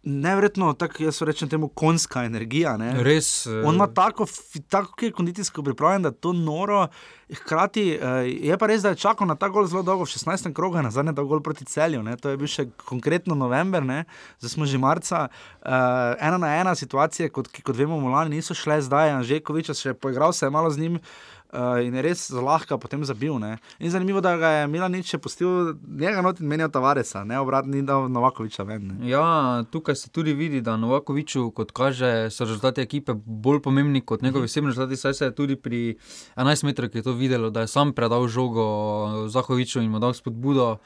nevrjetno, 0.08 0.74
tako 0.74 1.04
jaz 1.04 1.22
rečem 1.22 1.50
temu, 1.50 1.68
konska 1.68 2.24
energija. 2.24 2.78
Ne? 2.78 3.04
Res, 3.04 3.46
eh, 3.46 3.62
On 3.66 3.76
ima 3.76 3.88
tako, 3.88 4.26
fi- 4.26 4.64
tako 4.70 4.96
ki 4.96 5.06
je 5.06 5.12
kondicijsko 5.12 5.64
pripravljen, 5.64 6.02
da 6.02 6.10
je 6.10 6.20
to 6.22 6.34
noro. 6.34 6.88
Hkrati 7.28 8.00
uh, 8.00 8.24
je 8.24 8.58
pa 8.58 8.68
res, 8.68 8.82
da 8.82 8.90
je 8.90 8.96
čakal 8.96 9.28
na 9.28 9.36
ta 9.36 9.50
gol 9.52 9.66
zelo 9.68 9.84
dolgo, 9.84 10.06
v 10.08 10.08
16. 10.08 10.54
krogu, 10.56 10.80
na 10.82 10.92
zadnje 10.92 11.12
gol 11.12 11.42
proti 11.44 11.66
celju. 11.66 12.04
Ne? 12.04 12.16
To 12.18 12.30
je 12.30 12.38
bil 12.40 12.48
še 12.48 12.70
konkretno 12.88 13.36
november, 13.36 13.84
ne? 13.84 14.06
zdaj 14.40 14.50
smo 14.56 14.66
že 14.66 14.80
marca. 14.80 15.28
Uh, 15.60 16.16
ena 16.24 16.38
na 16.38 16.56
ena 16.56 16.76
situacija, 16.76 17.28
kot, 17.30 17.52
kot 17.52 17.76
vemo, 17.76 18.00
v 18.00 18.14
Lani 18.14 18.40
niso 18.40 18.56
šle 18.56 18.80
zdaj, 18.82 19.12
Anžekovič 19.20 19.76
še 19.76 19.94
poigral 19.94 20.32
se 20.32 20.46
je 20.48 20.56
malo 20.56 20.72
z 20.72 20.80
njim. 20.80 20.96
Uh, 20.96 21.37
in 21.84 21.96
je 21.96 22.02
res 22.02 22.28
zlahka 22.32 22.78
potem 22.78 23.04
zabil. 23.06 23.40
Ne? 23.40 23.58
In 23.80 23.92
zanimivo, 23.92 24.22
da 24.22 24.36
ga 24.38 24.50
je 24.50 24.68
Milanič 24.68 25.14
še 25.14 25.20
pustil 25.22 25.74
njega 25.88 26.22
not 26.26 26.42
in 26.42 26.48
menjal 26.52 26.72
Tavaresa, 26.74 27.24
ne 27.24 27.40
obratno, 27.40 27.76
ni 27.76 27.86
dal 27.88 28.10
Novakoviča 28.12 28.66
ven. 28.68 28.88
Ne? 28.92 29.10
Ja, 29.12 29.64
tukaj 29.72 29.96
se 29.96 30.12
tudi 30.12 30.34
vidi, 30.38 30.62
da 30.62 30.78
Novakoviču, 30.78 31.50
kot 31.56 31.72
kaže, 31.72 32.30
so 32.34 32.46
rezultati 32.46 32.84
ekipe 32.84 33.16
bolj 33.16 33.62
pomembni 33.64 34.02
kot 34.02 34.22
njegovi 34.26 34.52
osebni 34.52 34.74
rezultati. 34.74 35.00
Saj 35.00 35.14
se 35.14 35.30
je 35.30 35.36
tudi 35.36 35.56
pri 35.56 35.98
11 36.36 36.66
metrih 36.68 37.04
to 37.04 37.14
videlo, 37.14 37.50
da 37.50 37.64
je 37.64 37.72
sam 37.72 37.94
predal 37.94 38.28
žogo 38.28 39.28
Zahoviču 39.30 39.82
in 39.82 39.92
mu 39.92 40.00
dal 40.04 40.14
spodbudo. 40.14 40.78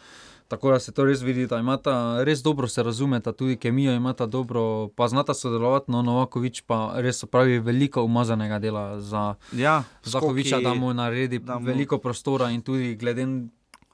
Tako 0.51 0.71
da 0.71 0.79
se 0.79 0.91
to 0.91 1.05
res 1.05 1.21
vidi, 1.21 1.47
da 1.47 1.57
imata 1.57 1.93
res 2.23 2.41
dobro 2.41 2.67
se 2.67 2.83
razumeta, 2.83 3.31
tudi 3.31 3.55
kemijo 3.55 3.93
imata 3.93 4.25
dobro, 4.27 4.89
pa 4.89 5.07
znata 5.07 5.33
sodelovati. 5.33 5.87
No, 5.87 6.01
Novakovič 6.01 6.61
pa 6.61 6.91
res 6.97 7.23
pravi 7.25 7.59
veliko 7.59 8.03
umazanega 8.03 8.59
dela 8.59 8.99
za 8.99 9.35
Ja, 9.53 9.83
Zahoviča, 10.03 10.59
da 10.59 10.73
mu 10.73 10.91
naredi 10.93 11.39
da 11.39 11.55
mu- 11.55 11.65
veliko 11.65 11.97
prostora 11.97 12.49
in 12.49 12.61
tudi 12.61 12.95
glede 12.95 13.23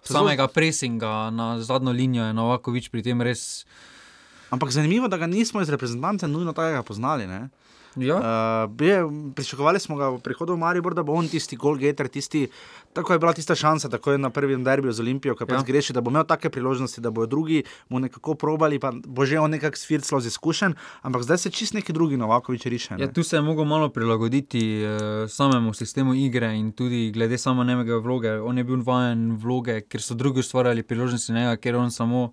samega 0.03 0.47
presinga 0.47 1.29
na 1.29 1.59
zadnjo 1.59 1.91
linijo 1.91 2.23
je 2.23 2.34
Novakovič 2.34 2.89
pri 2.89 3.03
tem 3.03 3.21
res. 3.21 3.65
Ampak 4.49 4.71
zanimivo, 4.71 5.07
da 5.07 5.17
ga 5.17 5.27
nismo 5.27 5.61
iz 5.61 5.69
reprezentance 5.69 6.27
nujno 6.27 6.53
takega 6.53 6.81
poznali. 6.84 7.27
Ne? 7.27 7.49
Ja. 7.98 8.18
Uh, 8.18 8.86
je, 8.86 9.02
pričakovali 9.36 9.80
smo 9.80 9.95
ga 9.95 10.10
v 10.10 10.19
prihodu 10.19 10.53
v 10.53 10.57
Maribor, 10.57 10.94
da 10.94 11.03
bo 11.03 11.14
on 11.14 11.28
tisti 11.28 11.56
golgeter, 11.56 12.07
tisti, 12.07 12.48
tako 12.94 13.14
je 13.14 13.19
bila 13.19 13.34
tista 13.34 13.56
šansa, 13.56 13.90
tako 13.90 14.11
je 14.11 14.18
na 14.18 14.30
prvem 14.30 14.64
derbiju 14.64 14.94
z 14.94 14.99
Olimpijo, 14.99 15.36
ki 15.36 15.45
pač 15.45 15.57
Ja. 15.57 15.64
greši, 15.64 15.94
da 15.94 16.02
bo 16.02 16.10
imel 16.10 16.24
take 16.24 16.49
priložnosti, 16.49 17.02
da 17.02 17.11
bodo 17.11 17.26
drugi 17.26 17.64
mu 17.90 17.99
nekako 17.99 18.36
probali, 18.36 18.80
pa 18.80 18.91
bo 18.91 19.26
že 19.26 19.40
on 19.40 19.52
nekako 19.52 19.78
svirclo 19.78 20.19
z 20.19 20.28
izkušenj, 20.28 20.74
ampak 21.02 21.24
zdaj 21.24 21.38
se 21.38 21.49
čist 21.49 21.74
neki 21.74 21.94
drugi 21.94 22.18
Novakovič 22.18 22.65
riše. 22.65 22.94
Ja, 22.94 23.07
ne. 23.07 23.14
tu 23.14 23.24
se 23.24 23.36
je 23.36 23.41
mogel 23.41 23.65
malo 23.65 23.90
prilagoditi 23.90 24.84
uh, 24.86 25.30
samemu 25.30 25.74
sistemu 25.74 26.14
igre 26.14 26.53
in 26.56 26.72
tudi 26.72 27.11
glede 27.11 27.38
samo 27.38 27.64
njegove 27.64 27.99
vloge. 27.99 28.32
On 28.40 28.57
je 28.57 28.64
bil 28.64 28.82
vajen 28.84 29.38
vloge, 29.38 29.82
ker 29.82 30.02
so 30.02 30.14
drugi 30.14 30.40
ustvarjali 30.40 30.84
priložnosti 30.84 31.34
njega, 31.34 31.56
ker 31.57 31.76
on 31.76 31.91
samo 31.91 32.32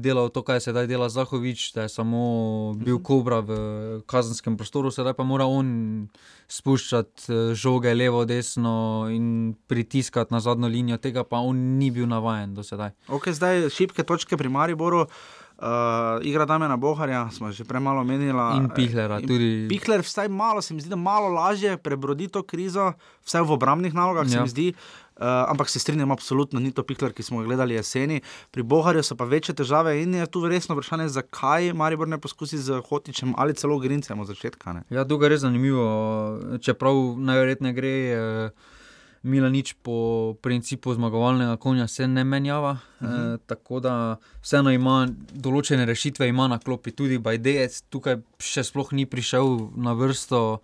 delal 0.00 0.30
to, 0.34 0.42
kar 0.46 0.60
se 0.60 0.72
zdaj 0.72 0.86
dela 0.86 1.08
Zahovič, 1.08 1.72
da 1.74 1.86
je 1.86 1.92
samo 1.92 2.20
bil 2.78 3.00
kobra 3.04 3.40
v 3.40 3.58
kazenskem 4.06 4.56
prostoru, 4.56 4.92
sedaj 4.94 5.16
pa 5.18 5.26
mora 5.26 5.46
on 5.46 6.08
spuščati 6.48 7.32
eh, 7.32 7.42
žoge 7.58 7.94
levo, 7.94 8.24
desno 8.28 9.08
in 9.12 9.54
pritiskati 9.68 10.34
na 10.34 10.40
zadnjo 10.40 10.70
linijo, 10.70 11.00
tega 11.02 11.24
pa 11.24 11.42
on 11.44 11.78
ni 11.78 11.90
bil 11.90 12.08
navajen 12.08 12.54
do 12.54 12.64
sedaj. 12.66 12.94
Ok, 13.08 13.30
zdaj 13.34 13.68
šibke 13.74 14.06
točke 14.06 14.38
pri 14.40 14.48
Mariboru. 14.52 15.06
Uh, 15.58 16.22
igra 16.22 16.44
Damena 16.46 16.76
Boharja, 16.78 17.24
smo 17.34 17.50
že 17.50 17.64
premalo 17.66 18.04
menili. 18.06 18.30
In 18.54 18.68
Pihlera 18.70 19.18
tudi. 19.18 19.66
Pihler, 19.66 20.06
vsaj 20.06 20.28
malo, 20.30 20.62
se 20.62 20.70
mi 20.70 20.78
zdi, 20.80 20.92
da 20.94 20.96
malo 20.96 21.32
lažje 21.34 21.74
prebrodi 21.82 22.28
to 22.30 22.44
krizo, 22.46 22.92
vsaj 23.26 23.42
v 23.42 23.56
obrambnih 23.58 23.94
nalogah, 23.94 24.22
ja. 24.22 24.30
se 24.30 24.40
mi 24.46 24.48
zdi. 24.54 24.68
Uh, 24.70 25.07
ampak 25.18 25.68
se 25.68 25.78
strinjam, 25.78 26.10
absolutno 26.10 26.60
ni 26.60 26.72
to 26.72 26.82
Pihler, 26.82 27.12
ki 27.12 27.22
smo 27.22 27.38
ga 27.38 27.44
gledali 27.44 27.74
jeseni. 27.74 28.20
Pri 28.50 28.62
Boharju 28.62 29.02
so 29.02 29.16
pa 29.16 29.24
večje 29.24 29.54
težave 29.54 30.02
in 30.02 30.14
je 30.14 30.26
tu 30.26 30.48
resno 30.48 30.74
vprašanje, 30.74 31.08
zakaj 31.08 31.72
Maribor 31.72 32.08
ne 32.08 32.18
poskusi 32.18 32.58
z 32.58 32.80
Hotičem 32.88 33.34
ali 33.36 33.54
celo 33.54 33.78
Grincem 33.78 34.20
od 34.20 34.26
začetka. 34.26 34.72
Ne? 34.72 34.82
Ja, 34.90 35.04
to 35.04 35.22
je 35.22 35.28
res 35.28 35.40
zanimivo. 35.40 36.58
Čeprav 36.62 36.94
najverjetneje 37.18 37.74
gre 37.74 37.94
eh, 38.10 38.50
Milanič 39.22 39.74
po 39.82 40.34
principu 40.42 40.94
zmagovalnega 40.94 41.56
konja, 41.56 41.88
se 41.88 42.06
ne 42.08 42.24
menjava. 42.24 42.78
Uh 43.00 43.06
Mhm. 43.06 43.12
-huh. 43.12 43.34
e, 43.34 43.38
tako 43.46 43.80
da 43.80 44.16
vseeno 44.42 44.70
ima 44.70 45.08
določene 45.32 45.84
rešitve, 45.84 46.28
ima 46.28 46.48
na 46.48 46.58
klopi 46.58 46.90
tudi 46.90 47.18
Bajdejec, 47.18 47.82
tukaj 47.90 48.16
še 48.38 48.64
sploh 48.64 48.92
ni 48.92 49.06
prišel 49.06 49.70
na 49.76 49.92
vrsto. 49.92 50.58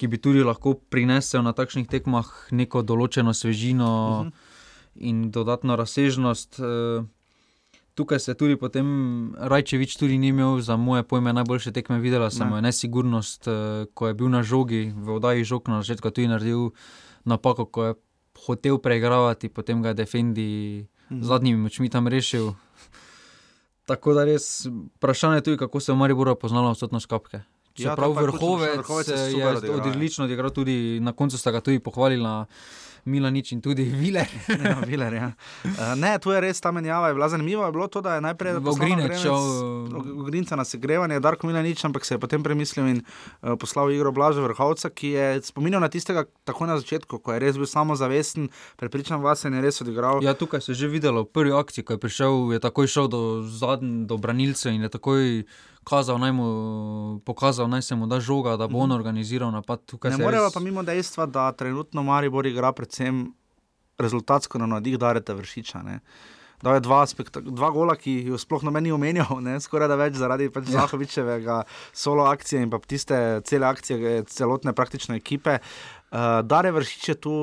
Ki 0.00 0.08
bi 0.08 0.16
tudi 0.16 0.40
lahko 0.40 0.72
prinesel 0.74 1.42
na 1.42 1.52
takšnih 1.52 1.84
tekmah 1.86 2.24
neko 2.50 2.80
določeno 2.82 3.32
svežino 3.32 3.84
uh 3.84 4.18
Mhm. 4.18 4.28
-huh. 4.28 4.32
in 4.96 5.30
dodatno 5.30 5.76
razsežnost. 5.76 6.58
Eh, 6.58 7.04
Tukaj 7.92 8.18
se 8.18 8.34
tudi 8.34 8.56
potem 8.56 8.86
Rajčevič 9.36 9.96
tudi 9.96 10.16
ni 10.16 10.28
imel 10.28 10.60
za 10.60 10.76
moje 10.78 11.02
pojme 11.02 11.32
najboljše 11.32 11.70
tekme. 11.70 11.98
Videla 11.98 12.30
sem 12.30 12.48
Ne. 12.48 12.54
ne. 12.54 12.60
nesigurnost, 12.62 13.44
eh, 13.44 13.52
ko 13.86 14.08
je 14.08 14.14
bil 14.14 14.28
na 14.28 14.42
žogi, 14.42 14.94
v 14.96 15.08
oddaji 15.10 15.44
žog 15.44 15.68
na 15.68 15.82
začetku, 15.82 16.10
tudi 16.10 16.28
naredil 16.28 16.70
napako, 17.24 17.64
ko 17.66 17.84
je 17.84 17.94
hotel 18.38 18.78
preigravati, 18.78 19.48
potem 19.48 19.82
ga 19.82 19.88
je 19.88 19.94
Defendi 19.94 20.86
Mhm. 21.10 21.20
z 21.20 21.26
zadnjimi 21.26 21.58
močmi 21.58 21.88
tam 21.88 22.06
rešil. 22.06 22.54
Tako 23.86 24.14
da 24.14 24.24
res 24.24 24.66
vprašanje 24.96 25.36
je 25.36 25.42
tudi, 25.42 25.56
kako 25.58 25.80
se 25.80 25.92
je 25.92 25.96
v 25.96 25.98
Mariboru 25.98 26.36
poznala 26.36 26.70
odsotnost 26.70 27.06
kapke. 27.06 27.40
Ja, 27.76 27.96
to 27.96 28.12
pa 28.14 28.20
je 28.20 28.26
vrhovec, 28.26 28.76
Vrhovec 28.76 29.08
je 29.08 29.38
je, 29.38 29.70
odlično 29.70 30.24
odigral, 30.24 30.50
tudi 30.50 31.00
na 31.00 31.12
koncu 31.12 31.38
sta 31.38 31.50
ga 31.50 31.60
tudi 31.60 31.78
pohvalila. 31.78 32.46
Milanič 33.04 33.52
in 33.52 33.60
tudi 33.60 33.84
Viler. 34.00 34.28
ja, 34.48 34.76
Viler, 34.84 35.14
ja. 35.14 35.28
Uh, 35.64 35.94
ne, 35.96 36.18
tu 36.20 36.34
je 36.34 36.40
res 36.40 36.60
ta 36.60 36.72
menjava. 36.72 37.08
Je 37.08 37.16
bila 37.16 37.28
zanimiva 37.28 37.66
je 37.66 37.72
bilo 37.72 37.86
to, 37.88 38.00
da 38.00 38.14
je 38.14 38.20
najprej 38.20 38.58
Vogrinec 38.60 39.24
Grinca 40.26 40.56
na 40.56 40.64
segrevanje, 40.64 41.20
Darko 41.20 41.46
Milanič, 41.46 41.84
ampak 41.84 42.04
se 42.04 42.14
je 42.14 42.18
potem 42.20 42.42
premislil 42.42 42.86
in 42.86 43.00
uh, 43.00 43.56
poslal 43.56 43.90
igro 43.92 44.12
Blaža 44.12 44.44
Vrhovca, 44.44 44.90
ki 44.90 45.14
je 45.16 45.26
spominjal 45.42 45.80
na 45.80 45.88
tistega 45.88 46.24
takoj 46.44 46.68
na 46.68 46.78
začetku, 46.78 47.18
ko 47.18 47.32
je 47.32 47.40
res 47.40 47.56
bil 47.56 47.66
samozavesten, 47.66 48.50
prepričan 48.76 49.24
vas 49.24 49.44
in 49.44 49.56
je 49.56 49.64
res 49.64 49.80
odigral. 49.80 50.20
Ja, 50.24 50.34
tukaj 50.34 50.60
se 50.60 50.72
je 50.72 50.84
že 50.84 50.88
videlo 50.88 51.24
v 51.24 51.32
prvi 51.32 51.52
akciji, 51.52 51.84
ko 51.84 51.96
je 51.96 52.02
prišel, 52.04 52.32
je 52.52 52.60
takoj 52.60 52.86
šel 52.86 53.08
do 53.08 53.22
zadnjega, 53.42 54.06
do 54.10 54.16
branilcev 54.20 54.72
in 54.72 54.82
je 54.84 54.88
takoj 54.92 55.44
kazal, 55.84 56.18
naj 56.18 56.32
mu, 56.32 56.46
pokazal, 57.20 57.68
naj 57.68 57.82
se 57.82 57.94
mu 57.94 58.06
da 58.06 58.20
žoga, 58.20 58.56
da 58.56 58.68
bo 58.68 58.78
on 58.78 58.92
organiziral 58.92 59.50
napad. 59.50 59.80
Tukaj 59.86 60.10
Ne 60.10 60.16
moremo 60.18 60.44
res- 60.44 60.54
pa 60.54 60.60
mimo 60.60 60.82
dejstva, 60.82 61.26
da 61.26 61.52
trenutno 61.52 62.02
Maribor 62.02 62.46
igra 62.46 62.72
predvsem 62.72 63.32
rezultatsko 63.98 64.58
na 64.58 64.66
nadih 64.68 64.98
Dareta 64.98 65.34
Vršiča. 65.34 65.82
Ne. 65.82 66.00
Dal 66.60 66.74
je 66.74 66.80
dva, 66.80 67.06
spektak- 67.06 67.46
dva 67.46 67.70
gola, 67.70 67.96
ki 67.96 68.10
jih 68.22 68.36
sploh 68.36 68.62
noben 68.62 68.84
ni 68.84 68.92
omenjal, 68.92 69.40
ne, 69.40 69.56
skoraj 69.56 69.88
da 69.88 69.96
več 69.96 70.14
zaradi 70.14 70.50
pač 70.50 70.68
Ja. 70.68 70.80
Zahovičevega 70.80 71.62
solo 71.92 72.24
akcije 72.24 72.62
in 72.62 72.70
pa 72.70 72.78
tiste 72.78 73.16
cele 73.44 73.66
akcije, 73.66 74.24
celotne 74.24 74.72
praktične 74.72 75.16
ekipe. 75.16 75.58
Uh, 76.12 76.42
Dare 76.42 76.70
Vršič 76.70 77.08
je 77.08 77.14
tu. 77.16 77.34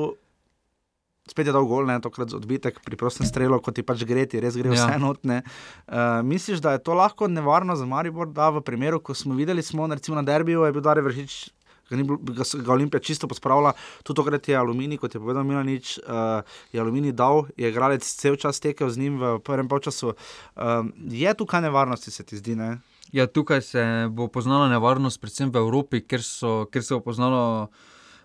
Spet 1.28 1.46
je 1.46 1.52
dal 1.52 1.66
gol, 1.68 1.86
ne 1.86 2.00
tokrat 2.00 2.32
odbitek 2.32 2.80
pri 2.84 2.96
prostem 2.96 3.26
strelu, 3.26 3.60
kot 3.60 3.74
ti 3.76 3.82
pač 3.82 4.04
gre, 4.08 4.24
ti 4.26 4.40
res 4.40 4.56
gre 4.56 4.72
Ja. 4.72 4.86
vse 4.88 4.98
notne. 4.98 5.42
Uh, 5.86 6.20
misliš, 6.24 6.58
da 6.60 6.72
je 6.74 6.82
to 6.82 6.94
lahko 6.94 7.28
nevarno 7.28 7.76
za 7.76 7.86
Maribor, 7.86 8.26
da 8.26 8.50
v 8.50 8.60
primeru, 8.60 9.00
ko 9.00 9.14
smo 9.14 9.34
videli, 9.34 9.62
smo 9.62 9.86
recimo 9.86 10.16
na 10.16 10.22
derbiju, 10.22 10.64
je 10.64 10.72
bil 10.72 10.82
Dare 10.82 11.02
Vršič 11.02 11.50
ga, 11.88 11.96
ni, 11.96 12.04
bil- 12.04 12.20
ga, 12.20 12.44
ga 12.44 12.72
Olimpija 12.72 13.00
čisto 13.00 13.28
pospravila, 13.28 13.72
tudi 14.04 14.16
tokrat 14.16 14.48
je 14.48 14.56
Aluminij, 14.56 14.98
kot 15.00 15.14
je 15.14 15.20
povedal 15.20 15.44
Milanič, 15.44 15.98
uh, 16.04 16.44
je 16.72 16.80
Aluminij 16.80 17.12
dal, 17.12 17.46
je 17.56 17.68
igralec 17.70 18.04
cel 18.04 18.36
čas 18.36 18.60
tekel 18.60 18.90
z 18.90 18.98
njim 18.98 19.16
v 19.16 19.38
prvem 19.40 19.68
polčasu. 19.68 20.12
Um, 20.56 20.92
je 21.08 21.34
tukaj 21.34 21.62
nevarnosti, 21.64 22.10
se 22.10 22.24
ti 22.24 22.36
zdi? 22.36 22.56
Ne? 22.56 22.78
Ja, 23.12 23.24
tukaj 23.26 23.62
se 23.64 23.82
bo 24.12 24.28
poznala 24.28 24.68
nevarnost, 24.68 25.16
predvsem 25.20 25.48
v 25.48 25.56
Evropi, 25.56 26.02
ker, 26.04 26.20
so, 26.20 26.68
ker 26.68 26.84
se 26.84 26.92
bo 26.92 27.00
poznalo 27.00 27.68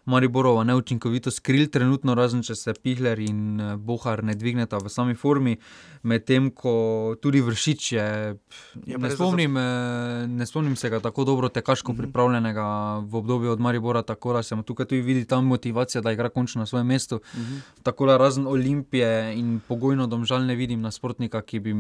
Mariborova 0.06 0.64
neučinkovitost 0.64 1.40
kril, 1.40 1.68
trenutno, 1.72 2.16
razen 2.16 2.42
če 2.44 2.56
se 2.56 2.74
Pihler 2.74 3.20
in 3.24 3.62
eh, 3.62 3.76
Bohar 3.78 4.24
ne 4.24 4.36
dvigneta 4.36 4.78
v 4.84 4.92
sami 4.92 5.16
formi, 5.16 5.56
medtem 6.04 6.50
ko 6.52 7.16
tudi 7.24 7.42
Vršič 7.42 7.92
je. 7.92 8.08
Je 8.86 9.00
Ne 9.00 9.12
spomnim, 9.12 9.58
eh, 9.58 10.28
ne 10.28 10.46
spomnim 10.46 10.76
se 10.76 10.90
ga 10.90 11.00
tako 11.00 11.24
dobro 11.24 11.50
tekaško 11.50 11.94
pripravljenega 11.94 12.68
v 13.00 13.16
obdobju 13.16 13.52
od 13.52 13.60
Maribora, 13.60 14.04
tako 14.04 14.34
da 14.34 14.44
se 14.44 14.56
mu 14.56 14.64
tukaj 14.64 14.86
tudi 14.86 15.02
vidi 15.02 15.26
ta 15.26 15.42
motivacija, 15.42 16.02
da 16.02 16.12
igra 16.12 16.30
končno 16.30 16.60
na 16.60 16.66
svojem 16.66 16.88
mestu. 16.88 17.22
Mhm. 17.36 17.58
Tako 17.84 18.06
da 18.06 18.18
razen 18.18 18.48
Olimpije 18.48 19.40
in 19.40 19.60
pogojno 19.68 20.08
domžal 20.08 20.46
ne 20.46 20.56
vidim 20.56 20.82
nasprotnika, 20.82 21.42
ki 21.42 21.60
bi 21.60 21.76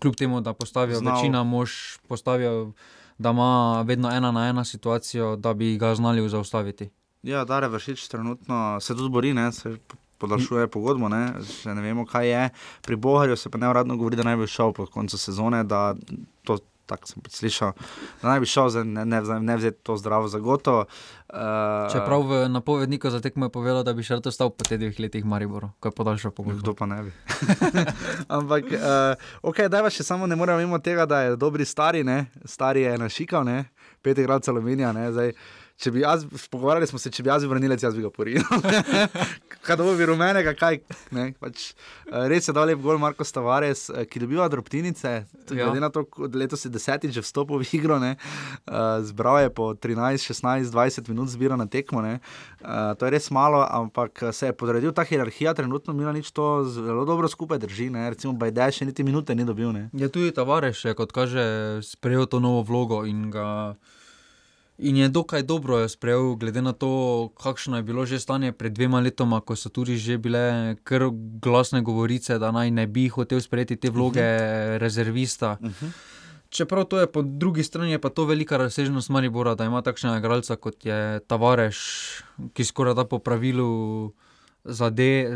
kljub 0.00 0.16
temu, 0.16 0.40
da 0.40 0.52
postavijo 0.52 0.98
Znal. 0.98 1.16
večina 1.16 1.42
mož, 1.44 1.70
postavijo, 2.08 2.72
da 3.18 3.30
ima 3.30 3.82
vedno 3.82 4.10
ena 4.10 4.30
na 4.32 4.48
ena 4.48 4.64
situacijo, 4.64 5.36
da 5.36 5.54
bi 5.54 5.78
ga 5.78 5.94
znali 5.94 6.28
zaustaviti. 6.28 6.90
Ja, 7.22 7.44
Dare 7.44 7.68
Vršič 7.68 8.08
trenutno 8.08 8.80
se 8.80 8.94
tudi 8.94 9.10
bori, 9.10 9.34
ne, 9.34 9.52
se 9.52 9.76
podaljšuje 10.18 10.66
pogodbo, 10.70 11.06
ne? 11.08 11.22
še 11.46 11.74
ne 11.74 11.82
vemo, 11.82 12.02
kaj 12.06 12.28
je. 12.28 12.42
Pri 12.82 12.98
Boharju 12.98 13.36
se 13.38 13.50
pa 13.50 13.60
ne 13.62 13.70
uradno 13.70 13.96
govori, 13.96 14.18
da 14.18 14.26
naj 14.26 14.40
bi 14.40 14.50
šel 14.50 14.74
po 14.74 14.86
koncu 14.90 15.18
sezone, 15.18 15.62
da 15.64 15.92
to 16.42 16.58
tako 16.86 17.08
sem 17.08 17.22
slišal, 17.30 17.72
da 18.22 18.28
naj 18.28 18.40
bi 18.42 18.48
šel, 18.50 18.68
zdaj, 18.74 18.84
ne, 18.84 19.04
ne, 19.06 19.20
ne 19.40 19.56
vzeti 19.56 19.78
to 19.86 19.96
zdravo 19.96 20.28
za 20.28 20.42
gotovo. 20.42 20.84
Uh, 21.30 21.86
Čeprav 21.92 22.26
v 22.26 22.40
napovedniku 22.52 23.10
za 23.10 23.22
tekmo 23.22 23.46
je 23.46 23.54
povedal, 23.54 23.84
da 23.86 23.94
bi 23.94 24.04
še 24.04 24.18
rado 24.18 24.34
stal 24.34 24.50
po 24.50 24.66
teh 24.66 24.82
dveh 24.82 24.98
letih 25.00 25.24
Mariboru, 25.24 25.70
ko 25.80 25.88
je 25.88 25.96
podaljšal 26.02 26.34
pogodbo. 26.34 26.60
Kdo 26.60 26.74
pa 26.76 26.90
ne 26.90 27.00
bi. 27.06 27.14
Ampak, 28.36 28.68
uh, 28.76 29.14
ok, 29.46 29.64
da 29.72 29.86
še 29.88 30.04
samo 30.04 30.26
ne 30.26 30.36
moremo 30.36 30.58
mimo 30.60 30.82
tega, 30.82 31.06
da 31.06 31.22
je 31.22 31.38
dobri 31.40 31.64
stari, 31.64 32.02
ne? 32.04 32.26
stari 32.44 32.84
je 32.84 32.98
našikal, 32.98 33.46
ne? 33.46 33.64
pet 34.02 34.18
igralcev 34.18 34.56
aluminija, 34.56 34.90
ne? 34.92 35.08
zdaj. 35.14 35.36
Če 35.80 35.90
bi 35.90 36.02
jaz, 36.04 36.24
pogovarjali 36.52 36.86
smo 36.86 36.98
se, 37.00 37.10
če 37.12 37.24
bi 37.24 37.30
jaz 37.32 37.44
bil 37.44 37.54
vrnilec, 37.54 37.82
jaz 37.82 37.96
bi 37.96 38.04
ga 38.04 38.10
poril. 38.12 38.42
kaj 39.66 39.78
dobro 39.78 39.94
bi 39.98 40.06
rumenega, 40.06 40.54
kaj. 40.58 40.80
Pač, 41.40 41.64
uh, 42.10 42.26
res 42.30 42.48
je 42.48 42.54
dal 42.54 42.68
lep 42.70 42.82
gol 42.82 43.00
Marko 43.02 43.24
Stavares, 43.26 43.86
uh, 43.90 44.02
ki 44.08 44.22
dobiva 44.22 44.48
drobtinice. 44.52 45.12
Ja. 45.52 45.66
Glede 45.66 45.82
na 45.82 45.90
to, 45.94 46.04
da 46.26 46.42
letos 46.42 46.66
je 46.66 46.70
desetič 46.72 47.18
vstopil 47.22 47.62
v 47.62 47.68
igro, 47.78 47.98
uh, 47.98 48.16
zbral 49.06 49.40
je 49.44 49.52
po 49.54 49.72
13, 49.74 50.26
16, 50.32 50.70
20 50.74 51.10
minut 51.12 51.32
zbira 51.32 51.58
na 51.58 51.66
tekmo. 51.70 52.02
Uh, 52.02 52.18
to 52.98 53.06
je 53.06 53.14
res 53.14 53.30
malo, 53.34 53.62
ampak 53.62 54.28
se 54.32 54.50
je 54.50 54.56
podredil 54.56 54.92
ta 54.92 55.06
hierarhija, 55.06 55.54
trenutno 55.54 55.94
Mila 55.94 56.12
nič 56.12 56.30
to 56.34 56.64
zelo 56.66 57.06
dobro 57.08 57.30
skupaj 57.30 57.58
drži. 57.62 57.90
Ne? 57.94 58.10
Recimo 58.10 58.34
Bajde 58.38 58.70
še 58.74 58.86
niti 58.88 59.06
minute 59.06 59.34
ni 59.34 59.46
dobil. 59.46 59.70
Ne? 59.74 59.88
Je 59.94 60.10
tudi 60.12 60.34
Tavares, 60.34 60.82
kot 60.98 61.14
kaže, 61.14 61.42
sprejel 61.86 62.26
to 62.26 62.42
novo 62.42 62.62
vlogo 62.66 63.02
in 63.06 63.30
ga. 63.30 63.74
In 64.82 64.96
je 64.96 65.08
dokaj 65.08 65.42
dobro 65.42 65.78
je 65.78 65.88
sprejel, 65.88 66.34
glede 66.34 66.62
na 66.62 66.72
to, 66.72 67.30
kakšno 67.38 67.76
je 67.76 67.82
bilo 67.86 68.06
že 68.06 68.18
stanje 68.18 68.52
pred 68.52 68.72
dvema 68.74 69.00
letoma, 69.00 69.38
ko 69.40 69.54
so 69.56 69.70
tudi 69.70 69.94
že 69.96 70.18
bile 70.18 70.74
kar 70.82 71.06
glasne 71.42 71.82
govorice, 71.86 72.38
da 72.38 72.50
naj 72.50 72.70
ne 72.70 72.86
bi 72.86 73.06
hotel 73.08 73.40
sprejeti 73.40 73.76
te 73.76 73.90
vloge 73.90 74.18
uh 74.20 74.42
-huh. 74.42 74.78
rezervista. 74.78 75.56
Uh 75.60 75.70
-huh. 75.70 75.90
Čeprav 76.48 76.84
to 76.84 76.98
je 76.98 77.06
po 77.06 77.22
drugi 77.22 77.62
strani, 77.62 77.98
pa 77.98 78.08
to 78.08 78.24
velika 78.24 78.56
razsežnost 78.56 79.08
Maribora, 79.08 79.54
da 79.54 79.64
ima 79.64 79.82
takšnega 79.82 80.18
igralca 80.18 80.56
kot 80.56 80.86
je 80.86 81.20
Tavares, 81.26 81.76
ki 82.52 82.64
skoraj 82.64 82.94
da 82.94 83.04
po 83.04 83.18
pravilu 83.18 84.12
zade, 84.64 85.30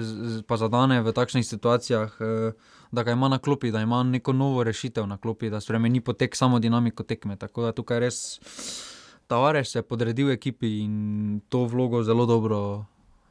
pa 0.46 0.56
zadane 0.56 1.02
v 1.02 1.12
takšnih 1.12 1.46
situacijah. 1.46 2.12
Eh, 2.20 2.52
da 2.92 3.02
ga 3.02 3.12
ima 3.12 3.28
na 3.28 3.38
klopi, 3.38 3.70
da 3.70 3.80
ima 3.80 4.02
neko 4.02 4.32
novo 4.32 4.64
rešitev 4.64 5.06
na 5.06 5.16
klopi, 5.16 5.50
da 5.50 5.60
spremeni 5.60 6.00
potek 6.00 6.36
samo 6.36 6.58
dinamiko 6.58 7.02
tekme. 7.02 7.36
Tako 7.36 7.62
da 7.62 7.72
tukaj 7.72 8.00
res 8.00 8.38
Tavares 9.26 9.72
se 9.72 9.78
je 9.78 9.82
podredil 9.82 10.30
ekipi 10.30 10.78
in 10.84 11.40
to 11.48 11.64
vlogo 11.66 12.02
zelo 12.02 12.26
dobro 12.26 12.86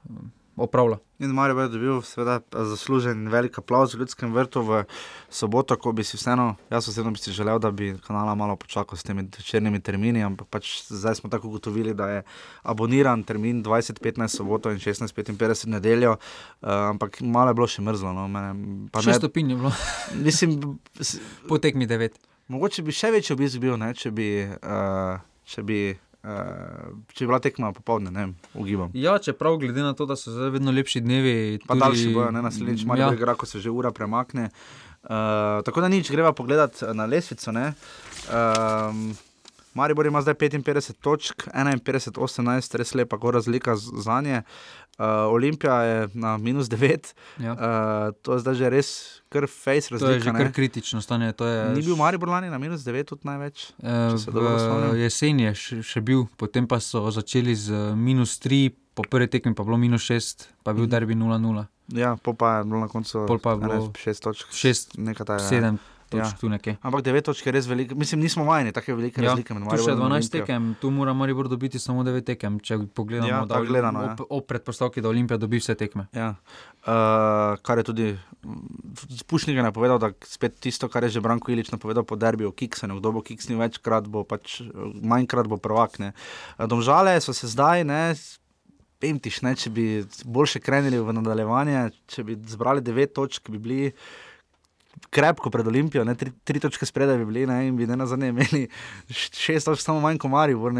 um, 0.09 0.31
opravlja. 0.55 0.97
In 1.19 1.31
Marijo 1.31 1.59
je 1.59 1.69
dobil, 1.69 2.01
seveda, 2.01 2.39
zaslužen 2.51 3.27
velik 3.31 3.57
aplauz 3.59 3.93
v 3.95 3.99
ljudskem 3.99 4.33
vrtu 4.33 4.61
v 4.61 4.81
soboto, 5.29 5.77
ko 5.79 5.91
bi 5.91 6.03
si 6.03 6.17
vseeno, 6.17 6.55
jaz 6.71 6.89
osebno 6.89 7.11
bi 7.11 7.19
si 7.19 7.31
želel, 7.31 7.59
da 7.59 7.71
bi 7.71 7.93
kanala 8.07 8.35
malo 8.35 8.55
počakal 8.55 8.97
s 8.97 9.03
temi 9.03 9.23
večernimi 9.37 9.79
termini, 9.79 10.23
ampak 10.23 10.47
pač 10.51 10.71
zdaj 10.89 11.15
smo 11.15 11.29
tako 11.29 11.47
ugotovili, 11.47 11.93
da 11.93 12.09
je 12.09 12.23
aboniran 12.63 13.23
termin 13.23 13.63
20-15 13.63 14.27
soboto 14.27 14.71
in 14.71 14.79
16-55 14.79 15.67
nedeljo, 15.67 16.11
uh, 16.11 16.69
ampak 16.69 17.21
malo 17.21 17.51
je 17.51 17.53
bilo 17.53 17.67
še 17.67 17.81
mrzlo. 17.81 18.13
No, 18.13 18.27
mene, 18.27 18.89
še 18.99 19.11
ne, 19.11 19.19
stopinj 19.19 19.55
je 19.55 19.59
bilo. 19.63 19.71
mislim, 20.15 20.59
potek 21.51 21.75
mi 21.75 21.87
devet. 21.87 22.19
Mogoče 22.47 22.83
bi 22.83 22.91
še 22.91 23.11
večji 23.15 23.33
obisk 23.33 23.63
bil, 23.63 23.79
ne, 23.79 23.93
če 23.95 24.11
bi. 24.11 24.27
Uh, 24.59 25.23
če 25.45 25.63
bi, 25.65 25.79
uh, 25.93 26.87
če 27.13 27.25
bi 27.25 27.29
bila 27.29 27.41
tekma 27.43 27.71
popoldne, 27.75 28.13
ne 28.13 28.27
ugibam. 28.53 28.93
Ja, 28.97 29.17
čeprav 29.21 29.59
glede 29.61 29.85
na 29.85 29.93
to, 29.97 30.07
da 30.09 30.17
so 30.19 30.33
zdaj 30.33 30.55
vedno 30.57 30.73
lepši 30.75 31.03
dnevi. 31.05 31.35
Pa 31.65 31.73
tudi... 31.73 31.83
daljši 31.85 32.15
bojo, 32.15 32.31
ne 32.35 32.43
naslednjič, 32.45 32.87
malo 32.89 33.07
ja. 33.07 33.13
igra, 33.13 33.37
ko 33.37 33.49
se 33.49 33.61
že 33.63 33.73
ura 33.73 33.93
premakne. 33.95 34.49
Uh, 35.05 35.61
tako 35.65 35.85
da 35.85 35.91
nič, 35.93 36.09
greva 36.11 36.33
pogledat 36.33 36.81
na 36.97 37.05
lesvico. 37.05 37.53
Uh, 37.53 39.15
Maribor 39.75 40.05
ima 40.07 40.21
zdaj 40.21 40.33
55 40.33 40.93
točk, 41.01 41.47
51, 41.53 42.11
18, 42.19 42.77
res 42.77 42.93
lepa 42.95 43.17
razlika 43.31 43.75
za 43.75 44.21
nje. 44.21 44.41
Uh, 44.97 45.05
Olimpija 45.05 45.81
je 45.83 46.07
na 46.13 46.37
minus 46.37 46.67
9, 46.67 47.13
ja. 47.39 47.51
uh, 47.51 48.15
to 48.21 48.33
je 48.33 48.39
zdaj 48.39 48.55
že 48.55 48.69
res 48.69 48.89
kar 49.29 49.43
face 49.47 49.91
razlika. 49.91 50.07
To 50.07 50.11
je 50.11 50.19
že 50.19 50.31
kar 50.31 50.51
kritično 50.51 51.01
stanje. 51.01 51.33
Je... 51.39 51.75
Ni 51.75 51.81
bil 51.81 51.95
Maribor 51.95 52.29
lani 52.29 52.49
na 52.49 52.57
minus 52.57 52.81
9, 52.81 53.03
tudi 53.03 53.27
največ. 53.27 53.73
Uh, 53.83 54.95
jesen 54.95 55.39
je 55.39 55.51
še, 55.55 55.81
še 55.83 56.01
bil, 56.01 56.23
potem 56.39 56.67
pa 56.67 56.79
so 56.79 57.03
začeli 57.11 57.55
z 57.55 57.91
minus 57.99 58.39
3, 58.39 58.71
po 58.95 59.03
prvi 59.03 59.27
tekmi 59.27 59.51
pa 59.51 59.67
bilo 59.67 59.75
minus 59.77 60.07
6, 60.07 60.47
pa 60.63 60.71
je 60.71 60.79
bil 60.79 60.87
mm. 60.87 60.93
derbi 60.95 61.19
0-0. 61.19 61.67
Ja, 61.99 62.15
pol 62.15 62.39
pa 62.39 62.61
je 62.61 62.71
bilo 62.71 62.79
na 62.79 62.87
koncu 62.87 63.27
6 63.27 64.23
točk. 64.23 64.55
6, 64.55 64.95
7 64.95 65.94
točk 66.09 66.43
ja. 66.43 66.59
tu 66.61 66.75
Ampak 66.81 67.03
9 67.05 67.21
točk 67.21 67.45
je 67.45 67.51
res 67.51 67.67
veliko, 67.67 67.95
mislim, 67.95 68.21
nismo 68.21 68.45
vajeni 68.45 68.71
tako 68.71 68.95
velike 68.95 69.21
ja. 69.21 69.31
razlike. 69.31 69.53
Tu 69.53 69.83
še 69.83 69.95
12 69.97 70.31
tekem, 70.31 70.69
tu 70.81 70.91
mora 70.93 71.13
Maribor 71.13 71.49
dobiti 71.49 71.79
samo 71.79 72.03
9 72.03 72.25
tekem, 72.25 72.59
če 72.59 72.77
pogledamo 72.95 73.31
ja, 73.31 73.41
da, 73.49 73.61
gledano, 73.65 74.03
ob, 74.05 74.23
ja. 74.23 74.29
ob 74.37 74.47
predpostavki, 74.49 75.01
da 75.01 75.09
Olimpija 75.09 75.39
dobi 75.41 75.61
vse 75.61 75.75
tekme. 75.79 76.07
Ja. 76.15 76.35
Uh, 76.85 77.57
kar 77.65 77.81
je 77.81 77.87
tudi 77.87 78.07
Spušnik 79.17 79.57
napovedal, 79.57 79.99
da 79.99 80.11
spet 80.25 80.59
tisto, 80.61 80.89
kar 80.91 81.03
je 81.03 81.15
že 81.17 81.21
Branko 81.21 81.51
Ilič 81.51 81.71
napovedal 81.73 82.05
po 82.05 82.15
derbiju, 82.15 82.53
kiksanju, 82.53 82.99
kdo 82.99 83.15
bo 83.17 83.25
kiksnil 83.25 83.57
večkrat, 83.59 84.07
bo 84.11 84.21
pač 84.23 84.61
manjkrat 85.01 85.49
bo 85.49 85.57
prvak. 85.57 85.97
Ne. 85.99 86.13
Domžale 86.59 87.17
so 87.21 87.33
se 87.33 87.49
zdaj, 87.49 87.83
ne. 87.87 88.13
Pemtiš, 89.01 89.41
ne, 89.43 89.51
če 89.59 89.69
bi 89.75 89.85
boljše 90.23 90.61
krenili 90.63 91.01
v 91.03 91.13
nadaljevanje, 91.17 91.89
če 92.09 92.23
bi 92.23 92.37
zbrali 92.47 92.81
devet 92.85 93.11
točk, 93.13 93.51
bi 93.51 93.59
bili 93.59 93.81
krepko 95.09 95.49
pred 95.49 95.67
Olimpijo, 95.67 96.03
ne, 96.03 96.15
tri, 96.15 96.31
tri 96.43 96.59
točke 96.59 96.85
spredaj 96.85 97.17
bi 97.17 97.25
bili 97.25 97.45
ne, 97.47 97.67
in 97.67 97.77
bi 97.77 97.87
ne 97.87 97.95
na 97.95 98.05
zadnje 98.05 98.27
imeli 98.27 98.67
šest 99.09 99.65
točk, 99.65 99.83
samo 99.83 99.99
manj 99.99 100.17
kot 100.17 100.31
Marijo. 100.31 100.71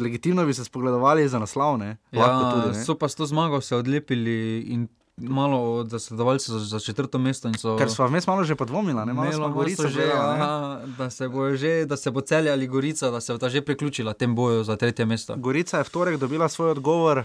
Legitimno 0.00 0.46
bi 0.46 0.54
se 0.54 0.64
spogledovali 0.64 1.28
za 1.28 1.38
naslov. 1.38 1.78
Ne, 1.78 1.96
ja, 2.12 2.30
tudi, 2.52 2.78
ne. 2.78 2.84
So 2.84 2.94
pa 2.94 3.08
s 3.08 3.14
to 3.14 3.26
zmago 3.26 3.60
se 3.60 3.76
odlepili 3.76 4.60
in. 4.60 4.88
Malo 5.20 5.58
od 5.74 5.90
zasledovalcev 5.90 6.52
za, 6.52 6.58
za 6.58 6.78
četrto 6.80 7.18
mesto. 7.18 7.50
So, 7.58 7.74
Ker 7.76 7.90
smo 7.90 8.06
vmes 8.08 8.26
malo 8.26 8.44
že 8.44 8.54
podvomili, 8.56 8.94
da, 8.96 9.04
ja, 9.12 10.80
da 10.98 11.10
se 11.10 11.28
bo 11.28 11.50
že, 11.56 11.84
da 11.84 11.96
se 11.96 12.10
bo 12.10 12.20
celja 12.20 12.52
ali 12.52 12.66
Gorica, 12.66 13.10
da 13.10 13.20
se 13.20 13.32
bo 13.32 13.38
ta 13.38 13.48
že 13.48 13.60
priključila 13.60 14.12
tem 14.12 14.34
boju 14.34 14.64
za 14.64 14.76
tretje 14.76 15.06
mesto. 15.06 15.36
Gorica 15.36 15.78
je 15.78 15.84
v 15.84 15.90
torek 15.90 16.16
dobila 16.16 16.48
svoj 16.48 16.70
odgovor 16.70 17.18
uh, 17.18 17.24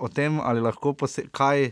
o 0.00 0.08
tem, 0.08 0.40
ali 0.40 0.60
lahko 0.60 0.92
pose, 0.92 1.28
kaj 1.30 1.70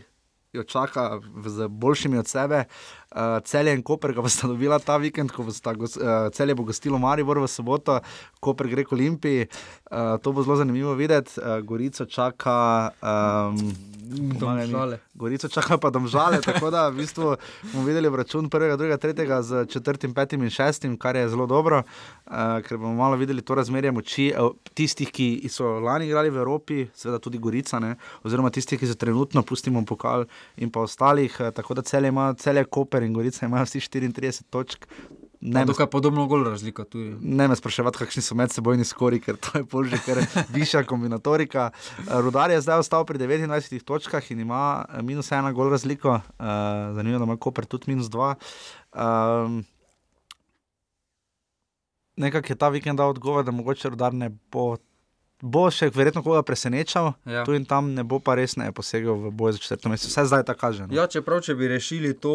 jo 0.53 0.63
čaka 0.63 1.19
z 1.45 1.67
boljšimi 1.67 2.17
od 2.17 2.27
sebe. 2.27 2.63
Uh, 3.09 3.39
celje 3.41 3.73
in 3.73 3.81
Koper, 3.81 4.13
ki 4.13 4.21
bosta 4.21 4.47
dobila 4.47 4.77
ta 4.77 4.99
vikend, 5.01 5.31
ko 5.33 5.47
bosta 5.47 5.73
uh, 5.73 6.29
celje 6.35 6.53
bo 6.53 6.67
gostilo 6.67 6.99
Maribor 7.01 7.39
v 7.41 7.47
soboto, 7.49 7.99
Koper 8.39 8.69
gre 8.69 8.85
k 8.85 8.93
Olimpiji. 8.93 9.47
Uh, 9.89 10.19
to 10.21 10.29
bo 10.29 10.45
zelo 10.45 10.59
zanimivo 10.61 10.93
videti. 10.93 11.41
Uh, 11.41 11.57
Gorico 11.65 12.05
čaka. 12.05 12.91
Um, 13.01 13.57
Gorico 15.13 15.47
čaka 15.47 15.77
pa 15.77 15.89
domžale, 15.89 16.41
tako 16.45 16.69
da 16.69 16.87
v 16.89 17.01
bistvu 17.01 17.35
bomo 17.73 17.83
videli 17.85 18.09
račun 18.09 18.49
prvega, 18.49 18.75
drugega, 18.77 18.97
tretjega 18.97 19.41
z 19.41 19.65
četrtim, 19.65 20.13
petim 20.13 20.43
in 20.43 20.49
šestim, 20.49 20.97
kar 20.97 21.15
je 21.15 21.29
zelo 21.29 21.45
dobro, 21.45 21.83
uh, 22.25 22.61
ker 22.65 22.77
bomo 22.77 22.93
malo 22.93 23.15
videli 23.15 23.41
to 23.41 23.55
razmerje 23.55 23.91
moči 23.91 24.29
uh, 24.33 24.49
tistih, 24.73 25.11
ki 25.11 25.49
so 25.49 25.77
lani 25.79 26.07
igrali 26.07 26.29
v 26.29 26.41
Evropi, 26.41 26.87
seveda 26.95 27.19
tudi 27.19 27.37
Gorica, 27.37 27.79
ne? 27.79 27.95
oziroma 28.23 28.49
tistih, 28.49 28.79
ki 28.79 28.89
so 28.89 28.95
trenutno 28.97 29.43
pustimo 29.43 29.83
pokal 29.85 30.25
in 30.57 30.71
pa 30.71 30.85
ostalih, 30.87 31.35
uh, 31.39 31.51
tako 31.53 31.77
da 31.77 31.81
celje 31.81 32.09
ima 32.09 32.33
celje 32.33 32.63
Koper 32.99 33.07
in 33.07 33.13
Gorica 33.13 33.45
imajo 33.45 33.65
vsi 33.65 33.79
34 33.79 34.43
točk. 34.49 34.85
Ne, 35.41 35.65
tukaj 35.65 35.85
je 35.85 35.89
podobno 35.89 36.25
gol 36.27 36.43
razlika. 36.43 36.83
Ne 37.21 37.47
me 37.47 37.55
spraševati, 37.55 37.97
kakšni 37.97 38.21
so 38.21 38.35
medsebojni 38.35 38.83
skori, 38.83 39.21
ker 39.23 39.37
to 39.39 39.61
je 39.61 39.63
bolj 39.63 39.93
že 39.93 39.99
kar 40.03 40.19
višja 40.55 40.83
kombinatorika. 40.83 41.71
Rudar 42.07 42.51
je 42.51 42.59
zdaj 42.61 42.83
ostal 42.83 43.05
pri 43.05 43.19
29 43.19 43.83
točkah 43.83 44.31
in 44.31 44.39
ima 44.39 44.85
eh, 44.89 45.01
minus 45.01 45.31
ena 45.31 45.51
gol 45.51 45.71
razliko, 45.71 46.19
uh, 46.19 46.45
zanimivo, 46.95 47.19
da 47.19 47.29
ima 47.29 47.37
Koper 47.37 47.65
tudi 47.65 47.93
minus 47.93 48.09
dva. 48.09 48.35
Um, 48.93 49.63
Nekako 52.19 52.51
je 52.51 52.55
ta 52.59 52.67
vikend 52.67 52.99
dal 52.99 53.09
odgovor, 53.09 53.45
da 53.45 53.51
mogoče 53.51 53.89
rudar 53.89 54.13
ne 54.13 54.29
bo. 54.51 54.75
Bo 55.41 55.69
še 55.71 55.87
verjetno 55.95 56.23
koga 56.23 56.41
presenečal, 56.43 57.13
ja. 57.23 57.45
tu 57.47 57.55
in 57.55 57.63
tam 57.65 57.93
ne 57.95 58.03
bo 58.03 58.19
pa 58.19 58.35
res 58.35 58.57
ne 58.59 58.71
posegel 58.75 59.15
v 59.15 59.31
boj 59.31 59.55
za 59.55 59.63
četrto 59.63 59.89
mesto. 59.89 60.11
Vse 60.11 60.25
zdaj 60.27 60.43
tako 60.43 60.59
kaže. 60.59 60.87
No? 60.87 60.91
Ja, 60.95 61.07
čeprav 61.07 61.39
če 61.45 61.55
bi 61.55 61.69
rešili 61.71 62.11
to 62.11 62.33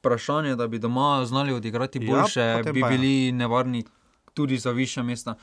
vprašanje, 0.00 0.56
da 0.56 0.68
bi 0.68 0.80
doma 0.80 1.26
znali 1.28 1.52
odigrati 1.52 2.00
ja, 2.00 2.08
boljše, 2.08 2.40
ja, 2.40 2.72
bi 2.72 2.82
bili 2.82 3.32
nevarni 3.32 3.84
tudi 4.34 4.58
za 4.58 4.70
više 4.70 5.02
mesta. 5.02 5.34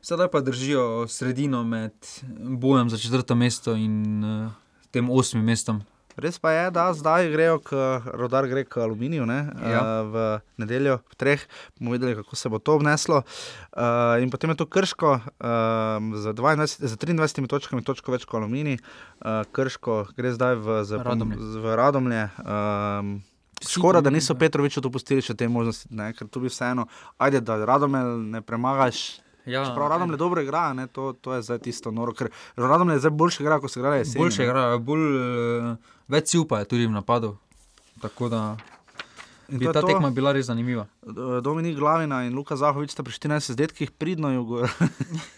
Sedaj 0.00 0.28
pa 0.28 0.40
držijo 0.40 1.08
sredino 1.08 1.64
med 1.64 1.92
bojem 2.38 2.90
za 2.90 2.98
četrto 2.98 3.34
mesto 3.34 3.74
in 3.74 4.24
uh, 4.24 4.50
tem 4.90 5.10
osmim 5.10 5.44
mestom. 5.44 5.82
Res 6.18 6.34
pa 6.36 6.50
je, 6.50 6.64
da 6.70 6.88
zdaj 6.92 7.30
grejo, 7.30 7.60
k, 7.60 7.78
rodar 8.12 8.46
gre 8.46 8.64
k 8.64 8.76
aluminiju, 8.78 9.22
ne, 9.22 9.36
Ja. 9.62 10.02
uh, 10.02 10.08
v 10.08 10.16
nedeljo, 10.58 10.98
v 11.04 11.14
treh, 11.14 11.44
bomo 11.76 11.92
videli, 11.92 12.14
kako 12.14 12.34
se 12.34 12.48
bo 12.48 12.58
to 12.58 12.74
obneslo. 12.74 13.22
Uh, 13.70 14.18
in 14.18 14.26
potem 14.26 14.50
je 14.50 14.56
to 14.56 14.66
krško 14.66 15.12
um, 15.14 16.10
z, 16.12 16.34
22, 16.34 16.66
z 16.82 16.94
23 16.96 17.46
točkami, 17.46 17.82
točko 17.82 18.10
več 18.10 18.24
kot 18.24 18.40
aluminij. 18.40 18.80
Uh, 19.18 19.46
krško 19.46 20.10
gre 20.12 20.32
zdaj 20.32 20.56
v, 20.56 20.82
z, 20.82 20.98
Radomlje. 20.98 21.38
v 21.38 21.76
Radomlje. 21.76 22.22
Um, 22.40 23.22
Škoda, 23.60 24.00
da 24.00 24.10
niso 24.10 24.34
Petroviču 24.34 24.78
dopustili 24.80 25.18
še 25.18 25.34
te 25.34 25.46
možnosti, 25.46 25.88
ne, 25.90 26.12
ker 26.12 26.26
tu 26.26 26.38
bi 26.38 26.46
vseeno, 26.46 26.84
ajde, 27.18 27.40
da 27.40 27.56
Radomel 27.60 28.18
ne 28.24 28.38
premagaš. 28.40 29.18
Ja, 29.44 29.62
Čeprav 29.64 29.88
Radom 29.88 30.10
le 30.10 30.16
dobro 30.16 30.42
igra, 30.42 30.74
ne, 30.74 30.86
to, 30.86 31.14
to 31.14 31.32
je 31.32 31.42
zdaj 31.42 31.58
tisto 31.60 31.90
noro, 31.90 32.12
ker 32.12 32.28
Radom 32.54 32.90
je 32.90 32.98
zdaj 32.98 33.10
boljši 33.10 33.42
igra, 33.42 33.56
kot 33.58 33.72
se 33.72 33.80
igra 33.80 33.94
jesen. 33.96 34.20
Boljše 34.20 34.44
igrajo, 34.44 34.78
bolj, 34.78 35.06
eh, 35.16 35.76
več 36.08 36.32
si 36.32 36.38
upajo 36.38 36.64
tudi 36.64 36.86
v 36.86 36.96
napadu. 36.96 37.36
Tako 38.00 38.28
da 38.28 38.56
In 39.48 39.58
bi 39.58 39.64
ta 39.64 39.80
to. 39.80 39.88
tekma 39.88 40.10
bila 40.12 40.32
res 40.36 40.46
zanimiva. 40.46 40.84
Dominik 41.40 41.78
Glavina 41.78 42.20
in 42.28 42.34
Luka 42.36 42.52
Zahovič 42.52 42.92
sta 42.92 43.00
pri 43.00 43.16
14 43.16 43.56
zadetkih 43.56 43.90
pridno 43.96 44.28
jugo, 44.28 44.68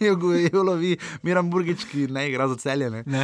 jugo, 0.02 0.34
jugo 0.34 0.62
lovi, 0.66 0.96
Miran 1.22 1.46
Burgič, 1.46 1.86
ki 1.86 2.10
ne 2.10 2.26
igra 2.26 2.48
za 2.50 2.58
celje. 2.58 2.90
Ne. 2.90 3.04
Ne. 3.06 3.22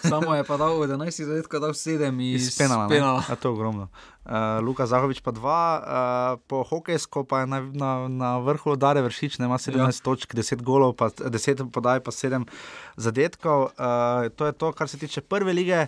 Samo 0.00 0.32
je 0.32 0.44
pa 0.48 0.56
dal 0.56 0.80
11 0.80 1.28
zadetkov, 1.28 1.60
dal 1.60 1.76
7 1.76 2.08
iz, 2.24 2.48
Iz 2.48 2.56
penala. 2.56 2.88
penala. 2.88 3.20
Ja, 3.28 3.36
to 3.36 3.52
je 3.52 3.52
ogromno. 3.52 3.92
Uh, 4.24 4.64
Luka 4.64 4.88
Zahovič 4.88 5.20
pa 5.20 5.36
dva, 5.36 5.60
uh, 5.76 6.40
po 6.48 6.64
hokejsko 6.64 7.28
pa 7.28 7.44
je 7.44 7.46
na, 7.52 7.60
na, 7.60 7.90
na 8.08 8.30
vrhu 8.40 8.80
Dare 8.80 9.04
Vršič, 9.04 9.36
ne 9.36 9.44
ima 9.44 9.60
17 9.60 9.76
ja. 9.76 9.92
točk, 10.00 10.32
10 10.32 10.64
golov, 10.64 10.96
pa 10.96 11.12
10 11.12 11.68
podaj, 11.68 12.00
pa 12.00 12.08
7 12.08 12.48
zadetkov. 12.96 13.76
Uh, 13.76 14.32
to 14.32 14.48
je 14.48 14.56
to, 14.56 14.72
kar 14.72 14.88
se 14.88 14.96
tiče 14.96 15.20
prve 15.20 15.52
lige. 15.52 15.84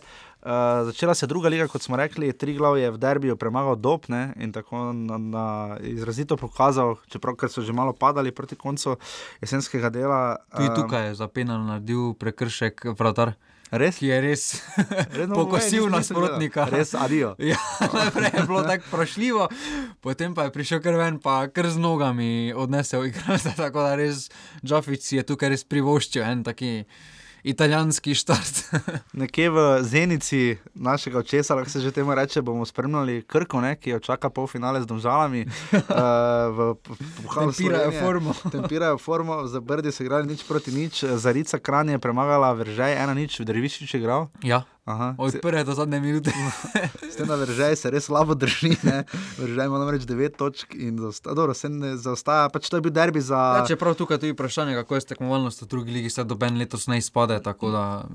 Uh, 0.46 0.86
začela 0.86 1.14
se 1.14 1.24
je 1.24 1.28
druga 1.28 1.48
liga, 1.48 1.66
kot 1.66 1.82
smo 1.82 1.96
rekli, 1.98 2.30
tri 2.32 2.54
glav 2.54 2.78
je 2.78 2.90
v 2.90 2.98
derbiju 3.02 3.34
premagal 3.36 3.74
Dob 3.76 4.04
ne, 4.08 4.30
in 4.38 4.52
tako 4.54 4.92
na, 4.92 5.18
na, 5.18 5.46
izrazito 5.82 6.36
pokazal, 6.38 6.94
čeprav 7.10 7.34
so 7.50 7.66
že 7.66 7.74
malo 7.74 7.92
padali 7.92 8.30
proti 8.30 8.54
koncu 8.54 8.94
jesenskega 9.42 9.90
dela. 9.90 10.36
Tudi 10.54 10.68
um, 10.68 10.74
tukaj 10.74 11.08
je 11.08 11.14
za 11.18 11.26
penal 11.26 11.66
naredil 11.66 12.14
prekršek 12.14 12.94
vratar. 12.94 13.34
Res? 13.74 13.98
Ki 13.98 14.06
je 14.06 14.20
res 14.22 14.42
no, 15.26 15.34
pokosil 15.42 15.90
nasprotnika. 15.90 16.68
Res, 16.70 16.94
adijo. 16.94 17.34
Ja, 17.50 17.58
najprej 17.90 18.30
je 18.30 18.46
bilo 18.46 18.62
tako 18.62 18.86
vprašljivo, 18.86 19.48
potem 20.00 20.34
pa 20.34 20.46
je 20.46 20.54
prišel 20.54 20.78
kar 20.78 20.94
ven, 20.94 21.18
pa 21.18 21.48
kar 21.50 21.66
z 21.66 21.82
nogami 21.82 22.54
odnesel 22.54 23.10
igralca. 23.10 23.50
Tako 23.66 23.82
da 23.82 23.98
res 23.98 24.30
Džafič 24.62 25.02
si 25.02 25.18
je 25.18 25.26
tukaj 25.26 25.50
res 25.50 25.66
privoščil 25.66 26.22
en 26.22 26.46
taki 26.46 26.86
italijanski 27.46 28.14
štart. 28.14 28.74
Nekje 29.22 29.50
v 29.50 29.58
zenici 29.82 30.56
našega 30.74 31.18
očesa, 31.18 31.54
lahko 31.54 31.70
se 31.70 31.80
že 31.80 31.92
temu 31.92 32.14
reče, 32.14 32.42
bomo 32.42 32.66
spremljali 32.66 33.22
Krko, 33.22 33.60
ne, 33.60 33.76
ki 33.76 33.90
jo 33.90 33.98
čaka 33.98 34.30
polfinale 34.30 34.82
z 34.82 34.86
Domžalami. 34.86 35.46
uh, 35.46 35.80
v 36.56 36.74
pokalu 37.22 37.52
Tempirajo 37.52 37.92
formo. 38.00 38.34
Tempirajo 38.54 38.98
formo, 38.98 39.46
za 39.46 39.60
Brdi 39.60 39.92
so 39.92 40.02
igrali 40.02 40.26
nič 40.26 40.42
proti 40.42 40.74
nič, 40.74 41.04
Zarica 41.04 41.58
Kran 41.58 41.88
je 41.88 41.98
premagala 41.98 42.52
Veržej, 42.52 42.98
ena 42.98 43.14
nič, 43.14 43.38
Dervišič 43.40 43.94
je 43.94 44.00
igral. 44.00 44.26
Ja. 44.42 44.66
Aha. 44.86 45.14
Od 45.18 45.34
prve 45.42 45.64
do 45.64 45.74
zadnje 45.74 45.98
minute. 46.00 46.30
S 47.10 47.16
tem, 47.18 47.26
da 47.26 47.34
Veržej 47.34 47.74
se 47.76 47.90
res 47.90 48.06
slabo 48.06 48.36
drži, 48.38 48.76
ne. 48.86 49.02
Veržej 49.34 49.66
ima 49.66 49.80
namreč 49.82 50.06
9 50.06 50.36
točk 50.38 50.76
in 50.78 51.00
zaostaja, 51.02 51.34
dobro, 51.34 51.54
se 51.58 51.68
ne 51.68 51.96
zaostaja, 51.98 52.46
pač 52.54 52.70
to 52.70 52.78
je 52.78 52.84
bil 52.86 52.94
derbi 52.94 53.18
za... 53.18 53.40
Ja, 53.58 53.64
čeprav 53.66 53.98
tukaj 53.98 54.22
tudi 54.22 54.30
vprašanje, 54.36 54.78
kako 54.78 54.94
je 54.94 55.02
s 55.02 55.10
tekmovalnostjo 55.10 55.66
v 55.66 55.70
drugi 55.74 55.96
ligi, 55.98 56.10
se 56.14 56.24
doben 56.24 56.54
letos 56.58 56.86
ne 56.86 57.00
izpade. 57.02 57.40
Da, 57.42 58.06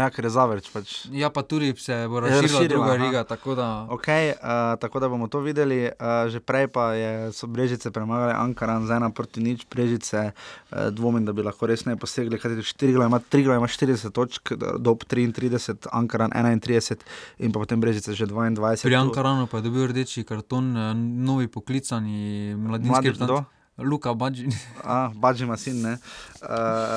ja, 0.00 0.10
ker 0.10 0.24
je 0.24 0.30
zavrč. 0.30 0.70
Pač. 0.72 0.94
ja, 1.12 1.30
pa 1.30 1.42
tudi 1.42 1.72
se 1.76 2.06
bo 2.08 2.20
razširila 2.20 2.42
razširila, 2.42 2.68
druga 2.68 2.92
aha. 2.92 3.04
liga. 3.04 3.24
Tako 3.24 3.54
da, 3.54 3.86
Okay, 3.90 4.32
uh, 4.32 4.76
tako 4.80 5.00
da 5.00 5.08
bomo 5.08 5.28
to 5.28 5.40
videli. 5.40 5.88
Uh, 5.88 6.28
že 6.30 6.40
prej 6.40 6.68
pa 6.68 6.92
je, 6.92 7.32
so 7.32 7.46
Brežice 7.46 7.90
premagali 7.90 8.32
Ankaran 8.36 8.86
z 8.86 8.96
ena 8.96 9.10
proti 9.10 9.40
nič. 9.40 9.66
Brežice 9.70 10.32
uh, 10.32 10.88
dvomim, 10.90 11.24
da 11.24 11.32
bi 11.32 11.42
lahko 11.42 11.66
resneje 11.66 11.96
posegli, 11.96 12.38
kajti 12.38 12.62
Štirigla 12.62 13.06
ima, 13.06 13.18
Triglav 13.18 13.56
ima 13.56 13.66
40 13.66 14.10
točk, 14.12 14.52
dob 14.78 15.04
33, 15.04 15.88
Ankaran 15.92 16.30
31 16.30 17.02
in 17.38 17.52
pa 17.52 17.58
potem 17.60 17.80
Brežice 17.80 18.14
že 18.14 18.26
22. 18.26 18.82
pri 18.82 18.94
Ankaranu 18.96 19.46
pa 19.46 19.58
je 19.58 19.62
dobil 19.62 19.86
rdeči 19.88 20.24
karton, 20.24 20.76
eh, 20.76 20.94
novi 20.94 21.48
poklicani 21.48 22.54
mladinski 22.54 22.90
Mladi 22.90 23.08
reprezentant. 23.08 23.55
Luka 23.78 24.14
Badži. 24.14 24.48
A, 24.84 25.10
Bađi 25.14 25.44
ima 25.44 25.56
sin, 25.56 25.82
ne. 25.82 25.92
Uh, 25.92 26.48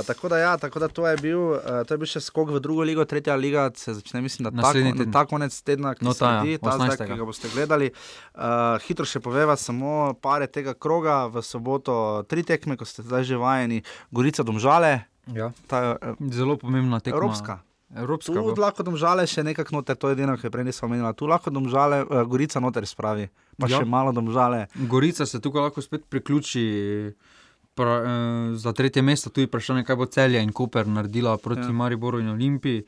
tako 0.01 0.29
da 0.29 0.37
ja, 0.37 0.57
tako 0.57 0.79
da 0.79 0.87
to 0.87 1.07
je 1.07 1.17
bil, 1.17 1.39
uh, 1.41 1.59
to 1.87 1.93
je 1.93 1.97
bil 1.97 2.07
še 2.07 2.19
skok 2.19 2.49
v 2.49 2.59
drugo 2.59 2.81
ligo, 2.81 3.05
tretja 3.05 3.35
liga 3.35 3.71
se 3.75 3.93
začne, 3.93 4.21
mislim, 4.21 4.43
da 4.43 4.51
ta, 4.51 4.55
Naslednji 4.57 4.91
kon- 4.91 4.97
teden. 4.97 5.11
ta 5.11 5.25
konec 5.25 5.61
tedna, 5.61 5.95
ki 5.95 6.05
No, 6.05 6.13
se 6.13 6.19
ta, 6.19 6.31
ja, 6.31 6.41
sledi, 6.41 6.57
ta 6.57 6.71
zdaj, 6.71 6.89
18.. 6.89 7.05
ki 7.05 7.17
ga 7.17 7.25
boste 7.25 7.47
gledali. 7.49 7.91
Uh, 8.31 8.41
hitro 8.79 9.05
še 9.05 9.19
poveva 9.19 9.55
samo 9.55 9.93
pare 10.15 10.47
tega 10.47 10.73
kroga, 10.73 11.27
v 11.27 11.41
soboto 11.41 11.95
tri 12.23 12.43
tekme, 12.43 12.77
ko 12.77 12.85
ste 12.85 13.03
zdaj 13.03 13.23
že 13.23 13.35
vajeni, 13.35 13.81
Gorica 14.09 14.43
Domžale. 14.43 15.03
Ja. 15.29 15.51
Ta, 15.67 15.95
uh, 15.95 16.15
Zelo 16.29 16.55
pomembna 16.57 16.99
tekma. 16.99 17.17
Evropska. 17.17 17.59
Evropska. 17.95 18.33
Tu 18.33 18.41
bo. 18.41 18.53
lahko 18.55 18.83
domžale 18.83 19.25
še 19.25 19.43
nekako 19.43 19.75
noter, 19.75 19.95
to 19.95 20.09
je 20.09 20.13
edino, 20.13 20.37
kar 20.37 20.51
prej 20.51 20.63
nisem 20.63 20.85
omenila. 20.85 21.13
Tu 21.13 21.25
lahko 21.25 21.49
domžale, 21.49 22.03
uh, 22.03 22.23
Gorica 22.23 22.59
noter 22.59 22.85
spravi, 22.85 23.29
pa 23.57 23.67
Ja. 23.67 23.79
še 23.79 23.85
malo 23.85 24.11
domžale. 24.11 24.67
Gorica 24.87 25.25
se 25.25 25.39
tukaj 25.39 25.61
lahko 25.63 25.81
spet 25.81 26.05
priključi. 26.05 27.13
Pra, 27.71 27.93
eh, 27.95 28.07
za 28.55 28.73
tretje 28.73 29.01
mesto 29.01 29.29
tudi 29.29 29.47
vprašanje, 29.47 29.83
kaj 29.83 29.95
bo 29.95 30.05
celje 30.05 30.35
in 30.37 30.51
Koper 30.51 30.83
naredila 30.85 31.37
proti 31.37 31.61
Ja. 31.61 31.71
Mariboru 31.71 32.19
in 32.19 32.29
Olimpiji. 32.29 32.83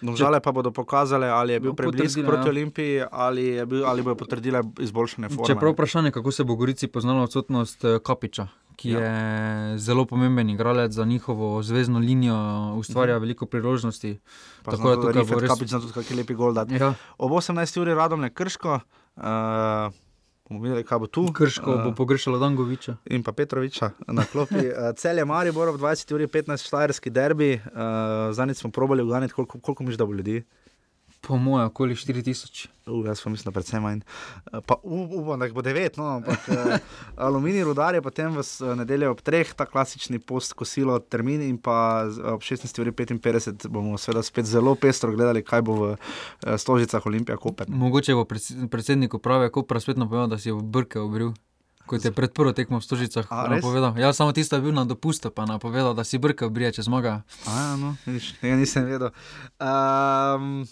Domžale 0.00 0.40
pa 0.40 0.48
bodo 0.48 0.70
pokazale, 0.70 1.26
ali 1.26 1.52
je 1.52 1.60
bil 1.60 1.70
No, 1.70 1.76
preblisk 1.76 2.16
potrdile, 2.16 2.26
proti 2.26 2.46
ja. 2.46 2.50
Olimpiji, 2.50 3.02
ali, 3.12 3.44
je 3.44 3.66
bil, 3.66 3.84
ali 3.84 4.02
bodo 4.02 4.14
potrdile 4.16 4.62
izboljšane 4.78 5.28
forme. 5.28 5.46
Čeprav 5.46 5.72
vprašanje, 5.72 6.10
kako 6.10 6.30
se 6.30 6.44
bo 6.44 6.54
Gorici 6.54 6.86
poznala 6.86 7.22
odsotnost 7.22 7.84
eh, 7.84 7.98
Kapiča, 7.98 8.46
ki 8.80 8.90
ja. 8.90 9.00
je 9.00 9.78
zelo 9.78 10.06
pomemben 10.08 10.50
igralec 10.50 10.92
za 10.92 11.04
njihovo 11.04 11.62
zvezdno 11.62 11.98
linijo, 11.98 12.74
ustvarja 12.76 13.14
mhm. 13.14 13.22
veliko 13.22 13.46
priložnosti. 13.46 14.18
Pa 14.62 14.70
Tako 14.70 14.88
da 14.88 14.96
tukaj 14.96 15.24
bo 15.24 15.40
res. 15.40 15.50
Kapič 15.52 15.68
zna 15.68 15.80
tudi 15.80 15.92
kakšen 15.92 16.16
lepi 16.16 16.34
gol 16.34 16.54
dati. 16.56 16.80
Ja. 16.80 16.94
Ob 17.18 17.32
18. 17.36 17.80
uri 17.80 17.94
radom 17.94 18.24
je 18.24 18.30
krško. 18.30 18.80
Uh, 19.16 19.92
bomo 20.48 20.62
videli, 20.64 20.84
kaj 20.84 20.98
bo 20.98 21.06
tu. 21.06 21.26
Krško 21.36 21.76
bo 21.84 21.92
pogrešalo 21.96 22.40
Dangoviča. 22.40 22.96
In 23.12 23.24
pa 23.26 23.36
Petroviča 23.36 23.90
na 24.08 24.24
klopi. 24.24 24.64
Uh, 24.70 24.94
Cel 24.96 25.18
je 25.18 25.24
Maribor 25.24 25.68
ob 25.68 25.76
20. 25.80 26.14
uri 26.14 26.26
15. 26.26 26.66
štajerski 26.66 27.10
derbi. 27.10 27.52
Uh, 27.54 28.32
Zadnjič 28.32 28.64
smo 28.64 28.70
probali 28.70 29.02
uganiti, 29.02 29.34
koliko, 29.34 29.60
koliko 29.60 29.84
miš 29.84 30.00
da 30.00 30.06
bo 30.06 30.16
ljudi. 30.16 30.42
Po 31.20 31.36
mojem, 31.36 31.66
okoli 31.66 31.94
4000. 31.94 32.66
Uh, 32.86 33.04
jaz 33.04 33.20
pa 33.20 33.30
mislim, 33.30 33.44
da 33.44 33.52
predvsem 33.52 33.82
manj. 33.82 34.00
Pa 34.64 34.74
up- 34.76 35.12
upam, 35.12 35.36
da 35.36 35.44
jih 35.44 35.54
bo 35.54 35.62
devet, 35.62 35.96
no, 35.96 36.06
ampak 36.14 36.48
uh, 36.48 36.78
aluminij 37.18 37.62
rudar 37.62 37.94
je 37.94 38.00
potem 38.00 38.30
v 38.30 38.40
s- 38.40 38.64
nedeljo 38.74 39.10
ob 39.10 39.20
treh, 39.20 39.52
ta 39.52 39.64
klasični 39.64 40.18
post 40.18 40.52
kosilo 40.54 40.98
termin 40.98 41.42
in 41.42 41.58
pa 41.58 42.02
ob 42.26 42.40
16.55 42.40 43.68
bomo 43.68 43.94
seveda 43.94 44.22
spet 44.22 44.44
zelo 44.46 44.74
pestro 44.74 45.10
gledali, 45.10 45.42
kaj 45.42 45.62
bo 45.62 45.74
v 45.76 45.96
Stožicah 46.56 47.04
Olimpija 47.04 47.36
Koper. 47.36 47.68
Mogoče 47.68 48.14
bo 48.14 48.24
predse- 48.24 48.66
predsednik 48.66 49.14
uprave 49.14 49.50
Kopra 49.50 49.78
spet 49.78 49.96
napovedal, 49.96 50.28
da 50.28 50.38
si 50.38 50.48
je 50.48 50.54
v 50.54 50.62
brke 50.62 50.98
obril. 50.98 51.32
Kot 51.86 52.00
je 52.00 52.12
pred 52.12 52.30
prvo 52.30 52.52
tekmo 52.52 52.78
v 52.78 52.82
Stožicah 52.82 53.26
A, 53.28 53.48
napovedal. 53.50 53.92
Ja, 53.94 54.12
samo 54.12 54.32
tisto 54.32 54.54
je 54.54 54.62
bil 54.62 54.72
na 54.72 54.84
dopustu, 54.84 55.28
pa 55.28 55.42
napovedal, 55.44 55.90
da 55.92 56.00
si 56.00 56.16
brke 56.16 56.44
obrije, 56.44 56.72
če 56.72 56.82
zmaga. 56.82 57.22
A, 57.44 57.50
ja, 57.50 57.76
no, 57.76 57.96
vidiš, 58.00 58.32
tega 58.38 58.54
nisem 58.54 58.84
vedel. 58.84 59.10
Um, 59.58 60.62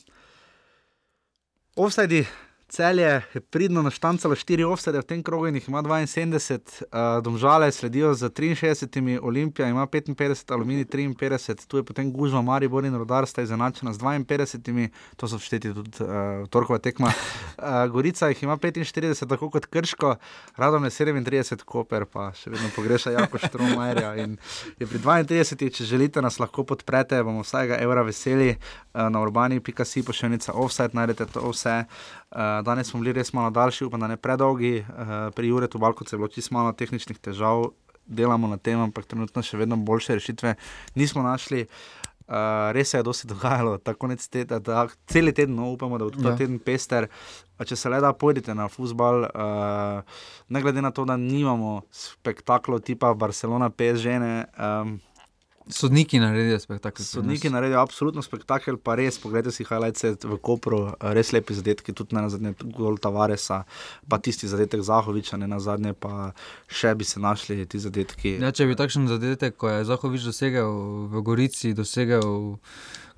offside. 1.78 2.26
Celje 2.68 3.22
je 3.34 3.40
pridno 3.40 3.82
naštancalo 3.82 4.34
4 4.34 4.64
offside, 4.64 4.98
v 4.98 5.02
tem 5.02 5.22
krogu 5.22 5.46
in 5.48 5.54
jih 5.56 5.68
ima 5.68 5.80
72, 5.82 6.82
uh, 6.84 7.22
domžale 7.24 7.72
sledijo 7.72 8.14
z 8.14 8.28
63, 8.28 9.18
Olimpija 9.22 9.68
ima 9.68 9.86
55, 9.86 10.52
Aluminij 10.52 10.84
53, 10.84 11.66
tu 11.66 11.76
je 11.76 11.84
potem 11.84 12.12
Gužva, 12.12 12.42
Maribor 12.42 12.84
in 12.84 12.94
Rodar 12.94 13.26
sta 13.26 13.42
izenačena 13.42 13.92
z 13.92 13.98
52, 13.98 14.88
to 15.16 15.28
so 15.28 15.36
všteti 15.40 15.72
tudi 15.74 15.90
uh, 16.04 16.44
torkova 16.50 16.78
tekma. 16.78 17.08
Uh, 17.56 17.88
Gorica 17.90 18.28
jih 18.28 18.42
ima 18.42 18.56
45, 18.56 19.28
tako 19.28 19.50
kot 19.50 19.66
Krško, 19.66 20.16
Radom 20.56 20.84
je 20.84 20.90
37, 20.90 21.64
Koper 21.64 22.04
pa 22.04 22.34
še 22.36 22.50
vedno 22.50 22.68
pogreša 22.76 23.10
Jako 23.16 23.38
Štromajerja 23.38 24.12
je 24.12 24.86
pri 24.86 24.98
32, 24.98 25.72
če 25.72 25.84
želite 25.84 26.22
nas 26.22 26.36
lahko 26.38 26.68
podprete, 26.68 27.22
bomo 27.24 27.40
vsakega 27.48 27.80
evra 27.80 28.04
veseli 28.04 28.50
uh, 28.52 29.08
na 29.08 29.24
urbani.si 29.24 30.04
pošiljnica 30.04 30.52
offside, 30.52 30.92
najdete 30.92 31.32
to 31.32 31.48
vse. 31.48 31.78
Uh, 32.30 32.38
danes 32.62 32.86
smo 32.86 33.00
bili 33.00 33.12
res 33.12 33.32
malo 33.32 33.50
daljši, 33.50 33.84
upam, 33.84 34.00
da 34.00 34.06
ne 34.06 34.16
predolgi. 34.16 34.78
Uh, 34.80 34.94
pri 35.34 35.48
Juretu 35.48 35.78
Balkovcu 35.78 36.14
je 36.14 36.18
bilo 36.18 36.28
čisto 36.28 36.54
malo 36.54 36.72
tehničnih 36.72 37.18
težav, 37.18 37.70
delamo 38.06 38.48
na 38.48 38.56
tem, 38.56 38.80
ampak 38.80 39.06
trenutno 39.06 39.42
še 39.42 39.56
vedno 39.56 39.76
boljše 39.76 40.14
rešitve 40.14 40.54
nismo 40.94 41.22
našli. 41.22 41.66
Uh, 42.28 42.34
res 42.76 42.90
se 42.90 42.98
je 42.98 43.02
dosti 43.02 43.26
dogajalo, 43.32 43.78
tako 43.78 43.98
konec 43.98 44.20
tedna, 44.28 44.58
da 44.60 44.82
cel 45.08 45.32
teden, 45.32 45.54
no, 45.56 45.70
upamo, 45.72 45.96
da 45.96 46.04
bo 46.04 46.12
ta 46.12 46.28
Ja. 46.28 46.36
teden 46.36 46.58
pester. 46.58 47.08
Če 47.58 47.76
se 47.76 47.88
le 47.88 48.00
da, 48.00 48.12
pojdite 48.12 48.52
na 48.54 48.68
futbal, 48.68 49.24
uh, 49.24 50.20
ne 50.48 50.60
glede 50.62 50.84
na 50.84 50.90
to, 50.90 51.04
da 51.04 51.16
nimamo 51.16 51.80
spektaklov 51.90 52.84
tipa 52.84 53.14
Barcelona, 53.14 53.70
PSG. 53.70 54.20
Um, 54.60 54.98
Sodniki 55.68 56.18
naredijo 56.18 56.58
spektakel. 56.60 57.04
Sodniki 57.04 57.50
naredijo 57.50 57.80
absolutno 57.80 58.22
spektakel, 58.22 58.78
pa 58.80 58.94
res, 58.98 59.18
pogledajte 59.20 59.54
si 59.54 59.66
highlights 59.68 60.24
v 60.24 60.38
Kopru, 60.42 60.80
res 61.16 61.32
lepi 61.36 61.56
zadetki, 61.56 61.94
tudi 61.96 62.16
na 62.16 62.26
zadnje 62.32 62.54
gol 62.76 62.98
Tavaresa, 63.02 63.62
pa 64.08 64.18
tisti 64.18 64.48
zadetek 64.48 64.82
Zahoviča, 64.86 65.36
ne 65.40 65.48
na 65.50 65.60
zadnje, 65.60 65.94
pa 65.94 66.32
še 66.68 66.94
bi 66.98 67.04
se 67.04 67.20
našli 67.20 67.66
ti 67.68 67.80
zadetki. 67.82 68.38
Ja, 68.42 68.52
če 68.52 68.68
bi 68.70 68.78
takšen 68.78 69.10
zadetek, 69.10 69.58
ko 69.60 69.72
je 69.72 69.84
Zahovič 69.88 70.28
dosegel 70.30 70.72
v 71.12 71.24
Gorici, 71.26 71.74
dosegel 71.76 72.48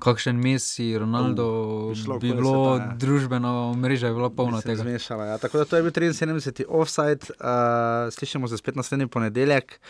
kakšen 0.00 0.40
Messi, 0.40 0.98
Ronaldo, 0.98 1.46
Uh, 1.50 1.88
bi 1.92 2.00
šlo 2.00 2.18
bi 2.18 2.32
bilo 2.32 2.52
sveta, 2.76 2.84
ja. 2.84 2.96
družbeno 2.96 3.74
mreža, 3.76 4.08
je 4.08 4.14
bila 4.16 4.30
polna 4.30 4.60
tega. 4.64 4.82
Zmešala, 4.82 5.26
ja. 5.26 5.38
Tako 5.38 5.58
da 5.58 5.64
to 5.64 5.76
je 5.76 5.82
bil 5.82 5.92
73. 5.92 6.64
offside, 6.68 7.28
uh, 7.36 8.08
slišimo 8.12 8.48
se 8.48 8.56
spet 8.56 8.76
naslednji 8.76 9.06
ponedeljek. 9.06 9.80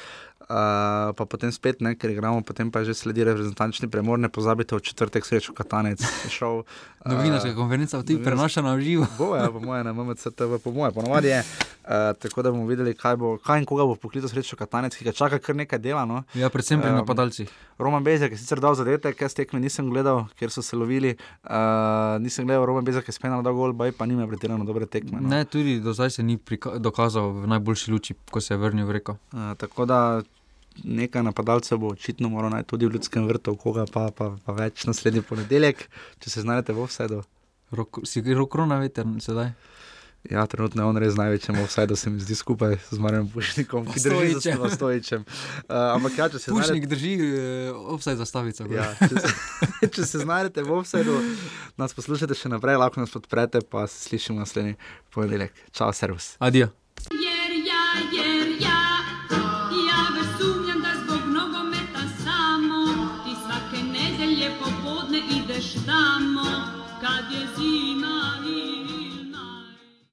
Uh, 0.51 1.15
pa 1.15 1.25
potem 1.31 1.53
spet, 1.55 1.79
ne, 1.79 1.95
ker 1.95 2.11
igramo, 2.11 2.43
potem 2.43 2.75
pa 2.75 2.83
že 2.83 2.91
sledi 2.99 3.23
reprezentančni 3.23 3.87
premor. 3.87 4.19
Ne 4.19 4.27
pozabite, 4.27 4.75
v 4.75 4.83
četrtek 4.83 5.23
srečo 5.23 5.55
Katanec 5.55 6.03
šel. 6.37 6.67
Novinarska 7.07 7.55
konferenca 7.57 7.97
v 7.97 8.05
ti 8.05 8.15
prenašana 8.21 8.75
v 8.77 8.81
živo. 8.85 9.07
Bo, 9.17 9.33
ja, 9.39 9.47
po 9.49 9.63
mojem, 9.63 9.87
na 9.87 9.95
MMC 9.97 10.35
TV, 10.37 10.59
po 10.61 10.75
mojem, 10.75 10.93
ponovadi 10.93 11.33
je. 11.33 11.41
Uh, 11.41 12.13
tako 12.19 12.43
da 12.43 12.51
bomo 12.51 12.67
videli, 12.67 12.93
kaj, 12.99 13.17
bo, 13.17 13.39
kaj 13.39 13.63
in 13.63 13.67
koga 13.67 13.87
bo 13.87 13.95
poklical 13.95 14.29
srečo 14.29 14.59
Katanec, 14.59 14.99
ki 14.99 15.07
ga 15.07 15.15
čaka 15.15 15.39
kar 15.39 15.57
nekaj 15.57 15.79
dela. 15.81 16.03
No. 16.05 16.27
Ja, 16.35 16.51
predvsem 16.51 16.83
pri 16.83 16.91
Ehm, 16.91 16.97
napadalcih. 16.97 17.51
Roman 17.79 18.05
Bezek 18.05 18.33
je 18.33 18.39
sicer 18.39 18.61
dal 18.61 18.75
zadetek, 18.75 19.21
jaz 19.21 19.35
tekme 19.35 19.61
nisem 19.61 19.89
gledal, 19.91 20.27
ker 20.39 20.51
so 20.51 20.63
se 20.63 20.77
lovili. 20.77 21.15
Uh, 21.45 22.19
nisem 22.21 22.47
gledal, 22.47 22.67
Roman 22.67 22.85
Bezek 22.85 23.09
je 23.09 23.15
spenal 23.15 23.43
dal 23.43 23.55
gol, 23.55 23.73
baj 23.73 23.93
pa 23.93 24.07
nima 24.07 24.27
pretirano 24.29 24.65
dobre 24.65 24.87
tekme. 24.87 25.21
No. 25.21 25.29
Ne, 25.29 25.45
tudi 25.45 25.81
do 25.81 25.95
zdaj 25.97 26.11
se 26.11 26.23
ni 26.23 26.39
dokazal 26.79 27.33
v 27.33 27.47
najboljši 27.55 27.93
luči, 27.93 28.15
ko 28.31 28.41
se 28.41 28.55
je 28.55 28.59
vrnil 28.59 28.87
v 28.87 28.99
reko. 28.99 29.17
Uh, 29.33 29.55
tako 29.57 29.87
da 29.87 30.21
nekaj 30.85 31.23
napadalcev 31.23 31.79
bo 31.79 31.89
očitno 31.89 32.29
moral 32.29 32.51
najti 32.51 32.69
tudi 32.69 32.87
v 32.87 32.93
ljudskem 32.93 33.27
vrtu, 33.27 33.57
koga 33.57 33.85
pa, 33.93 34.11
pa, 34.11 34.37
pa 34.45 34.53
več 34.53 34.85
naslednji 34.85 35.23
ponedeljek, 35.23 35.89
če 36.19 36.31
se 36.31 36.41
znajdete 36.41 36.73
v. 36.73 37.23
Rok, 37.71 38.01
si 38.05 38.23
rokrona 38.35 38.79
veter 38.79 39.07
sedaj. 39.21 39.53
Ja, 40.31 40.47
trenutno 40.47 40.83
je 40.83 40.87
on 40.87 40.97
res 40.97 41.15
največji 41.17 41.55
offside, 41.63 41.97
se 41.97 42.11
mi 42.11 42.21
zdi 42.21 42.35
skupaj 42.35 42.77
z 42.91 42.99
Marjem 42.99 43.29
Pušnikom, 43.29 43.87
ki 43.89 44.01
drži 44.05 44.53
za 44.53 44.69
stojičem. 44.69 45.25
Uh, 45.25 45.97
ampak 45.97 46.19
ja, 46.19 46.29
če 46.29 46.39
se 46.39 46.51
Pušnik 46.51 46.85
znajdete- 46.85 46.91
drži 46.91 47.13
uh, 47.17 47.95
offside 47.95 48.17
zastavico. 48.17 48.67
gor. 48.69 48.77
Ja, 48.77 48.91
če, 49.01 49.17
se, 49.17 49.33
če 49.97 50.05
se 50.07 50.19
znajdete 50.19 50.63
v 50.63 50.77
offsajdu, 50.77 51.15
nas 51.81 51.97
poslušate 51.97 52.37
še 52.37 52.53
naprej, 52.53 52.77
lahko 52.77 53.01
nas 53.01 53.11
podprete, 53.11 53.65
pa 53.65 53.87
se 53.87 54.11
slišimo 54.11 54.45
naslednji 54.45 54.77
ponedeljek. 55.09 55.57
Čau, 55.73 55.89
servus. 55.93 56.35
Adijo. 56.39 56.69